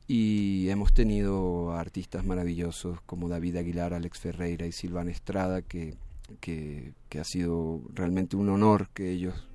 Y 0.09 0.67
hemos 0.69 0.93
tenido 0.93 1.71
artistas 1.71 2.25
maravillosos 2.25 2.99
como 3.05 3.29
David 3.29 3.57
Aguilar, 3.57 3.93
Alex 3.93 4.19
Ferreira 4.19 4.65
y 4.65 4.73
Silvana 4.73 5.11
Estrada 5.11 5.61
que, 5.61 5.95
que, 6.39 6.93
que 7.09 7.19
ha 7.19 7.23
sido 7.23 7.81
realmente 7.93 8.35
un 8.35 8.49
honor 8.49 8.89
que 8.93 9.11
ellos 9.11 9.47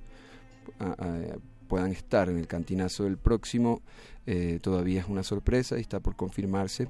ah, 0.79 0.95
ah, 0.97 1.21
puedan 1.67 1.91
estar 1.91 2.29
en 2.29 2.37
el 2.37 2.47
cantinazo 2.47 3.03
del 3.05 3.17
próximo. 3.17 3.81
Eh, 4.25 4.59
todavía 4.61 5.01
es 5.01 5.07
una 5.07 5.23
sorpresa 5.23 5.77
y 5.77 5.81
está 5.81 5.99
por 5.99 6.15
confirmarse. 6.15 6.87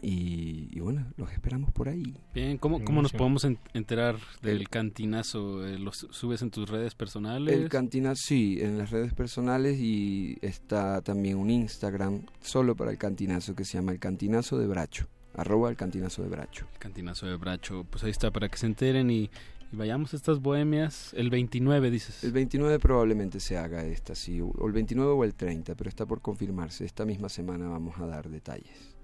Y, 0.00 0.68
y 0.70 0.78
bueno, 0.80 1.06
los 1.16 1.32
esperamos 1.32 1.72
por 1.72 1.88
ahí. 1.88 2.14
Bien, 2.32 2.56
¿cómo, 2.58 2.84
cómo 2.84 3.02
nos 3.02 3.10
podemos 3.12 3.42
en- 3.44 3.58
enterar 3.74 4.16
del 4.42 4.68
Cantinazo? 4.68 5.66
Eh, 5.66 5.76
¿Lo 5.76 5.92
su- 5.92 6.12
subes 6.12 6.40
en 6.42 6.52
tus 6.52 6.68
redes 6.68 6.94
personales? 6.94 7.52
El 7.52 7.68
cantinazo, 7.68 8.22
sí, 8.26 8.58
en 8.60 8.78
las 8.78 8.90
redes 8.90 9.12
personales 9.12 9.76
y 9.80 10.38
está 10.40 11.00
también 11.02 11.36
un 11.36 11.50
Instagram 11.50 12.22
solo 12.40 12.76
para 12.76 12.92
el 12.92 12.98
cantinazo 12.98 13.56
que 13.56 13.64
se 13.64 13.78
llama 13.78 13.90
el 13.90 13.98
cantinazo 13.98 14.56
de 14.58 14.68
Bracho. 14.68 15.06
Arroba 15.38 15.70
el 15.70 15.76
cantinazo 15.76 16.22
de 16.22 16.28
Bracho. 16.28 16.66
El 16.72 16.78
Cantinazo 16.78 17.26
de 17.26 17.36
Bracho. 17.36 17.86
Pues 17.88 18.02
ahí 18.02 18.10
está 18.10 18.32
para 18.32 18.48
que 18.48 18.58
se 18.58 18.66
enteren 18.66 19.08
y, 19.08 19.30
y 19.72 19.76
vayamos 19.76 20.12
a 20.12 20.16
estas 20.16 20.40
bohemias. 20.40 21.14
El 21.14 21.30
29, 21.30 21.90
dices. 21.92 22.24
El 22.24 22.32
29 22.32 22.78
probablemente 22.80 23.38
se 23.38 23.56
haga 23.56 23.84
esta, 23.84 24.16
sí, 24.16 24.40
o 24.40 24.66
el 24.66 24.72
29 24.72 25.12
o 25.12 25.22
el 25.24 25.34
30, 25.34 25.76
pero 25.76 25.88
está 25.88 26.06
por 26.06 26.20
confirmarse. 26.20 26.84
Esta 26.84 27.04
misma 27.04 27.28
semana 27.28 27.68
vamos 27.68 27.98
a 27.98 28.06
dar 28.06 28.28
detalles. 28.28 28.96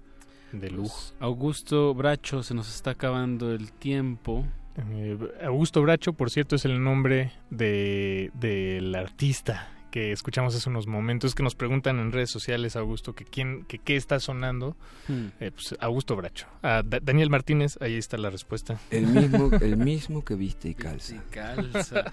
De 0.51 0.69
Pues, 0.69 1.15
Augusto 1.19 1.93
Bracho, 1.93 2.43
se 2.43 2.53
nos 2.53 2.73
está 2.73 2.91
acabando 2.91 3.53
el 3.53 3.71
tiempo. 3.71 4.45
Eh, 4.77 5.17
Augusto 5.43 5.81
Bracho, 5.81 6.11
por 6.13 6.29
cierto, 6.29 6.57
es 6.57 6.65
el 6.65 6.83
nombre 6.83 7.31
de 7.49 8.29
del 8.33 8.93
artista 8.93 9.74
que 9.95 10.11
escuchamos 10.11 10.53
hace 10.53 10.69
unos 10.69 10.87
momentos 10.87 11.35
que 11.35 11.41
nos 11.41 11.55
preguntan 11.55 11.99
en 11.99 12.11
redes 12.11 12.29
sociales, 12.29 12.75
Augusto, 12.75 13.15
que 13.15 13.23
quién, 13.23 13.63
que 13.63 13.77
qué 13.77 13.95
está 13.95 14.19
sonando. 14.19 14.75
Hmm. 15.07 15.27
Eh, 15.39 15.51
pues, 15.51 15.73
Augusto 15.79 16.17
Bracho. 16.17 16.47
Ah, 16.63 16.81
Da- 16.85 16.99
Daniel 17.01 17.29
Martínez, 17.29 17.77
ahí 17.79 17.95
está 17.95 18.17
la 18.17 18.29
respuesta. 18.29 18.77
El 18.91 19.07
mismo, 19.07 19.49
el 19.61 19.77
mismo 19.77 20.25
que 20.25 20.35
viste 20.35 20.67
y 20.67 20.75
calza. 20.75 21.23
Calza. 21.31 22.11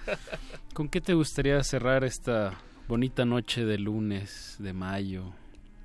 ¿Con 0.73 0.87
qué 0.87 1.01
te 1.01 1.13
gustaría 1.13 1.61
cerrar 1.65 2.05
esta 2.05 2.53
bonita 2.87 3.25
noche 3.25 3.65
de 3.65 3.77
lunes 3.77 4.55
de 4.59 4.71
mayo? 4.71 5.33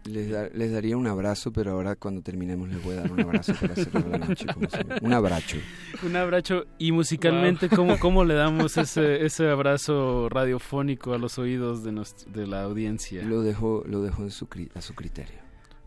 Les, 0.08 0.30
da- 0.30 0.48
les 0.54 0.72
daría 0.72 0.96
un 0.96 1.06
abrazo, 1.06 1.52
pero 1.52 1.72
ahora 1.72 1.94
cuando 1.96 2.22
terminemos 2.22 2.68
les 2.68 2.82
voy 2.82 2.94
a 2.96 3.00
dar 3.02 3.12
un 3.12 3.20
abrazo 3.20 3.52
para 3.60 3.74
cerrar 3.74 4.06
la 4.08 4.18
noche. 4.18 4.46
como. 4.52 4.66
Un 5.02 5.12
abrazo. 5.12 5.56
Un 6.04 6.16
abrazo. 6.16 6.64
Y 6.78 6.92
musicalmente, 6.92 7.68
¿cómo, 7.68 7.98
¿cómo 7.98 8.24
le 8.24 8.34
damos 8.34 8.76
ese, 8.78 9.24
ese 9.24 9.48
abrazo 9.48 10.28
radiofónico 10.28 11.12
a 11.14 11.18
los 11.18 11.38
oídos 11.38 11.84
de, 11.84 11.92
nues- 11.92 12.26
de 12.26 12.46
la 12.46 12.62
audiencia? 12.62 13.22
Lo 13.22 13.42
dejo, 13.42 13.84
lo 13.86 14.02
dejo 14.02 14.22
en 14.22 14.30
su 14.30 14.48
a 14.74 14.80
su 14.80 14.94
criterio. 14.94 15.36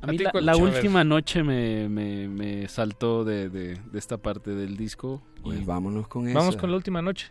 A 0.04 0.08
mí 0.08 0.18
la, 0.18 0.32
la 0.42 0.56
última 0.58 1.04
noche 1.04 1.44
me, 1.44 1.88
me, 1.88 2.28
me 2.28 2.68
saltó 2.68 3.24
de, 3.24 3.50
de, 3.50 3.76
de 3.92 4.00
esta 4.00 4.18
parte 4.18 4.52
del 4.52 4.76
disco. 4.76 5.22
Pues 5.44 5.64
vámonos 5.66 6.08
con 6.08 6.26
Vamos 6.34 6.50
esa. 6.56 6.60
con 6.62 6.72
la 6.72 6.78
última 6.78 7.02
noche. 7.04 7.28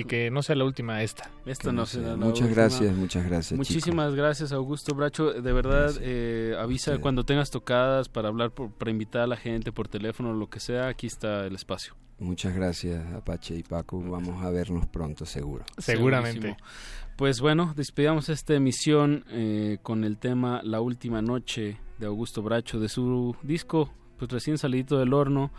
Y 0.00 0.04
que 0.04 0.30
no 0.30 0.42
sea 0.42 0.54
la 0.56 0.64
última 0.64 1.02
esta. 1.02 1.30
Esta 1.46 1.72
no 1.72 1.80
no 1.80 1.86
será 1.86 2.04
sea. 2.04 2.10
la 2.12 2.16
Muchas 2.24 2.42
última. 2.48 2.54
gracias, 2.62 2.94
muchas 2.96 3.24
gracias, 3.26 3.56
Muchísimas 3.58 4.14
gracias, 4.14 4.52
Augusto 4.52 4.94
Bracho. 4.94 5.32
De 5.32 5.52
verdad, 5.52 5.92
eh, 6.00 6.54
avisa 6.58 6.98
cuando 6.98 7.24
tengas 7.24 7.50
tocadas 7.50 8.08
para 8.08 8.28
hablar, 8.28 8.50
por- 8.52 8.70
para 8.72 8.90
invitar 8.90 9.22
a 9.22 9.26
la 9.26 9.36
gente 9.36 9.72
por 9.72 9.88
teléfono 9.88 10.30
o 10.30 10.34
lo 10.34 10.48
que 10.48 10.60
sea. 10.60 10.88
Aquí 10.88 11.06
está 11.06 11.46
el 11.46 11.54
espacio. 11.54 11.94
Muchas 12.20 12.54
gracias, 12.54 13.04
Apache 13.14 13.54
y 13.56 13.62
Paco. 13.62 14.00
Vamos 14.02 14.42
a 14.44 14.50
vernos 14.50 14.86
pronto, 14.88 15.24
seguro. 15.24 15.64
Seguramente. 15.78 16.40
Segurísimo. 16.40 16.68
Pues 17.16 17.40
bueno, 17.40 17.72
despedamos 17.76 18.28
esta 18.28 18.54
emisión 18.54 19.24
eh, 19.30 19.78
con 19.82 20.04
el 20.04 20.18
tema 20.18 20.60
La 20.62 20.80
Última 20.80 21.20
Noche 21.22 21.78
de 21.98 22.06
Augusto 22.06 22.42
Bracho, 22.42 22.78
de 22.78 22.88
su 22.88 23.34
disco, 23.42 23.92
pues 24.18 24.30
recién 24.30 24.56
salido 24.58 24.98
del 25.00 25.12
horno, 25.12 25.50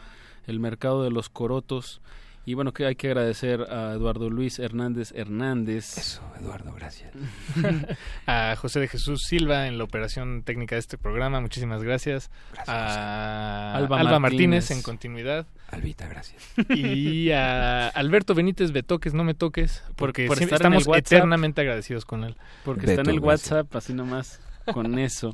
El 0.47 0.59
Mercado 0.59 1.03
de 1.03 1.11
los 1.11 1.27
Corotos. 1.29 2.01
Y 2.45 2.55
bueno, 2.55 2.73
que 2.73 2.85
hay 2.85 2.95
que 2.95 3.07
agradecer 3.07 3.61
a 3.69 3.93
Eduardo 3.93 4.29
Luis 4.29 4.57
Hernández 4.57 5.11
Hernández. 5.15 5.97
Eso, 5.97 6.21
Eduardo, 6.39 6.73
gracias. 6.73 7.11
a 8.25 8.55
José 8.55 8.79
de 8.79 8.87
Jesús 8.87 9.23
Silva 9.23 9.67
en 9.67 9.77
la 9.77 9.83
operación 9.83 10.41
técnica 10.43 10.75
de 10.75 10.79
este 10.79 10.97
programa, 10.97 11.41
muchísimas 11.41 11.83
gracias. 11.83 12.31
a 12.65 13.73
Alba 13.75 13.99
Alba, 13.99 14.19
Martínez. 14.19 14.63
Martínez. 14.63 14.71
en 14.71 14.81
continuidad. 14.81 15.45
Albita, 15.69 16.07
gracias. 16.07 16.41
Y 16.69 17.29
a 17.31 17.89
Alberto 17.89 18.33
Benítez 18.33 18.71
Betoques, 18.71 19.13
no 19.13 19.23
me 19.23 19.35
toques, 19.35 19.83
porque 19.95 20.25
por 20.25 20.37
siempre 20.37 20.55
estar 20.55 20.67
en 20.67 20.73
el 20.73 20.79
estamos 20.79 20.87
WhatsApp. 20.87 21.13
eternamente 21.13 21.61
agradecidos 21.61 22.05
con 22.05 22.23
él. 22.23 22.35
Porque 22.65 22.87
está 22.87 23.01
en 23.01 23.09
el 23.09 23.19
WhatsApp, 23.19 23.75
así 23.75 23.93
nomás, 23.93 24.39
con 24.73 24.97
eso. 24.99 25.33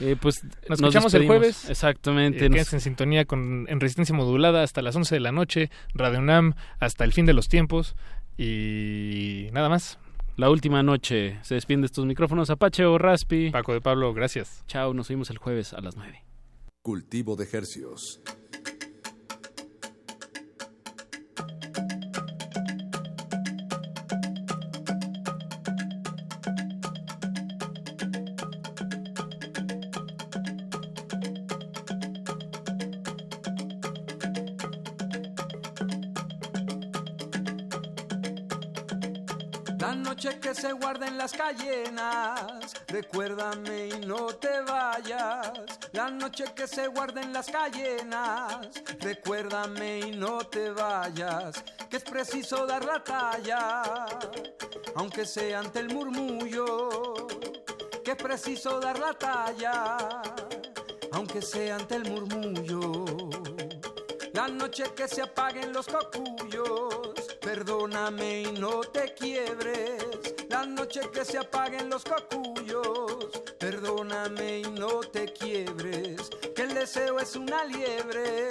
Eh, 0.00 0.16
pues 0.20 0.42
Nos 0.68 0.78
escuchamos 0.80 1.14
el 1.14 1.26
jueves. 1.26 1.68
Exactamente. 1.70 2.44
Eh, 2.44 2.48
nos- 2.48 2.54
quédense 2.56 2.76
en 2.76 2.80
sintonía 2.82 3.24
con 3.24 3.66
en 3.68 3.80
resistencia 3.80 4.14
modulada 4.14 4.62
hasta 4.62 4.82
las 4.82 4.94
11 4.96 5.14
de 5.14 5.20
la 5.20 5.32
noche, 5.32 5.70
Radio 5.94 6.18
UNAM 6.18 6.54
hasta 6.80 7.04
el 7.04 7.12
fin 7.12 7.24
de 7.26 7.32
los 7.32 7.48
tiempos 7.48 7.96
y 8.36 9.48
nada 9.52 9.68
más. 9.68 9.98
La 10.36 10.50
última 10.50 10.82
noche 10.82 11.38
se 11.42 11.54
despiden 11.54 11.80
de 11.80 11.86
estos 11.86 12.04
micrófonos 12.04 12.50
Apache 12.50 12.84
o 12.84 12.98
Raspi. 12.98 13.50
Paco 13.50 13.72
de 13.72 13.80
Pablo, 13.80 14.12
gracias. 14.12 14.64
Chao, 14.68 14.92
nos 14.92 15.08
vemos 15.08 15.30
el 15.30 15.38
jueves 15.38 15.72
a 15.72 15.80
las 15.80 15.96
9. 15.96 16.22
Cultivo 16.82 17.36
de 17.36 17.48
hercios. 17.50 18.20
Las 41.16 41.32
cayenas, 41.32 42.74
recuérdame 42.88 43.88
y 43.88 44.06
no 44.06 44.26
te 44.26 44.60
vayas. 44.60 45.52
La 45.92 46.10
noche 46.10 46.44
que 46.54 46.66
se 46.66 46.86
guarda 46.88 47.22
en 47.22 47.32
las 47.32 47.46
cayenas, 47.46 48.68
recuérdame 49.00 50.00
y 50.00 50.10
no 50.16 50.38
te 50.38 50.70
vayas. 50.70 51.62
Que 51.88 51.96
es 51.98 52.04
preciso 52.04 52.66
dar 52.66 52.84
la 52.84 53.02
talla, 53.02 53.82
aunque 54.94 55.24
sea 55.24 55.60
ante 55.60 55.80
el 55.80 55.88
murmullo. 55.88 57.26
Que 58.04 58.12
es 58.12 58.16
preciso 58.16 58.78
dar 58.78 58.98
la 58.98 59.12
talla, 59.14 60.22
aunque 61.12 61.42
sea 61.42 61.76
ante 61.76 61.96
el 61.96 62.10
murmullo. 62.10 63.04
La 64.32 64.48
noche 64.48 64.84
que 64.94 65.08
se 65.08 65.22
apaguen 65.22 65.72
los 65.72 65.86
cocuyos, 65.86 67.14
perdóname 67.40 68.42
y 68.42 68.52
no 68.52 68.80
te 68.80 69.14
quiebres. 69.14 70.25
La 70.48 70.64
noche 70.64 71.00
que 71.12 71.24
se 71.24 71.38
apaguen 71.38 71.90
los 71.90 72.04
cocuyos, 72.04 73.28
perdóname 73.58 74.60
y 74.60 74.62
no 74.62 75.00
te 75.00 75.32
quiebres. 75.32 76.30
Que 76.54 76.62
el 76.62 76.74
deseo 76.74 77.18
es 77.18 77.36
una 77.36 77.64
liebre, 77.64 78.48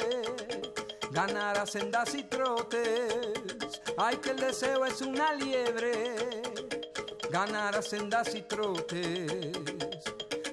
ganar 1.11 1.57
a 1.57 1.65
sendas 1.65 2.13
y 2.15 2.23
trotes. 2.23 3.81
Ay, 3.97 4.17
que 4.17 4.31
el 4.31 4.38
deseo 4.38 4.85
es 4.85 5.01
una 5.01 5.34
liebre, 5.34 6.15
ganar 7.30 7.76
a 7.76 7.81
sendas 7.81 8.35
y 8.35 8.41
trotes. 8.41 9.53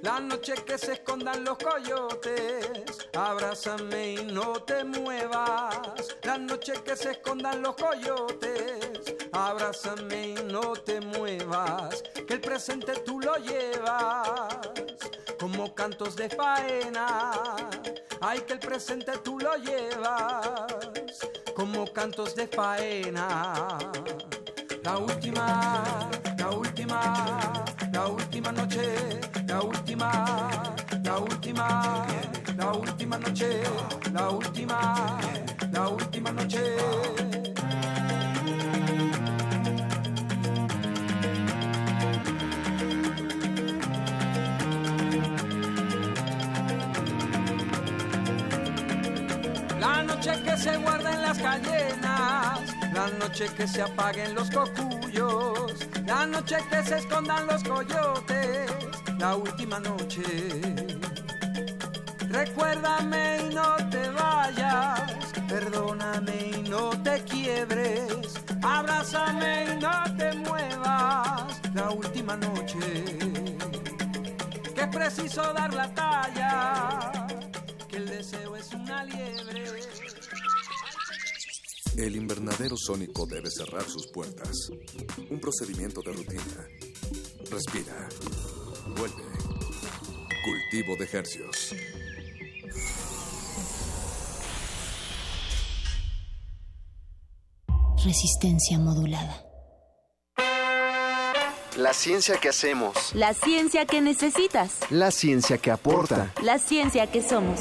La 0.02 0.18
noche 0.18 0.54
que 0.66 0.76
se 0.78 0.94
escondan 0.94 1.44
los 1.44 1.56
coyotes, 1.58 3.08
abrázame 3.14 4.14
y 4.14 4.24
no 4.24 4.54
te 4.64 4.82
muevas. 4.82 6.16
La 6.24 6.38
noche 6.38 6.72
que 6.84 6.96
se 6.96 7.12
escondan 7.12 7.62
los 7.62 7.76
coyotes, 7.76 9.14
abrázame 9.32 10.28
y 10.28 10.34
no 10.52 10.72
te 10.74 11.00
muevas. 11.00 12.02
Que 12.26 12.34
el 12.34 12.40
presente 12.40 12.92
tú 13.04 13.20
lo 13.20 13.34
llevas 13.36 14.58
como 15.38 15.74
cantos 15.74 16.14
de 16.16 16.28
faena. 16.28 17.32
Ay, 18.20 18.40
que 18.40 18.52
el 18.52 18.60
presente 18.60 19.12
tú 19.24 19.38
lo 19.38 19.56
llevas 19.56 21.18
como 21.56 21.92
cantos 21.92 22.34
de 22.36 22.46
faena. 22.46 23.78
La 24.84 24.98
última, 24.98 26.10
la 26.38 26.50
última, 26.50 27.64
la 27.92 28.06
última 28.06 28.52
noche, 28.52 29.20
la 29.46 29.62
última, 29.62 30.74
la 31.04 31.18
última, 31.18 32.06
la 32.56 32.72
última 32.72 33.18
noche, 33.18 33.62
la 34.12 34.30
última, 34.30 35.20
la 35.72 35.88
última 35.88 36.32
noche. 36.32 36.76
La 50.02 50.14
noche 50.16 50.42
que 50.42 50.56
se 50.56 50.76
guarda 50.78 51.12
en 51.12 51.22
las 51.22 51.38
cayenas, 51.38 52.74
la 52.92 53.06
noche 53.20 53.46
que 53.56 53.68
se 53.68 53.82
apaguen 53.82 54.34
los 54.34 54.50
cocuyos, 54.50 55.88
la 56.04 56.26
noche 56.26 56.56
que 56.68 56.82
se 56.82 56.98
escondan 56.98 57.46
los 57.46 57.62
coyotes, 57.62 58.72
la 59.16 59.36
última 59.36 59.78
noche. 59.78 60.22
Recuérdame 62.30 63.42
y 63.48 63.54
no 63.54 63.76
te 63.90 64.10
vayas, 64.10 65.32
perdóname 65.48 66.50
y 66.52 66.68
no 66.68 66.90
te 67.04 67.22
quiebres, 67.22 68.34
abrázame 68.60 69.66
y 69.72 69.80
no 69.80 70.16
te 70.18 70.32
muevas, 70.32 71.60
la 71.74 71.90
última 71.90 72.36
noche. 72.36 72.80
Que 74.74 74.80
es 74.80 74.88
preciso 74.88 75.42
dar 75.52 75.72
la 75.72 75.88
talla, 75.94 77.12
deseo 78.22 78.56
es 78.56 78.72
una 78.72 79.04
liebre. 79.04 79.64
El 81.96 82.14
invernadero 82.14 82.76
sónico 82.76 83.26
debe 83.26 83.50
cerrar 83.50 83.82
sus 83.82 84.06
puertas. 84.06 84.70
Un 85.28 85.40
procedimiento 85.40 86.00
de 86.02 86.12
rutina. 86.12 86.68
Respira. 87.50 88.08
Vuelve. 88.96 89.24
Cultivo 90.44 90.96
de 90.96 91.18
hercios. 91.18 91.74
Resistencia 98.04 98.78
modulada. 98.78 99.46
La 101.76 101.94
ciencia 101.94 102.36
que 102.36 102.50
hacemos. 102.50 103.14
La 103.14 103.34
ciencia 103.34 103.86
que 103.86 104.00
necesitas. 104.00 104.78
La 104.90 105.10
ciencia 105.10 105.58
que 105.58 105.70
aporta. 105.70 106.32
La 106.42 106.58
ciencia 106.58 107.10
que 107.10 107.22
somos. 107.22 107.60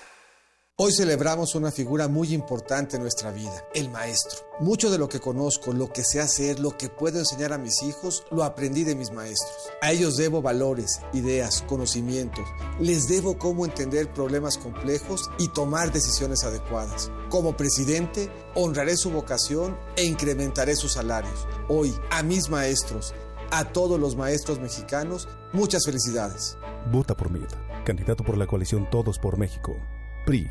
Hoy 0.83 0.91
celebramos 0.93 1.53
una 1.53 1.69
figura 1.69 2.07
muy 2.07 2.33
importante 2.33 2.95
en 2.95 3.03
nuestra 3.03 3.31
vida, 3.31 3.67
el 3.75 3.91
maestro. 3.91 4.39
Mucho 4.59 4.89
de 4.89 4.97
lo 4.97 5.07
que 5.07 5.19
conozco, 5.19 5.73
lo 5.73 5.93
que 5.93 6.03
sé 6.03 6.19
hacer, 6.19 6.59
lo 6.59 6.75
que 6.75 6.89
puedo 6.89 7.19
enseñar 7.19 7.53
a 7.53 7.59
mis 7.59 7.83
hijos, 7.83 8.25
lo 8.31 8.43
aprendí 8.43 8.83
de 8.83 8.95
mis 8.95 9.11
maestros. 9.11 9.69
A 9.83 9.91
ellos 9.91 10.17
debo 10.17 10.41
valores, 10.41 10.99
ideas, 11.13 11.61
conocimientos. 11.67 12.43
Les 12.79 13.07
debo 13.07 13.37
cómo 13.37 13.65
entender 13.65 14.11
problemas 14.11 14.57
complejos 14.57 15.29
y 15.37 15.49
tomar 15.49 15.91
decisiones 15.91 16.43
adecuadas. 16.43 17.11
Como 17.29 17.55
presidente, 17.55 18.31
honraré 18.55 18.97
su 18.97 19.11
vocación 19.11 19.77
e 19.95 20.05
incrementaré 20.05 20.75
sus 20.75 20.93
salarios. 20.93 21.47
Hoy, 21.69 21.93
a 22.09 22.23
mis 22.23 22.49
maestros, 22.49 23.13
a 23.51 23.71
todos 23.71 23.99
los 23.99 24.15
maestros 24.15 24.59
mexicanos, 24.59 25.27
muchas 25.53 25.85
felicidades. 25.85 26.57
Vota 26.91 27.15
por 27.15 27.29
mí, 27.29 27.41
candidato 27.85 28.23
por 28.23 28.35
la 28.35 28.47
coalición 28.47 28.89
Todos 28.89 29.19
por 29.19 29.37
México. 29.37 29.77
PRI. 30.25 30.49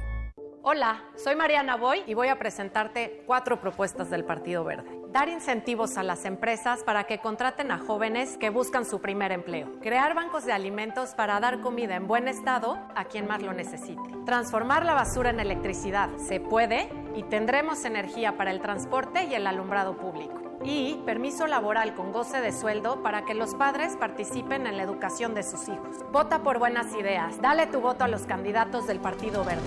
Hola, 0.62 1.04
soy 1.16 1.36
Mariana 1.36 1.76
Boy 1.76 2.02
y 2.06 2.12
voy 2.12 2.28
a 2.28 2.38
presentarte 2.38 3.22
cuatro 3.26 3.62
propuestas 3.62 4.10
del 4.10 4.26
Partido 4.26 4.62
Verde. 4.62 4.90
Dar 5.10 5.30
incentivos 5.30 5.96
a 5.96 6.02
las 6.02 6.26
empresas 6.26 6.84
para 6.84 7.04
que 7.04 7.18
contraten 7.18 7.72
a 7.72 7.78
jóvenes 7.78 8.36
que 8.36 8.50
buscan 8.50 8.84
su 8.84 9.00
primer 9.00 9.32
empleo. 9.32 9.80
Crear 9.80 10.14
bancos 10.14 10.44
de 10.44 10.52
alimentos 10.52 11.14
para 11.14 11.40
dar 11.40 11.62
comida 11.62 11.96
en 11.96 12.06
buen 12.06 12.28
estado 12.28 12.78
a 12.94 13.06
quien 13.06 13.26
más 13.26 13.40
lo 13.40 13.54
necesite. 13.54 14.02
Transformar 14.26 14.84
la 14.84 14.92
basura 14.92 15.30
en 15.30 15.40
electricidad. 15.40 16.10
Se 16.18 16.40
puede 16.40 16.90
y 17.16 17.22
tendremos 17.22 17.86
energía 17.86 18.36
para 18.36 18.50
el 18.50 18.60
transporte 18.60 19.24
y 19.24 19.34
el 19.34 19.46
alumbrado 19.46 19.96
público. 19.96 20.58
Y 20.62 21.00
permiso 21.06 21.46
laboral 21.46 21.94
con 21.94 22.12
goce 22.12 22.42
de 22.42 22.52
sueldo 22.52 23.02
para 23.02 23.24
que 23.24 23.32
los 23.32 23.54
padres 23.54 23.96
participen 23.96 24.66
en 24.66 24.76
la 24.76 24.82
educación 24.82 25.32
de 25.32 25.42
sus 25.42 25.68
hijos. 25.68 25.96
Vota 26.12 26.42
por 26.42 26.58
buenas 26.58 26.94
ideas. 26.94 27.40
Dale 27.40 27.66
tu 27.66 27.80
voto 27.80 28.04
a 28.04 28.08
los 28.08 28.26
candidatos 28.26 28.86
del 28.86 29.00
Partido 29.00 29.42
Verde. 29.42 29.66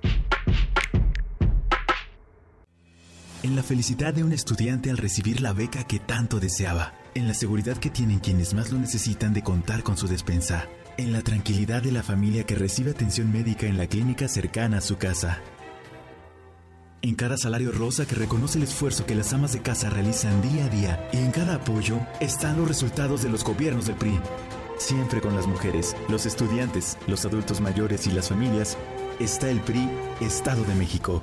En 3.42 3.56
la 3.56 3.62
felicidad 3.62 4.12
de 4.12 4.22
un 4.22 4.32
estudiante 4.32 4.90
al 4.90 4.98
recibir 4.98 5.40
la 5.40 5.54
beca 5.54 5.84
que 5.84 5.98
tanto 5.98 6.40
deseaba, 6.40 6.92
en 7.14 7.26
la 7.26 7.32
seguridad 7.32 7.78
que 7.78 7.88
tienen 7.88 8.18
quienes 8.18 8.52
más 8.52 8.70
lo 8.70 8.78
necesitan 8.78 9.32
de 9.32 9.42
contar 9.42 9.82
con 9.82 9.96
su 9.96 10.06
despensa, 10.06 10.68
en 10.98 11.14
la 11.14 11.22
tranquilidad 11.22 11.82
de 11.82 11.92
la 11.92 12.02
familia 12.02 12.44
que 12.44 12.54
recibe 12.54 12.90
atención 12.90 13.32
médica 13.32 13.66
en 13.66 13.78
la 13.78 13.86
clínica 13.86 14.28
cercana 14.28 14.76
a 14.76 14.82
su 14.82 14.98
casa. 14.98 15.40
En 17.02 17.14
cada 17.14 17.38
salario 17.38 17.72
rosa 17.72 18.06
que 18.06 18.14
reconoce 18.14 18.58
el 18.58 18.64
esfuerzo 18.64 19.06
que 19.06 19.14
las 19.14 19.32
amas 19.32 19.54
de 19.54 19.62
casa 19.62 19.88
realizan 19.88 20.42
día 20.42 20.66
a 20.66 20.68
día 20.68 21.08
y 21.14 21.16
en 21.16 21.30
cada 21.30 21.54
apoyo 21.54 21.98
están 22.20 22.58
los 22.58 22.68
resultados 22.68 23.22
de 23.22 23.30
los 23.30 23.42
gobiernos 23.42 23.86
del 23.86 23.96
PRI. 23.96 24.20
Siempre 24.76 25.22
con 25.22 25.34
las 25.34 25.46
mujeres, 25.46 25.96
los 26.10 26.26
estudiantes, 26.26 26.98
los 27.06 27.24
adultos 27.24 27.62
mayores 27.62 28.06
y 28.06 28.10
las 28.10 28.28
familias, 28.28 28.76
está 29.18 29.48
el 29.48 29.60
PRI 29.60 29.88
Estado 30.20 30.62
de 30.64 30.74
México. 30.74 31.22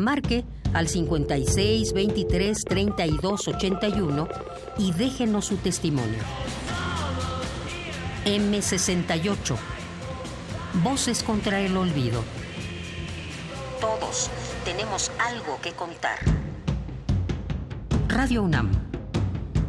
Marque 0.00 0.44
al 0.72 0.88
56 0.88 1.92
23 1.92 2.64
32 2.64 3.48
81 3.48 4.28
y 4.78 4.92
déjenos 4.92 5.46
su 5.46 5.56
testimonio. 5.56 6.18
M68. 8.24 9.56
Voces 10.82 11.22
contra 11.22 11.60
el 11.60 11.76
olvido. 11.76 12.22
Todos 13.80 14.30
tenemos 14.64 15.10
algo 15.18 15.58
que 15.60 15.72
contar. 15.72 16.18
Radio 18.08 18.42
UNAM. 18.42 18.70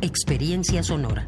Experiencia 0.01 0.83
sonora. 0.83 1.27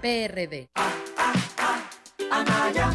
PRD. 0.00 0.70
Anaya. 2.30 2.90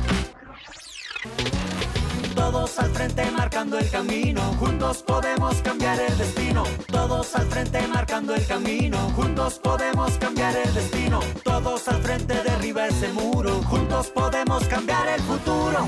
Todos 2.34 2.80
al 2.80 2.90
frente 2.92 3.30
marcando 3.32 3.78
el 3.78 3.90
camino, 3.92 4.42
juntos 4.60 5.04
podemos 5.04 5.62
cambiar 5.62 6.00
el 6.00 6.18
destino. 6.18 6.64
Todos 6.88 7.36
al 7.36 7.46
frente 7.46 7.88
marcando 7.88 8.34
el 8.34 8.48
camino, 8.48 8.98
juntos 9.16 9.60
podemos 9.60 10.18
cambiar 10.18 10.56
el 10.56 10.74
destino. 10.74 11.20
Todos 11.44 11.88
al 11.88 12.02
frente 12.02 12.34
derriba 12.44 12.88
ese 12.88 13.14
muro, 13.14 13.62
juntos 13.64 14.08
podemos 14.08 14.64
cambiar 14.68 15.08
el 15.08 15.22
futuro. 15.22 15.88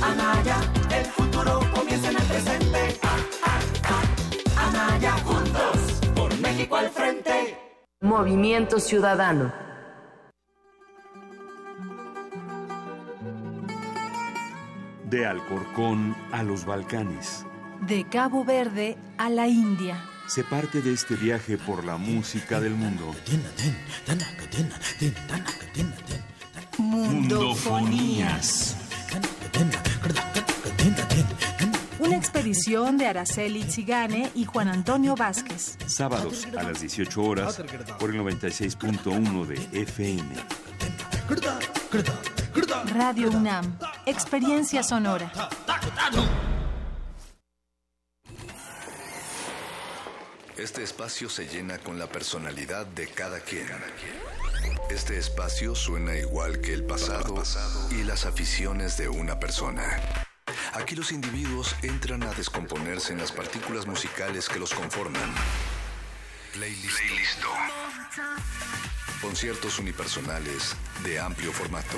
Anaya, 0.00 0.58
el 0.94 1.06
futuro 1.06 1.60
comienza 1.74 2.10
en 2.10 2.16
el 2.16 2.24
presente. 2.24 3.00
Anaya, 4.56 5.12
juntos, 5.24 5.76
por 6.14 6.38
México 6.38 6.76
al 6.76 6.90
frente. 6.90 7.69
Movimiento 8.02 8.80
Ciudadano. 8.80 9.52
De 15.04 15.26
Alcorcón 15.26 16.16
a 16.32 16.42
los 16.42 16.64
Balcanes. 16.64 17.44
De 17.82 18.08
Cabo 18.08 18.42
Verde 18.42 18.96
a 19.18 19.28
la 19.28 19.48
India. 19.48 20.02
Se 20.28 20.42
parte 20.42 20.80
de 20.80 20.94
este 20.94 21.14
viaje 21.14 21.58
por 21.58 21.84
la 21.84 21.98
música 21.98 22.58
del 22.58 22.74
mundo. 22.74 23.14
Mundofonías. 26.78 28.78
Una 32.00 32.16
expedición 32.16 32.96
de 32.96 33.06
Araceli 33.06 33.62
Zigane 33.62 34.30
y 34.34 34.46
Juan 34.46 34.68
Antonio 34.68 35.14
Vázquez. 35.14 35.76
Sábados 35.86 36.48
a 36.56 36.62
las 36.62 36.80
18 36.80 37.22
horas 37.22 37.62
por 37.98 38.08
el 38.08 38.20
96.1 38.22 39.44
de 39.44 39.82
FM. 39.82 40.34
Radio 42.94 43.28
UNAM. 43.28 43.78
Experiencia 44.06 44.82
sonora. 44.82 45.30
Este 50.56 50.82
espacio 50.82 51.28
se 51.28 51.46
llena 51.46 51.76
con 51.78 51.98
la 51.98 52.06
personalidad 52.06 52.86
de 52.86 53.08
cada 53.08 53.40
quien. 53.40 53.68
Este 54.88 55.18
espacio 55.18 55.74
suena 55.74 56.16
igual 56.16 56.62
que 56.62 56.72
el 56.72 56.84
pasado 56.84 57.42
y 57.90 58.04
las 58.04 58.24
aficiones 58.24 58.96
de 58.96 59.10
una 59.10 59.38
persona. 59.38 60.00
Aquí 60.72 60.94
los 60.94 61.10
individuos 61.10 61.74
entran 61.82 62.22
a 62.22 62.32
descomponerse 62.32 63.12
en 63.12 63.18
las 63.18 63.32
partículas 63.32 63.86
musicales 63.88 64.48
que 64.48 64.60
los 64.60 64.72
conforman. 64.72 65.34
Playlist. 66.52 66.98
Conciertos 69.20 69.80
unipersonales 69.80 70.76
de 71.02 71.18
amplio 71.18 71.52
formato. 71.52 71.96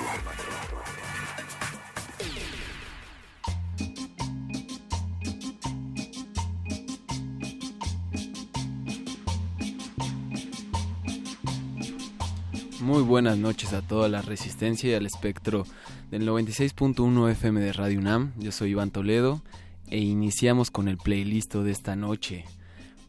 Muy 12.79 13.03
buenas 13.03 13.37
noches 13.37 13.71
a 13.73 13.81
toda 13.81 14.09
la 14.09 14.21
resistencia 14.21 14.91
y 14.91 14.93
al 14.95 15.05
espectro 15.05 15.65
del 16.13 16.27
96.1 16.27 17.31
FM 17.31 17.59
de 17.59 17.73
Radio 17.73 17.97
UNAM. 17.97 18.33
Yo 18.37 18.51
soy 18.51 18.69
Iván 18.69 18.91
Toledo 18.91 19.41
e 19.87 19.97
iniciamos 19.97 20.69
con 20.69 20.87
el 20.87 20.97
playlist 20.97 21.55
de 21.55 21.71
esta 21.71 21.95
noche. 21.95 22.45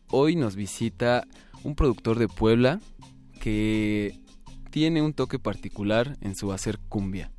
Hoy 0.09 0.37
nos 0.37 0.57
visita 0.57 1.27
un 1.65 1.75
productor 1.75 2.19
de 2.19 2.29
Puebla 2.29 2.81
que 3.43 4.19
tiene 4.71 5.03
un 5.03 5.13
toque 5.13 5.39
particular 5.39 6.17
en 6.23 6.35
su 6.35 6.51
hacer 6.51 6.79
cumbia. 6.79 7.31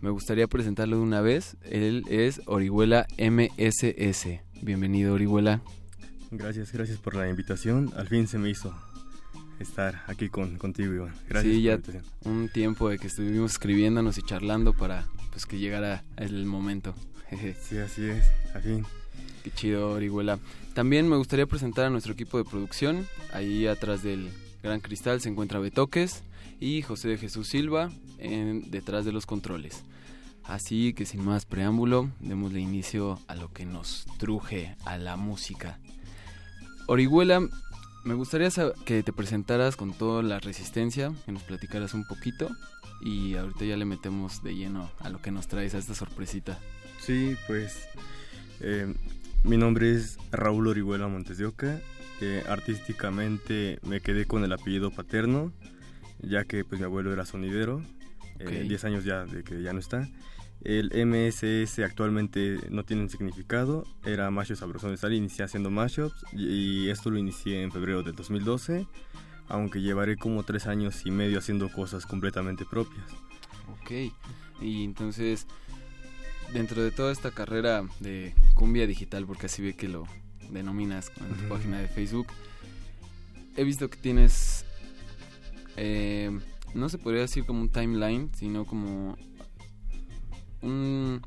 Me 0.00 0.10
gustaría 0.10 0.46
presentarlo 0.46 0.98
de 0.98 1.02
una 1.02 1.22
vez. 1.22 1.56
Él 1.64 2.04
es 2.08 2.40
Orihuela 2.46 3.08
MSS. 3.18 4.42
Bienvenido 4.62 5.14
Orihuela. 5.14 5.60
Gracias, 6.30 6.70
gracias 6.70 6.98
por 6.98 7.16
la 7.16 7.28
invitación. 7.28 7.90
Al 7.96 8.06
fin 8.06 8.28
se 8.28 8.38
me 8.38 8.48
hizo 8.48 8.72
estar 9.62 10.02
aquí 10.06 10.28
con, 10.28 10.58
contigo, 10.58 10.94
Iván. 10.94 11.14
Gracias. 11.28 11.54
Sí, 11.54 11.60
por 11.60 11.62
ya 11.62 11.70
la 11.70 11.76
invitación. 11.76 12.04
un 12.24 12.48
tiempo 12.48 12.88
de 12.88 12.98
que 12.98 13.06
estuvimos 13.06 13.52
escribiéndonos 13.52 14.18
y 14.18 14.22
charlando 14.22 14.72
para 14.72 15.06
pues 15.30 15.46
que 15.46 15.58
llegara 15.58 16.04
el 16.16 16.46
momento. 16.46 16.94
sí, 17.60 17.78
así 17.78 18.04
es, 18.04 18.24
al 18.54 18.62
fin. 18.62 18.86
Qué 19.42 19.50
chido, 19.50 19.90
Orihuela. 19.90 20.38
También 20.74 21.08
me 21.08 21.16
gustaría 21.16 21.46
presentar 21.46 21.86
a 21.86 21.90
nuestro 21.90 22.12
equipo 22.12 22.38
de 22.38 22.44
producción. 22.44 23.06
Ahí 23.32 23.66
atrás 23.66 24.02
del 24.02 24.30
gran 24.62 24.80
cristal 24.80 25.20
se 25.20 25.28
encuentra 25.28 25.58
Betoques 25.58 26.22
y 26.60 26.82
José 26.82 27.08
de 27.08 27.18
Jesús 27.18 27.48
Silva 27.48 27.90
en, 28.18 28.70
detrás 28.70 29.04
de 29.04 29.12
los 29.12 29.26
controles. 29.26 29.84
Así 30.44 30.94
que 30.94 31.04
sin 31.04 31.24
más 31.24 31.44
preámbulo, 31.44 32.10
démosle 32.20 32.60
inicio 32.60 33.20
a 33.28 33.34
lo 33.34 33.52
que 33.52 33.66
nos 33.66 34.06
truje 34.18 34.76
a 34.84 34.96
la 34.96 35.16
música. 35.16 35.78
Orihuela, 36.86 37.46
me 38.08 38.14
gustaría 38.14 38.48
que 38.86 39.02
te 39.02 39.12
presentaras 39.12 39.76
con 39.76 39.92
toda 39.92 40.22
la 40.22 40.40
resistencia, 40.40 41.12
que 41.26 41.32
nos 41.32 41.42
platicaras 41.42 41.92
un 41.92 42.06
poquito 42.06 42.48
y 43.02 43.34
ahorita 43.36 43.66
ya 43.66 43.76
le 43.76 43.84
metemos 43.84 44.42
de 44.42 44.54
lleno 44.54 44.90
a 45.00 45.10
lo 45.10 45.20
que 45.20 45.30
nos 45.30 45.46
traes 45.46 45.74
a 45.74 45.78
esta 45.78 45.94
sorpresita. 45.94 46.58
Sí, 47.00 47.36
pues 47.46 47.86
eh, 48.60 48.94
mi 49.44 49.58
nombre 49.58 49.92
es 49.92 50.16
Raúl 50.32 50.68
Orihuela 50.68 51.06
Montes 51.06 51.36
de 51.36 51.44
Oca. 51.44 51.80
Eh, 52.22 52.42
artísticamente 52.48 53.78
me 53.82 54.00
quedé 54.00 54.24
con 54.24 54.42
el 54.42 54.52
apellido 54.52 54.90
paterno, 54.90 55.52
ya 56.22 56.44
que 56.44 56.64
pues 56.64 56.80
mi 56.80 56.86
abuelo 56.86 57.12
era 57.12 57.26
sonidero, 57.26 57.82
eh, 58.38 58.62
Ok. 58.62 58.68
10 58.68 58.84
años 58.86 59.04
ya 59.04 59.26
de 59.26 59.44
que 59.44 59.62
ya 59.62 59.74
no 59.74 59.80
está. 59.80 60.08
El 60.62 60.90
MSS 61.06 61.78
actualmente 61.80 62.58
no 62.70 62.84
tiene 62.84 63.08
significado, 63.08 63.84
era 64.04 64.30
Macho 64.30 64.56
Sabrosón 64.56 64.90
de 64.90 64.96
Sal, 64.96 65.12
inicié 65.12 65.44
haciendo 65.44 65.70
mashups 65.70 66.24
y, 66.32 66.88
esto 66.88 67.10
lo 67.10 67.18
inicié 67.18 67.62
en 67.62 67.70
febrero 67.70 68.02
del 68.02 68.16
2012, 68.16 68.86
aunque 69.46 69.80
llevaré 69.80 70.16
como 70.16 70.42
3 70.42 70.66
años 70.66 71.06
y 71.06 71.10
medio 71.12 71.38
haciendo 71.38 71.70
cosas 71.70 72.06
completamente 72.06 72.64
propias. 72.64 73.06
Ok, 73.80 74.12
y 74.60 74.84
entonces, 74.84 75.46
dentro 76.52 76.82
de 76.82 76.90
toda 76.90 77.12
esta 77.12 77.30
carrera 77.30 77.84
de 78.00 78.34
cumbia 78.54 78.86
digital, 78.86 79.26
porque 79.26 79.46
así 79.46 79.62
ve 79.62 79.76
que 79.76 79.88
lo 79.88 80.06
denominas 80.50 81.12
en 81.20 81.36
tu 81.36 81.48
página 81.48 81.78
de 81.78 81.86
Facebook, 81.86 82.26
he 83.56 83.62
visto 83.62 83.88
que 83.88 83.96
tienes, 83.96 84.64
eh, 85.76 86.36
no 86.74 86.88
se 86.88 86.98
podría 86.98 87.22
decir 87.22 87.44
como 87.44 87.60
un 87.60 87.70
timeline, 87.70 88.30
sino 88.34 88.64
como 88.64 89.16
un- 90.62 91.20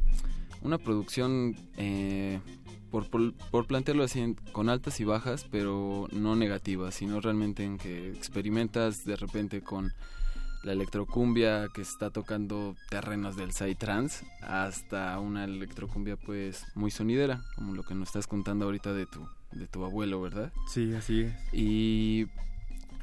una 0.61 0.77
producción, 0.77 1.55
eh, 1.77 2.39
por, 2.91 3.09
por, 3.09 3.33
por 3.51 3.65
plantearlo 3.67 4.03
así, 4.03 4.35
con 4.51 4.69
altas 4.69 4.99
y 4.99 5.05
bajas, 5.05 5.45
pero 5.49 6.07
no 6.11 6.35
negativas, 6.35 6.95
sino 6.95 7.19
realmente 7.21 7.63
en 7.63 7.77
que 7.77 8.09
experimentas 8.11 9.05
de 9.05 9.15
repente 9.15 9.61
con 9.61 9.91
la 10.63 10.73
electrocumbia 10.73 11.69
que 11.73 11.81
está 11.81 12.11
tocando 12.11 12.75
terrenos 12.91 13.35
del 13.35 13.51
psytrance 13.51 14.23
hasta 14.41 15.17
una 15.19 15.45
electrocumbia 15.45 16.17
pues 16.17 16.65
muy 16.75 16.91
sonidera, 16.91 17.41
como 17.55 17.73
lo 17.73 17.81
que 17.83 17.95
nos 17.95 18.09
estás 18.09 18.27
contando 18.27 18.65
ahorita 18.65 18.93
de 18.93 19.05
tu 19.07 19.27
de 19.53 19.67
tu 19.67 19.83
abuelo, 19.83 20.21
¿verdad? 20.21 20.53
Sí, 20.67 20.93
así 20.93 21.21
es. 21.21 21.33
Y 21.53 22.27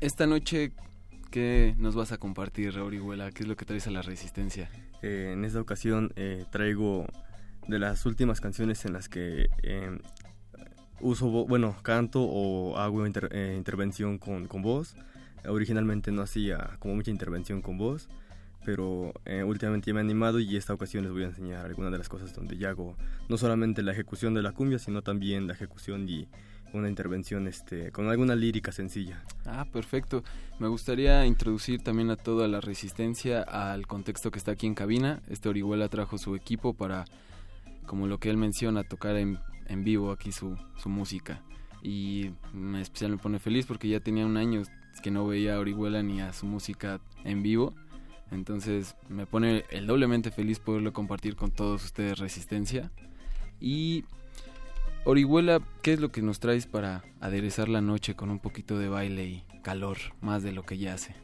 esta 0.00 0.26
noche 0.26 0.72
¿qué 1.30 1.74
nos 1.78 1.94
vas 1.96 2.12
a 2.12 2.18
compartir, 2.18 2.78
Orihuela? 2.78 3.32
¿Qué 3.32 3.42
es 3.42 3.48
lo 3.48 3.56
que 3.56 3.64
traes 3.66 3.86
a 3.86 3.90
la 3.90 4.00
resistencia? 4.02 4.70
Eh, 5.02 5.30
en 5.32 5.44
esta 5.44 5.60
ocasión 5.60 6.12
eh, 6.16 6.44
traigo 6.50 7.06
de 7.68 7.78
las 7.78 8.06
últimas 8.06 8.40
canciones 8.40 8.84
en 8.84 8.94
las 8.94 9.08
que 9.08 9.48
eh, 9.62 9.98
uso, 11.00 11.28
bueno, 11.28 11.76
canto 11.82 12.22
o 12.22 12.78
hago 12.78 13.04
eh, 13.06 13.54
intervención 13.56 14.18
con, 14.18 14.46
con 14.46 14.62
voz. 14.62 14.94
Originalmente 15.46 16.10
no 16.10 16.22
hacía 16.22 16.76
como 16.80 16.96
mucha 16.96 17.10
intervención 17.10 17.62
con 17.62 17.78
voz, 17.78 18.08
pero 18.64 19.12
eh, 19.24 19.44
últimamente 19.44 19.92
me 19.92 20.00
he 20.00 20.02
animado 20.02 20.40
y 20.40 20.56
esta 20.56 20.74
ocasión 20.74 21.04
les 21.04 21.12
voy 21.12 21.22
a 21.22 21.26
enseñar 21.26 21.64
algunas 21.64 21.92
de 21.92 21.98
las 21.98 22.08
cosas 22.08 22.34
donde 22.34 22.56
ya 22.58 22.70
hago 22.70 22.96
no 23.28 23.38
solamente 23.38 23.82
la 23.82 23.92
ejecución 23.92 24.34
de 24.34 24.42
la 24.42 24.52
cumbia, 24.52 24.78
sino 24.78 25.02
también 25.02 25.46
la 25.46 25.52
ejecución 25.52 26.08
y 26.08 26.28
una 26.72 26.88
intervención 26.88 27.46
este, 27.46 27.92
con 27.92 28.08
alguna 28.08 28.34
lírica 28.34 28.72
sencilla. 28.72 29.22
Ah, 29.46 29.66
perfecto. 29.72 30.22
Me 30.58 30.68
gustaría 30.68 31.24
introducir 31.26 31.82
también 31.82 32.10
a 32.10 32.16
toda 32.16 32.48
la 32.48 32.60
resistencia 32.60 33.42
al 33.42 33.86
contexto 33.86 34.30
que 34.30 34.38
está 34.38 34.52
aquí 34.52 34.66
en 34.66 34.74
cabina. 34.74 35.22
Este 35.28 35.48
Orihuela 35.48 35.88
trajo 35.88 36.18
su 36.18 36.34
equipo 36.34 36.74
para, 36.74 37.04
como 37.86 38.06
lo 38.06 38.18
que 38.18 38.30
él 38.30 38.36
menciona, 38.36 38.84
tocar 38.84 39.16
en, 39.16 39.38
en 39.66 39.84
vivo 39.84 40.12
aquí 40.12 40.32
su, 40.32 40.56
su 40.76 40.88
música. 40.88 41.42
Y 41.82 42.32
en 42.52 42.76
especial 42.76 43.12
me 43.12 43.18
pone 43.18 43.38
feliz 43.38 43.66
porque 43.66 43.88
ya 43.88 44.00
tenía 44.00 44.26
un 44.26 44.36
año 44.36 44.62
que 45.02 45.10
no 45.10 45.26
veía 45.26 45.54
a 45.54 45.60
Orihuela 45.60 46.02
ni 46.02 46.20
a 46.20 46.32
su 46.32 46.46
música 46.46 47.00
en 47.24 47.42
vivo. 47.42 47.74
Entonces 48.30 48.96
me 49.08 49.26
pone 49.26 49.64
el 49.70 49.86
doblemente 49.86 50.30
feliz 50.30 50.58
poderlo 50.58 50.92
compartir 50.92 51.36
con 51.36 51.50
todos 51.50 51.84
ustedes 51.84 52.18
Resistencia. 52.18 52.90
Y 53.60 54.04
Orihuela, 55.10 55.62
¿qué 55.80 55.94
es 55.94 56.00
lo 56.00 56.12
que 56.12 56.20
nos 56.20 56.38
traes 56.38 56.66
para 56.66 57.02
aderezar 57.18 57.70
la 57.70 57.80
noche 57.80 58.14
con 58.14 58.28
un 58.28 58.40
poquito 58.40 58.78
de 58.78 58.90
baile 58.90 59.24
y 59.24 59.44
calor, 59.62 59.96
más 60.20 60.42
de 60.42 60.52
lo 60.52 60.64
que 60.64 60.76
ya 60.76 60.92
hace? 60.92 61.14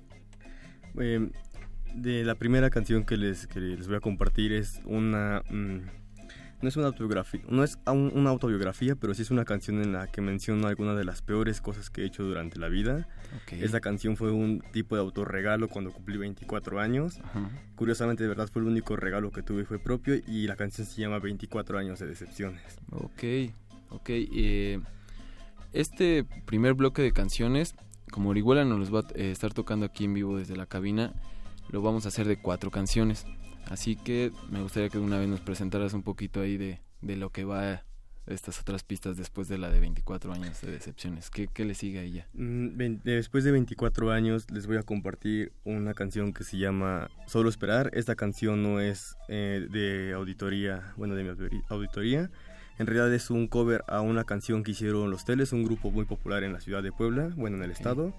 Eh, 0.99 1.29
de 1.95 2.25
la 2.25 2.35
primera 2.35 2.71
canción 2.71 3.05
que 3.05 3.19
les, 3.19 3.47
que 3.47 3.61
les 3.61 3.87
voy 3.87 3.97
a 3.99 4.01
compartir 4.01 4.55
es 4.55 4.81
una... 4.87 5.43
mm, 5.51 5.81
no 6.63 6.69
es 6.69 6.79
una 6.79 6.87
autobiografía, 6.87 7.43
no 7.47 7.63
es 7.63 7.79
una 7.87 8.31
autobiografía, 8.31 8.97
pero 8.97 9.13
sí 9.13 9.21
es 9.21 9.31
una 9.31 9.45
canción 9.45 9.83
en 9.83 9.93
la 9.93 10.07
que 10.07 10.23
menciono 10.23 10.67
algunas 10.67 10.97
de 10.97 11.05
las 11.05 11.21
peores 11.21 11.61
cosas 11.61 11.91
que 11.91 12.03
he 12.03 12.05
hecho 12.07 12.23
durante 12.23 12.59
la 12.59 12.69
vida. 12.69 13.07
Ok. 13.43 13.53
Esta 13.53 13.81
canción 13.83 14.17
fue 14.17 14.31
un 14.31 14.63
tipo 14.73 14.95
de 14.95 15.03
autorregalo 15.03 15.69
cuando 15.69 15.93
cumplí 15.93 16.17
24 16.17 16.81
años. 16.81 17.21
Curiosamente, 17.75 18.23
de 18.23 18.31
verdad 18.31 18.49
fue 18.51 18.63
el 18.63 18.69
único 18.69 18.97
regalo 18.97 19.31
que 19.31 19.43
tuve 19.43 19.67
fue 19.67 19.79
propio 19.79 20.15
y 20.27 20.47
la 20.47 20.57
canción 20.57 20.87
se 20.87 21.03
llama 21.03 21.19
24 21.19 21.77
años 21.77 21.99
de 21.99 22.07
decepciones. 22.07 22.79
Ok, 22.91 23.53
ok. 23.95 24.09
eh, 24.11 24.81
este 25.73 26.25
primer 26.47 26.75
bloque 26.75 27.03
de 27.03 27.13
canciones, 27.13 27.75
como 28.11 28.31
Orihuela 28.31 28.65
nos 28.65 28.79
los 28.79 28.95
va 28.95 29.01
a 29.01 29.13
eh, 29.15 29.31
estar 29.31 29.53
tocando 29.53 29.87
aquí 29.87 30.05
en 30.05 30.15
vivo 30.15 30.39
desde 30.39 30.57
la 30.57 30.67
cabina, 30.67 31.13
lo 31.71 31.83
vamos 31.83 32.05
a 32.05 32.09
hacer 32.09 32.29
de 32.29 32.41
cuatro 32.41 32.71
canciones. 32.71 33.27
Así 33.69 33.97
que 33.97 34.31
me 34.51 34.63
gustaría 34.63 34.89
que 34.89 34.99
una 34.99 35.19
vez 35.19 35.29
nos 35.29 35.41
presentaras 35.41 35.95
un 35.95 36.03
poquito 36.03 36.41
ahí 36.41 36.57
de, 36.57 36.81
de 37.01 37.17
lo 37.17 37.31
que 37.31 37.45
va 37.45 37.83
estas 38.27 38.61
otras 38.61 38.83
pistas 38.85 39.17
después 39.17 39.49
de 39.49 39.59
la 39.59 39.71
de 39.71 39.81
24 39.81 40.33
años 40.33 40.61
de 40.61 40.71
decepciones. 40.71 41.31
¿Qué, 41.31 41.49
qué 41.49 41.65
le 41.65 41.75
sigue 41.75 41.99
a 41.99 42.03
ella? 42.03 42.27
Mm, 42.33 43.01
después 43.05 43.45
de 43.45 43.51
24 43.53 44.11
años 44.13 44.51
les 44.51 44.67
voy 44.67 44.77
a 44.77 44.83
compartir 44.83 45.53
una 45.65 45.95
canción 45.95 46.33
que 46.33 46.45
se 46.45 46.57
llama 46.57 47.11
Solo 47.27 47.49
Esperar. 47.49 47.91
Esta 47.93 48.15
canción 48.15 48.63
no 48.63 48.81
es 48.81 49.17
eh, 49.29 49.67
de 49.71 50.13
auditoría, 50.15 50.95
bueno, 50.97 51.15
de 51.15 51.25
mi 51.25 51.63
auditoría. 51.69 52.31
En 52.79 52.87
realidad 52.87 53.13
es 53.15 53.31
un 53.31 53.47
cover 53.47 53.85
a 53.87 54.01
una 54.01 54.25
canción 54.25 54.63
que 54.63 54.73
hicieron 54.73 55.11
Los 55.11 55.25
Teles, 55.25 55.53
un 55.53 55.65
grupo 55.65 55.91
muy 55.91 56.05
popular 56.05 56.43
en 56.43 56.53
la 56.53 56.61
ciudad 56.61 56.83
de 56.83 56.93
Puebla, 56.93 57.31
bueno, 57.37 57.57
en 57.57 57.63
el 57.63 57.71
estado. 57.71 58.13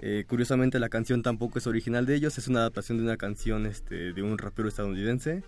Eh, 0.00 0.24
curiosamente 0.26 0.80
la 0.80 0.88
canción 0.88 1.22
tampoco 1.22 1.58
es 1.58 1.66
original 1.66 2.04
de 2.04 2.16
ellos, 2.16 2.36
es 2.36 2.48
una 2.48 2.60
adaptación 2.60 2.98
de 2.98 3.04
una 3.04 3.16
canción 3.16 3.66
este, 3.66 4.12
de 4.12 4.22
un 4.22 4.38
rapero 4.38 4.68
estadounidense, 4.68 5.44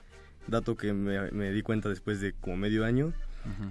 dato 0.47 0.77
que 0.77 0.93
me, 0.93 1.31
me 1.32 1.51
di 1.51 1.62
cuenta 1.62 1.89
después 1.89 2.20
de 2.20 2.32
como 2.32 2.56
medio 2.56 2.85
año 2.85 3.12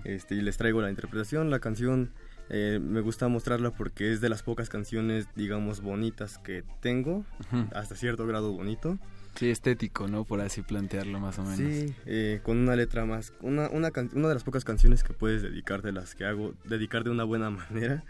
este, 0.04 0.36
y 0.36 0.42
les 0.42 0.58
traigo 0.58 0.82
la 0.82 0.90
interpretación. 0.90 1.50
La 1.50 1.60
canción 1.60 2.12
eh, 2.50 2.80
me 2.82 3.02
gusta 3.02 3.28
mostrarla 3.28 3.72
porque 3.72 4.12
es 4.12 4.22
de 4.22 4.30
las 4.30 4.44
pocas 4.44 4.70
canciones, 4.70 5.28
digamos, 5.36 5.82
bonitas 5.82 6.38
que 6.38 6.64
tengo, 6.82 7.26
hasta 7.74 7.96
cierto 7.96 8.26
grado 8.28 8.52
bonito. 8.52 8.98
Sí, 9.36 9.49
estético, 9.49 10.07
¿no? 10.07 10.24
Por 10.24 10.41
así 10.41 10.62
plantearlo 10.62 11.20
más 11.20 11.40
o 11.40 11.44
menos. 11.44 11.57
Sí, 11.57 11.94
eh, 12.06 12.40
con 12.44 12.57
una 12.57 12.76
letra 12.76 13.06
más, 13.06 13.34
una, 13.41 13.70
una, 13.70 13.91
una, 14.14 14.28
de 14.28 14.34
las 14.34 14.44
pocas 14.44 14.64
canciones 14.64 15.03
que 15.03 15.14
puedes 15.14 15.41
dedicar 15.41 15.82
de 15.82 15.91
las 15.91 16.16
que 16.16 16.26
hago, 16.26 16.53
dedicar 16.66 17.03
de 17.03 17.10
una 17.10 17.24
buena 17.24 17.49
manera. 17.49 18.03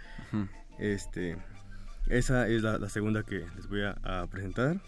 Este, 0.77 1.37
esa 2.07 2.47
es 2.47 2.61
la, 2.61 2.89
segunda 2.89 3.23
que 3.23 3.45
les 3.55 3.67
voy 3.67 3.81
a, 3.83 4.27
presentar. 4.29 4.81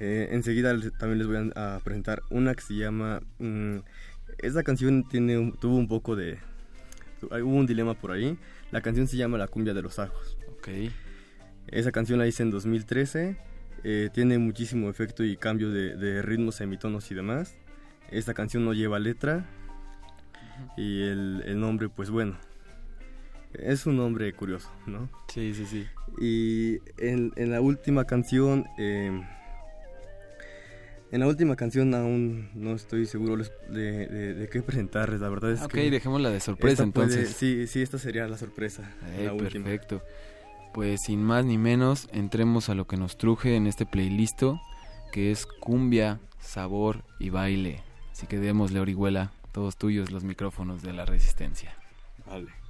Eh, 0.00 0.28
enseguida 0.30 0.78
también 0.98 1.18
les 1.18 1.26
voy 1.26 1.52
a, 1.56 1.80
presentar 1.82 2.22
una 2.30 2.54
que 2.54 2.62
se 2.62 2.74
llama 2.74 3.20
mm, 3.40 3.78
esa 4.38 4.62
canción 4.62 5.08
tiene 5.08 5.52
tuvo 5.60 5.76
un 5.76 5.88
poco 5.88 6.16
de... 6.16 6.38
Hubo 7.22 7.56
un 7.56 7.66
dilema 7.66 7.94
por 7.94 8.12
ahí. 8.12 8.38
La 8.70 8.80
canción 8.80 9.08
se 9.08 9.16
llama 9.16 9.38
La 9.38 9.48
cumbia 9.48 9.74
de 9.74 9.82
los 9.82 9.98
ajos. 9.98 10.38
Ok. 10.52 10.68
Esa 11.66 11.90
canción 11.90 12.18
la 12.18 12.26
hice 12.26 12.44
en 12.44 12.50
2013. 12.50 13.36
Eh, 13.84 14.10
tiene 14.12 14.38
muchísimo 14.38 14.90
efecto 14.90 15.24
y 15.24 15.36
cambio 15.36 15.70
de, 15.70 16.22
ritmos, 16.22 16.56
semitonos 16.56 17.10
y 17.10 17.14
demás. 17.14 17.56
Esta 18.10 18.34
canción 18.34 18.64
no 18.64 18.72
lleva 18.72 18.98
letra. 18.98 19.46
Y 20.76 21.02
el, 21.02 21.60
nombre, 21.60 21.88
pues 21.88 22.10
bueno, 22.10 22.36
es 23.52 23.86
un 23.86 23.96
nombre 23.96 24.32
curioso, 24.32 24.70
¿no? 24.86 25.08
Sí, 25.32 25.54
sí, 25.54 25.66
sí. 25.66 25.86
Y 26.20 26.78
en, 26.98 27.32
la 27.50 27.60
última 27.60 28.04
canción... 28.04 28.66
Eh, 28.78 29.22
en 31.10 31.20
la 31.20 31.26
última 31.26 31.56
canción 31.56 31.94
aún 31.94 32.50
no 32.54 32.74
estoy 32.74 33.06
seguro 33.06 33.36
de, 33.36 34.48
qué 34.52 34.62
presentarles, 34.62 35.20
la 35.20 35.28
verdad 35.30 35.52
es 35.52 35.60
que... 35.60 35.86
Ok, 35.86 35.90
dejémosla 35.90 36.30
de 36.30 36.40
sorpresa 36.40 36.82
entonces. 36.82 37.30
sí, 37.30 37.66
sí, 37.66 37.80
esta 37.80 37.98
sería 37.98 38.26
la 38.28 38.36
sorpresa. 38.36 38.90
perfecto. 39.38 40.02
Pues 40.72 41.02
sin 41.02 41.22
más 41.22 41.44
ni 41.44 41.58
menos, 41.58 42.08
entremos 42.12 42.68
a 42.68 42.74
lo 42.74 42.86
que 42.86 42.96
nos 42.96 43.18
truje 43.18 43.56
en 43.56 43.66
este 43.66 43.86
playlist, 43.86 44.42
que 45.12 45.30
es 45.30 45.46
cumbia, 45.46 46.20
sabor 46.38 47.04
y 47.18 47.30
baile. 47.30 47.82
Así 48.12 48.26
que 48.26 48.38
démosle 48.38 48.80
orihuela, 48.80 49.32
todos 49.52 49.76
tuyos 49.76 50.10
los 50.10 50.24
micrófonos 50.24 50.82
de 50.82 50.92
la 50.92 51.04
resistencia. 51.04 51.74
Vale. 52.26 52.67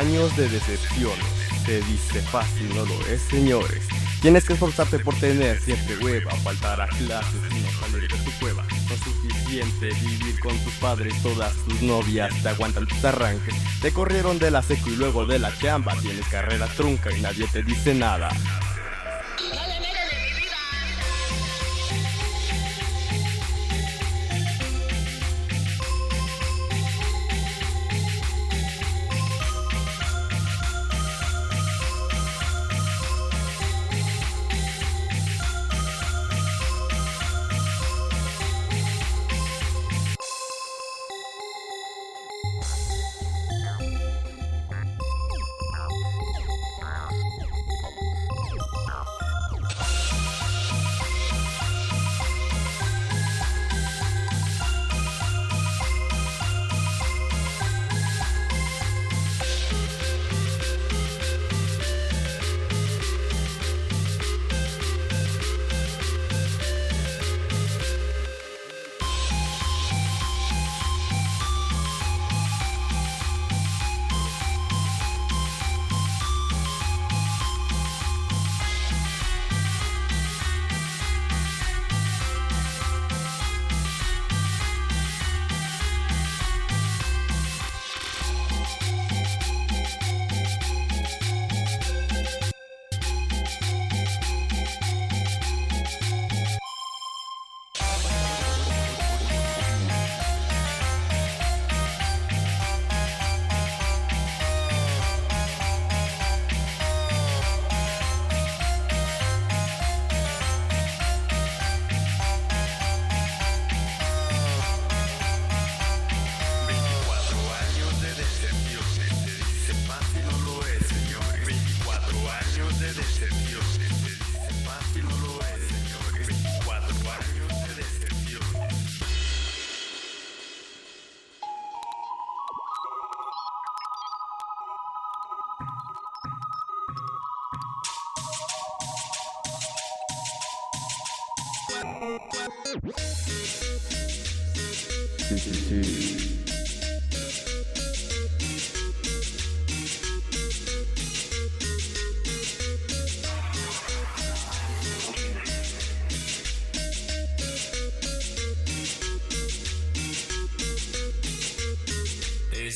Años 0.00 0.34
de 0.36 0.48
decepciones. 0.48 1.26
Se 1.66 1.82
dice 1.82 2.22
fácil, 2.22 2.74
no 2.74 2.86
lo 2.86 3.06
es, 3.06 3.20
señores. 3.20 3.86
Tienes 4.22 4.44
que 4.44 4.54
esforzarte 4.54 4.98
por 4.98 5.14
tener 5.14 5.60
siempre 5.60 5.98
hueva, 5.98 6.30
faltar 6.36 6.80
a 6.80 6.88
clases 6.88 7.40
y 7.50 7.60
no 7.60 7.70
salir 7.80 8.10
de 8.10 8.18
tu 8.18 8.30
cueva. 8.40 8.64
No 8.88 8.94
es 8.94 9.00
suficiente 9.00 9.90
vivir 10.00 10.40
con 10.40 10.56
tus 10.58 10.72
padres, 10.74 11.14
todas 11.22 11.52
tus 11.66 11.82
novias 11.82 12.34
te 12.42 12.48
aguantan 12.48 12.86
tus 12.86 13.04
arranques. 13.04 13.54
Te 13.82 13.92
corrieron 13.92 14.38
de 14.38 14.50
la 14.50 14.62
seco 14.62 14.88
y 14.88 14.96
luego 14.96 15.26
de 15.26 15.38
la 15.38 15.56
chamba. 15.58 15.94
Tienes 16.00 16.26
carrera 16.28 16.66
trunca 16.68 17.14
y 17.14 17.20
nadie 17.20 17.46
te 17.48 17.62
dice 17.62 17.94
nada. 17.94 18.30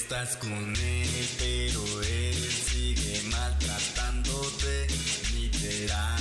Estás 0.05 0.36
con 0.36 0.52
él, 0.52 1.28
pero 1.39 2.02
él 2.02 2.36
sigue 2.70 3.22
maltratándote. 3.31 4.86
Ni 5.32 5.48
te 5.48 5.86
da 5.86 6.14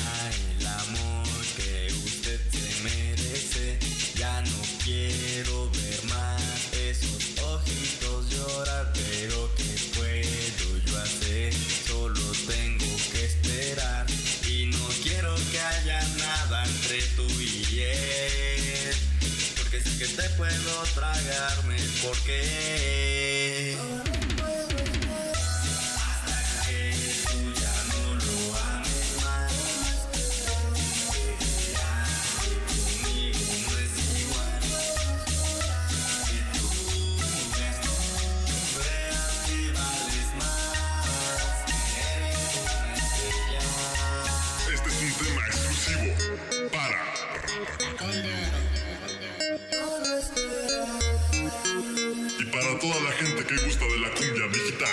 el 0.57 0.65
amor 0.65 1.27
que 1.57 1.93
usted 2.05 2.39
se 2.49 2.81
merece. 2.81 3.77
Ya 4.15 4.41
no 4.41 4.61
quiero 4.85 5.69
ver 5.72 6.05
más 6.05 6.41
esos 6.72 7.38
ojitos 7.43 8.30
llorar, 8.30 8.93
pero 8.93 9.53
¿qué 9.57 9.76
puedo 9.97 10.77
yo 10.85 10.97
hacer? 10.99 11.53
Solo 11.85 12.22
tengo 12.47 12.95
que 13.11 13.26
esperar. 13.26 14.05
Y 14.47 14.68
no 14.68 14.88
quiero 15.03 15.35
que 15.51 15.60
haya 15.60 16.07
nada 16.19 16.64
entre 16.64 17.01
tú 17.18 17.27
y 17.38 17.81
él. 17.81 18.95
Porque 19.57 19.81
sé 19.81 19.97
que 19.97 20.07
te 20.07 20.30
puedo 20.38 20.84
tragarme, 20.95 21.76
porque 22.01 23.72
que 53.55 53.65
gusta 53.65 53.85
de 53.85 53.99
la 53.99 54.09
cumbia 54.09 54.47
digital. 54.47 54.89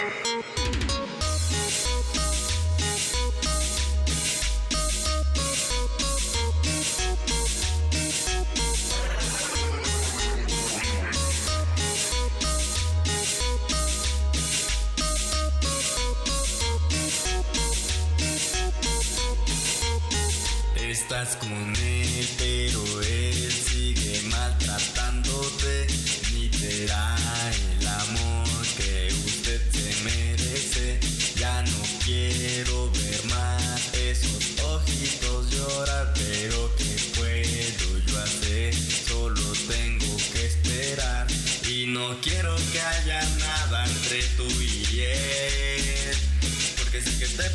Estás 20.76 21.36
con 21.36 21.50
él, 21.50 21.89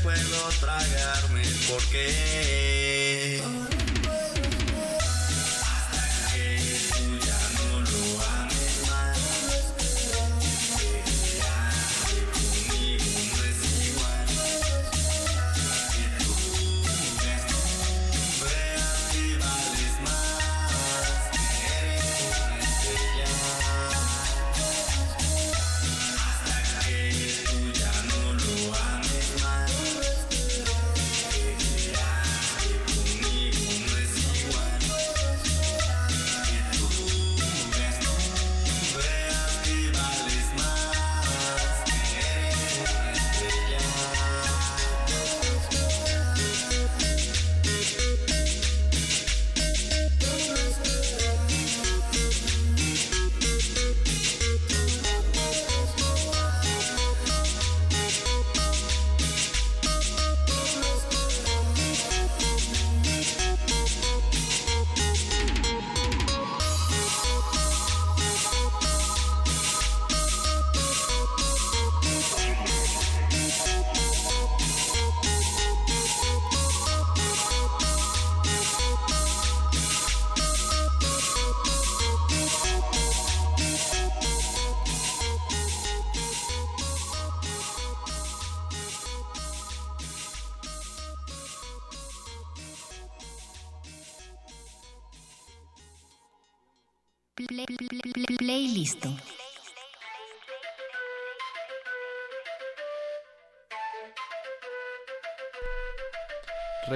puedo 0.06 0.49
tragarme, 0.60 1.41
porque 1.68 2.74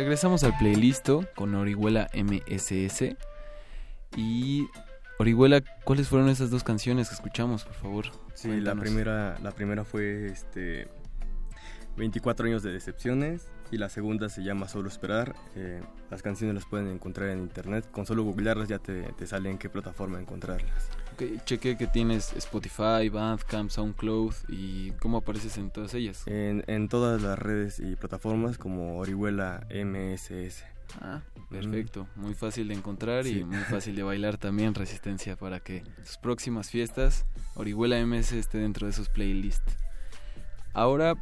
Regresamos 0.10 0.44
al 0.44 0.58
playlist 0.58 1.08
con 1.36 1.54
Orihuela 1.54 2.10
MSS. 2.16 3.16
Y 4.18 4.66
Orihuela, 5.20 5.62
¿cuáles 5.84 6.08
fueron 6.08 6.30
esas 6.30 6.50
dos 6.50 6.64
canciones 6.64 7.10
que 7.10 7.14
escuchamos, 7.14 7.64
por 7.64 7.76
favor? 7.76 8.06
Sí, 8.34 8.60
la 8.60 8.74
primera, 8.74 9.38
la 9.38 9.52
primera 9.52 9.84
fue 9.84 10.26
este 10.26 10.88
24 11.96 12.48
años 12.48 12.64
de 12.64 12.72
decepciones 12.72 13.52
y 13.70 13.78
la 13.78 13.90
segunda 13.90 14.30
se 14.30 14.42
llama 14.42 14.68
Solo 14.68 14.88
Esperar. 14.88 15.36
Eh, 15.56 15.80
las 16.10 16.24
canciones 16.24 16.56
las 16.56 16.66
pueden 16.66 16.88
encontrar 16.88 17.30
en 17.30 17.42
internet, 17.42 17.86
con 17.92 18.08
solo 18.08 18.24
googlearlas 18.24 18.68
ya 18.68 18.80
te, 18.80 19.14
te 19.14 19.28
sale 19.28 19.52
en 19.52 19.60
qué 19.60 19.70
plataforma 19.70 20.20
encontrarlas. 20.20 20.90
Ok, 21.20 21.44
chequé 21.44 21.76
que 21.76 21.86
tienes 21.86 22.32
Spotify, 22.32 23.10
Bandcamp, 23.12 23.70
SoundCloud 23.70 24.34
y 24.48 24.92
cómo 25.02 25.18
apareces 25.18 25.58
en 25.58 25.70
todas 25.70 25.94
ellas. 25.94 26.24
En, 26.28 26.64
en 26.68 26.88
todas 26.88 27.22
las 27.22 27.38
redes 27.38 27.82
y 27.82 27.98
plataformas 27.98 28.58
como 28.58 28.98
Orihuela 29.00 29.68
MSS. 29.70 30.64
Ah, 31.02 31.20
perfecto. 31.50 32.08
Muy 32.16 32.36
fácil 32.36 32.70
de 32.70 32.76
encontrar 32.76 33.28
y 33.28 33.44
muy 33.44 33.58
fácil 33.70 33.98
de 33.98 34.04
bailar 34.04 34.38
también, 34.38 34.74
Resistencia, 34.76 35.36
para 35.36 35.60
que 35.60 35.84
sus 36.06 36.16
próximas 36.16 36.70
fiestas, 36.70 37.26
Orihuela 37.56 38.00
MS 38.06 38.32
esté 38.32 38.60
dentro 38.60 38.88
de 38.88 38.92
esos 38.92 39.10
playlists. 39.10 39.76
Ahora, 40.72 41.16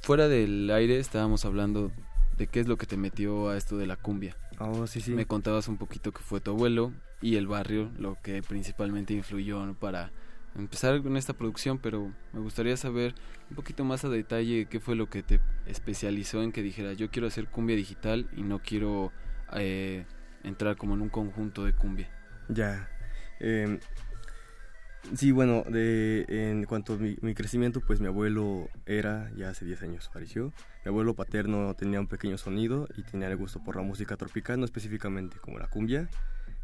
fuera 0.00 0.26
del 0.26 0.68
aire, 0.72 0.98
estábamos 0.98 1.44
hablando 1.44 1.92
de 2.36 2.48
qué 2.48 2.58
es 2.58 2.66
lo 2.66 2.76
que 2.76 2.86
te 2.86 2.96
metió 2.96 3.50
a 3.50 3.56
esto 3.56 3.76
de 3.76 3.86
la 3.86 3.94
cumbia. 3.94 4.36
Oh, 4.64 4.86
sí, 4.86 5.00
sí. 5.00 5.12
Me 5.12 5.26
contabas 5.26 5.68
un 5.68 5.76
poquito 5.76 6.12
que 6.12 6.22
fue 6.22 6.40
tu 6.40 6.52
abuelo 6.52 6.92
y 7.20 7.36
el 7.36 7.46
barrio 7.46 7.90
lo 7.98 8.16
que 8.22 8.42
principalmente 8.42 9.12
influyó 9.12 9.64
¿no? 9.66 9.74
para 9.74 10.12
empezar 10.56 11.02
con 11.02 11.16
esta 11.16 11.32
producción, 11.32 11.78
pero 11.78 12.12
me 12.32 12.40
gustaría 12.40 12.76
saber 12.76 13.14
un 13.50 13.56
poquito 13.56 13.84
más 13.84 14.04
a 14.04 14.08
detalle 14.08 14.66
qué 14.66 14.80
fue 14.80 14.94
lo 14.94 15.08
que 15.08 15.22
te 15.22 15.40
especializó 15.66 16.42
en 16.42 16.52
que 16.52 16.62
dijera 16.62 16.92
yo 16.92 17.10
quiero 17.10 17.28
hacer 17.28 17.46
cumbia 17.48 17.74
digital 17.76 18.28
y 18.36 18.42
no 18.42 18.60
quiero 18.60 19.12
eh, 19.54 20.04
entrar 20.44 20.76
como 20.76 20.94
en 20.94 21.02
un 21.02 21.08
conjunto 21.08 21.64
de 21.64 21.72
cumbia. 21.72 22.10
Ya. 22.48 22.88
Eh, 23.40 23.80
sí, 25.14 25.32
bueno, 25.32 25.64
de, 25.68 26.24
en 26.28 26.64
cuanto 26.64 26.94
a 26.94 26.96
mi, 26.96 27.16
mi, 27.20 27.34
crecimiento, 27.34 27.80
pues 27.80 28.00
mi 28.00 28.06
abuelo 28.06 28.68
era, 28.86 29.30
ya 29.36 29.50
hace 29.50 29.64
10 29.64 29.82
años 29.82 30.10
falleció, 30.12 30.52
mi 30.84 30.88
abuelo 30.88 31.14
paterno 31.14 31.74
tenía 31.74 32.00
un 32.00 32.08
pequeño 32.08 32.38
sonido 32.38 32.88
y 32.96 33.02
tenía 33.02 33.28
el 33.28 33.36
gusto 33.36 33.62
por 33.62 33.76
la 33.76 33.82
música 33.82 34.16
tropical, 34.16 34.58
no 34.58 34.64
específicamente 34.64 35.38
como 35.38 35.58
la 35.58 35.68
cumbia, 35.68 36.08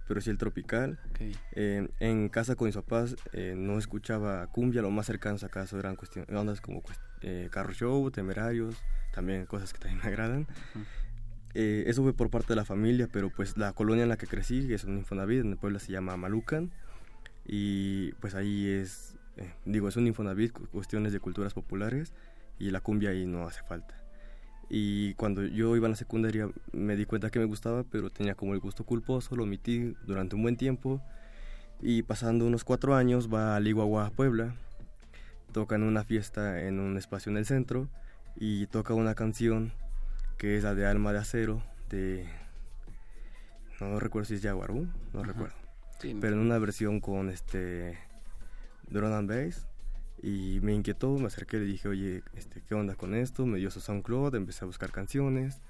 pero 0.07 0.21
sí 0.21 0.31
el 0.31 0.39
tropical. 0.39 0.99
Okay. 1.11 1.37
Eh, 1.53 1.89
en 2.01 2.29
casa 2.29 2.57
con 2.57 2.67
mis 2.67 2.77
papás 2.77 3.17
eh, 3.33 3.55
no 3.57 3.79
escuchaba 3.79 4.47
cumbia, 4.49 4.83
lo 4.83 4.91
más 4.91 5.07
cercano 5.07 5.37
a 5.43 5.47
acaso 5.47 5.79
eran 5.79 5.97
cuestiones, 5.97 6.31
ondas 6.35 6.61
como 6.61 6.83
eh, 7.23 7.49
carro 7.51 7.73
show, 7.73 8.11
temerarios, 8.11 8.77
también 9.13 9.47
cosas 9.47 9.73
que 9.73 9.79
también 9.79 10.01
me 10.03 10.09
agradan. 10.09 10.47
Uh 10.75 10.79
-huh. 10.79 10.85
Eh, 11.55 11.85
eso 11.87 12.03
fue 12.03 12.13
por 12.13 12.31
parte 12.31 12.49
de 12.49 12.57
la 12.57 12.65
familia, 12.65 13.09
pero 13.11 13.31
pues 13.31 13.57
la 13.57 13.73
colonia 13.73 14.03
en 14.03 14.09
la 14.09 14.17
que 14.17 14.27
crecí, 14.27 14.67
que 14.67 14.75
es 14.75 14.85
un 14.85 14.99
Infonavit, 14.99 15.41
en 15.41 15.51
el 15.53 15.57
pueblo 15.57 15.79
se 15.79 15.93
llama 15.93 16.17
Malucan, 16.17 16.71
y 17.49 18.13
pues 18.21 18.35
ahí 18.35 18.69
es, 18.69 19.17
eh, 19.39 19.51
digo, 19.65 19.89
es 19.89 19.97
un 19.97 20.07
Infonavit, 20.07 20.53
cuestiones 20.71 21.13
de 21.13 21.19
culturas 21.19 21.55
populares, 21.55 22.13
y 22.59 22.71
la 22.71 22.81
cumbia 22.81 23.11
ahí 23.11 23.25
no 23.25 23.47
hace 23.47 23.63
falta. 23.63 23.95
Y 24.69 25.15
cuando 25.15 25.43
yo 25.45 25.75
iba 25.77 25.87
a 25.87 25.91
la 25.91 25.97
secundaria 25.97 26.51
me 26.73 26.95
di 26.95 27.07
cuenta 27.07 27.31
que 27.31 27.39
me 27.39 27.47
gustaba, 27.47 27.85
pero 27.85 28.11
tenía 28.11 28.35
como 28.35 28.53
el 28.53 28.61
gusto 28.61 28.85
culposo, 28.85 29.35
lo 29.35 29.45
omití 29.45 29.97
durante 30.07 30.37
un 30.37 30.43
buen 30.43 30.57
tiempo, 30.59 31.03
y 31.81 32.03
pasando 32.03 32.47
unos 32.47 32.65
cuatro 32.65 32.95
años 32.95 33.33
va 33.33 33.57
a 33.57 33.61
Liguagua, 33.61 34.11
Puebla, 34.11 34.55
toca 35.53 35.77
en 35.77 35.85
una 35.85 36.05
fiesta 36.05 36.63
en 36.63 36.81
un 36.81 36.99
espacio 36.99 37.31
en 37.31 37.39
el 37.39 37.47
centro, 37.47 37.89
y 38.37 38.67
toca 38.67 38.93
una 38.93 39.15
canción 39.15 39.73
que 40.37 40.59
es 40.59 40.65
la 40.65 40.75
de 40.75 40.87
Alma 40.87 41.13
de 41.13 41.19
Acero, 41.19 41.63
de... 41.89 42.29
No 43.81 43.99
recuerdo 43.99 44.27
si 44.27 44.35
es 44.35 44.43
Jaguarú, 44.43 44.87
no 45.15 45.21
Ajá. 45.21 45.33
recuerdo. 45.33 45.68
Pero 46.01 46.35
en 46.35 46.39
una 46.39 46.59
versión 46.59 47.01
con 47.01 47.29
este... 47.29 47.99
Drum 48.91 49.13
and 49.13 49.29
Bass. 49.29 49.67
Y 50.23 50.59
me 50.63 50.75
inquietó, 50.75 51.17
me 51.19 51.27
acerqué 51.27 51.59
y 51.59 51.61
le 51.61 51.67
dije, 51.67 51.89
oye, 51.89 52.23
este, 52.35 52.63
¿qué 52.63 52.75
onda 52.75 52.97
con 52.97 53.15
esto? 53.15 53.47
Me 53.47 53.59
dio 53.59 53.71
su 53.71 53.81
SoundCloud, 53.81 54.35
empecé 54.35 54.65
a 54.65 54.67
buscar 54.67 54.91
canciones. 54.91 55.61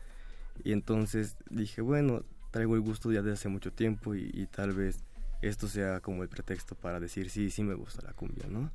Y 0.65 0.73
entonces 0.73 1.36
dije, 1.50 1.82
bueno, 1.82 2.24
traigo 2.50 2.74
el 2.74 2.81
gusto 2.81 3.12
ya 3.12 3.23
de 3.23 3.32
hace 3.32 3.48
mucho 3.48 3.73
tiempo 3.73 4.15
y, 4.15 4.31
y 4.32 4.47
tal 4.47 4.73
vez 4.73 5.05
esto 5.42 5.68
sea 5.68 6.00
como 6.00 6.23
el 6.23 6.28
pretexto 6.28 6.74
para 6.74 6.98
decir, 6.98 7.31
sí, 7.31 7.50
sí 7.50 7.62
me 7.62 7.74
gusta 7.74 8.02
la 8.02 8.12
cumbia, 8.12 8.47
¿no? 8.48 8.70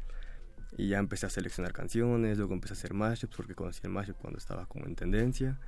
Y 0.78 0.90
ya 0.90 1.00
empecé 1.00 1.26
a 1.26 1.30
seleccionar 1.30 1.74
canciones, 1.74 2.38
luego 2.38 2.54
empecé 2.54 2.74
a 2.74 2.78
hacer 2.78 2.94
mashups 2.94 3.36
porque 3.36 3.56
conocí 3.56 3.82
el 3.84 3.90
mashup 3.90 4.18
cuando 4.18 4.38
estaba 4.38 4.66
como 4.68 4.86
en 4.86 4.96
tendencia 4.96 5.60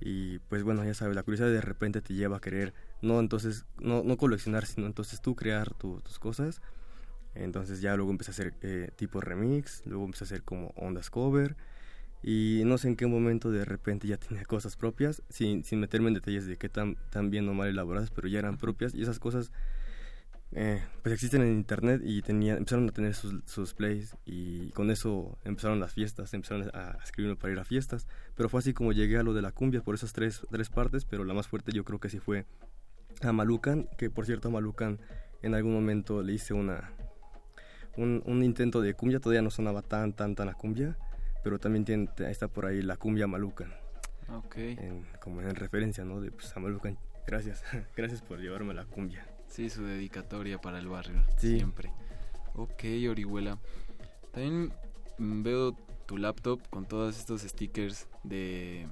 y 0.00 0.38
pues 0.40 0.62
bueno 0.62 0.84
ya 0.84 0.94
sabes 0.94 1.14
la 1.14 1.22
curiosidad 1.22 1.50
de 1.50 1.60
repente 1.60 2.02
te 2.02 2.14
lleva 2.14 2.36
a 2.36 2.40
querer 2.40 2.74
no 3.00 3.18
entonces 3.18 3.64
no, 3.78 4.02
no 4.02 4.16
coleccionar 4.16 4.66
sino 4.66 4.86
entonces 4.86 5.20
tú 5.20 5.34
crear 5.34 5.74
tu, 5.74 6.00
tus 6.00 6.18
cosas. 6.18 6.60
Entonces 7.34 7.82
ya 7.82 7.94
luego 7.96 8.10
empecé 8.10 8.30
a 8.30 8.32
hacer 8.32 8.54
eh, 8.62 8.90
tipo 8.96 9.20
remix 9.20 9.82
luego 9.86 10.04
empecé 10.04 10.24
a 10.24 10.26
hacer 10.26 10.42
como 10.42 10.72
ondas 10.76 11.10
cover 11.10 11.56
y 12.22 12.62
no 12.64 12.78
sé 12.78 12.88
en 12.88 12.96
qué 12.96 13.06
momento 13.06 13.50
de 13.50 13.64
repente 13.64 14.08
ya 14.08 14.16
tenía 14.28 14.44
cosas 14.44 14.76
propias 14.76 15.22
sin, 15.28 15.64
sin 15.64 15.80
meterme 15.80 16.08
en 16.08 16.14
detalles 16.14 16.46
de 16.46 16.56
qué 16.56 16.68
tan, 16.68 16.96
tan 17.10 17.30
bien 17.30 17.48
o 17.48 17.54
mal 17.54 17.68
elaboradas 17.68 18.10
pero 18.10 18.28
ya 18.28 18.38
eran 18.38 18.56
propias 18.56 18.94
y 18.94 19.02
esas 19.02 19.18
cosas 19.18 19.52
eh, 20.52 20.82
pues 21.02 21.12
existen 21.12 21.42
en 21.42 21.52
internet 21.52 22.00
y 22.04 22.22
tenía, 22.22 22.56
empezaron 22.56 22.88
a 22.88 22.92
tener 22.92 23.14
sus, 23.14 23.42
sus, 23.46 23.74
plays 23.74 24.16
y 24.24 24.70
con 24.70 24.90
eso 24.90 25.38
empezaron 25.44 25.80
las 25.80 25.92
fiestas, 25.92 26.32
empezaron 26.34 26.70
a 26.72 26.98
escribirme 27.02 27.36
para 27.36 27.52
ir 27.52 27.58
a 27.58 27.64
fiestas, 27.64 28.06
pero 28.36 28.48
fue 28.48 28.60
así 28.60 28.72
como 28.72 28.92
llegué 28.92 29.18
a 29.18 29.22
lo 29.22 29.34
de 29.34 29.42
la 29.42 29.52
cumbia 29.52 29.82
por 29.82 29.94
esas 29.94 30.12
tres, 30.12 30.42
tres 30.50 30.70
partes, 30.70 31.04
pero 31.04 31.24
la 31.24 31.34
más 31.34 31.48
fuerte 31.48 31.72
yo 31.72 31.84
creo 31.84 31.98
que 31.98 32.08
sí 32.08 32.20
fue 32.20 32.46
a 33.22 33.32
Malucan, 33.32 33.88
que 33.98 34.08
por 34.08 34.24
cierto 34.24 34.48
a 34.48 34.50
Malucan 34.50 34.98
en 35.42 35.54
algún 35.54 35.74
momento 35.74 36.22
le 36.22 36.32
hice 36.34 36.54
una 36.54 36.92
un, 37.96 38.22
un 38.26 38.42
intento 38.42 38.80
de 38.80 38.94
cumbia, 38.94 39.20
todavía 39.20 39.42
no 39.42 39.50
sonaba 39.50 39.82
tan 39.82 40.12
tan 40.12 40.34
tan 40.34 40.48
a 40.48 40.54
cumbia, 40.54 40.96
pero 41.42 41.58
también 41.58 41.84
tiene, 41.84 42.08
está 42.28 42.48
por 42.48 42.66
ahí 42.66 42.82
la 42.82 42.96
cumbia 42.96 43.26
Malucan. 43.26 43.74
Okay. 44.28 44.76
En, 44.80 45.06
como 45.20 45.40
en 45.40 45.54
referencia, 45.54 46.04
¿no? 46.04 46.20
De 46.20 46.30
pues, 46.30 46.56
a 46.56 46.60
Malucan. 46.60 46.98
Gracias, 47.26 47.62
gracias 47.96 48.22
por 48.22 48.40
llevarme 48.40 48.74
la 48.74 48.84
cumbia. 48.84 49.26
Sí, 49.48 49.70
su 49.70 49.84
dedicatoria 49.84 50.60
para 50.60 50.78
el 50.78 50.88
barrio, 50.88 51.24
sí. 51.38 51.56
siempre. 51.56 51.92
Ok, 52.54 52.84
Orihuela. 53.10 53.58
También 54.32 54.72
veo 55.18 55.72
tu 56.06 56.16
laptop 56.16 56.60
con 56.70 56.86
todos 56.86 57.18
estos 57.18 57.42
stickers 57.42 58.08
de, 58.22 58.86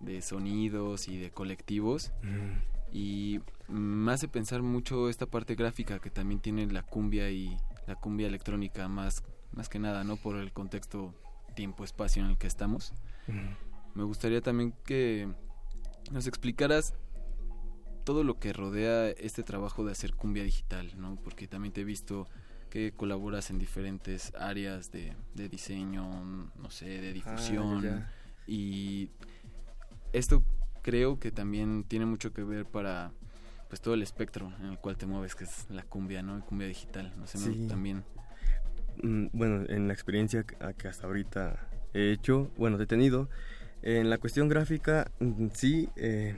de 0.00 0.22
sonidos 0.22 1.08
y 1.08 1.18
de 1.18 1.30
colectivos. 1.30 2.12
Mm. 2.22 2.96
Y 2.96 3.40
me 3.68 4.12
hace 4.12 4.28
pensar 4.28 4.62
mucho 4.62 5.08
esta 5.08 5.26
parte 5.26 5.54
gráfica 5.54 5.98
que 5.98 6.10
también 6.10 6.40
tiene 6.40 6.66
la 6.66 6.82
cumbia 6.82 7.30
y 7.30 7.56
la 7.86 7.96
cumbia 7.96 8.26
electrónica, 8.28 8.88
más, 8.88 9.22
más 9.52 9.68
que 9.68 9.78
nada, 9.78 10.04
¿no? 10.04 10.16
Por 10.16 10.36
el 10.36 10.52
contexto 10.52 11.12
tiempo-espacio 11.54 12.24
en 12.24 12.30
el 12.30 12.38
que 12.38 12.46
estamos. 12.46 12.92
Mm. 13.26 13.98
Me 13.98 14.04
gustaría 14.04 14.40
también 14.40 14.74
que 14.84 15.28
nos 16.10 16.26
explicaras 16.26 16.94
todo 18.04 18.24
lo 18.24 18.38
que 18.38 18.52
rodea 18.52 19.08
este 19.10 19.42
trabajo 19.42 19.84
de 19.84 19.92
hacer 19.92 20.14
cumbia 20.14 20.44
digital, 20.44 20.92
¿no? 20.96 21.16
Porque 21.22 21.48
también 21.48 21.72
te 21.72 21.80
he 21.80 21.84
visto 21.84 22.28
que 22.70 22.92
colaboras 22.92 23.50
en 23.50 23.58
diferentes 23.58 24.32
áreas 24.34 24.90
de, 24.92 25.14
de 25.34 25.48
diseño, 25.48 26.50
no 26.56 26.70
sé, 26.70 26.86
de 26.86 27.12
difusión. 27.12 27.78
Ah, 27.78 27.82
ya. 27.82 28.12
Y 28.46 29.10
esto 30.12 30.42
creo 30.82 31.18
que 31.18 31.30
también 31.30 31.84
tiene 31.84 32.04
mucho 32.06 32.32
que 32.32 32.44
ver 32.44 32.66
para 32.66 33.12
pues 33.68 33.80
todo 33.80 33.94
el 33.94 34.02
espectro 34.02 34.52
en 34.60 34.66
el 34.66 34.78
cual 34.78 34.96
te 34.96 35.06
mueves, 35.06 35.34
que 35.34 35.44
es 35.44 35.66
la 35.70 35.82
cumbia, 35.82 36.22
¿no? 36.22 36.44
Cumbia 36.44 36.68
digital, 36.68 37.12
no 37.16 37.26
sé, 37.26 37.38
sí. 37.38 37.66
también. 37.68 38.04
Mm, 39.02 39.26
bueno, 39.32 39.64
en 39.68 39.88
la 39.88 39.94
experiencia 39.94 40.44
que 40.44 40.88
hasta 40.88 41.06
ahorita 41.06 41.68
he 41.92 42.12
hecho, 42.12 42.50
bueno, 42.56 42.80
he 42.80 42.86
tenido, 42.86 43.28
en 43.82 44.10
la 44.10 44.18
cuestión 44.18 44.48
gráfica, 44.48 45.10
mm, 45.18 45.48
sí, 45.54 45.88
eh, 45.96 46.36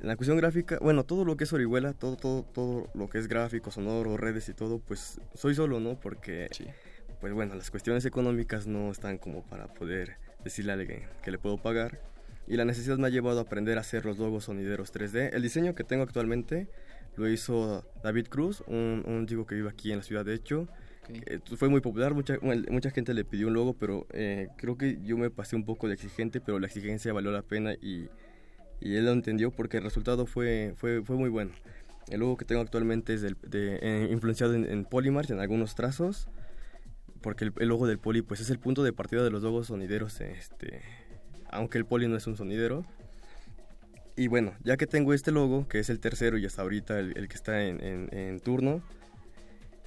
la 0.00 0.16
cuestión 0.16 0.36
gráfica, 0.36 0.78
bueno, 0.80 1.04
todo 1.04 1.24
lo 1.24 1.36
que 1.36 1.44
es 1.44 1.52
Orihuela, 1.52 1.92
todo, 1.92 2.16
todo, 2.16 2.42
todo 2.44 2.88
lo 2.94 3.08
que 3.08 3.18
es 3.18 3.26
gráfico, 3.26 3.70
sonoro, 3.70 4.16
redes 4.16 4.48
y 4.48 4.54
todo, 4.54 4.78
pues 4.78 5.20
soy 5.34 5.54
solo, 5.54 5.80
¿no? 5.80 5.98
Porque, 5.98 6.48
sí. 6.52 6.66
pues 7.20 7.32
bueno, 7.32 7.54
las 7.54 7.70
cuestiones 7.70 8.04
económicas 8.04 8.66
no 8.66 8.90
están 8.90 9.18
como 9.18 9.42
para 9.42 9.66
poder 9.66 10.16
decirle 10.44 10.72
a 10.72 10.74
alguien 10.74 11.02
que 11.22 11.30
le 11.30 11.38
puedo 11.38 11.58
pagar. 11.58 12.00
Y 12.46 12.56
la 12.56 12.64
necesidad 12.64 12.96
me 12.96 13.08
ha 13.08 13.10
llevado 13.10 13.40
a 13.40 13.42
aprender 13.42 13.76
a 13.76 13.80
hacer 13.80 14.06
los 14.06 14.18
logos 14.18 14.44
sonideros 14.44 14.92
3D. 14.94 15.34
El 15.34 15.42
diseño 15.42 15.74
que 15.74 15.84
tengo 15.84 16.04
actualmente 16.04 16.68
lo 17.16 17.28
hizo 17.28 17.84
David 18.02 18.28
Cruz, 18.28 18.62
un, 18.66 19.04
un 19.06 19.26
chico 19.26 19.46
que 19.46 19.56
vive 19.56 19.68
aquí 19.68 19.90
en 19.90 19.98
la 19.98 20.04
ciudad 20.04 20.24
de 20.24 20.34
hecho. 20.34 20.68
Okay. 21.04 21.22
Eh, 21.26 21.40
fue 21.56 21.68
muy 21.68 21.80
popular, 21.80 22.14
mucha, 22.14 22.38
mucha 22.70 22.90
gente 22.90 23.14
le 23.14 23.24
pidió 23.24 23.48
un 23.48 23.54
logo, 23.54 23.74
pero 23.74 24.06
eh, 24.12 24.48
creo 24.56 24.78
que 24.78 24.98
yo 25.02 25.18
me 25.18 25.30
pasé 25.30 25.56
un 25.56 25.64
poco 25.64 25.88
de 25.88 25.94
exigente, 25.94 26.40
pero 26.40 26.58
la 26.58 26.66
exigencia 26.66 27.12
valió 27.12 27.32
la 27.32 27.42
pena 27.42 27.74
y 27.74 28.08
y 28.80 28.96
él 28.96 29.06
lo 29.06 29.12
entendió 29.12 29.50
porque 29.50 29.78
el 29.78 29.84
resultado 29.84 30.26
fue, 30.26 30.74
fue, 30.76 31.02
fue 31.02 31.16
muy 31.16 31.28
bueno. 31.28 31.52
El 32.08 32.20
logo 32.20 32.36
que 32.36 32.44
tengo 32.44 32.60
actualmente 32.60 33.14
es 33.14 33.22
del, 33.22 33.36
de, 33.42 33.78
eh, 33.82 34.08
influenciado 34.10 34.54
en, 34.54 34.64
en 34.64 34.84
Polymars, 34.84 35.30
en 35.30 35.40
algunos 35.40 35.74
trazos, 35.74 36.28
porque 37.20 37.44
el, 37.44 37.52
el, 37.58 37.68
logo 37.68 37.86
del 37.86 37.98
Poly 37.98 38.22
pues 38.22 38.40
es 38.40 38.50
el 38.50 38.58
punto 38.58 38.82
de 38.82 38.92
partida 38.92 39.22
de 39.22 39.30
los 39.30 39.42
logos 39.42 39.66
sonideros, 39.66 40.20
este, 40.20 40.82
aunque 41.50 41.78
el 41.78 41.84
Poly 41.84 42.08
no 42.08 42.16
es 42.16 42.26
un 42.26 42.36
sonidero. 42.36 42.84
Y 44.16 44.26
bueno, 44.28 44.54
ya 44.64 44.76
que 44.76 44.86
tengo 44.86 45.14
este 45.14 45.30
logo, 45.30 45.68
que 45.68 45.78
es 45.78 45.90
el 45.90 46.00
tercero 46.00 46.38
y 46.38 46.46
hasta 46.46 46.62
ahorita 46.62 46.98
el, 46.98 47.16
el 47.16 47.28
que 47.28 47.36
está 47.36 47.62
en, 47.62 47.82
en, 47.84 48.08
en 48.12 48.40
turno, 48.40 48.82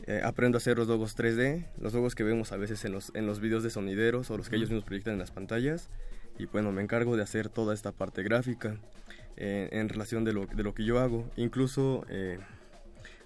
eh, 0.08 0.22
aprendo 0.24 0.58
a 0.58 0.60
hacer 0.60 0.78
los 0.78 0.88
logos 0.88 1.18
3D, 1.18 1.66
los 1.80 1.94
logos 1.94 2.16
que 2.16 2.24
vemos 2.24 2.52
a 2.52 2.58
veces 2.58 2.86
en 2.86 2.92
los, 2.92 3.12
en 3.14 3.26
los 3.26 3.40
videos 3.40 3.64
de 3.64 3.70
sonideros 3.70 4.32
o 4.32 4.38
los 4.38 4.50
que 4.50 4.56
ellos 4.56 4.70
mismos 4.70 4.86
proyectan 4.86 5.14
en 5.14 5.20
las 5.20 5.32
pantallas 5.32 5.90
y 6.38 6.46
bueno, 6.46 6.72
me 6.72 6.82
encargo 6.82 7.16
de 7.16 7.24
hacer 7.24 7.50
toda 7.50 7.74
esta 7.74 7.92
parte 7.92 8.24
gráfica 8.24 8.78
eh, 9.38 9.70
en 9.72 9.90
relación 9.90 10.24
de 10.24 10.34
lo, 10.34 10.46
de 10.46 10.64
lo, 10.64 10.74
que 10.74 10.86
yo 10.86 11.00
hago. 11.00 11.30
Incluso 11.38 12.06
eh, 12.10 12.40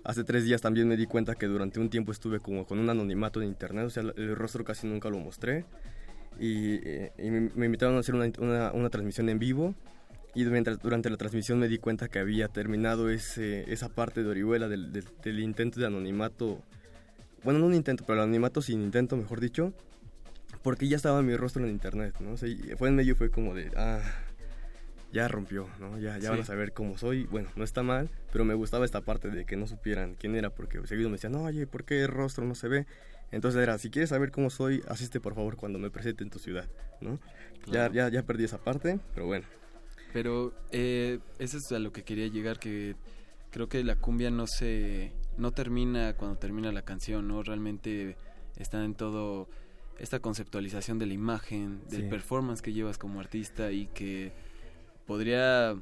hace 0.04 0.24
tres 0.24 0.46
días 0.46 0.62
también 0.62 0.88
me 0.88 0.98
di 0.98 1.06
cuenta 1.06 1.36
que 1.36 1.46
durante 1.46 1.80
un 1.80 1.90
tiempo 1.90 2.12
estuve 2.12 2.40
como 2.40 2.66
con 2.66 2.80
un 2.80 2.90
anonimato 2.90 3.42
en 3.42 3.48
internet, 3.48 3.86
o 3.86 3.90
sea, 3.90 4.04
el 4.04 4.36
rostro 4.36 4.64
casi 4.64 4.88
nunca 4.88 5.10
lo 5.10 5.20
mostré. 5.20 5.66
Y, 6.40 6.76
eh, 6.88 7.12
y 7.18 7.30
me, 7.30 7.50
me, 7.56 7.66
invitaron 7.68 7.96
a 7.96 8.00
hacer 8.00 8.14
una, 8.14 8.30
una, 8.40 8.72
una, 8.74 8.90
transmisión 8.90 9.30
en 9.30 9.40
vivo. 9.40 9.74
Y 10.34 10.44
durante, 10.44 10.76
durante 10.76 11.10
la 11.10 11.16
transmisión 11.16 11.60
me 11.60 11.70
di 11.70 11.78
cuenta 11.78 12.10
que 12.10 12.20
había 12.20 12.50
terminado 12.50 13.10
ese, 13.10 13.72
esa 13.72 13.88
parte 13.88 14.22
de 14.22 14.30
Orihuela 14.30 14.68
del, 14.68 14.92
del, 14.92 15.06
del 15.24 15.40
intento 15.40 15.80
de 15.80 15.86
anonimato. 15.86 16.62
Bueno, 17.46 17.60
no 17.60 17.68
un 17.68 17.74
intento, 17.74 18.04
pero 18.06 18.20
el 18.20 18.24
anonimato 18.24 18.62
sin 18.62 18.82
intento, 18.82 19.16
mejor 19.16 19.40
dicho 19.40 19.74
porque 20.66 20.88
ya 20.88 20.96
estaba 20.96 21.22
mi 21.22 21.38
rostro 21.38 21.64
en 21.64 21.70
internet, 21.70 22.16
¿no? 22.20 22.32
O 22.32 22.38
sea, 22.38 22.50
fue 22.76 22.88
en 22.88 22.96
medio 22.96 23.16
fue 23.16 23.30
como 23.30 23.54
de, 23.54 23.70
ah, 23.78 24.02
ya 25.14 25.28
rompió, 25.28 25.70
¿no? 25.80 26.00
Ya, 26.00 26.16
ya 26.16 26.22
sí. 26.22 26.28
van 26.30 26.40
a 26.40 26.44
saber 26.44 26.74
cómo 26.74 26.98
soy. 26.98 27.26
Bueno, 27.26 27.50
no 27.56 27.64
está 27.64 27.84
mal, 27.84 28.10
pero 28.32 28.46
me 28.46 28.56
gustaba 28.56 28.84
esta 28.84 29.02
parte 29.02 29.30
de 29.30 29.46
que 29.46 29.58
no 29.58 29.68
supieran 29.68 30.16
quién 30.16 30.36
era, 30.36 30.50
porque 30.50 30.80
seguido 30.88 31.10
me 31.10 31.18
decían, 31.18 31.34
no, 31.34 31.44
oye, 31.44 31.68
¿por 31.68 31.84
qué 31.84 32.02
el 32.02 32.08
rostro 32.08 32.46
no 32.46 32.56
se 32.56 32.68
ve? 32.68 32.88
Entonces 33.32 33.62
era, 33.62 33.78
si 33.78 33.92
quieres 33.92 34.10
saber 34.10 34.32
cómo 34.32 34.50
soy, 34.50 34.82
asiste 34.88 35.20
por 35.20 35.36
favor 35.36 35.56
cuando 35.56 35.78
me 35.78 35.92
presente 35.92 36.24
en 36.24 36.32
tu 36.32 36.40
ciudad, 36.40 36.68
¿no? 37.00 37.20
Claro. 37.62 37.94
Ya, 37.94 38.08
ya, 38.08 38.12
ya 38.12 38.24
perdí 38.24 38.46
esa 38.46 38.58
parte, 38.58 39.00
pero 39.14 39.28
bueno. 39.28 39.46
Pero 40.14 40.52
eh, 40.72 41.20
eso 41.38 41.60
es 41.60 41.72
a 41.74 41.78
lo 41.78 41.92
que 41.92 42.02
quería 42.02 42.26
llegar, 42.26 42.58
que 42.58 42.96
creo 43.52 43.70
que 43.70 43.84
la 43.84 43.98
cumbia 43.98 44.32
no 44.32 44.48
se 44.48 45.12
no 45.38 45.52
termina 45.52 46.14
cuando 46.14 46.40
termina 46.40 46.72
la 46.72 46.82
canción, 46.82 47.28
¿no? 47.28 47.44
Realmente 47.44 48.18
está 48.58 48.84
en 48.84 48.96
todo 48.96 49.48
esta 50.00 50.20
conceptualización 50.20 51.00
de 51.00 51.06
la 51.06 51.14
imagen, 51.14 51.82
del 51.90 52.10
performance 52.10 52.62
que 52.62 52.74
llevas 52.74 52.98
como 52.98 53.20
artista 53.20 53.72
y 53.72 53.88
que 53.88 54.34
podría 55.06 55.76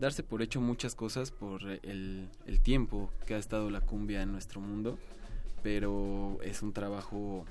darse 0.00 0.22
por 0.22 0.42
hecho 0.42 0.60
muchas 0.60 0.94
cosas 0.94 1.30
por 1.30 1.62
el, 1.68 2.28
el 2.46 2.60
tiempo 2.60 3.10
que 3.26 3.34
ha 3.34 3.38
estado 3.38 3.70
la 3.70 3.80
cumbia 3.80 4.22
en 4.22 4.32
nuestro 4.32 4.60
mundo, 4.60 4.98
pero 5.62 6.38
es 6.42 6.62
un 6.62 6.72
trabajo 6.72 7.44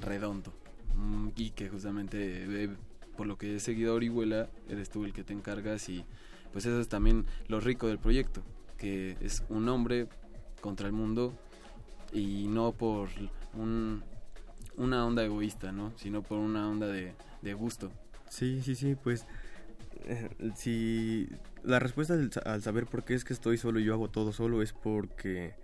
redondo. 0.00 0.52
Mm, 0.96 1.28
y 1.36 1.50
que 1.50 1.68
justamente 1.68 2.64
eh, 2.64 2.70
por 3.16 3.26
lo 3.26 3.38
que 3.38 3.56
he 3.56 3.60
seguido 3.60 3.92
a 3.92 3.94
Orihuela 3.94 4.48
eres 4.68 4.90
tú 4.90 5.04
el 5.04 5.12
que 5.12 5.24
te 5.24 5.32
encargas 5.32 5.88
y 5.88 6.04
pues 6.52 6.66
eso 6.66 6.80
es 6.80 6.88
también 6.88 7.26
lo 7.48 7.60
rico 7.60 7.86
del 7.86 7.98
proyecto, 7.98 8.42
que 8.76 9.16
es 9.20 9.44
un 9.48 9.68
hombre 9.68 10.08
contra 10.60 10.86
el 10.86 10.92
mundo 10.92 11.32
y 12.12 12.46
no 12.48 12.72
por 12.72 13.08
un, 13.54 14.02
una 14.80 15.06
onda 15.06 15.24
egoísta, 15.24 15.72
¿no? 15.72 15.92
Sino 15.96 16.22
por 16.22 16.38
una 16.38 16.68
onda 16.68 16.86
de, 16.86 17.12
de 17.42 17.54
gusto. 17.54 17.90
Sí, 18.28 18.62
sí, 18.62 18.74
sí, 18.74 18.96
pues 19.00 19.26
eh, 20.06 20.28
si 20.54 21.28
la 21.62 21.78
respuesta 21.78 22.14
al, 22.44 22.62
saber 22.62 22.86
por 22.86 23.04
qué 23.04 23.14
es 23.14 23.24
que 23.24 23.32
estoy 23.32 23.58
solo 23.58 23.78
y 23.80 23.84
yo 23.84 23.92
hago 23.92 24.08
todo 24.08 24.32
solo 24.32 24.62
es 24.62 24.72
porque 24.72 25.54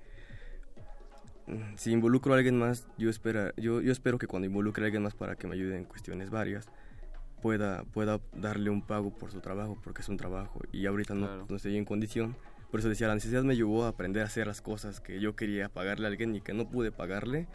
mm, 1.46 1.76
si 1.76 1.92
involucro 1.92 2.34
a 2.34 2.36
alguien 2.36 2.58
más, 2.58 2.86
yo, 2.98 3.08
espera, 3.08 3.54
yo, 3.56 3.80
yo 3.80 3.92
espero 3.92 4.18
que 4.18 4.26
cuando 4.26 4.46
involucre 4.46 4.84
a 4.84 4.86
alguien 4.86 5.02
más 5.02 5.14
para 5.14 5.36
que 5.36 5.46
me 5.46 5.54
ayude 5.54 5.76
en 5.76 5.84
cuestiones 5.84 6.30
varias, 6.30 6.66
pueda, 7.40 7.84
pueda 7.84 8.20
darle 8.34 8.68
un 8.70 8.82
pago 8.82 9.10
por 9.10 9.30
su 9.30 9.40
trabajo, 9.40 9.78
porque 9.82 10.02
es 10.02 10.08
un 10.08 10.16
trabajo 10.16 10.60
y 10.72 10.86
ahorita 10.86 11.14
no, 11.14 11.46
no 11.46 11.56
estoy 11.56 11.76
en 11.76 11.84
condición. 11.84 12.36
Por 12.70 12.80
eso 12.80 12.88
decía, 12.88 13.06
la 13.06 13.14
necesidad 13.14 13.44
me 13.44 13.56
llevó 13.56 13.84
a 13.84 13.88
aprender 13.88 14.22
a 14.22 14.26
hacer 14.26 14.46
las 14.48 14.60
cosas 14.60 15.00
que 15.00 15.20
yo 15.20 15.36
quería 15.36 15.68
pagarle 15.68 16.06
a 16.06 16.10
alguien 16.10 16.34
y 16.34 16.40
que 16.40 16.52
no 16.52 16.68
pude 16.68 16.92
pagarle. 16.92 17.46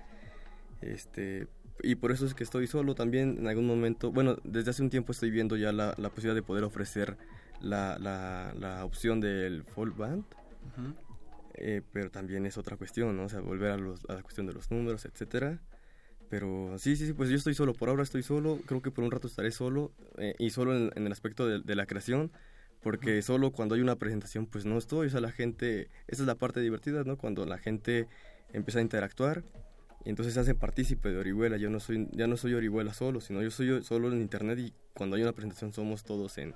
Este, 0.81 1.47
y 1.83 1.95
por 1.95 2.11
eso 2.11 2.25
es 2.25 2.33
que 2.33 2.43
estoy 2.43 2.67
solo 2.67 2.95
también 2.95 3.37
en 3.39 3.47
algún 3.47 3.65
momento. 3.65 4.11
Bueno, 4.11 4.37
desde 4.43 4.71
hace 4.71 4.83
un 4.83 4.89
tiempo 4.89 5.11
estoy 5.11 5.31
viendo 5.31 5.55
ya 5.55 5.71
la, 5.71 5.93
la 5.97 6.09
posibilidad 6.09 6.35
de 6.35 6.43
poder 6.43 6.63
ofrecer 6.63 7.17
la, 7.61 7.97
la, 7.99 8.53
la 8.59 8.85
opción 8.85 9.19
del 9.19 9.63
folk 9.63 9.95
band. 9.95 10.23
Eh, 11.55 11.81
pero 11.91 12.09
también 12.09 12.45
es 12.45 12.57
otra 12.57 12.77
cuestión, 12.77 13.15
¿no? 13.15 13.25
O 13.25 13.29
sea, 13.29 13.41
volver 13.41 13.71
a, 13.71 13.77
los, 13.77 14.03
a 14.09 14.13
la 14.15 14.23
cuestión 14.23 14.47
de 14.47 14.53
los 14.53 14.71
números, 14.71 15.05
etcétera. 15.05 15.59
Pero 16.29 16.77
sí, 16.77 16.95
sí, 16.95 17.07
sí, 17.07 17.13
pues 17.13 17.29
yo 17.29 17.35
estoy 17.35 17.53
solo, 17.53 17.73
por 17.73 17.89
ahora 17.89 18.03
estoy 18.03 18.23
solo, 18.23 18.59
creo 18.65 18.81
que 18.81 18.89
por 18.89 19.03
un 19.03 19.11
rato 19.11 19.27
estaré 19.27 19.51
solo 19.51 19.91
eh, 20.17 20.33
y 20.39 20.51
solo 20.51 20.75
en, 20.77 21.05
el 21.05 21.11
aspecto 21.11 21.45
de, 21.45 21.59
de, 21.59 21.75
la 21.75 21.85
creación, 21.85 22.31
porque 22.81 23.21
solo 23.21 23.51
cuando 23.51 23.75
hay 23.75 23.81
una 23.81 23.97
presentación 23.97 24.45
pues 24.45 24.63
no 24.63 24.77
estoy, 24.77 25.07
o 25.07 25.09
sea, 25.09 25.19
la 25.19 25.33
gente, 25.33 25.89
esa 26.07 26.23
es 26.23 26.27
la 26.27 26.35
parte 26.35 26.61
divertida, 26.61 27.03
¿no? 27.03 27.17
Cuando 27.17 27.45
la 27.45 27.57
gente 27.57 28.07
empieza 28.53 28.79
a 28.79 28.81
interactuar 28.81 29.43
y 30.03 30.09
entonces 30.09 30.33
se 30.33 30.39
hacen 30.39 30.57
partícipe 30.57 31.09
de 31.09 31.17
Orihuela, 31.17 31.57
yo 31.57 31.69
no 31.69 31.79
soy, 31.79 32.07
ya 32.11 32.27
no 32.27 32.37
soy 32.37 32.53
Orihuela 32.53 32.93
solo, 32.93 33.21
sino 33.21 33.41
yo 33.41 33.51
soy 33.51 33.83
solo 33.83 34.11
en 34.11 34.21
internet 34.21 34.59
y 34.59 34.73
cuando 34.93 35.15
hay 35.15 35.21
una 35.23 35.33
presentación 35.33 35.73
somos 35.73 36.03
todos 36.03 36.37
en, 36.37 36.55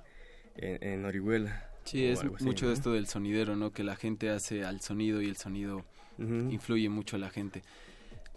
en, 0.56 1.04
Orihuela. 1.04 1.70
Sí, 1.84 2.04
es 2.04 2.24
mucho 2.40 2.68
de 2.68 2.74
esto 2.74 2.92
del 2.92 3.06
sonidero, 3.06 3.54
¿no? 3.54 3.72
Que 3.72 3.84
la 3.84 3.94
gente 3.94 4.30
hace 4.30 4.64
al 4.64 4.80
sonido 4.80 5.22
y 5.22 5.26
el 5.26 5.36
sonido 5.36 5.84
influye 6.18 6.88
mucho 6.88 7.16
a 7.16 7.18
la 7.18 7.30
gente. 7.30 7.62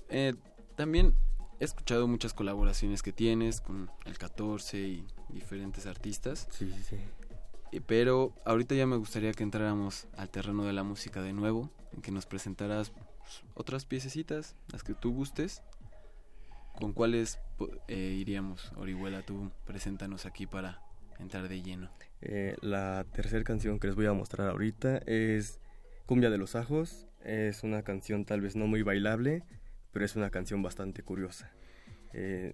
Eh, 0.09 0.35
también 0.75 1.13
he 1.59 1.65
escuchado 1.65 2.07
muchas 2.07 2.33
colaboraciones 2.33 3.01
que 3.01 3.11
tienes 3.11 3.61
con 3.61 3.89
el 4.05 4.17
14 4.17 4.79
y 4.79 5.07
diferentes 5.29 5.87
artistas. 5.87 6.47
Sí, 6.51 6.71
sí, 6.71 6.97
sí. 7.71 7.79
pero 7.85 8.33
ahorita 8.45 8.75
ya 8.75 8.85
me 8.85 8.97
gustaría 8.97 9.31
que 9.33 9.43
entráramos 9.43 10.07
al 10.15 10.29
terreno 10.29 10.65
de 10.65 10.73
la 10.73 10.83
música 10.83 11.21
de 11.23 11.33
nuevo, 11.33 11.71
en 11.93 12.01
que 12.01 12.11
nos 12.11 12.27
presentaras 12.27 12.91
otras 13.53 13.85
piececitas, 13.85 14.55
las 14.71 14.83
que 14.83 14.93
tú 14.93 15.13
gustes. 15.13 15.61
¿Con 16.79 16.93
cuáles 16.93 17.39
eh, 17.87 18.15
iríamos? 18.19 18.71
Orihuela, 18.77 19.21
tú 19.21 19.51
preséntanos 19.65 20.25
aquí 20.25 20.45
para 20.45 20.81
entrar 21.19 21.49
de 21.49 21.61
lleno. 21.61 21.89
Eh, 22.21 22.55
la 22.61 23.05
tercera 23.13 23.43
canción 23.43 23.79
que 23.79 23.87
les 23.87 23.95
voy 23.95 24.05
a 24.05 24.13
mostrar 24.13 24.49
ahorita 24.49 24.99
es 25.05 25.59
Cumbia 26.05 26.29
de 26.29 26.37
los 26.37 26.55
Ajos. 26.55 27.07
Es 27.23 27.63
una 27.63 27.83
canción 27.83 28.25
tal 28.25 28.41
vez 28.41 28.55
no 28.55 28.65
muy 28.67 28.81
bailable, 28.81 29.43
pero 29.91 30.05
es 30.05 30.15
una 30.15 30.29
canción 30.29 30.61
bastante 30.61 31.03
curiosa. 31.03 31.51
Eh, 32.13 32.53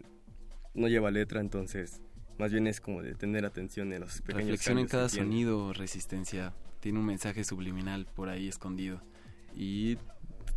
no 0.74 0.88
lleva 0.88 1.12
letra, 1.12 1.40
entonces 1.40 2.02
más 2.38 2.52
bien 2.52 2.68
es 2.68 2.82
como 2.82 3.02
de 3.02 3.16
tener 3.16 3.45
atención 3.45 3.94
en 3.94 4.02
los 4.02 4.22
pequeños 4.22 4.48
Reflexión 4.48 4.80
en 4.80 4.88
cada 4.88 5.10
sonido, 5.10 5.72
resistencia. 5.74 6.54
Tiene 6.82 7.00
un 7.00 7.06
mensaje 7.06 7.44
subliminal 7.44 8.08
por 8.14 8.30
ahí 8.30 8.48
escondido. 8.48 9.02
Y 9.56 9.98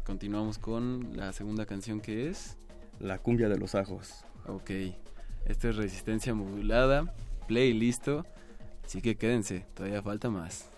continuamos 0.08 0.56
con 0.56 1.14
la 1.18 1.34
segunda 1.34 1.66
canción 1.66 2.00
que 2.00 2.30
es... 2.30 2.56
La 2.98 3.18
cumbia 3.18 3.50
de 3.50 3.58
los 3.58 3.74
ajos. 3.74 4.24
Ok. 4.46 4.70
Esta 5.44 5.68
es 5.68 5.76
resistencia 5.76 6.34
modulada, 6.34 7.14
play 7.46 7.74
listo. 7.74 8.24
Así 8.84 9.02
que 9.02 9.16
quédense, 9.16 9.66
todavía 9.74 10.02
falta 10.02 10.30
más. 10.30 10.70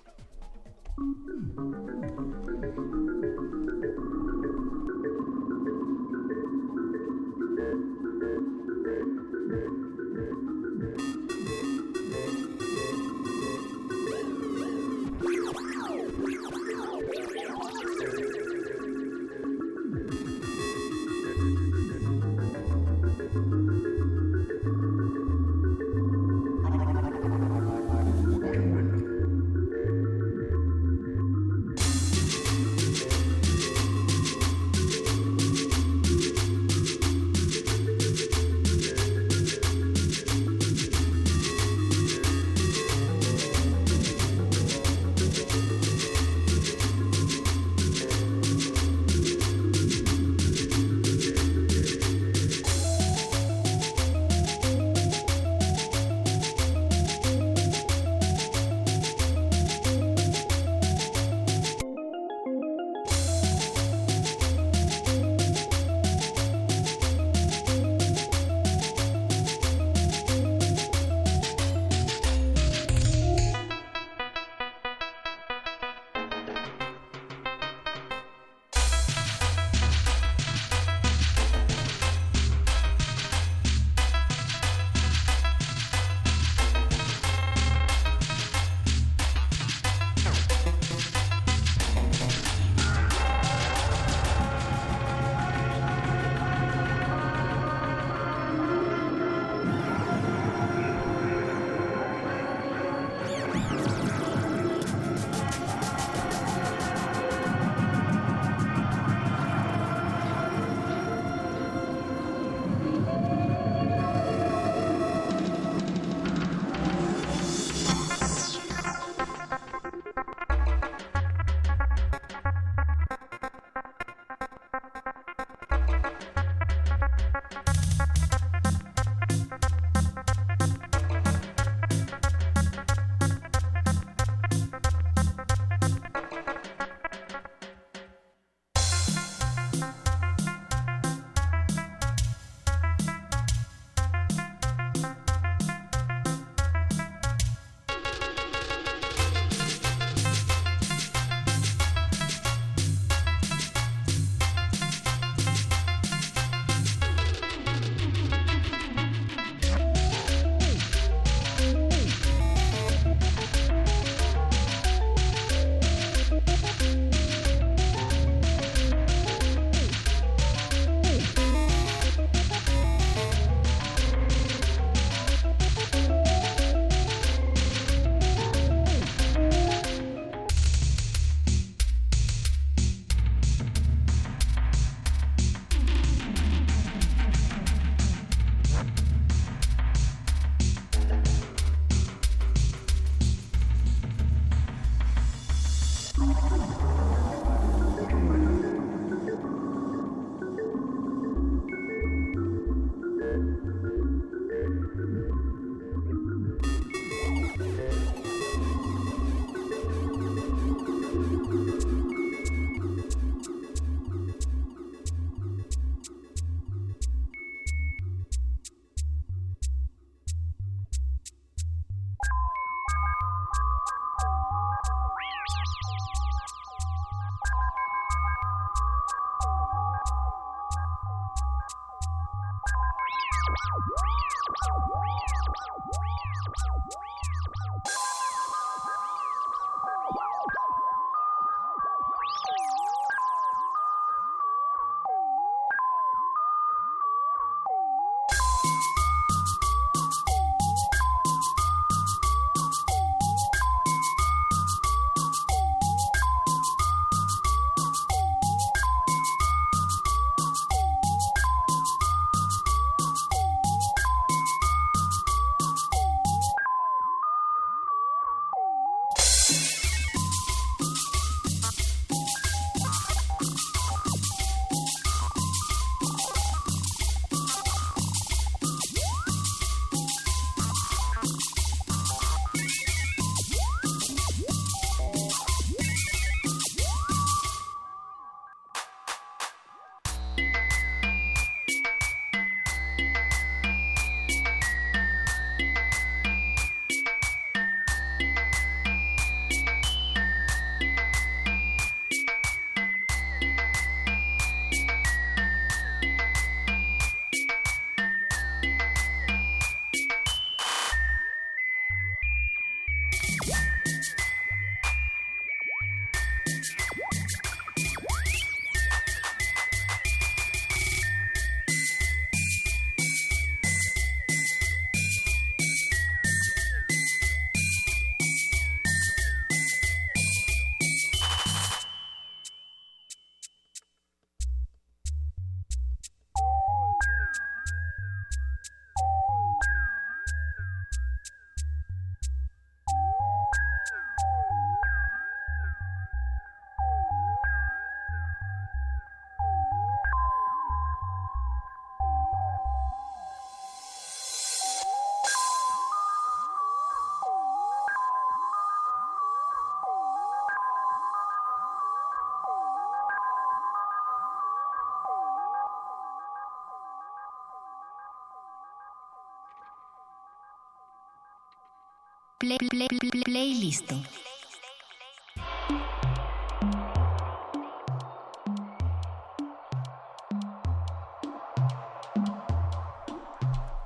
Play, 372.41 372.57
play, 372.57 372.89
play, 372.89 373.23
playlist. 373.23 373.93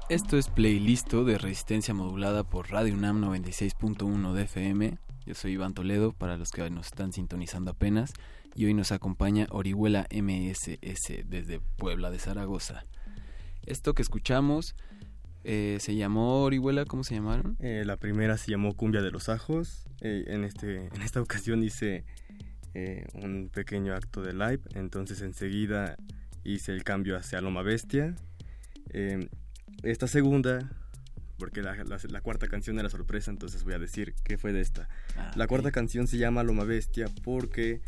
Esto 0.08 0.38
es 0.38 0.46
Playlisto 0.50 1.24
de 1.24 1.36
resistencia 1.36 1.94
modulada 1.94 2.44
por 2.44 2.70
Radio 2.70 2.94
UNAM 2.94 3.20
96.1 3.24 4.32
de 4.32 4.42
FM. 4.44 4.98
Yo 5.26 5.34
soy 5.34 5.54
Iván 5.54 5.74
Toledo, 5.74 6.12
para 6.12 6.36
los 6.36 6.52
que 6.52 6.70
nos 6.70 6.86
están 6.86 7.12
sintonizando 7.12 7.72
apenas, 7.72 8.12
y 8.54 8.66
hoy 8.66 8.74
nos 8.74 8.92
acompaña 8.92 9.48
Orihuela 9.50 10.06
MSS 10.12 11.24
desde 11.26 11.58
Puebla 11.58 12.12
de 12.12 12.20
Zaragoza. 12.20 12.86
Esto 13.66 13.94
que 13.94 14.02
escuchamos 14.02 14.76
eh, 15.44 15.76
se 15.78 15.94
llamó 15.94 16.42
Orihuela, 16.42 16.86
¿cómo 16.86 17.04
se 17.04 17.14
llamaron? 17.14 17.58
Eh, 17.60 17.82
la 17.84 17.98
primera 17.98 18.38
se 18.38 18.50
llamó 18.50 18.74
Cumbia 18.74 19.02
de 19.02 19.10
los 19.10 19.28
Ajos. 19.28 19.84
Eh, 20.00 20.24
en, 20.28 20.42
este, 20.42 20.86
en 20.94 21.02
esta 21.02 21.20
ocasión 21.20 21.62
hice 21.62 22.04
un 23.22 23.50
pequeño 23.54 23.94
acto 23.94 24.20
de 24.20 24.32
live, 24.32 24.58
entonces 24.74 25.22
enseguida 25.22 25.96
hice 26.42 26.72
el 26.72 26.82
cambio 26.82 27.16
hacia 27.16 27.40
Loma 27.40 27.62
Bestia. 27.62 28.16
esta 29.84 30.08
segunda, 30.08 30.68
porque 31.38 31.62
la, 31.62 31.76
la, 31.84 32.20
cuarta 32.20 32.48
canción 32.48 32.76
era 32.80 32.90
sorpresa, 32.90 33.30
entonces 33.30 33.62
voy 33.62 33.74
a 33.74 33.78
decir 33.78 34.16
qué 34.24 34.38
fue 34.38 34.52
de 34.52 34.60
esta. 34.60 34.88
Ah, 35.16 35.30
la 35.36 35.46
cuarta 35.46 35.70
canción 35.70 36.08
se 36.08 36.18
llama 36.18 36.42
Loma 36.42 36.64
Bestia 36.64 37.06
porque 37.22 37.80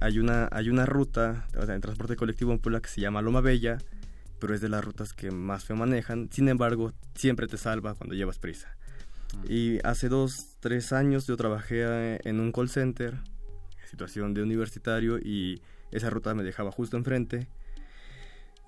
hay, 0.00 0.20
una, 0.20 0.48
hay 0.52 0.68
una 0.68 0.86
ruta 0.86 1.48
o 1.60 1.66
sea, 1.66 1.74
en 1.74 1.80
transporte 1.80 2.14
colectivo 2.14 2.52
en 2.52 2.60
Puebla 2.60 2.80
que 2.80 2.88
se 2.88 3.00
llama 3.00 3.22
Loma 3.22 3.40
Bella 3.40 3.78
pero 4.38 4.54
es 4.54 4.60
de 4.60 4.68
las 4.68 4.84
rutas 4.84 5.12
que 5.12 5.30
más 5.30 5.64
se 5.64 5.74
manejan. 5.74 6.28
Sin 6.30 6.48
embargo, 6.48 6.92
siempre 7.14 7.46
te 7.46 7.56
salva 7.56 7.94
cuando 7.94 8.14
llevas 8.14 8.38
prisa. 8.38 8.76
Mm. 9.34 9.44
Y 9.48 9.78
hace 9.84 10.08
dos, 10.08 10.56
tres 10.60 10.92
años 10.92 11.26
yo 11.26 11.36
trabajé 11.36 11.82
eh, 11.84 12.20
en 12.24 12.40
un 12.40 12.52
call 12.52 12.68
center, 12.68 13.14
situación 13.88 14.34
de 14.34 14.42
universitario, 14.42 15.18
y 15.18 15.60
esa 15.90 16.10
ruta 16.10 16.34
me 16.34 16.42
dejaba 16.42 16.70
justo 16.70 16.96
enfrente. 16.96 17.48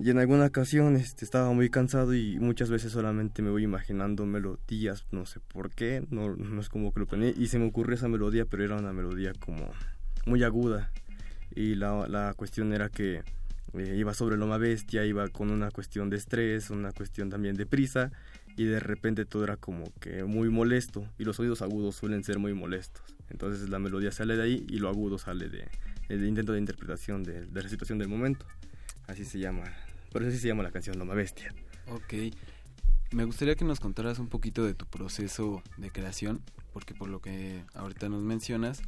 Y 0.00 0.10
en 0.10 0.18
alguna 0.18 0.46
ocasión 0.46 0.94
este, 0.94 1.24
estaba 1.24 1.52
muy 1.52 1.70
cansado 1.70 2.14
y 2.14 2.38
muchas 2.38 2.70
veces 2.70 2.92
solamente 2.92 3.42
me 3.42 3.50
voy 3.50 3.64
imaginando 3.64 4.26
melodías, 4.26 5.04
no 5.10 5.26
sé 5.26 5.40
por 5.40 5.70
qué, 5.70 6.06
no, 6.10 6.36
no 6.36 6.60
es 6.60 6.68
como 6.68 6.92
que 6.92 7.00
lo 7.00 7.06
planeé. 7.06 7.34
Y 7.36 7.48
se 7.48 7.58
me 7.58 7.66
ocurrió 7.66 7.96
esa 7.96 8.06
melodía, 8.06 8.44
pero 8.44 8.64
era 8.64 8.76
una 8.76 8.92
melodía 8.92 9.32
como 9.40 9.72
muy 10.24 10.44
aguda. 10.44 10.92
Y 11.50 11.74
la, 11.74 12.06
la 12.06 12.32
cuestión 12.34 12.72
era 12.72 12.90
que 12.90 13.24
eh, 13.74 13.96
iba 13.96 14.14
sobre 14.14 14.36
Loma 14.36 14.58
Bestia, 14.58 15.04
iba 15.04 15.28
con 15.28 15.50
una 15.50 15.70
cuestión 15.70 16.10
de 16.10 16.16
estrés, 16.16 16.70
una 16.70 16.92
cuestión 16.92 17.30
también 17.30 17.56
de 17.56 17.66
prisa 17.66 18.12
y 18.56 18.64
de 18.64 18.80
repente 18.80 19.24
todo 19.24 19.44
era 19.44 19.56
como 19.56 19.92
que 20.00 20.24
muy 20.24 20.48
molesto 20.48 21.06
y 21.18 21.24
los 21.24 21.38
oídos 21.38 21.62
agudos 21.62 21.96
suelen 21.96 22.24
ser 22.24 22.38
muy 22.38 22.54
molestos. 22.54 23.02
Entonces 23.30 23.68
la 23.68 23.78
melodía 23.78 24.10
sale 24.10 24.36
de 24.36 24.42
ahí 24.42 24.66
y 24.68 24.78
lo 24.78 24.88
agudo 24.88 25.18
sale 25.18 25.48
de, 25.48 25.68
de 26.08 26.26
intento 26.26 26.52
de 26.52 26.58
interpretación 26.58 27.22
de, 27.22 27.46
de, 27.46 27.62
la 27.62 27.68
situación 27.68 27.98
del 27.98 28.08
momento. 28.08 28.46
Así 29.06 29.24
se 29.24 29.38
llama, 29.38 29.64
por 30.10 30.22
eso 30.22 30.30
así 30.30 30.38
se 30.38 30.48
llama 30.48 30.62
la 30.62 30.70
canción 30.70 30.98
Loma 30.98 31.14
Bestia. 31.14 31.54
Ok, 31.88 32.14
me 33.10 33.24
gustaría 33.24 33.54
que 33.54 33.64
nos 33.64 33.80
contaras 33.80 34.18
un 34.18 34.28
poquito 34.28 34.64
de 34.64 34.74
tu 34.74 34.86
proceso 34.86 35.62
de 35.76 35.90
creación, 35.90 36.42
porque 36.72 36.94
por 36.94 37.08
lo 37.08 37.20
que 37.20 37.64
ahorita 37.74 38.08
nos 38.08 38.22
mencionas, 38.22 38.82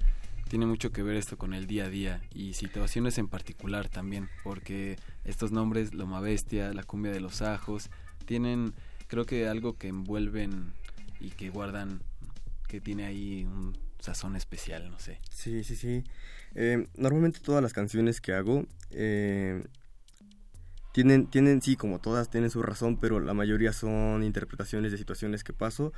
tiene 0.50 0.66
mucho 0.66 0.90
que 0.90 1.04
ver 1.04 1.14
esto 1.14 1.38
con 1.38 1.54
el 1.54 1.68
día 1.68 1.84
a 1.84 1.88
día 1.88 2.22
y 2.34 2.54
situaciones 2.54 3.18
en 3.18 3.28
particular 3.28 3.88
también, 3.88 4.28
porque 4.42 4.98
estos 5.24 5.52
nombres, 5.52 5.94
Loma 5.94 6.20
Bestia, 6.20 6.74
la 6.74 6.82
cumbia 6.82 7.12
de 7.12 7.20
los 7.20 7.40
ajos, 7.40 7.88
tienen 8.26 8.74
creo 9.06 9.26
que 9.26 9.46
algo 9.46 9.78
que 9.78 9.86
envuelven 9.86 10.72
y 11.20 11.30
que 11.30 11.50
guardan, 11.50 12.02
que 12.66 12.80
tiene 12.80 13.06
ahí 13.06 13.44
un 13.44 13.78
sazón 14.00 14.34
especial, 14.34 14.90
no 14.90 14.98
sé. 14.98 15.20
Sí, 15.30 15.62
sí, 15.62 15.76
sí. 15.76 16.02
Eh, 16.56 16.88
normalmente 16.96 17.38
todas 17.38 17.62
las 17.62 17.72
canciones 17.72 18.20
que 18.20 18.32
hago 18.32 18.66
eh, 18.90 19.62
tienen, 20.92 21.28
tienen, 21.28 21.62
sí, 21.62 21.76
como 21.76 22.00
todas, 22.00 22.28
tienen 22.28 22.50
su 22.50 22.60
razón, 22.60 22.96
pero 22.96 23.20
la 23.20 23.34
mayoría 23.34 23.72
son 23.72 24.24
interpretaciones 24.24 24.90
de 24.90 24.98
situaciones 24.98 25.44
que 25.44 25.52
paso. 25.52 25.92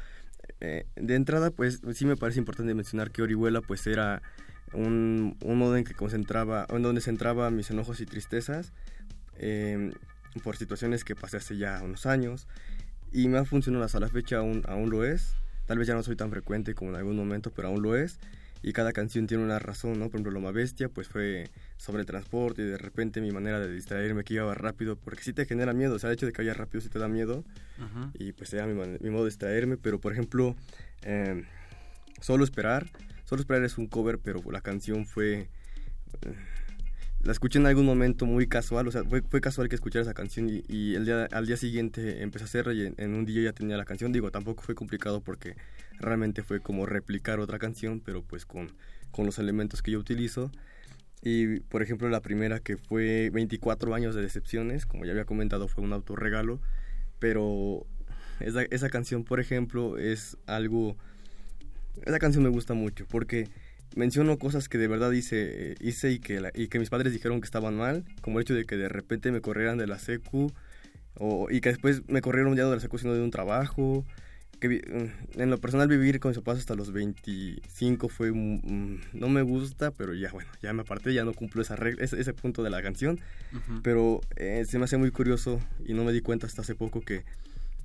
Eh, 0.64 0.86
de 0.94 1.16
entrada, 1.16 1.50
pues 1.50 1.80
sí 1.92 2.06
me 2.06 2.16
parece 2.16 2.38
importante 2.38 2.72
mencionar 2.72 3.10
que 3.10 3.20
Orihuela 3.20 3.62
pues 3.62 3.84
era 3.88 4.22
un, 4.72 5.36
un 5.42 5.58
modo 5.58 5.76
en 5.76 5.82
que 5.82 5.92
concentraba, 5.92 6.68
en 6.68 6.82
donde 6.82 7.00
centraba 7.00 7.50
mis 7.50 7.68
enojos 7.72 8.00
y 8.00 8.06
tristezas 8.06 8.72
em, 9.38 9.92
por 10.44 10.56
situaciones 10.56 11.02
que 11.02 11.16
pasé 11.16 11.38
hace 11.38 11.56
ya 11.56 11.82
unos 11.82 12.06
años 12.06 12.46
y 13.10 13.26
me 13.26 13.38
ha 13.38 13.44
funcionado 13.44 13.84
hasta 13.84 13.98
la 13.98 14.06
fecha, 14.06 14.36
aún, 14.36 14.62
aún 14.68 14.88
lo 14.88 15.04
es. 15.04 15.34
Tal 15.66 15.78
vez 15.78 15.88
ya 15.88 15.94
no 15.94 16.04
soy 16.04 16.14
tan 16.14 16.30
frecuente 16.30 16.76
como 16.76 16.92
en 16.92 16.96
algún 16.96 17.16
momento, 17.16 17.50
pero 17.50 17.66
aún 17.66 17.82
lo 17.82 17.96
es. 17.96 18.20
Y 18.62 18.72
cada 18.72 18.92
canción 18.92 19.26
tiene 19.26 19.42
una 19.42 19.58
razón, 19.58 19.98
¿no? 19.98 20.06
Por 20.06 20.16
ejemplo, 20.16 20.32
Loma 20.32 20.52
Bestia, 20.52 20.88
pues 20.88 21.08
fue 21.08 21.50
sobre 21.76 22.04
transporte 22.04 22.62
y 22.62 22.66
de 22.66 22.78
repente 22.78 23.20
mi 23.20 23.32
manera 23.32 23.58
de 23.58 23.72
distraerme 23.72 24.24
que 24.24 24.34
iba 24.34 24.54
rápido, 24.54 24.96
porque 24.96 25.22
sí 25.22 25.32
te 25.32 25.46
genera 25.46 25.72
miedo, 25.72 25.94
o 25.94 25.98
sea, 25.98 26.10
el 26.10 26.14
hecho 26.14 26.26
de 26.26 26.32
que 26.32 26.42
vaya 26.42 26.54
rápido 26.54 26.80
sí 26.80 26.88
te 26.88 26.98
da 26.98 27.08
miedo 27.08 27.44
y 28.14 28.32
pues 28.32 28.52
era 28.52 28.66
mi, 28.66 28.74
mi, 28.74 29.10
modo 29.10 29.24
de 29.24 29.30
distraerme, 29.30 29.76
pero 29.76 30.00
por 30.00 30.12
ejemplo, 30.12 30.54
eh, 31.02 31.44
Solo 32.20 32.44
Esperar, 32.44 32.86
Solo 33.24 33.40
Esperar 33.40 33.64
es 33.64 33.78
un 33.78 33.86
cover, 33.86 34.18
pero 34.18 34.40
la 34.50 34.60
canción 34.60 35.06
fue... 35.06 35.48
Eh, 36.22 36.34
la 37.22 37.30
escuché 37.30 37.58
en 37.58 37.66
algún 37.66 37.86
momento 37.86 38.26
muy 38.26 38.48
casual, 38.48 38.88
o 38.88 38.90
sea, 38.90 39.04
fue, 39.04 39.22
fue 39.22 39.40
casual 39.40 39.68
que 39.68 39.76
escuchara 39.76 40.02
esa 40.02 40.14
canción 40.14 40.48
y, 40.48 40.94
el 40.94 41.04
día, 41.04 41.28
al 41.30 41.46
día 41.46 41.56
siguiente 41.56 42.22
empecé 42.22 42.44
a 42.44 42.46
hacerla 42.46 42.74
y 42.74 42.92
en, 42.96 43.14
un 43.14 43.24
día 43.24 43.42
ya 43.42 43.52
tenía 43.52 43.76
la 43.76 43.84
canción. 43.84 44.12
Digo, 44.12 44.30
tampoco 44.30 44.62
fue 44.62 44.74
complicado 44.74 45.20
porque 45.20 45.54
realmente 46.02 46.42
fue 46.42 46.60
como 46.60 46.86
replicar 46.86 47.40
otra 47.40 47.58
canción, 47.58 48.00
pero 48.00 48.22
pues 48.22 48.44
con, 48.44 48.72
con 49.10 49.26
los 49.26 49.38
elementos 49.38 49.82
que 49.82 49.92
yo 49.92 49.98
utilizo. 49.98 50.50
Y 51.22 51.60
por 51.60 51.82
ejemplo, 51.82 52.08
la 52.08 52.20
primera 52.20 52.60
que 52.60 52.76
fue 52.76 53.30
24 53.32 53.94
años 53.94 54.14
de 54.14 54.22
decepciones, 54.22 54.86
como 54.86 55.04
ya 55.04 55.12
había 55.12 55.24
comentado, 55.24 55.68
fue 55.68 55.84
un 55.84 55.92
autorregalo, 55.92 56.60
pero 57.18 57.86
esa, 58.40 58.62
esa 58.64 58.90
canción, 58.90 59.24
por 59.24 59.40
ejemplo, 59.40 59.98
es 59.98 60.36
algo... 60.46 60.96
Esa 62.04 62.18
canción 62.18 62.42
me 62.42 62.50
gusta 62.50 62.74
mucho 62.74 63.06
porque 63.06 63.48
menciono 63.96 64.38
cosas 64.38 64.68
que 64.68 64.78
de 64.78 64.88
verdad 64.88 65.12
hice, 65.12 65.76
hice 65.80 66.12
y, 66.12 66.18
que 66.18 66.40
y 66.54 66.68
que 66.68 66.78
mis 66.78 66.90
padres 66.90 67.12
dijeron 67.12 67.40
que 67.40 67.44
estaban 67.44 67.76
mal, 67.76 68.04
como 68.20 68.38
el 68.38 68.42
hecho 68.42 68.54
de 68.54 68.64
que 68.64 68.76
de 68.76 68.88
repente 68.88 69.30
me 69.30 69.40
corrieran 69.40 69.78
de 69.78 69.86
la 69.86 69.98
secu, 69.98 70.52
o, 71.14 71.50
y 71.50 71.60
que 71.60 71.70
después 71.70 72.02
me 72.08 72.22
corrieron 72.22 72.56
ya 72.56 72.64
de 72.64 72.74
la 72.74 72.80
secu 72.80 72.98
sino 72.98 73.14
de 73.14 73.20
un 73.20 73.30
trabajo. 73.30 74.04
Que 74.62 74.68
mm, 74.68 75.40
en 75.40 75.50
lo 75.50 75.58
personal 75.58 75.88
vivir 75.88 76.20
con 76.20 76.30
mis 76.30 76.38
papás 76.38 76.58
hasta 76.58 76.76
los 76.76 76.92
25 76.92 78.08
fue 78.08 78.30
no 78.30 79.28
me 79.28 79.42
gusta, 79.42 79.90
pero 79.90 80.14
ya 80.14 80.30
bueno, 80.30 80.48
ya 80.62 80.72
me 80.72 80.82
aparté, 80.82 81.12
ya 81.12 81.24
no 81.24 81.32
cumplo 81.32 81.62
esa 81.62 81.74
regla, 81.74 82.04
ese, 82.04 82.20
ese 82.20 82.32
punto 82.32 82.62
de 82.62 82.70
la 82.70 82.80
canción. 82.80 83.18
Pero 83.82 84.20
eh, 84.36 84.64
se 84.64 84.78
me 84.78 84.84
hace 84.84 84.98
muy 84.98 85.10
curioso 85.10 85.60
y 85.84 85.94
no 85.94 86.04
me 86.04 86.12
di 86.12 86.20
cuenta 86.20 86.46
hasta 86.46 86.62
hace 86.62 86.76
poco 86.76 87.00
que 87.00 87.24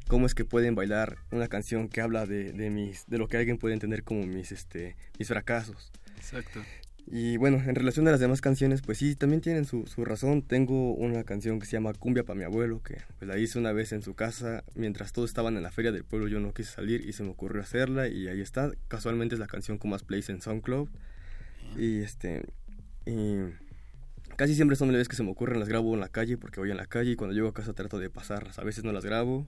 cómo 0.08 0.28
es 0.28 0.36
que 0.36 0.46
pueden 0.46 0.76
bailar 0.76 1.18
una 1.32 1.48
canción 1.48 1.90
que 1.90 2.00
habla 2.00 2.28
de, 2.28 2.54
de, 2.54 2.70
mis, 2.70 3.08
de 3.08 3.18
lo 3.18 3.28
que 3.28 3.38
alguien 3.38 3.58
puede 3.58 3.74
entender 3.74 4.04
como 4.04 4.28
mis, 4.28 4.52
este, 4.52 4.96
mis 5.18 5.28
fracasos. 5.28 5.92
Exacto. 6.16 6.62
Y 7.10 7.38
bueno, 7.38 7.62
en 7.66 7.74
relación 7.74 8.06
a 8.10 8.12
las 8.12 8.20
demás 8.20 8.42
canciones, 8.42 8.82
pues 8.82 8.98
sí, 8.98 9.16
también 9.16 9.40
tienen 9.42 9.64
su, 9.64 9.88
su 9.88 10.04
razón. 10.04 10.42
Tengo 10.42 10.94
una 10.94 11.24
canción 11.24 11.60
que 11.60 11.66
se 11.66 11.74
llama 11.74 11.94
Cumbia 11.94 12.24
para 12.24 12.38
mi 12.38 12.44
abuelo, 12.44 12.84
que 12.84 12.98
pues 13.18 13.30
la 13.30 13.38
hice 13.38 13.58
una 13.58 13.72
vez 13.72 13.94
en 13.94 14.02
su 14.02 14.14
casa, 14.14 14.66
mientras 14.76 15.14
todos 15.14 15.30
estaban 15.30 15.56
en 15.56 15.64
la 15.64 15.72
feria 15.72 15.94
del 15.94 16.04
pueblo, 16.04 16.28
yo 16.28 16.42
no 16.42 16.54
quise 16.54 16.72
salir 16.72 17.08
y 17.08 17.14
se 17.14 17.24
me 17.24 17.30
ocurrió 17.30 17.62
hacerla 17.62 18.10
y 18.10 18.28
ahí 18.28 18.42
está. 18.42 18.72
Casualmente 18.90 19.36
es 19.36 19.40
la 19.40 19.48
canción 19.48 19.78
con 19.78 19.92
más 19.92 20.04
plays 20.04 20.30
en 20.30 20.42
SoundCloud. 20.42 20.90
Y 21.78 22.00
este... 22.00 22.46
Y 23.06 23.38
casi 24.36 24.54
siempre 24.54 24.76
son 24.76 24.88
melodías 24.88 25.08
que 25.08 25.16
se 25.16 25.24
me 25.24 25.32
ocurren, 25.32 25.60
las 25.60 25.70
grabo 25.70 25.94
en 25.94 26.02
la 26.02 26.10
calle 26.10 26.38
porque 26.38 26.60
voy 26.60 26.72
en 26.72 26.78
la 26.78 26.88
calle 26.88 27.12
y 27.12 27.16
cuando 27.16 27.34
llego 27.34 27.48
a 27.48 27.54
casa 27.54 27.72
trato 27.72 28.00
de 28.00 28.10
pasarlas. 28.10 28.60
A 28.60 28.66
veces 28.66 28.84
no 28.84 28.92
las 28.92 29.06
grabo 29.06 29.48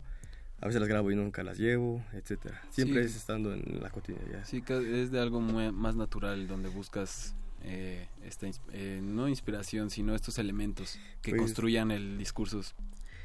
a 0.62 0.66
veces 0.66 0.82
las 0.82 0.90
grabo 0.90 1.10
y 1.10 1.16
nunca 1.16 1.42
las 1.44 1.58
llevo, 1.58 2.04
etcétera. 2.14 2.62
Siempre 2.70 3.02
es 3.02 3.16
estando 3.16 3.54
en 3.54 3.80
la 3.82 3.90
cotidianidad. 3.90 4.44
Sí, 4.46 4.62
es 4.68 5.10
de 5.10 5.20
algo 5.20 5.40
muy, 5.40 5.72
más 5.72 5.96
natural 5.96 6.48
donde 6.48 6.68
buscas 6.68 7.34
eh, 7.64 8.08
esta, 8.26 8.48
eh, 8.74 9.00
no 9.04 9.28
inspiración, 9.28 9.90
sino 9.90 10.16
estos 10.16 10.38
elementos 10.40 11.00
que 11.22 11.32
pues 11.32 11.42
construyan 11.42 11.92
el 11.92 12.18
discurso 12.18 12.62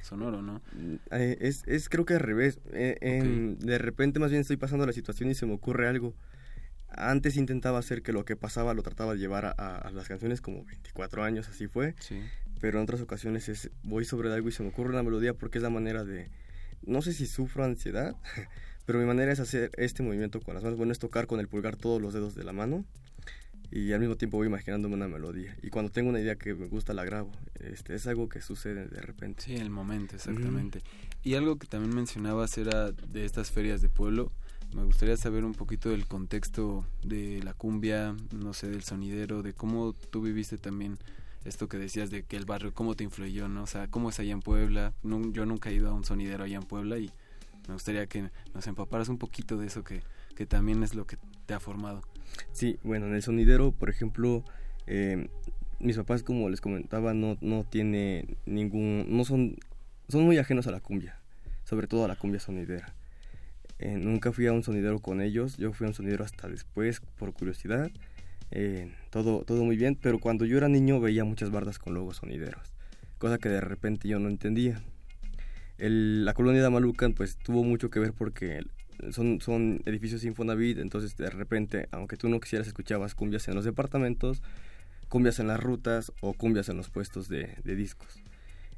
sonoro, 0.03 0.43
¿no? 0.43 0.61
Mm, 0.73 0.95
eh, 1.13 1.39
es, 1.41 1.63
es 1.67 1.89
creo 1.89 2.05
que 2.05 2.15
al 2.15 2.21
revés. 2.21 2.61
De 2.65 3.79
repente 3.79 4.19
más 4.19 4.31
bien 4.31 4.43
estoy 4.43 4.57
pasando 4.57 4.87
la 4.87 4.93
situación 4.93 5.31
y 5.31 5.35
se 5.35 5.47
me 5.47 5.55
ocurre 5.55 5.89
algo. 5.89 6.15
Antes 6.89 7.37
intentaba 7.37 7.79
hacer 7.79 8.03
que 8.03 8.13
lo 8.13 8.25
que 8.25 8.37
pasaba 8.37 8.73
lo 8.73 8.83
trataba 8.83 9.15
de 9.15 9.19
llevar 9.19 9.47
a, 9.47 9.51
a 9.51 9.91
las 9.91 10.07
canciones 10.07 10.41
como 10.41 10.65
24 10.65 11.25
años, 11.25 11.49
así 11.49 11.67
fue. 11.67 11.95
Sí. 11.99 12.21
Pero 12.61 12.79
en 12.79 12.85
otras 12.85 13.01
ocasiones 13.01 13.49
es 13.49 13.71
voy 13.83 14.05
sobre 14.05 14.33
algo 14.33 14.49
y 14.49 14.53
se 14.53 14.63
me 14.63 14.69
ocurre 14.69 14.91
una 14.91 15.03
melodía 15.03 15.35
porque 15.35 15.59
es 15.59 15.63
la 15.63 15.71
manera 15.71 16.05
de 16.05 16.31
no 16.87 17.03
sé 17.03 17.13
si 17.13 17.27
sufro 17.27 17.65
ansiedad, 17.65 18.17
pero 18.87 18.99
mi 18.99 19.07
manera 19.07 19.33
es 19.33 19.41
hacer 19.41 19.71
este 19.77 20.03
movimiento 20.03 20.41
con 20.41 20.55
las 20.55 20.63
manos. 20.63 20.79
Bueno, 20.79 20.93
es 20.93 20.99
tocar 20.99 21.27
con 21.27 21.41
el 21.41 21.49
pulgar 21.49 21.77
todos 21.77 22.01
los 22.01 22.13
dedos 22.13 22.35
de 22.35 22.45
la 22.45 22.53
mano 22.53 22.85
y 23.71 23.93
al 23.93 24.01
mismo 24.01 24.17
tiempo 24.17 24.37
voy 24.37 24.47
imaginándome 24.47 24.95
una 24.95 25.09
melodía. 25.09 25.57
Y 25.63 25.71
cuando 25.71 25.91
tengo 25.91 26.11
una 26.11 26.21
idea 26.21 26.37
que 26.37 26.55
me 26.55 26.67
gusta, 26.67 26.95
la 26.95 27.05
grabo. 27.05 27.31
Este, 27.55 27.95
es 27.95 28.07
algo 28.07 28.29
que 28.29 28.41
sucede 28.41 28.87
de 28.87 29.01
repente. 29.01 29.43
Sí, 29.43 29.57
el 29.57 29.71
momento, 29.71 30.17
exactamente. 30.17 30.83
Y 31.23 31.35
algo 31.35 31.59
que 31.59 31.67
también 31.67 31.95
mencionabas 31.95 32.57
era 32.59 32.93
de 32.93 33.25
estas 33.25 33.51
ferias 33.51 33.83
de 33.83 33.89
pueblo. 33.89 34.31
Me 34.75 34.85
gustaría 34.85 35.17
saber 35.17 35.45
un 35.45 35.55
poquito 35.55 35.91
del 35.91 36.07
contexto 36.07 36.87
de 37.03 37.43
la 37.43 37.55
cumbia, 37.55 38.15
no 38.33 38.53
sé, 38.55 38.69
del 38.69 38.83
sonidero, 38.83 39.43
de 39.43 39.53
cómo 39.53 39.93
tú 39.93 40.23
viviste 40.23 40.59
también 40.59 40.99
esto 41.45 41.69
que 41.69 41.79
decías 41.79 42.11
de 42.11 42.25
que 42.25 42.37
el 42.37 42.45
barrio, 42.45 42.73
cómo 42.73 42.95
te 42.95 43.05
influyó, 43.05 43.49
¿no? 43.49 43.63
O 43.65 43.67
sea, 43.67 43.89
cómo 43.89 44.11
es 44.11 44.19
allá 44.19 44.33
en 44.33 44.41
Puebla. 44.41 44.95
yo 45.03 45.47
nunca 45.47 45.71
he 45.71 45.75
ido 45.75 45.91
a 45.91 45.95
un 45.95 46.05
sonidero 46.05 46.45
allá 46.45 46.57
en 46.57 46.63
Puebla 46.63 46.99
y 46.99 47.11
me 47.69 47.75
gustaría 47.75 48.07
que 48.07 48.31
nos 48.55 48.67
empaparas 48.67 49.09
un 49.09 49.19
poquito 49.19 49.57
de 49.57 49.67
eso 49.67 49.85
que, 49.85 50.03
que 50.35 50.47
también 50.47 50.83
es 50.83 50.95
lo 50.95 51.07
que 51.07 51.19
te 51.47 51.55
ha 51.55 51.61
formado. 51.61 52.03
Sí, 52.53 52.79
bueno, 52.83 53.07
en 53.07 53.15
el 53.15 53.23
sonidero, 53.23 53.73
por 53.73 53.91
ejemplo, 53.91 54.45
eh, 54.87 55.29
mis 55.81 55.97
papás, 55.97 56.23
como 56.23 56.49
les 56.49 56.61
comentaba, 56.61 57.15
no, 57.15 57.37
no 57.41 57.65
tiene 57.65 58.37
ningún, 58.47 59.07
no 59.09 59.25
son, 59.25 59.57
son 60.09 60.23
muy 60.23 60.39
ajenos 60.39 60.67
a 60.67 60.71
la 60.71 60.81
cumbia, 60.81 61.19
sobre 61.65 61.87
todo 61.87 62.05
a 62.05 62.09
la 62.09 62.17
cumbia 62.17 62.41
sonidera. 62.41 62.95
Eh, 63.79 63.97
nunca 63.99 64.33
fui 64.33 64.47
a 64.47 64.53
un 64.53 64.63
sonidero 64.63 65.01
con 65.01 65.21
ellos, 65.21 65.57
yo 65.57 65.73
fui 65.73 65.87
a 65.87 65.89
un 65.89 65.95
sonidero 65.95 66.25
hasta 66.25 66.49
después 66.49 67.01
por 67.19 67.33
curiosidad 67.33 67.91
eh, 68.51 68.93
todo, 69.11 69.45
todo 69.45 69.65
muy 69.65 69.77
bien, 69.77 69.99
pero 70.01 70.21
cuando 70.21 70.45
yo 70.45 70.57
era 70.57 70.69
niño 70.69 71.01
veía 71.01 71.25
muchas 71.25 71.51
bardas 71.51 71.81
con 71.81 71.95
logos 71.95 72.19
sonideros, 72.19 72.73
cosa 73.19 73.39
que 73.39 73.49
de 73.49 73.61
repente 73.61 74.09
yo 74.09 74.21
no 74.21 74.29
entendía. 74.29 74.81
El, 75.77 76.25
la 76.25 76.35
colonia 76.35 76.61
de 76.61 76.69
Amalucan 76.69 77.15
pues 77.15 77.37
tuvo 77.37 77.65
mucho 77.65 77.91
que 77.91 77.99
ver 77.99 78.13
porque 78.13 78.63
son, 79.11 79.41
son 79.41 79.81
edificios 79.87 80.25
Infonavit, 80.25 80.79
entonces 80.79 81.17
de 81.17 81.31
repente, 81.31 81.89
aunque 81.91 82.17
tú 82.17 82.29
no 82.29 82.41
quisieras, 82.41 82.67
escuchabas 82.67 83.15
cumbias 83.15 83.49
en 83.49 83.55
los 83.55 83.65
departamentos, 83.65 84.43
cumbias 85.09 85.39
en 85.39 85.47
las 85.47 85.61
rutas 85.61 86.13
o 86.21 86.33
cumbias 86.33 86.69
en 86.69 86.77
los 86.77 86.91
puestos 86.91 87.29
de, 87.29 87.57
de 87.65 87.77
discos. 87.77 88.23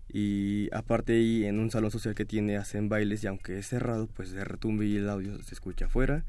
Y 0.09 0.69
aparte 0.73 1.15
ahí 1.15 1.45
en 1.45 1.59
un 1.59 1.71
salón 1.71 1.91
social 1.91 2.15
que 2.15 2.25
tiene 2.25 2.57
hacen 2.57 2.89
bailes 2.89 3.25
y 3.25 3.27
aunque 3.27 3.59
es 3.59 3.67
cerrado, 3.67 4.07
pues 4.07 4.33
de 4.33 4.45
retumbe 4.45 4.87
y 4.87 4.97
el 4.97 5.09
audio 5.09 5.43
se 5.43 5.55
escucha 5.55 5.87
afuera 5.87 6.25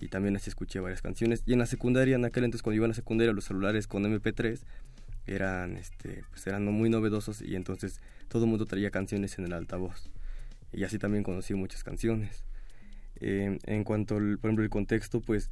y 0.00 0.08
también 0.08 0.34
así 0.36 0.48
escuché 0.48 0.80
varias 0.80 1.02
canciones. 1.02 1.42
Y 1.46 1.52
en 1.52 1.58
la 1.58 1.66
secundaria, 1.66 2.16
en 2.16 2.24
aquel 2.24 2.44
entonces 2.44 2.62
cuando 2.62 2.76
iba 2.76 2.86
a 2.86 2.88
la 2.88 2.94
secundaria, 2.94 3.32
los 3.32 3.44
celulares 3.44 3.86
con 3.86 4.04
MP3 4.04 4.60
eran, 5.26 5.76
este, 5.76 6.24
pues 6.30 6.46
eran 6.46 6.64
muy 6.64 6.88
novedosos 6.88 7.42
y 7.42 7.54
entonces 7.54 8.00
todo 8.28 8.44
el 8.44 8.50
mundo 8.50 8.64
traía 8.64 8.90
canciones 8.90 9.38
en 9.38 9.44
el 9.44 9.52
altavoz. 9.52 10.10
Y 10.72 10.84
así 10.84 10.98
también 10.98 11.22
conocí 11.22 11.54
muchas 11.54 11.84
canciones. 11.84 12.44
Eh, 13.20 13.58
en 13.64 13.84
cuanto, 13.84 14.16
al, 14.16 14.38
por 14.38 14.48
ejemplo, 14.48 14.64
el 14.64 14.70
contexto, 14.70 15.20
pues 15.20 15.50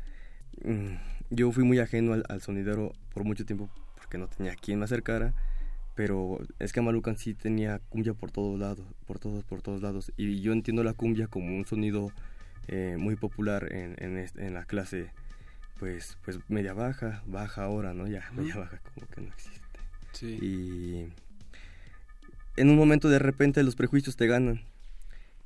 mm, 0.65 0.95
yo 1.31 1.53
fui 1.53 1.65
muy 1.65 1.79
ajeno 1.79 2.13
al, 2.13 2.41
sonidero 2.41 2.93
por 3.13 3.25
mucho 3.25 3.45
tiempo 3.45 3.69
porque 3.97 4.19
no 4.19 4.29
tenía 4.29 4.55
quien 4.55 4.79
me 4.79 4.85
acercara. 4.85 5.35
Pero 5.95 6.39
es 6.61 6.73
que 6.73 6.81
Malucan 6.81 7.17
sí 7.17 7.35
tenía 7.35 7.81
cumbia 7.89 8.15
por 8.15 8.31
todos 8.31 8.59
lados, 8.59 8.87
por 9.07 9.19
todos, 9.19 9.45
por 9.45 9.63
todos 9.63 9.83
lados. 9.83 10.13
Y 10.17 10.41
yo 10.41 10.53
entiendo 10.53 10.85
la 10.85 10.93
cumbia 10.93 11.27
como 11.27 11.57
un 11.57 11.67
sonido 11.67 12.13
eh, 12.69 12.97
muy 12.99 13.17
popular 13.17 13.73
en, 13.73 13.97
en, 13.99 14.55
la 14.55 14.65
clase 14.65 15.11
pues 15.81 16.17
pues 16.25 16.39
media 16.49 16.73
baja, 16.73 17.23
baja 17.27 17.65
ahora, 17.65 17.95
¿no? 17.95 18.07
Ya, 18.07 18.31
media 18.33 18.57
baja 18.57 18.79
como 18.95 19.09
que 19.09 19.21
no 19.23 19.29
existe. 19.29 19.81
Sí. 20.13 20.39
Y 20.41 21.13
en 22.57 22.71
un 22.71 22.77
momento 22.77 23.09
de 23.09 23.19
repente 23.19 23.63
los 23.63 23.75
prejuicios 23.75 24.17
te 24.17 24.27
ganan. 24.27 24.63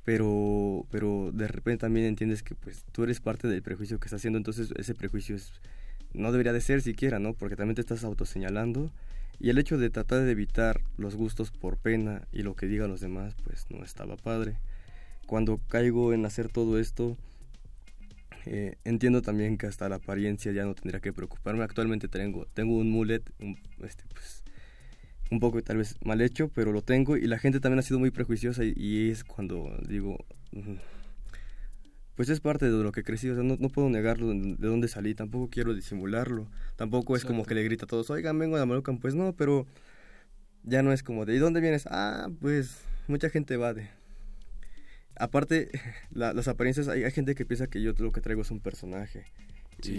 Pero 0.03 0.85
pero 0.91 1.31
de 1.33 1.47
repente 1.47 1.81
también 1.81 2.05
entiendes 2.05 2.43
que 2.43 2.55
pues 2.55 2.83
tú 2.91 3.03
eres 3.03 3.19
parte 3.19 3.47
del 3.47 3.61
prejuicio 3.61 3.99
que 3.99 4.07
estás 4.07 4.21
haciendo, 4.21 4.37
entonces 4.37 4.73
ese 4.77 4.95
prejuicio 4.95 5.35
es 5.35 5.53
no 6.13 6.31
debería 6.31 6.53
de 6.53 6.61
ser 6.61 6.81
siquiera, 6.81 7.19
¿no? 7.19 7.33
Porque 7.33 7.55
también 7.55 7.75
te 7.75 7.81
estás 7.81 8.03
autoseñalando 8.03 8.91
y 9.39 9.49
el 9.49 9.57
hecho 9.57 9.77
de 9.77 9.89
tratar 9.89 10.21
de 10.23 10.31
evitar 10.31 10.81
los 10.97 11.15
gustos 11.15 11.51
por 11.51 11.77
pena 11.77 12.27
y 12.31 12.43
lo 12.43 12.55
que 12.55 12.67
digan 12.67 12.89
los 12.89 13.01
demás, 13.01 13.35
pues 13.43 13.65
no 13.69 13.83
estaba 13.83 14.17
padre 14.17 14.57
cuando 15.25 15.59
caigo 15.67 16.13
en 16.13 16.25
hacer 16.25 16.49
todo 16.49 16.79
esto, 16.79 17.17
eh, 18.45 18.75
entiendo 18.83 19.21
también 19.21 19.57
que 19.57 19.67
hasta 19.67 19.87
la 19.89 19.95
apariencia 19.95 20.51
ya 20.51 20.65
no 20.65 20.75
tendría 20.75 20.99
que 20.99 21.13
preocuparme. 21.13 21.63
Actualmente 21.63 22.07
tengo, 22.07 22.45
tengo 22.53 22.77
un 22.77 22.91
mullet, 22.91 23.23
un, 23.39 23.57
este, 23.83 24.03
pues, 24.13 24.42
un 25.33 25.39
poco 25.39 25.61
tal 25.61 25.77
vez 25.77 25.97
mal 26.03 26.21
hecho, 26.21 26.49
pero 26.49 26.71
lo 26.71 26.81
tengo 26.81 27.17
y 27.17 27.27
la 27.27 27.39
gente 27.39 27.59
también 27.59 27.79
ha 27.79 27.83
sido 27.83 27.99
muy 27.99 28.11
prejuiciosa 28.11 28.63
y, 28.63 29.09
es 29.09 29.23
cuando 29.23 29.77
digo, 29.87 30.17
pues 32.15 32.29
es 32.29 32.39
parte 32.39 32.69
de 32.69 32.83
lo 32.83 32.91
que 32.91 33.03
crecí, 33.03 33.29
o 33.29 33.35
sea, 33.35 33.43
no, 33.43 33.57
no 33.59 33.69
puedo 33.69 33.89
negarlo 33.89 34.29
de, 34.29 34.55
dónde 34.59 34.87
salí, 34.87 35.15
tampoco 35.15 35.49
quiero 35.49 35.73
disimularlo, 35.73 36.47
tampoco 36.75 37.15
es 37.15 37.25
como 37.25 37.45
que 37.45 37.55
le 37.55 37.63
grita 37.63 37.85
a 37.85 37.87
todos, 37.87 38.09
oigan, 38.09 38.39
vengo 38.39 38.55
de 38.55 38.63
Amalucan, 38.63 38.99
pues 38.99 39.15
no, 39.15 39.33
pero 39.33 39.65
ya 40.63 40.83
no 40.83 40.93
es 40.93 41.03
como 41.03 41.25
de, 41.25 41.35
¿y 41.35 41.39
dónde 41.39 41.59
vienes? 41.59 41.87
Ah, 41.89 42.29
pues 42.39 42.81
mucha 43.07 43.29
gente 43.29 43.57
va 43.57 43.73
de 43.73 43.89
aparte, 45.15 45.69
las 46.11 46.47
apariencias, 46.47 46.87
hay, 46.87 47.09
gente 47.11 47.35
que 47.35 47.45
piensa 47.45 47.67
que 47.67 47.81
yo 47.81 47.93
lo 47.97 48.11
que 48.11 48.21
traigo 48.21 48.41
es 48.41 48.51
un 48.51 48.59
personaje. 48.59 49.25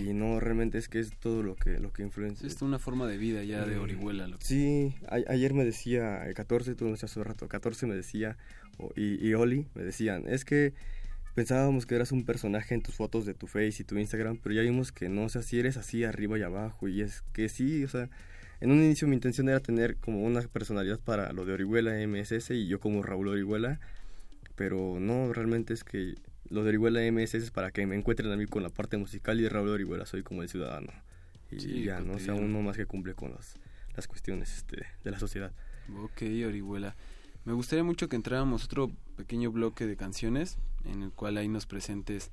Y 0.08 0.12
no 0.14 0.40
realmente 0.40 0.78
es 0.78 0.88
que 0.88 0.98
es 1.00 1.10
todo 1.18 1.42
lo 1.42 1.56
que 1.56 1.78
lo 1.78 1.92
que 1.92 2.02
influencia. 2.02 2.46
Es 2.46 2.60
una 2.62 2.78
forma 2.78 3.06
de 3.06 3.18
vida 3.18 3.42
ya 3.44 3.64
de 3.66 3.78
Orihuela. 3.78 4.26
Lo 4.28 4.36
Sí, 4.40 4.94
a- 5.08 5.32
ayer 5.32 5.54
me 5.54 5.64
decía, 5.64 6.26
el 6.26 6.34
14, 6.34 6.74
tú 6.74 6.86
no 6.88 6.94
hace 6.94 7.24
rato, 7.24 7.48
14 7.48 7.86
me 7.86 7.94
decía, 7.94 8.36
y, 8.96 9.26
y 9.26 9.34
Oli 9.34 9.66
me 9.74 9.82
decían, 9.82 10.24
es 10.26 10.44
que 10.44 10.72
pensábamos 11.34 11.86
que 11.86 11.94
eras 11.96 12.12
un 12.12 12.24
personaje 12.24 12.74
en 12.74 12.82
tus 12.82 12.94
fotos 12.94 13.26
de 13.26 13.34
tu 13.34 13.46
Face 13.46 13.76
y 13.80 13.84
tu 13.84 13.98
Instagram, 13.98 14.38
pero 14.42 14.54
ya 14.54 14.62
vimos 14.62 14.92
que 14.92 15.08
no, 15.08 15.24
o 15.24 15.28
sea, 15.28 15.42
si 15.42 15.58
eres 15.58 15.76
así 15.76 16.04
arriba 16.04 16.38
y 16.38 16.42
abajo, 16.42 16.86
y 16.88 17.00
es 17.02 17.22
que 17.32 17.48
sí, 17.48 17.82
o 17.84 17.88
sea, 17.88 18.08
en 18.60 18.70
un 18.70 18.78
inicio 18.82 19.08
mi 19.08 19.14
intención 19.16 19.48
era 19.48 19.60
tener 19.60 19.96
como 19.96 20.22
una 20.22 20.40
personalidad 20.42 21.00
para 21.00 21.32
lo 21.32 21.44
de 21.44 21.52
Orihuela 21.54 22.00
MSS 22.00 22.50
y 22.54 22.66
yo 22.68 22.78
como 22.80 23.02
Raúl 23.02 23.28
Orihuela, 23.28 23.80
pero 24.54 24.98
no, 25.00 25.32
realmente 25.32 25.74
es 25.74 25.82
que 25.82 26.14
lo 26.50 26.62
de 26.62 26.70
Orihuela 26.70 27.00
MSS 27.10 27.34
es 27.34 27.50
para 27.50 27.70
que 27.70 27.86
me 27.86 27.96
encuentren 27.96 28.30
a 28.32 28.36
mí 28.36 28.46
con 28.46 28.62
la 28.62 28.68
parte 28.68 28.96
musical 28.96 29.38
y 29.40 29.44
de 29.44 29.48
Raúl 29.48 29.68
Orihuela 29.70 30.06
soy 30.06 30.22
como 30.22 30.42
el 30.42 30.48
ciudadano. 30.48 30.92
Y 31.50 31.60
Sí, 31.60 31.84
ya, 31.84 32.00
¿no? 32.00 32.14
O 32.14 32.18
sea, 32.18 32.34
uno 32.34 32.62
más 32.62 32.76
que 32.76 32.86
cumple 32.86 33.14
con 33.14 33.32
las, 33.32 33.56
las 33.94 34.06
cuestiones 34.06 34.56
este, 34.56 34.86
de 35.04 35.10
la 35.10 35.18
sociedad. 35.18 35.52
Ok, 36.02 36.22
Orihuela. 36.46 36.96
Me 37.44 37.52
gustaría 37.52 37.84
mucho 37.84 38.08
que 38.08 38.16
entráramos 38.16 38.64
otro 38.64 38.90
pequeño 39.16 39.52
bloque 39.52 39.86
de 39.86 39.96
canciones 39.96 40.58
en 40.84 41.02
el 41.02 41.12
cual 41.12 41.36
ahí 41.36 41.48
nos 41.48 41.66
presentes 41.66 42.30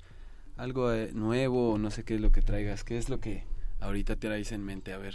algo 0.56 0.92
eh, 0.92 1.10
nuevo 1.12 1.72
o 1.72 1.78
no 1.78 1.90
sé 1.90 2.04
qué 2.04 2.14
es 2.14 2.20
lo 2.20 2.32
que 2.32 2.42
traigas. 2.42 2.84
¿Qué 2.84 2.98
es 2.98 3.08
lo 3.08 3.20
que 3.20 3.44
ahorita 3.80 4.16
te 4.16 4.28
traes 4.28 4.52
en 4.52 4.64
mente? 4.64 4.92
A 4.92 4.98
ver. 4.98 5.14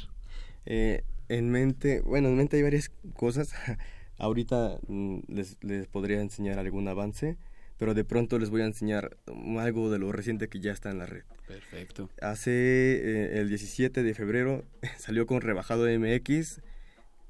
Eh, 0.66 1.04
en 1.30 1.50
mente, 1.50 2.02
bueno, 2.02 2.30
en 2.30 2.38
mente 2.38 2.58
hay 2.58 2.64
varias 2.64 2.92
cosas. 3.14 3.54
Ahorita 4.20 4.80
mm, 4.88 5.20
les, 5.28 5.58
les 5.64 5.88
podría 5.88 6.22
enseñar 6.22 6.58
algún 6.60 6.88
avance, 6.88 7.38
pero 7.78 7.94
de 7.94 8.04
pronto 8.04 8.40
les 8.40 8.50
voy 8.50 8.62
a 8.62 8.66
enseñar 8.66 9.18
algo 9.60 9.92
de 9.92 10.00
lo 10.00 10.12
reciente 10.12 10.48
que 10.48 10.60
ya 10.60 10.72
está 10.72 10.90
en 10.90 11.00
la 11.00 11.06
red. 11.06 11.24
Perfecto. 11.48 12.10
Hace 12.22 12.52
eh, 12.52 13.40
el 13.40 13.50
17 13.50 14.04
de 14.04 14.14
febrero 14.14 14.66
salió 14.98 15.26
con 15.26 15.42
Rebajado 15.42 15.86
MX, 15.88 16.62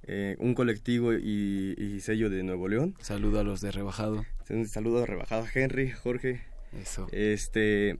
eh, 0.04 0.36
un 0.40 0.54
colectivo 0.54 1.14
y, 1.14 1.76
y 1.78 2.00
sello 2.00 2.30
de 2.30 2.44
Nuevo 2.44 2.68
León. 2.68 2.96
Saludo 3.00 3.40
a 3.40 3.44
los 3.44 3.62
de 3.62 3.72
Rebajado. 3.72 4.26
Un 4.50 4.68
saludo 4.68 5.04
a 5.04 5.06
Rebajado 5.06 5.46
Henry, 5.54 5.92
Jorge. 5.92 6.42
Eso. 6.82 7.08
Este, 7.12 7.98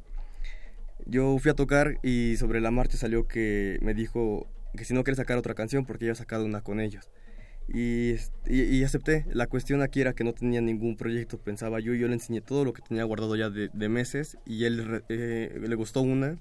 yo 1.06 1.38
fui 1.40 1.52
a 1.52 1.56
tocar 1.56 2.00
y 2.04 2.38
sobre 2.38 2.62
la 2.62 2.72
marcha 2.72 2.98
salió 2.98 3.28
que 3.28 3.78
me 3.82 3.94
dijo 3.94 4.48
que 4.76 4.86
si 4.86 4.94
no 4.94 5.04
quiere 5.04 5.16
sacar 5.16 5.38
otra 5.38 5.54
canción 5.54 5.86
porque 5.86 6.06
ya 6.06 6.12
he 6.14 6.16
sacado 6.16 6.46
una 6.46 6.62
con 6.62 6.80
ellos. 6.80 7.10
Y, 7.68 8.16
y, 8.46 8.84
acepté. 8.84 9.26
La 9.32 9.48
cuestión 9.48 9.82
aquí 9.82 10.00
era 10.02 10.14
que 10.14 10.24
no 10.24 10.34
tenía 10.34 10.62
ningún 10.62 10.96
proyecto, 10.96 11.38
pensaba 11.38 11.80
yo. 11.80 11.94
Yo 11.94 12.08
le 12.08 12.14
enseñé 12.14 12.42
todo 12.42 12.64
lo 12.64 12.74
que 12.74 12.82
tenía 12.82 13.04
guardado 13.04 13.36
ya 13.36 13.50
de, 13.50 13.70
de 13.74 13.90
meses 13.90 14.38
y 14.46 14.64
él 14.64 15.04
eh, 15.10 15.60
le 15.60 15.76
gustó 15.76 16.02
una. 16.02 16.38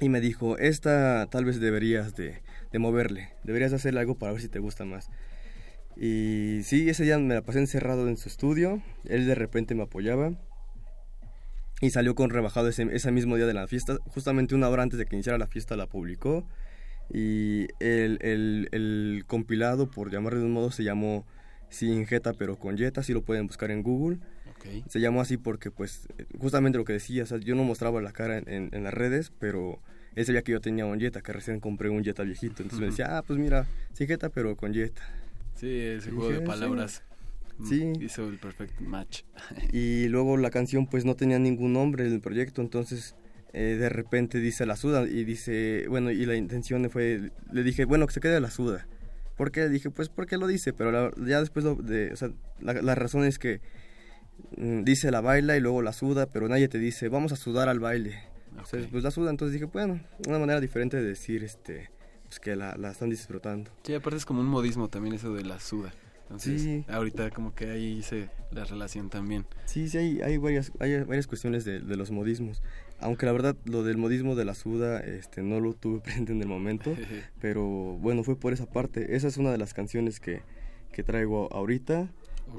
Y 0.00 0.08
me 0.08 0.20
dijo, 0.20 0.58
esta 0.58 1.26
tal 1.30 1.44
vez 1.44 1.60
deberías 1.60 2.14
de, 2.14 2.40
de 2.72 2.78
moverle, 2.78 3.30
deberías 3.42 3.72
hacerle 3.72 4.00
algo 4.00 4.16
para 4.16 4.32
ver 4.32 4.40
si 4.40 4.48
te 4.48 4.58
gusta 4.58 4.84
más. 4.84 5.10
Y 5.96 6.60
sí, 6.62 6.88
ese 6.88 7.02
día 7.02 7.18
me 7.18 7.34
la 7.34 7.42
pasé 7.42 7.58
encerrado 7.58 8.08
en 8.08 8.16
su 8.16 8.28
estudio, 8.28 8.80
él 9.04 9.26
de 9.26 9.34
repente 9.34 9.74
me 9.74 9.82
apoyaba 9.82 10.32
y 11.80 11.90
salió 11.90 12.14
con 12.14 12.30
rebajado 12.30 12.68
ese, 12.68 12.84
ese 12.92 13.10
mismo 13.10 13.36
día 13.36 13.46
de 13.46 13.54
la 13.54 13.66
fiesta, 13.66 13.98
justamente 14.06 14.54
una 14.54 14.68
hora 14.68 14.84
antes 14.84 14.98
de 14.98 15.06
que 15.06 15.16
iniciara 15.16 15.38
la 15.38 15.48
fiesta 15.48 15.76
la 15.76 15.86
publicó 15.86 16.46
y 17.12 17.68
el, 17.80 18.18
el, 18.22 18.68
el 18.72 19.24
compilado, 19.26 19.90
por 19.90 20.10
llamarlo 20.10 20.40
de 20.40 20.46
un 20.46 20.52
modo, 20.52 20.70
se 20.70 20.84
llamó 20.84 21.24
Sin 21.70 22.06
Jeta 22.06 22.32
pero 22.32 22.56
con 22.56 22.76
Jeta, 22.78 23.02
si 23.02 23.12
lo 23.12 23.22
pueden 23.22 23.46
buscar 23.46 23.70
en 23.70 23.82
Google. 23.82 24.18
Se 24.88 25.00
llamó 25.00 25.20
así 25.22 25.36
porque, 25.38 25.70
pues, 25.70 26.08
justamente 26.38 26.76
lo 26.78 26.84
que 26.84 26.92
decía, 26.92 27.22
o 27.22 27.26
sea, 27.26 27.38
yo 27.38 27.54
no 27.54 27.64
mostraba 27.64 28.02
la 28.02 28.12
cara 28.12 28.38
en, 28.38 28.48
en- 28.48 28.68
en 28.72 28.84
las 28.84 28.92
redes, 28.92 29.32
pero 29.38 29.78
él 30.14 30.26
sabía 30.26 30.42
que 30.42 30.52
yo 30.52 30.60
tenía 30.60 30.84
un 30.84 30.98
Jetta, 31.00 31.22
que 31.22 31.32
recién 31.32 31.60
compré 31.60 31.88
un 31.88 32.02
Jetta 32.04 32.22
viejito. 32.24 32.62
Entonces 32.62 32.80
me 32.80 32.86
decía, 32.86 33.16
ah, 33.16 33.22
pues 33.22 33.38
mira, 33.38 33.66
sin 33.94 34.08
Jetta, 34.08 34.28
pero 34.28 34.56
con 34.56 34.74
Jetta. 34.74 35.02
Sí, 35.54 35.68
ese 35.70 36.10
Y 36.10 36.12
juego 36.12 36.28
de 36.28 36.40
dije, 36.40 36.44
"Sí". 36.44 36.46
palabras 36.46 37.02
Sí. 37.64 37.92
hizo 38.00 38.28
el 38.28 38.38
perfect 38.38 38.80
match. 38.80 39.22
Y 39.72 40.08
luego 40.08 40.36
la 40.36 40.50
canción, 40.50 40.86
pues, 40.86 41.04
no 41.04 41.14
tenía 41.16 41.38
ningún 41.38 41.72
nombre 41.72 42.06
en 42.06 42.12
el 42.12 42.20
proyecto, 42.20 42.60
entonces 42.60 43.14
eh, 43.52 43.76
de 43.78 43.88
repente 43.88 44.38
dice 44.40 44.66
la 44.66 44.76
suda 44.76 45.04
y 45.08 45.24
dice, 45.24 45.86
bueno, 45.88 46.10
y 46.10 46.24
la 46.26 46.36
intención 46.36 46.88
fue, 46.90 47.30
le 47.52 47.62
dije, 47.62 47.84
bueno, 47.84 48.06
que 48.06 48.12
se 48.14 48.20
quede 48.20 48.40
la 48.40 48.50
suda. 48.50 48.86
¿Por 49.36 49.50
qué? 49.52 49.68
Dije, 49.68 49.90
pues 49.90 50.08
porque 50.08 50.36
lo 50.36 50.46
dice, 50.46 50.72
pero 50.72 50.90
la- 50.90 51.12
ya 51.26 51.40
después, 51.40 51.64
lo 51.64 51.74
de, 51.76 52.12
o 52.12 52.16
sea, 52.16 52.30
la, 52.60 52.74
la 52.74 52.94
razón 52.94 53.24
es 53.24 53.38
que 53.38 53.60
mm, 54.56 54.82
dice 54.84 55.10
la 55.10 55.20
baila 55.20 55.56
y 55.56 55.60
luego 55.60 55.82
la 55.82 55.92
suda, 55.92 56.26
pero 56.26 56.48
nadie 56.48 56.68
te 56.68 56.78
dice, 56.78 57.08
vamos 57.08 57.32
a 57.32 57.36
sudar 57.36 57.68
al 57.68 57.80
baile. 57.80 58.18
Entonces, 58.50 58.88
pues 58.90 59.04
la 59.04 59.10
suda, 59.12 59.30
entonces 59.30 59.52
dije, 59.52 59.66
bueno, 59.66 60.00
una 60.26 60.38
manera 60.38 60.60
diferente 60.60 60.96
de 60.96 61.04
decir, 61.04 61.44
este, 61.44 61.90
pues 62.24 62.40
que 62.40 62.56
la, 62.56 62.76
la 62.76 62.90
están 62.90 63.10
disfrutando. 63.10 63.70
Sí, 63.84 63.94
aparte 63.94 64.16
es 64.16 64.24
como 64.24 64.40
un 64.40 64.46
modismo 64.48 64.88
también 64.88 65.14
eso 65.14 65.32
de 65.34 65.44
la 65.44 65.60
suda. 65.60 65.92
Entonces, 66.22 66.60
Sí. 66.60 66.84
ahorita 66.88 67.30
como 67.30 67.54
que 67.54 67.70
ahí 67.70 67.98
hice 67.98 68.28
la 68.50 68.64
relación 68.64 69.08
también. 69.08 69.46
Sí, 69.66 69.88
sí, 69.88 69.96
hay, 69.98 70.20
hay, 70.20 70.36
varias, 70.36 70.72
hay 70.80 70.98
varias 71.04 71.26
cuestiones 71.26 71.64
de, 71.64 71.80
de 71.80 71.96
los 71.96 72.10
modismos. 72.10 72.60
Aunque 73.00 73.26
la 73.26 73.32
verdad, 73.32 73.56
lo 73.64 73.84
del 73.84 73.96
modismo 73.96 74.34
de 74.34 74.44
la 74.44 74.54
suda, 74.54 75.00
este, 75.00 75.42
no 75.42 75.60
lo 75.60 75.74
tuve 75.74 76.00
presente 76.04 76.32
en 76.32 76.42
el 76.42 76.48
momento. 76.48 76.94
pero 77.40 77.64
bueno, 77.64 78.22
fue 78.24 78.36
por 78.36 78.52
esa 78.52 78.66
parte. 78.66 79.16
Esa 79.16 79.28
es 79.28 79.36
una 79.36 79.50
de 79.50 79.58
las 79.58 79.74
canciones 79.74 80.20
que, 80.20 80.42
que 80.92 81.02
traigo 81.02 81.52
ahorita. 81.52 82.08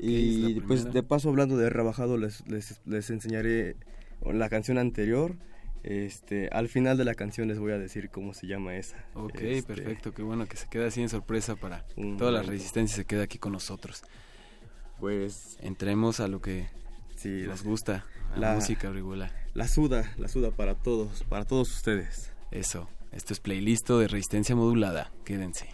Y 0.01 0.61
pues 0.61 0.93
de 0.93 1.01
paso, 1.01 1.29
hablando 1.29 1.57
de 1.57 1.69
rebajado, 1.69 2.17
les, 2.17 2.47
les, 2.47 2.79
les 2.85 3.09
enseñaré 3.09 3.75
la 4.23 4.49
canción 4.49 4.77
anterior. 4.77 5.35
Este, 5.81 6.49
al 6.51 6.67
final 6.67 6.97
de 6.97 7.05
la 7.05 7.15
canción 7.15 7.47
les 7.47 7.57
voy 7.57 7.71
a 7.71 7.77
decir 7.77 8.09
cómo 8.09 8.33
se 8.33 8.47
llama 8.47 8.75
esa. 8.75 8.97
Ok, 9.13 9.35
Este, 9.35 9.75
perfecto, 9.75 10.13
qué 10.13 10.21
bueno 10.23 10.45
que 10.45 10.57
se 10.57 10.67
queda 10.67 10.87
así 10.87 11.01
en 11.01 11.09
sorpresa 11.09 11.55
para 11.55 11.85
toda 12.17 12.31
la 12.31 12.43
resistencia 12.43 12.97
se 12.97 13.05
queda 13.05 13.23
aquí 13.23 13.37
con 13.37 13.53
nosotros. 13.53 14.03
Pues 14.99 15.57
entremos 15.61 16.19
a 16.19 16.27
lo 16.27 16.41
que 16.41 16.67
sí, 17.15 17.43
nos 17.47 17.63
gusta, 17.63 18.05
la, 18.35 18.49
la- 18.49 18.55
música 18.55 18.89
Orihuela. 18.89 19.31
La 19.53 19.67
suda, 19.67 20.13
la 20.17 20.27
suda 20.27 20.51
para 20.51 20.75
todos, 20.75 21.23
para 21.23 21.45
todos 21.45 21.71
ustedes. 21.75 22.31
Eso, 22.51 22.87
esto 23.11 23.33
es 23.33 23.39
playlist 23.39 23.89
de 23.89 24.07
resistencia 24.07 24.55
modulada, 24.55 25.11
quédense. 25.25 25.67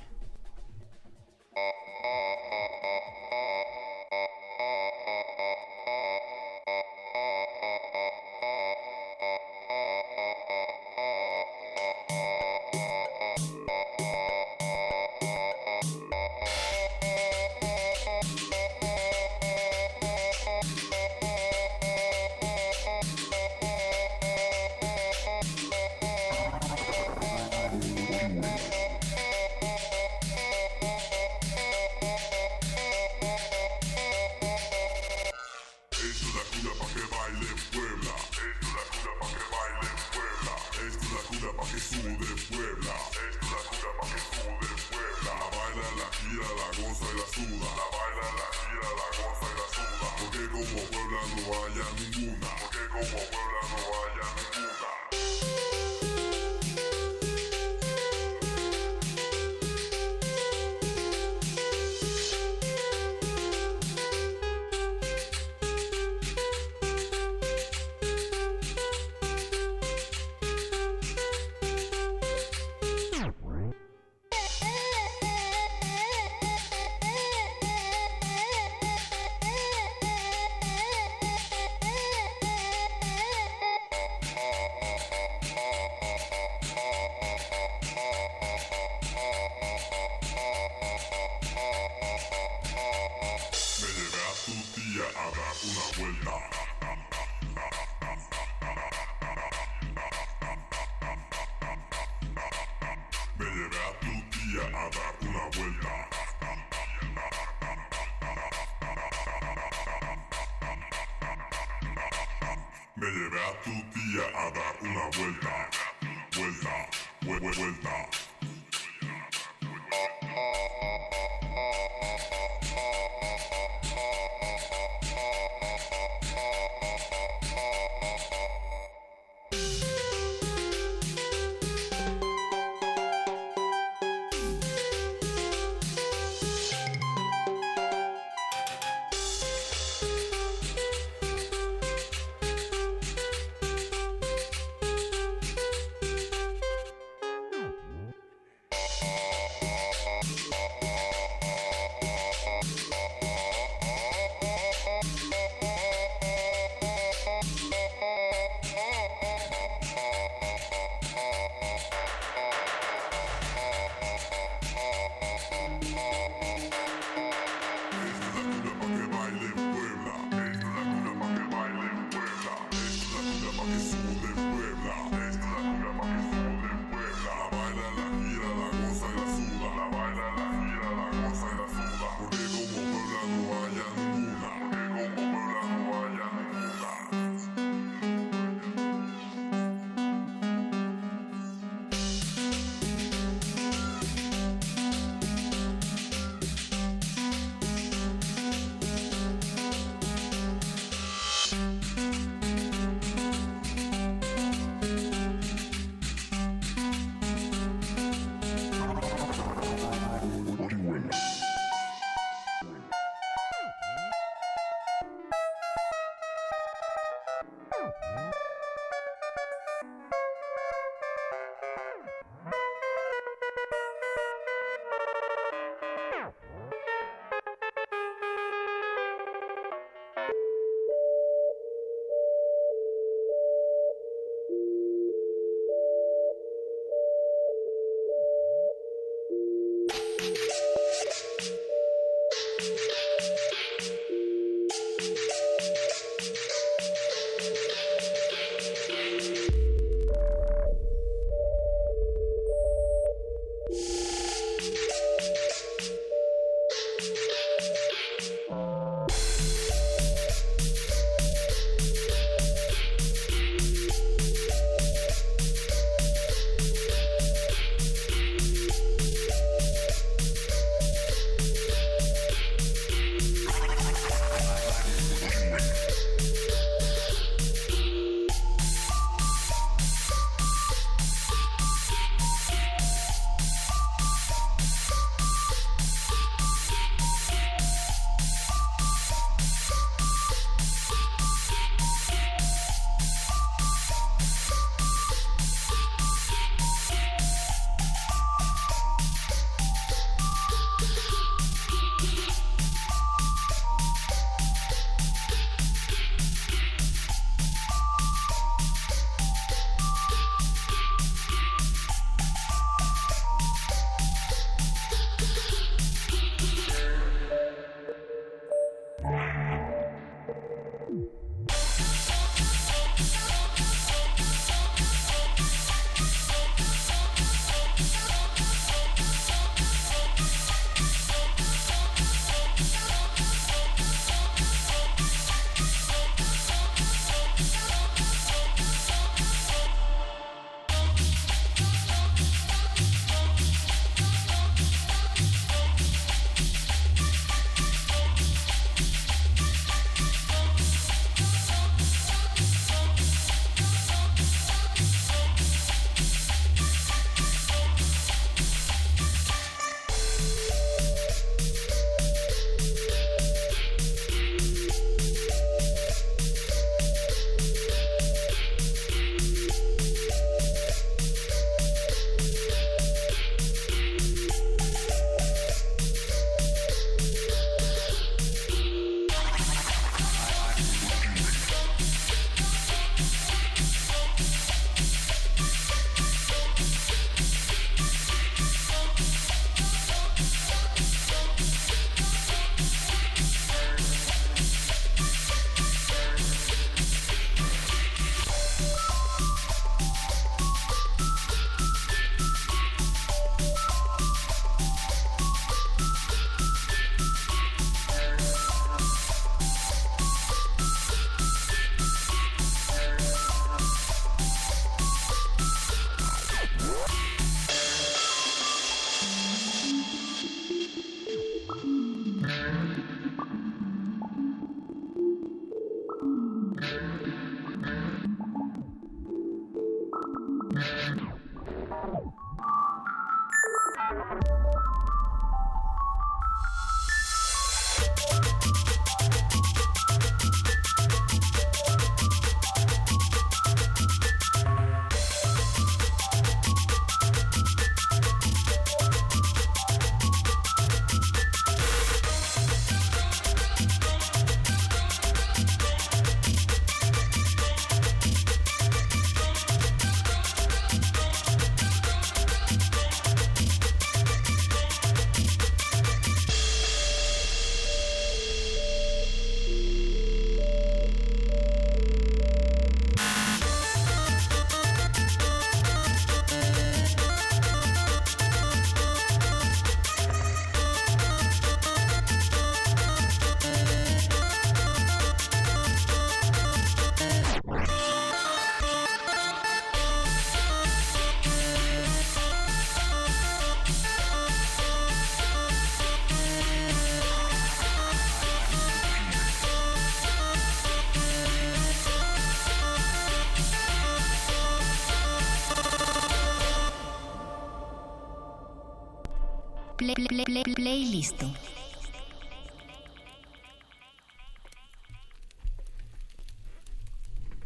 Playlist. 509.95 511.24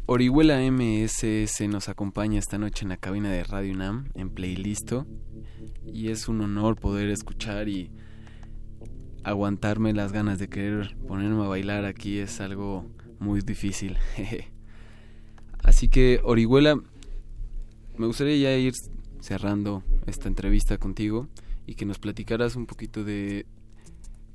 Orihuela 0.06 0.58
MSS 0.58 1.68
nos 1.68 1.88
acompaña 1.88 2.40
esta 2.40 2.58
noche 2.58 2.82
en 2.82 2.88
la 2.88 2.96
cabina 2.96 3.30
de 3.30 3.44
Radio 3.44 3.72
UNAM 3.72 4.10
en 4.14 4.30
Playlisto 4.30 5.06
y 5.86 6.08
es 6.08 6.26
un 6.26 6.40
honor 6.40 6.74
poder 6.74 7.08
escuchar 7.10 7.68
y 7.68 7.92
aguantarme 9.22 9.92
las 9.92 10.10
ganas 10.10 10.40
de 10.40 10.48
querer 10.48 10.96
ponerme 11.06 11.44
a 11.44 11.48
bailar 11.48 11.84
aquí 11.84 12.18
es 12.18 12.40
algo 12.40 12.90
muy 13.20 13.42
difícil. 13.42 13.96
Así 15.62 15.88
que 15.88 16.20
Orihuela, 16.24 16.74
me 17.96 18.06
gustaría 18.08 18.36
ya 18.38 18.56
ir 18.56 18.72
cerrando 19.20 19.84
esta 20.08 20.26
entrevista 20.26 20.78
contigo 20.78 21.28
y 21.70 21.76
que 21.76 21.86
nos 21.86 22.00
platicaras 22.00 22.56
un 22.56 22.66
poquito 22.66 23.04
de 23.04 23.46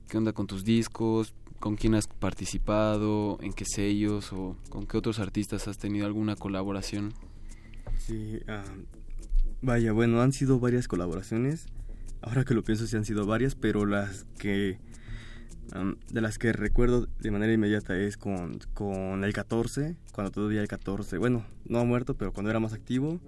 qué 0.08 0.18
onda 0.18 0.32
con 0.32 0.48
tus 0.48 0.64
discos, 0.64 1.34
con 1.60 1.76
quién 1.76 1.94
has 1.94 2.08
participado, 2.08 3.38
en 3.42 3.52
qué 3.52 3.66
sellos 3.66 4.32
o 4.32 4.56
con 4.70 4.88
qué 4.88 4.96
otros 4.96 5.20
artistas 5.20 5.68
has 5.68 5.78
tenido 5.78 6.06
alguna 6.06 6.38
colaboración. 6.38 7.14
Sí, 7.98 8.40
ah, 8.48 8.64
vaya, 9.62 9.92
bueno, 9.92 10.22
han 10.22 10.32
sido 10.32 10.62
varias 10.62 10.88
colaboraciones. 10.88 11.66
Ahora 12.22 12.46
que 12.46 12.54
lo 12.54 12.64
pienso, 12.64 12.88
sí 12.88 12.96
han 12.96 13.04
sido 13.04 13.26
varias, 13.26 13.54
pero 13.54 13.86
las 13.86 14.26
que 14.40 14.80
de 16.10 16.22
las 16.22 16.38
que 16.38 16.54
recuerdo 16.54 17.10
de 17.20 17.32
manera 17.32 17.52
inmediata 17.52 17.98
es 17.98 18.16
con, 18.16 18.60
con 18.74 19.26
el 19.26 19.34
14, 19.34 19.98
cuando 20.14 20.32
todavía 20.32 20.62
el 20.62 20.70
14, 20.70 21.18
bueno, 21.18 21.46
no 21.66 21.80
ha 21.80 21.84
muerto, 21.84 22.14
pero 22.14 22.32
cuando 22.32 22.50
era 22.50 22.62
más 22.62 22.72
activo, 22.72 23.20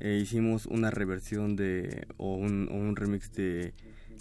eh, 0.00 0.18
hicimos 0.22 0.66
una 0.66 0.90
reversión 0.90 1.56
de, 1.56 2.06
o 2.16 2.34
un, 2.34 2.68
o 2.70 2.74
un 2.74 2.96
remix 2.96 3.32
de 3.32 3.74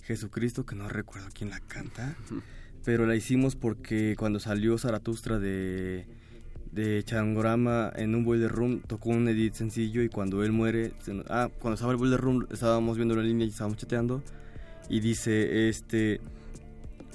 Jesucristo, 0.04 0.66
que 0.66 0.76
no 0.76 0.88
recuerdo 0.88 1.28
quién 1.34 1.50
la 1.50 1.60
canta, 1.60 2.16
pero 2.86 3.06
la 3.06 3.16
hicimos 3.16 3.56
porque 3.56 4.16
cuando 4.18 4.40
salió 4.40 4.78
Zaratustra 4.78 5.40
de, 5.40 6.06
de 6.72 7.04
Changorama 7.04 7.92
en 7.96 8.16
un 8.16 8.24
Boiler 8.24 8.52
Room, 8.52 8.82
tocó 8.82 9.10
un 9.10 9.28
edit 9.28 9.54
sencillo 9.54 10.02
y 10.04 10.10
cuando 10.10 10.44
él 10.44 10.52
muere, 10.52 10.94
ah, 11.30 11.50
cuando 11.60 11.76
estaba 11.76 11.92
el 11.92 11.98
Boiler 11.98 12.20
Room, 12.20 12.48
estábamos 12.52 12.98
viendo 12.98 13.20
en 13.20 13.28
línea 13.28 13.48
y 13.48 13.50
estábamos 13.50 13.78
chateando, 13.78 14.24
y 14.88 15.00
dice, 15.00 15.68
este 15.68 16.22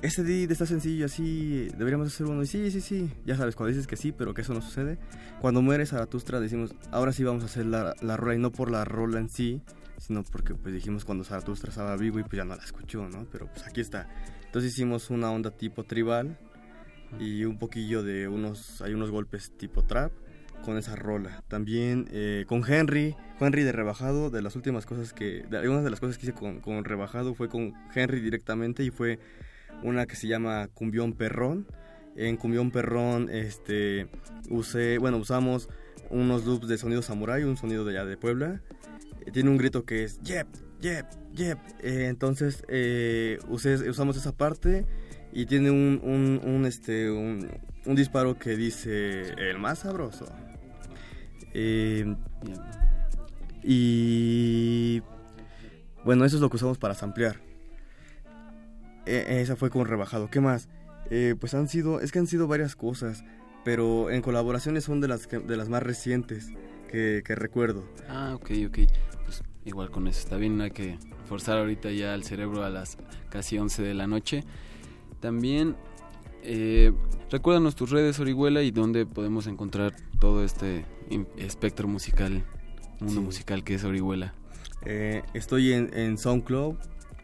ese 0.02 0.24
día 0.24 0.46
está 0.50 0.66
sencillo, 0.66 1.06
así, 1.06 1.68
deberíamos 1.76 2.08
hacer 2.08 2.26
uno. 2.26 2.42
Y 2.42 2.46
sí, 2.46 2.70
sí, 2.70 2.80
sí, 2.80 3.10
ya 3.24 3.36
sabes, 3.36 3.54
cuando 3.54 3.68
dices 3.68 3.86
que 3.86 3.96
sí, 3.96 4.12
pero 4.12 4.34
que 4.34 4.42
eso 4.42 4.54
no 4.54 4.62
sucede. 4.62 4.98
Cuando 5.40 5.62
muere 5.62 5.86
Zaratustra 5.86 6.40
decimos, 6.40 6.74
ahora 6.90 7.12
sí 7.12 7.24
vamos 7.24 7.42
a 7.42 7.46
hacer 7.46 7.66
la, 7.66 7.94
la 8.00 8.16
rola, 8.16 8.34
y 8.34 8.38
no 8.38 8.50
por 8.50 8.70
la 8.70 8.84
rola 8.84 9.18
en 9.18 9.28
sí, 9.28 9.62
sino 9.98 10.22
porque 10.24 10.54
pues 10.54 10.74
dijimos 10.74 11.04
cuando 11.04 11.24
Zaratustra 11.24 11.70
estaba 11.70 11.96
vivo 11.96 12.18
y 12.18 12.22
pues 12.22 12.36
ya 12.36 12.44
no 12.44 12.56
la 12.56 12.64
escuchó, 12.64 13.08
¿no? 13.08 13.26
Pero 13.30 13.46
pues 13.46 13.66
aquí 13.66 13.80
está. 13.80 14.08
Entonces 14.46 14.72
hicimos 14.72 15.10
una 15.10 15.30
onda 15.30 15.50
tipo 15.50 15.84
tribal 15.84 16.38
y 17.18 17.44
un 17.44 17.58
poquillo 17.58 18.02
de 18.02 18.28
unos, 18.28 18.80
hay 18.82 18.94
unos 18.94 19.10
golpes 19.10 19.52
tipo 19.56 19.84
trap 19.84 20.12
con 20.64 20.78
esa 20.78 20.96
rola. 20.96 21.42
También 21.48 22.08
eh, 22.10 22.44
con 22.46 22.64
Henry, 22.66 23.16
Henry 23.38 23.62
de 23.62 23.72
Rebajado, 23.72 24.30
de 24.30 24.42
las 24.42 24.56
últimas 24.56 24.86
cosas 24.86 25.12
que, 25.12 25.44
de, 25.48 25.68
una 25.68 25.82
de 25.82 25.90
las 25.90 26.00
cosas 26.00 26.18
que 26.18 26.26
hice 26.26 26.34
con, 26.34 26.60
con 26.60 26.84
Rebajado 26.84 27.34
fue 27.34 27.48
con 27.48 27.74
Henry 27.94 28.20
directamente 28.20 28.82
y 28.82 28.90
fue 28.90 29.18
una 29.82 30.06
que 30.06 30.16
se 30.16 30.26
llama 30.28 30.68
Cumbión 30.74 31.12
Perrón. 31.12 31.66
En 32.16 32.36
Cumbión 32.36 32.70
Perrón 32.70 33.28
este, 33.30 34.08
usé, 34.48 34.98
bueno, 34.98 35.16
usamos 35.18 35.68
unos 36.10 36.44
loops 36.44 36.68
de 36.68 36.76
sonido 36.76 37.02
samurai, 37.02 37.44
un 37.44 37.56
sonido 37.56 37.84
de 37.84 37.98
allá 37.98 38.04
de 38.04 38.16
Puebla. 38.16 38.60
Eh, 39.24 39.30
tiene 39.30 39.50
un 39.50 39.56
grito 39.56 39.84
que 39.84 40.04
es 40.04 40.20
yep, 40.22 40.46
yep, 40.80 41.06
yep. 41.34 41.58
Eh, 41.82 42.06
entonces 42.08 42.64
eh, 42.68 43.38
usamos 43.48 44.16
esa 44.16 44.32
parte 44.32 44.86
y 45.32 45.46
tiene 45.46 45.70
un, 45.70 46.40
un, 46.44 46.66
este, 46.66 47.10
un, 47.10 47.48
un, 47.86 47.94
disparo 47.94 48.38
que 48.38 48.56
dice 48.56 49.30
el 49.38 49.58
más 49.58 49.80
sabroso. 49.80 50.26
y 53.62 55.02
bueno, 56.04 56.24
eso 56.24 56.36
es 56.36 56.42
lo 56.42 56.50
que 56.50 56.56
usamos 56.56 56.78
para 56.78 56.94
samplear. 56.94 57.49
E, 59.06 59.40
esa 59.40 59.56
fue 59.56 59.70
con 59.70 59.86
rebajado. 59.86 60.30
¿Qué 60.30 60.40
más? 60.40 60.68
Eh, 61.10 61.34
pues 61.38 61.54
han 61.54 61.68
sido, 61.68 62.00
es 62.00 62.12
que 62.12 62.18
han 62.18 62.26
sido 62.26 62.46
varias 62.46 62.76
cosas, 62.76 63.24
pero 63.64 64.10
en 64.10 64.22
colaboraciones 64.22 64.84
son 64.84 65.00
de 65.00 65.08
las, 65.08 65.28
de 65.28 65.56
las 65.56 65.68
más 65.68 65.82
recientes 65.82 66.52
que, 66.88 67.22
recuerdo. 67.34 67.84
Ah, 68.08 68.32
ok, 68.34 68.50
ok. 68.66 68.78
Pues 69.24 69.42
igual 69.64 69.90
con 69.90 70.08
eso 70.08 70.20
está 70.20 70.36
bien, 70.36 70.56
no 70.56 70.64
hay 70.64 70.70
que 70.70 70.98
forzar 71.26 71.58
ahorita 71.58 71.90
ya 71.92 72.14
el 72.14 72.24
cerebro 72.24 72.64
a 72.64 72.70
las 72.70 72.98
casi 73.28 73.58
11 73.58 73.82
de 73.82 73.94
la 73.94 74.06
noche. 74.06 74.44
También, 75.20 75.76
eh, 76.42 76.92
recuérdanos 77.30 77.76
tus 77.76 77.90
redes, 77.90 78.18
Orihuela, 78.18 78.62
y 78.62 78.70
dónde 78.70 79.06
podemos 79.06 79.46
encontrar 79.46 79.94
todo 80.18 80.44
este 80.44 80.84
espectro 81.36 81.88
musical, 81.88 82.44
mundo 83.00 83.20
musical 83.20 83.62
que 83.64 83.74
es 83.74 83.84
Orihuela. 83.84 84.34
Eh, 84.84 85.22
estoy 85.34 85.72
en, 85.72 85.90
en 85.96 86.18
SoundCloud, 86.18 86.76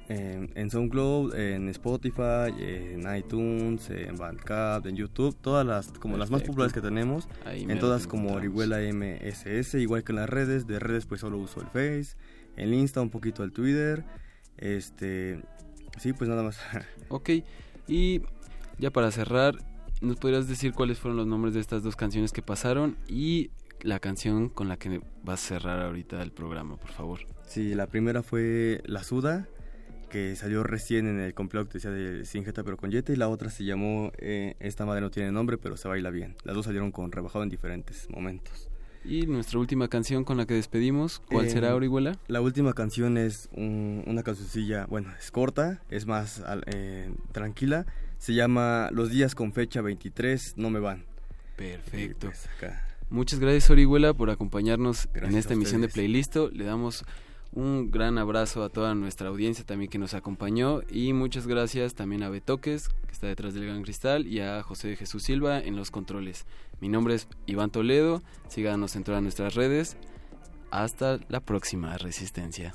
en, 0.08 0.70
SoundCloud, 0.70 1.34
en 1.34 1.68
Spotify, 1.68 2.52
en 2.58 3.16
iTunes, 3.16 3.90
en 3.90 4.16
Bandcamp, 4.16 4.86
en 4.86 4.96
YouTube, 4.96 5.36
todas 5.40 5.66
las 5.66 5.88
como 5.98 6.16
las 6.16 6.30
más 6.30 6.42
populares 6.42 6.72
que 6.72 6.80
tenemos, 6.80 7.28
en 7.44 7.78
todas 7.78 8.06
como 8.06 8.34
Orihuela 8.34 8.78
MSS, 8.78 9.74
igual 9.74 10.04
que 10.04 10.12
en 10.12 10.16
las 10.16 10.28
redes, 10.28 10.66
de 10.66 10.78
redes 10.78 11.06
pues 11.06 11.20
solo 11.20 11.38
uso 11.38 11.60
el 11.60 11.66
Face, 11.66 12.16
el 12.56 12.72
Insta, 12.72 13.00
un 13.00 13.10
poquito 13.10 13.42
el 13.42 13.52
Twitter, 13.52 14.04
este, 14.56 15.40
sí, 15.98 16.12
pues 16.12 16.28
nada 16.28 16.42
más. 16.42 16.58
ok, 17.08 17.30
y 17.88 18.22
ya 18.78 18.90
para 18.90 19.10
cerrar, 19.10 19.56
¿nos 20.00 20.16
podrías 20.16 20.48
decir 20.48 20.72
cuáles 20.72 20.98
fueron 20.98 21.16
los 21.16 21.26
nombres 21.26 21.54
de 21.54 21.60
estas 21.60 21.82
dos 21.82 21.96
canciones 21.96 22.32
que 22.32 22.42
pasaron 22.42 22.96
y 23.08 23.50
la 23.82 24.00
canción 24.00 24.48
con 24.48 24.68
la 24.68 24.76
que 24.76 25.00
vas 25.22 25.44
a 25.44 25.48
cerrar 25.48 25.82
ahorita 25.82 26.22
el 26.22 26.32
programa, 26.32 26.76
por 26.76 26.90
favor? 26.90 27.20
Sí, 27.46 27.74
la 27.74 27.86
primera 27.86 28.22
fue 28.22 28.82
La 28.86 29.02
Suda, 29.04 29.48
que 30.16 30.34
salió 30.34 30.62
recién 30.62 31.06
en 31.08 31.20
el 31.20 31.34
complot 31.34 31.70
decía 31.70 31.90
de 31.90 32.24
Sin 32.24 32.42
Jeta 32.42 32.64
pero 32.64 32.78
con 32.78 32.90
Yeta 32.90 33.12
y 33.12 33.16
la 33.16 33.28
otra 33.28 33.50
se 33.50 33.64
llamó 33.64 34.12
eh, 34.16 34.54
Esta 34.60 34.86
madre 34.86 35.02
no 35.02 35.10
tiene 35.10 35.30
nombre 35.30 35.58
pero 35.58 35.76
se 35.76 35.88
baila 35.88 36.08
bien. 36.08 36.36
Las 36.44 36.56
dos 36.56 36.64
salieron 36.64 36.90
con 36.90 37.12
rebajado 37.12 37.42
en 37.42 37.50
diferentes 37.50 38.08
momentos. 38.08 38.70
Y 39.04 39.26
nuestra 39.26 39.58
última 39.58 39.88
canción 39.88 40.24
con 40.24 40.38
la 40.38 40.46
que 40.46 40.54
despedimos, 40.54 41.20
¿cuál 41.20 41.50
será, 41.50 41.68
eh, 41.68 41.72
Orihuela? 41.72 42.18
La 42.28 42.40
última 42.40 42.72
canción 42.72 43.18
es 43.18 43.50
una 43.52 44.22
cancioncilla, 44.22 44.86
bueno, 44.86 45.12
es 45.20 45.30
corta, 45.30 45.82
es 45.90 46.06
más 46.06 46.42
eh, 46.64 47.10
tranquila. 47.32 47.84
Se 48.16 48.32
llama 48.32 48.88
Los 48.92 49.10
días 49.10 49.34
con 49.34 49.52
fecha 49.52 49.82
23 49.82 50.54
no 50.56 50.70
me 50.70 50.80
van. 50.80 51.04
Perfecto. 51.56 52.28
Pues, 52.28 52.48
Muchas 53.10 53.38
gracias, 53.38 53.68
Orihuela, 53.68 54.14
por 54.14 54.30
acompañarnos 54.30 55.10
en 55.12 55.36
esta 55.36 55.52
emisión 55.52 55.82
de 55.82 55.88
Playlisto. 55.88 56.50
Le 56.50 56.64
damos 56.64 57.04
un 57.56 57.90
gran 57.90 58.18
abrazo 58.18 58.62
a 58.62 58.68
toda 58.68 58.94
nuestra 58.94 59.28
audiencia 59.28 59.64
también 59.64 59.90
que 59.90 59.98
nos 59.98 60.12
acompañó 60.12 60.82
y 60.90 61.14
muchas 61.14 61.46
gracias 61.46 61.94
también 61.94 62.22
a 62.22 62.28
Betoques, 62.28 62.88
que 62.88 63.12
está 63.12 63.26
detrás 63.26 63.54
del 63.54 63.64
Gran 63.64 63.82
Cristal, 63.82 64.26
y 64.26 64.40
a 64.40 64.62
José 64.62 64.88
de 64.88 64.96
Jesús 64.96 65.22
Silva 65.22 65.58
en 65.58 65.74
los 65.74 65.90
controles. 65.90 66.44
Mi 66.80 66.90
nombre 66.90 67.14
es 67.14 67.28
Iván 67.46 67.70
Toledo, 67.70 68.22
síganos 68.48 68.94
en 68.94 69.04
todas 69.04 69.22
nuestras 69.22 69.54
redes. 69.54 69.96
Hasta 70.70 71.18
la 71.28 71.40
próxima 71.40 71.96
Resistencia. 71.96 72.74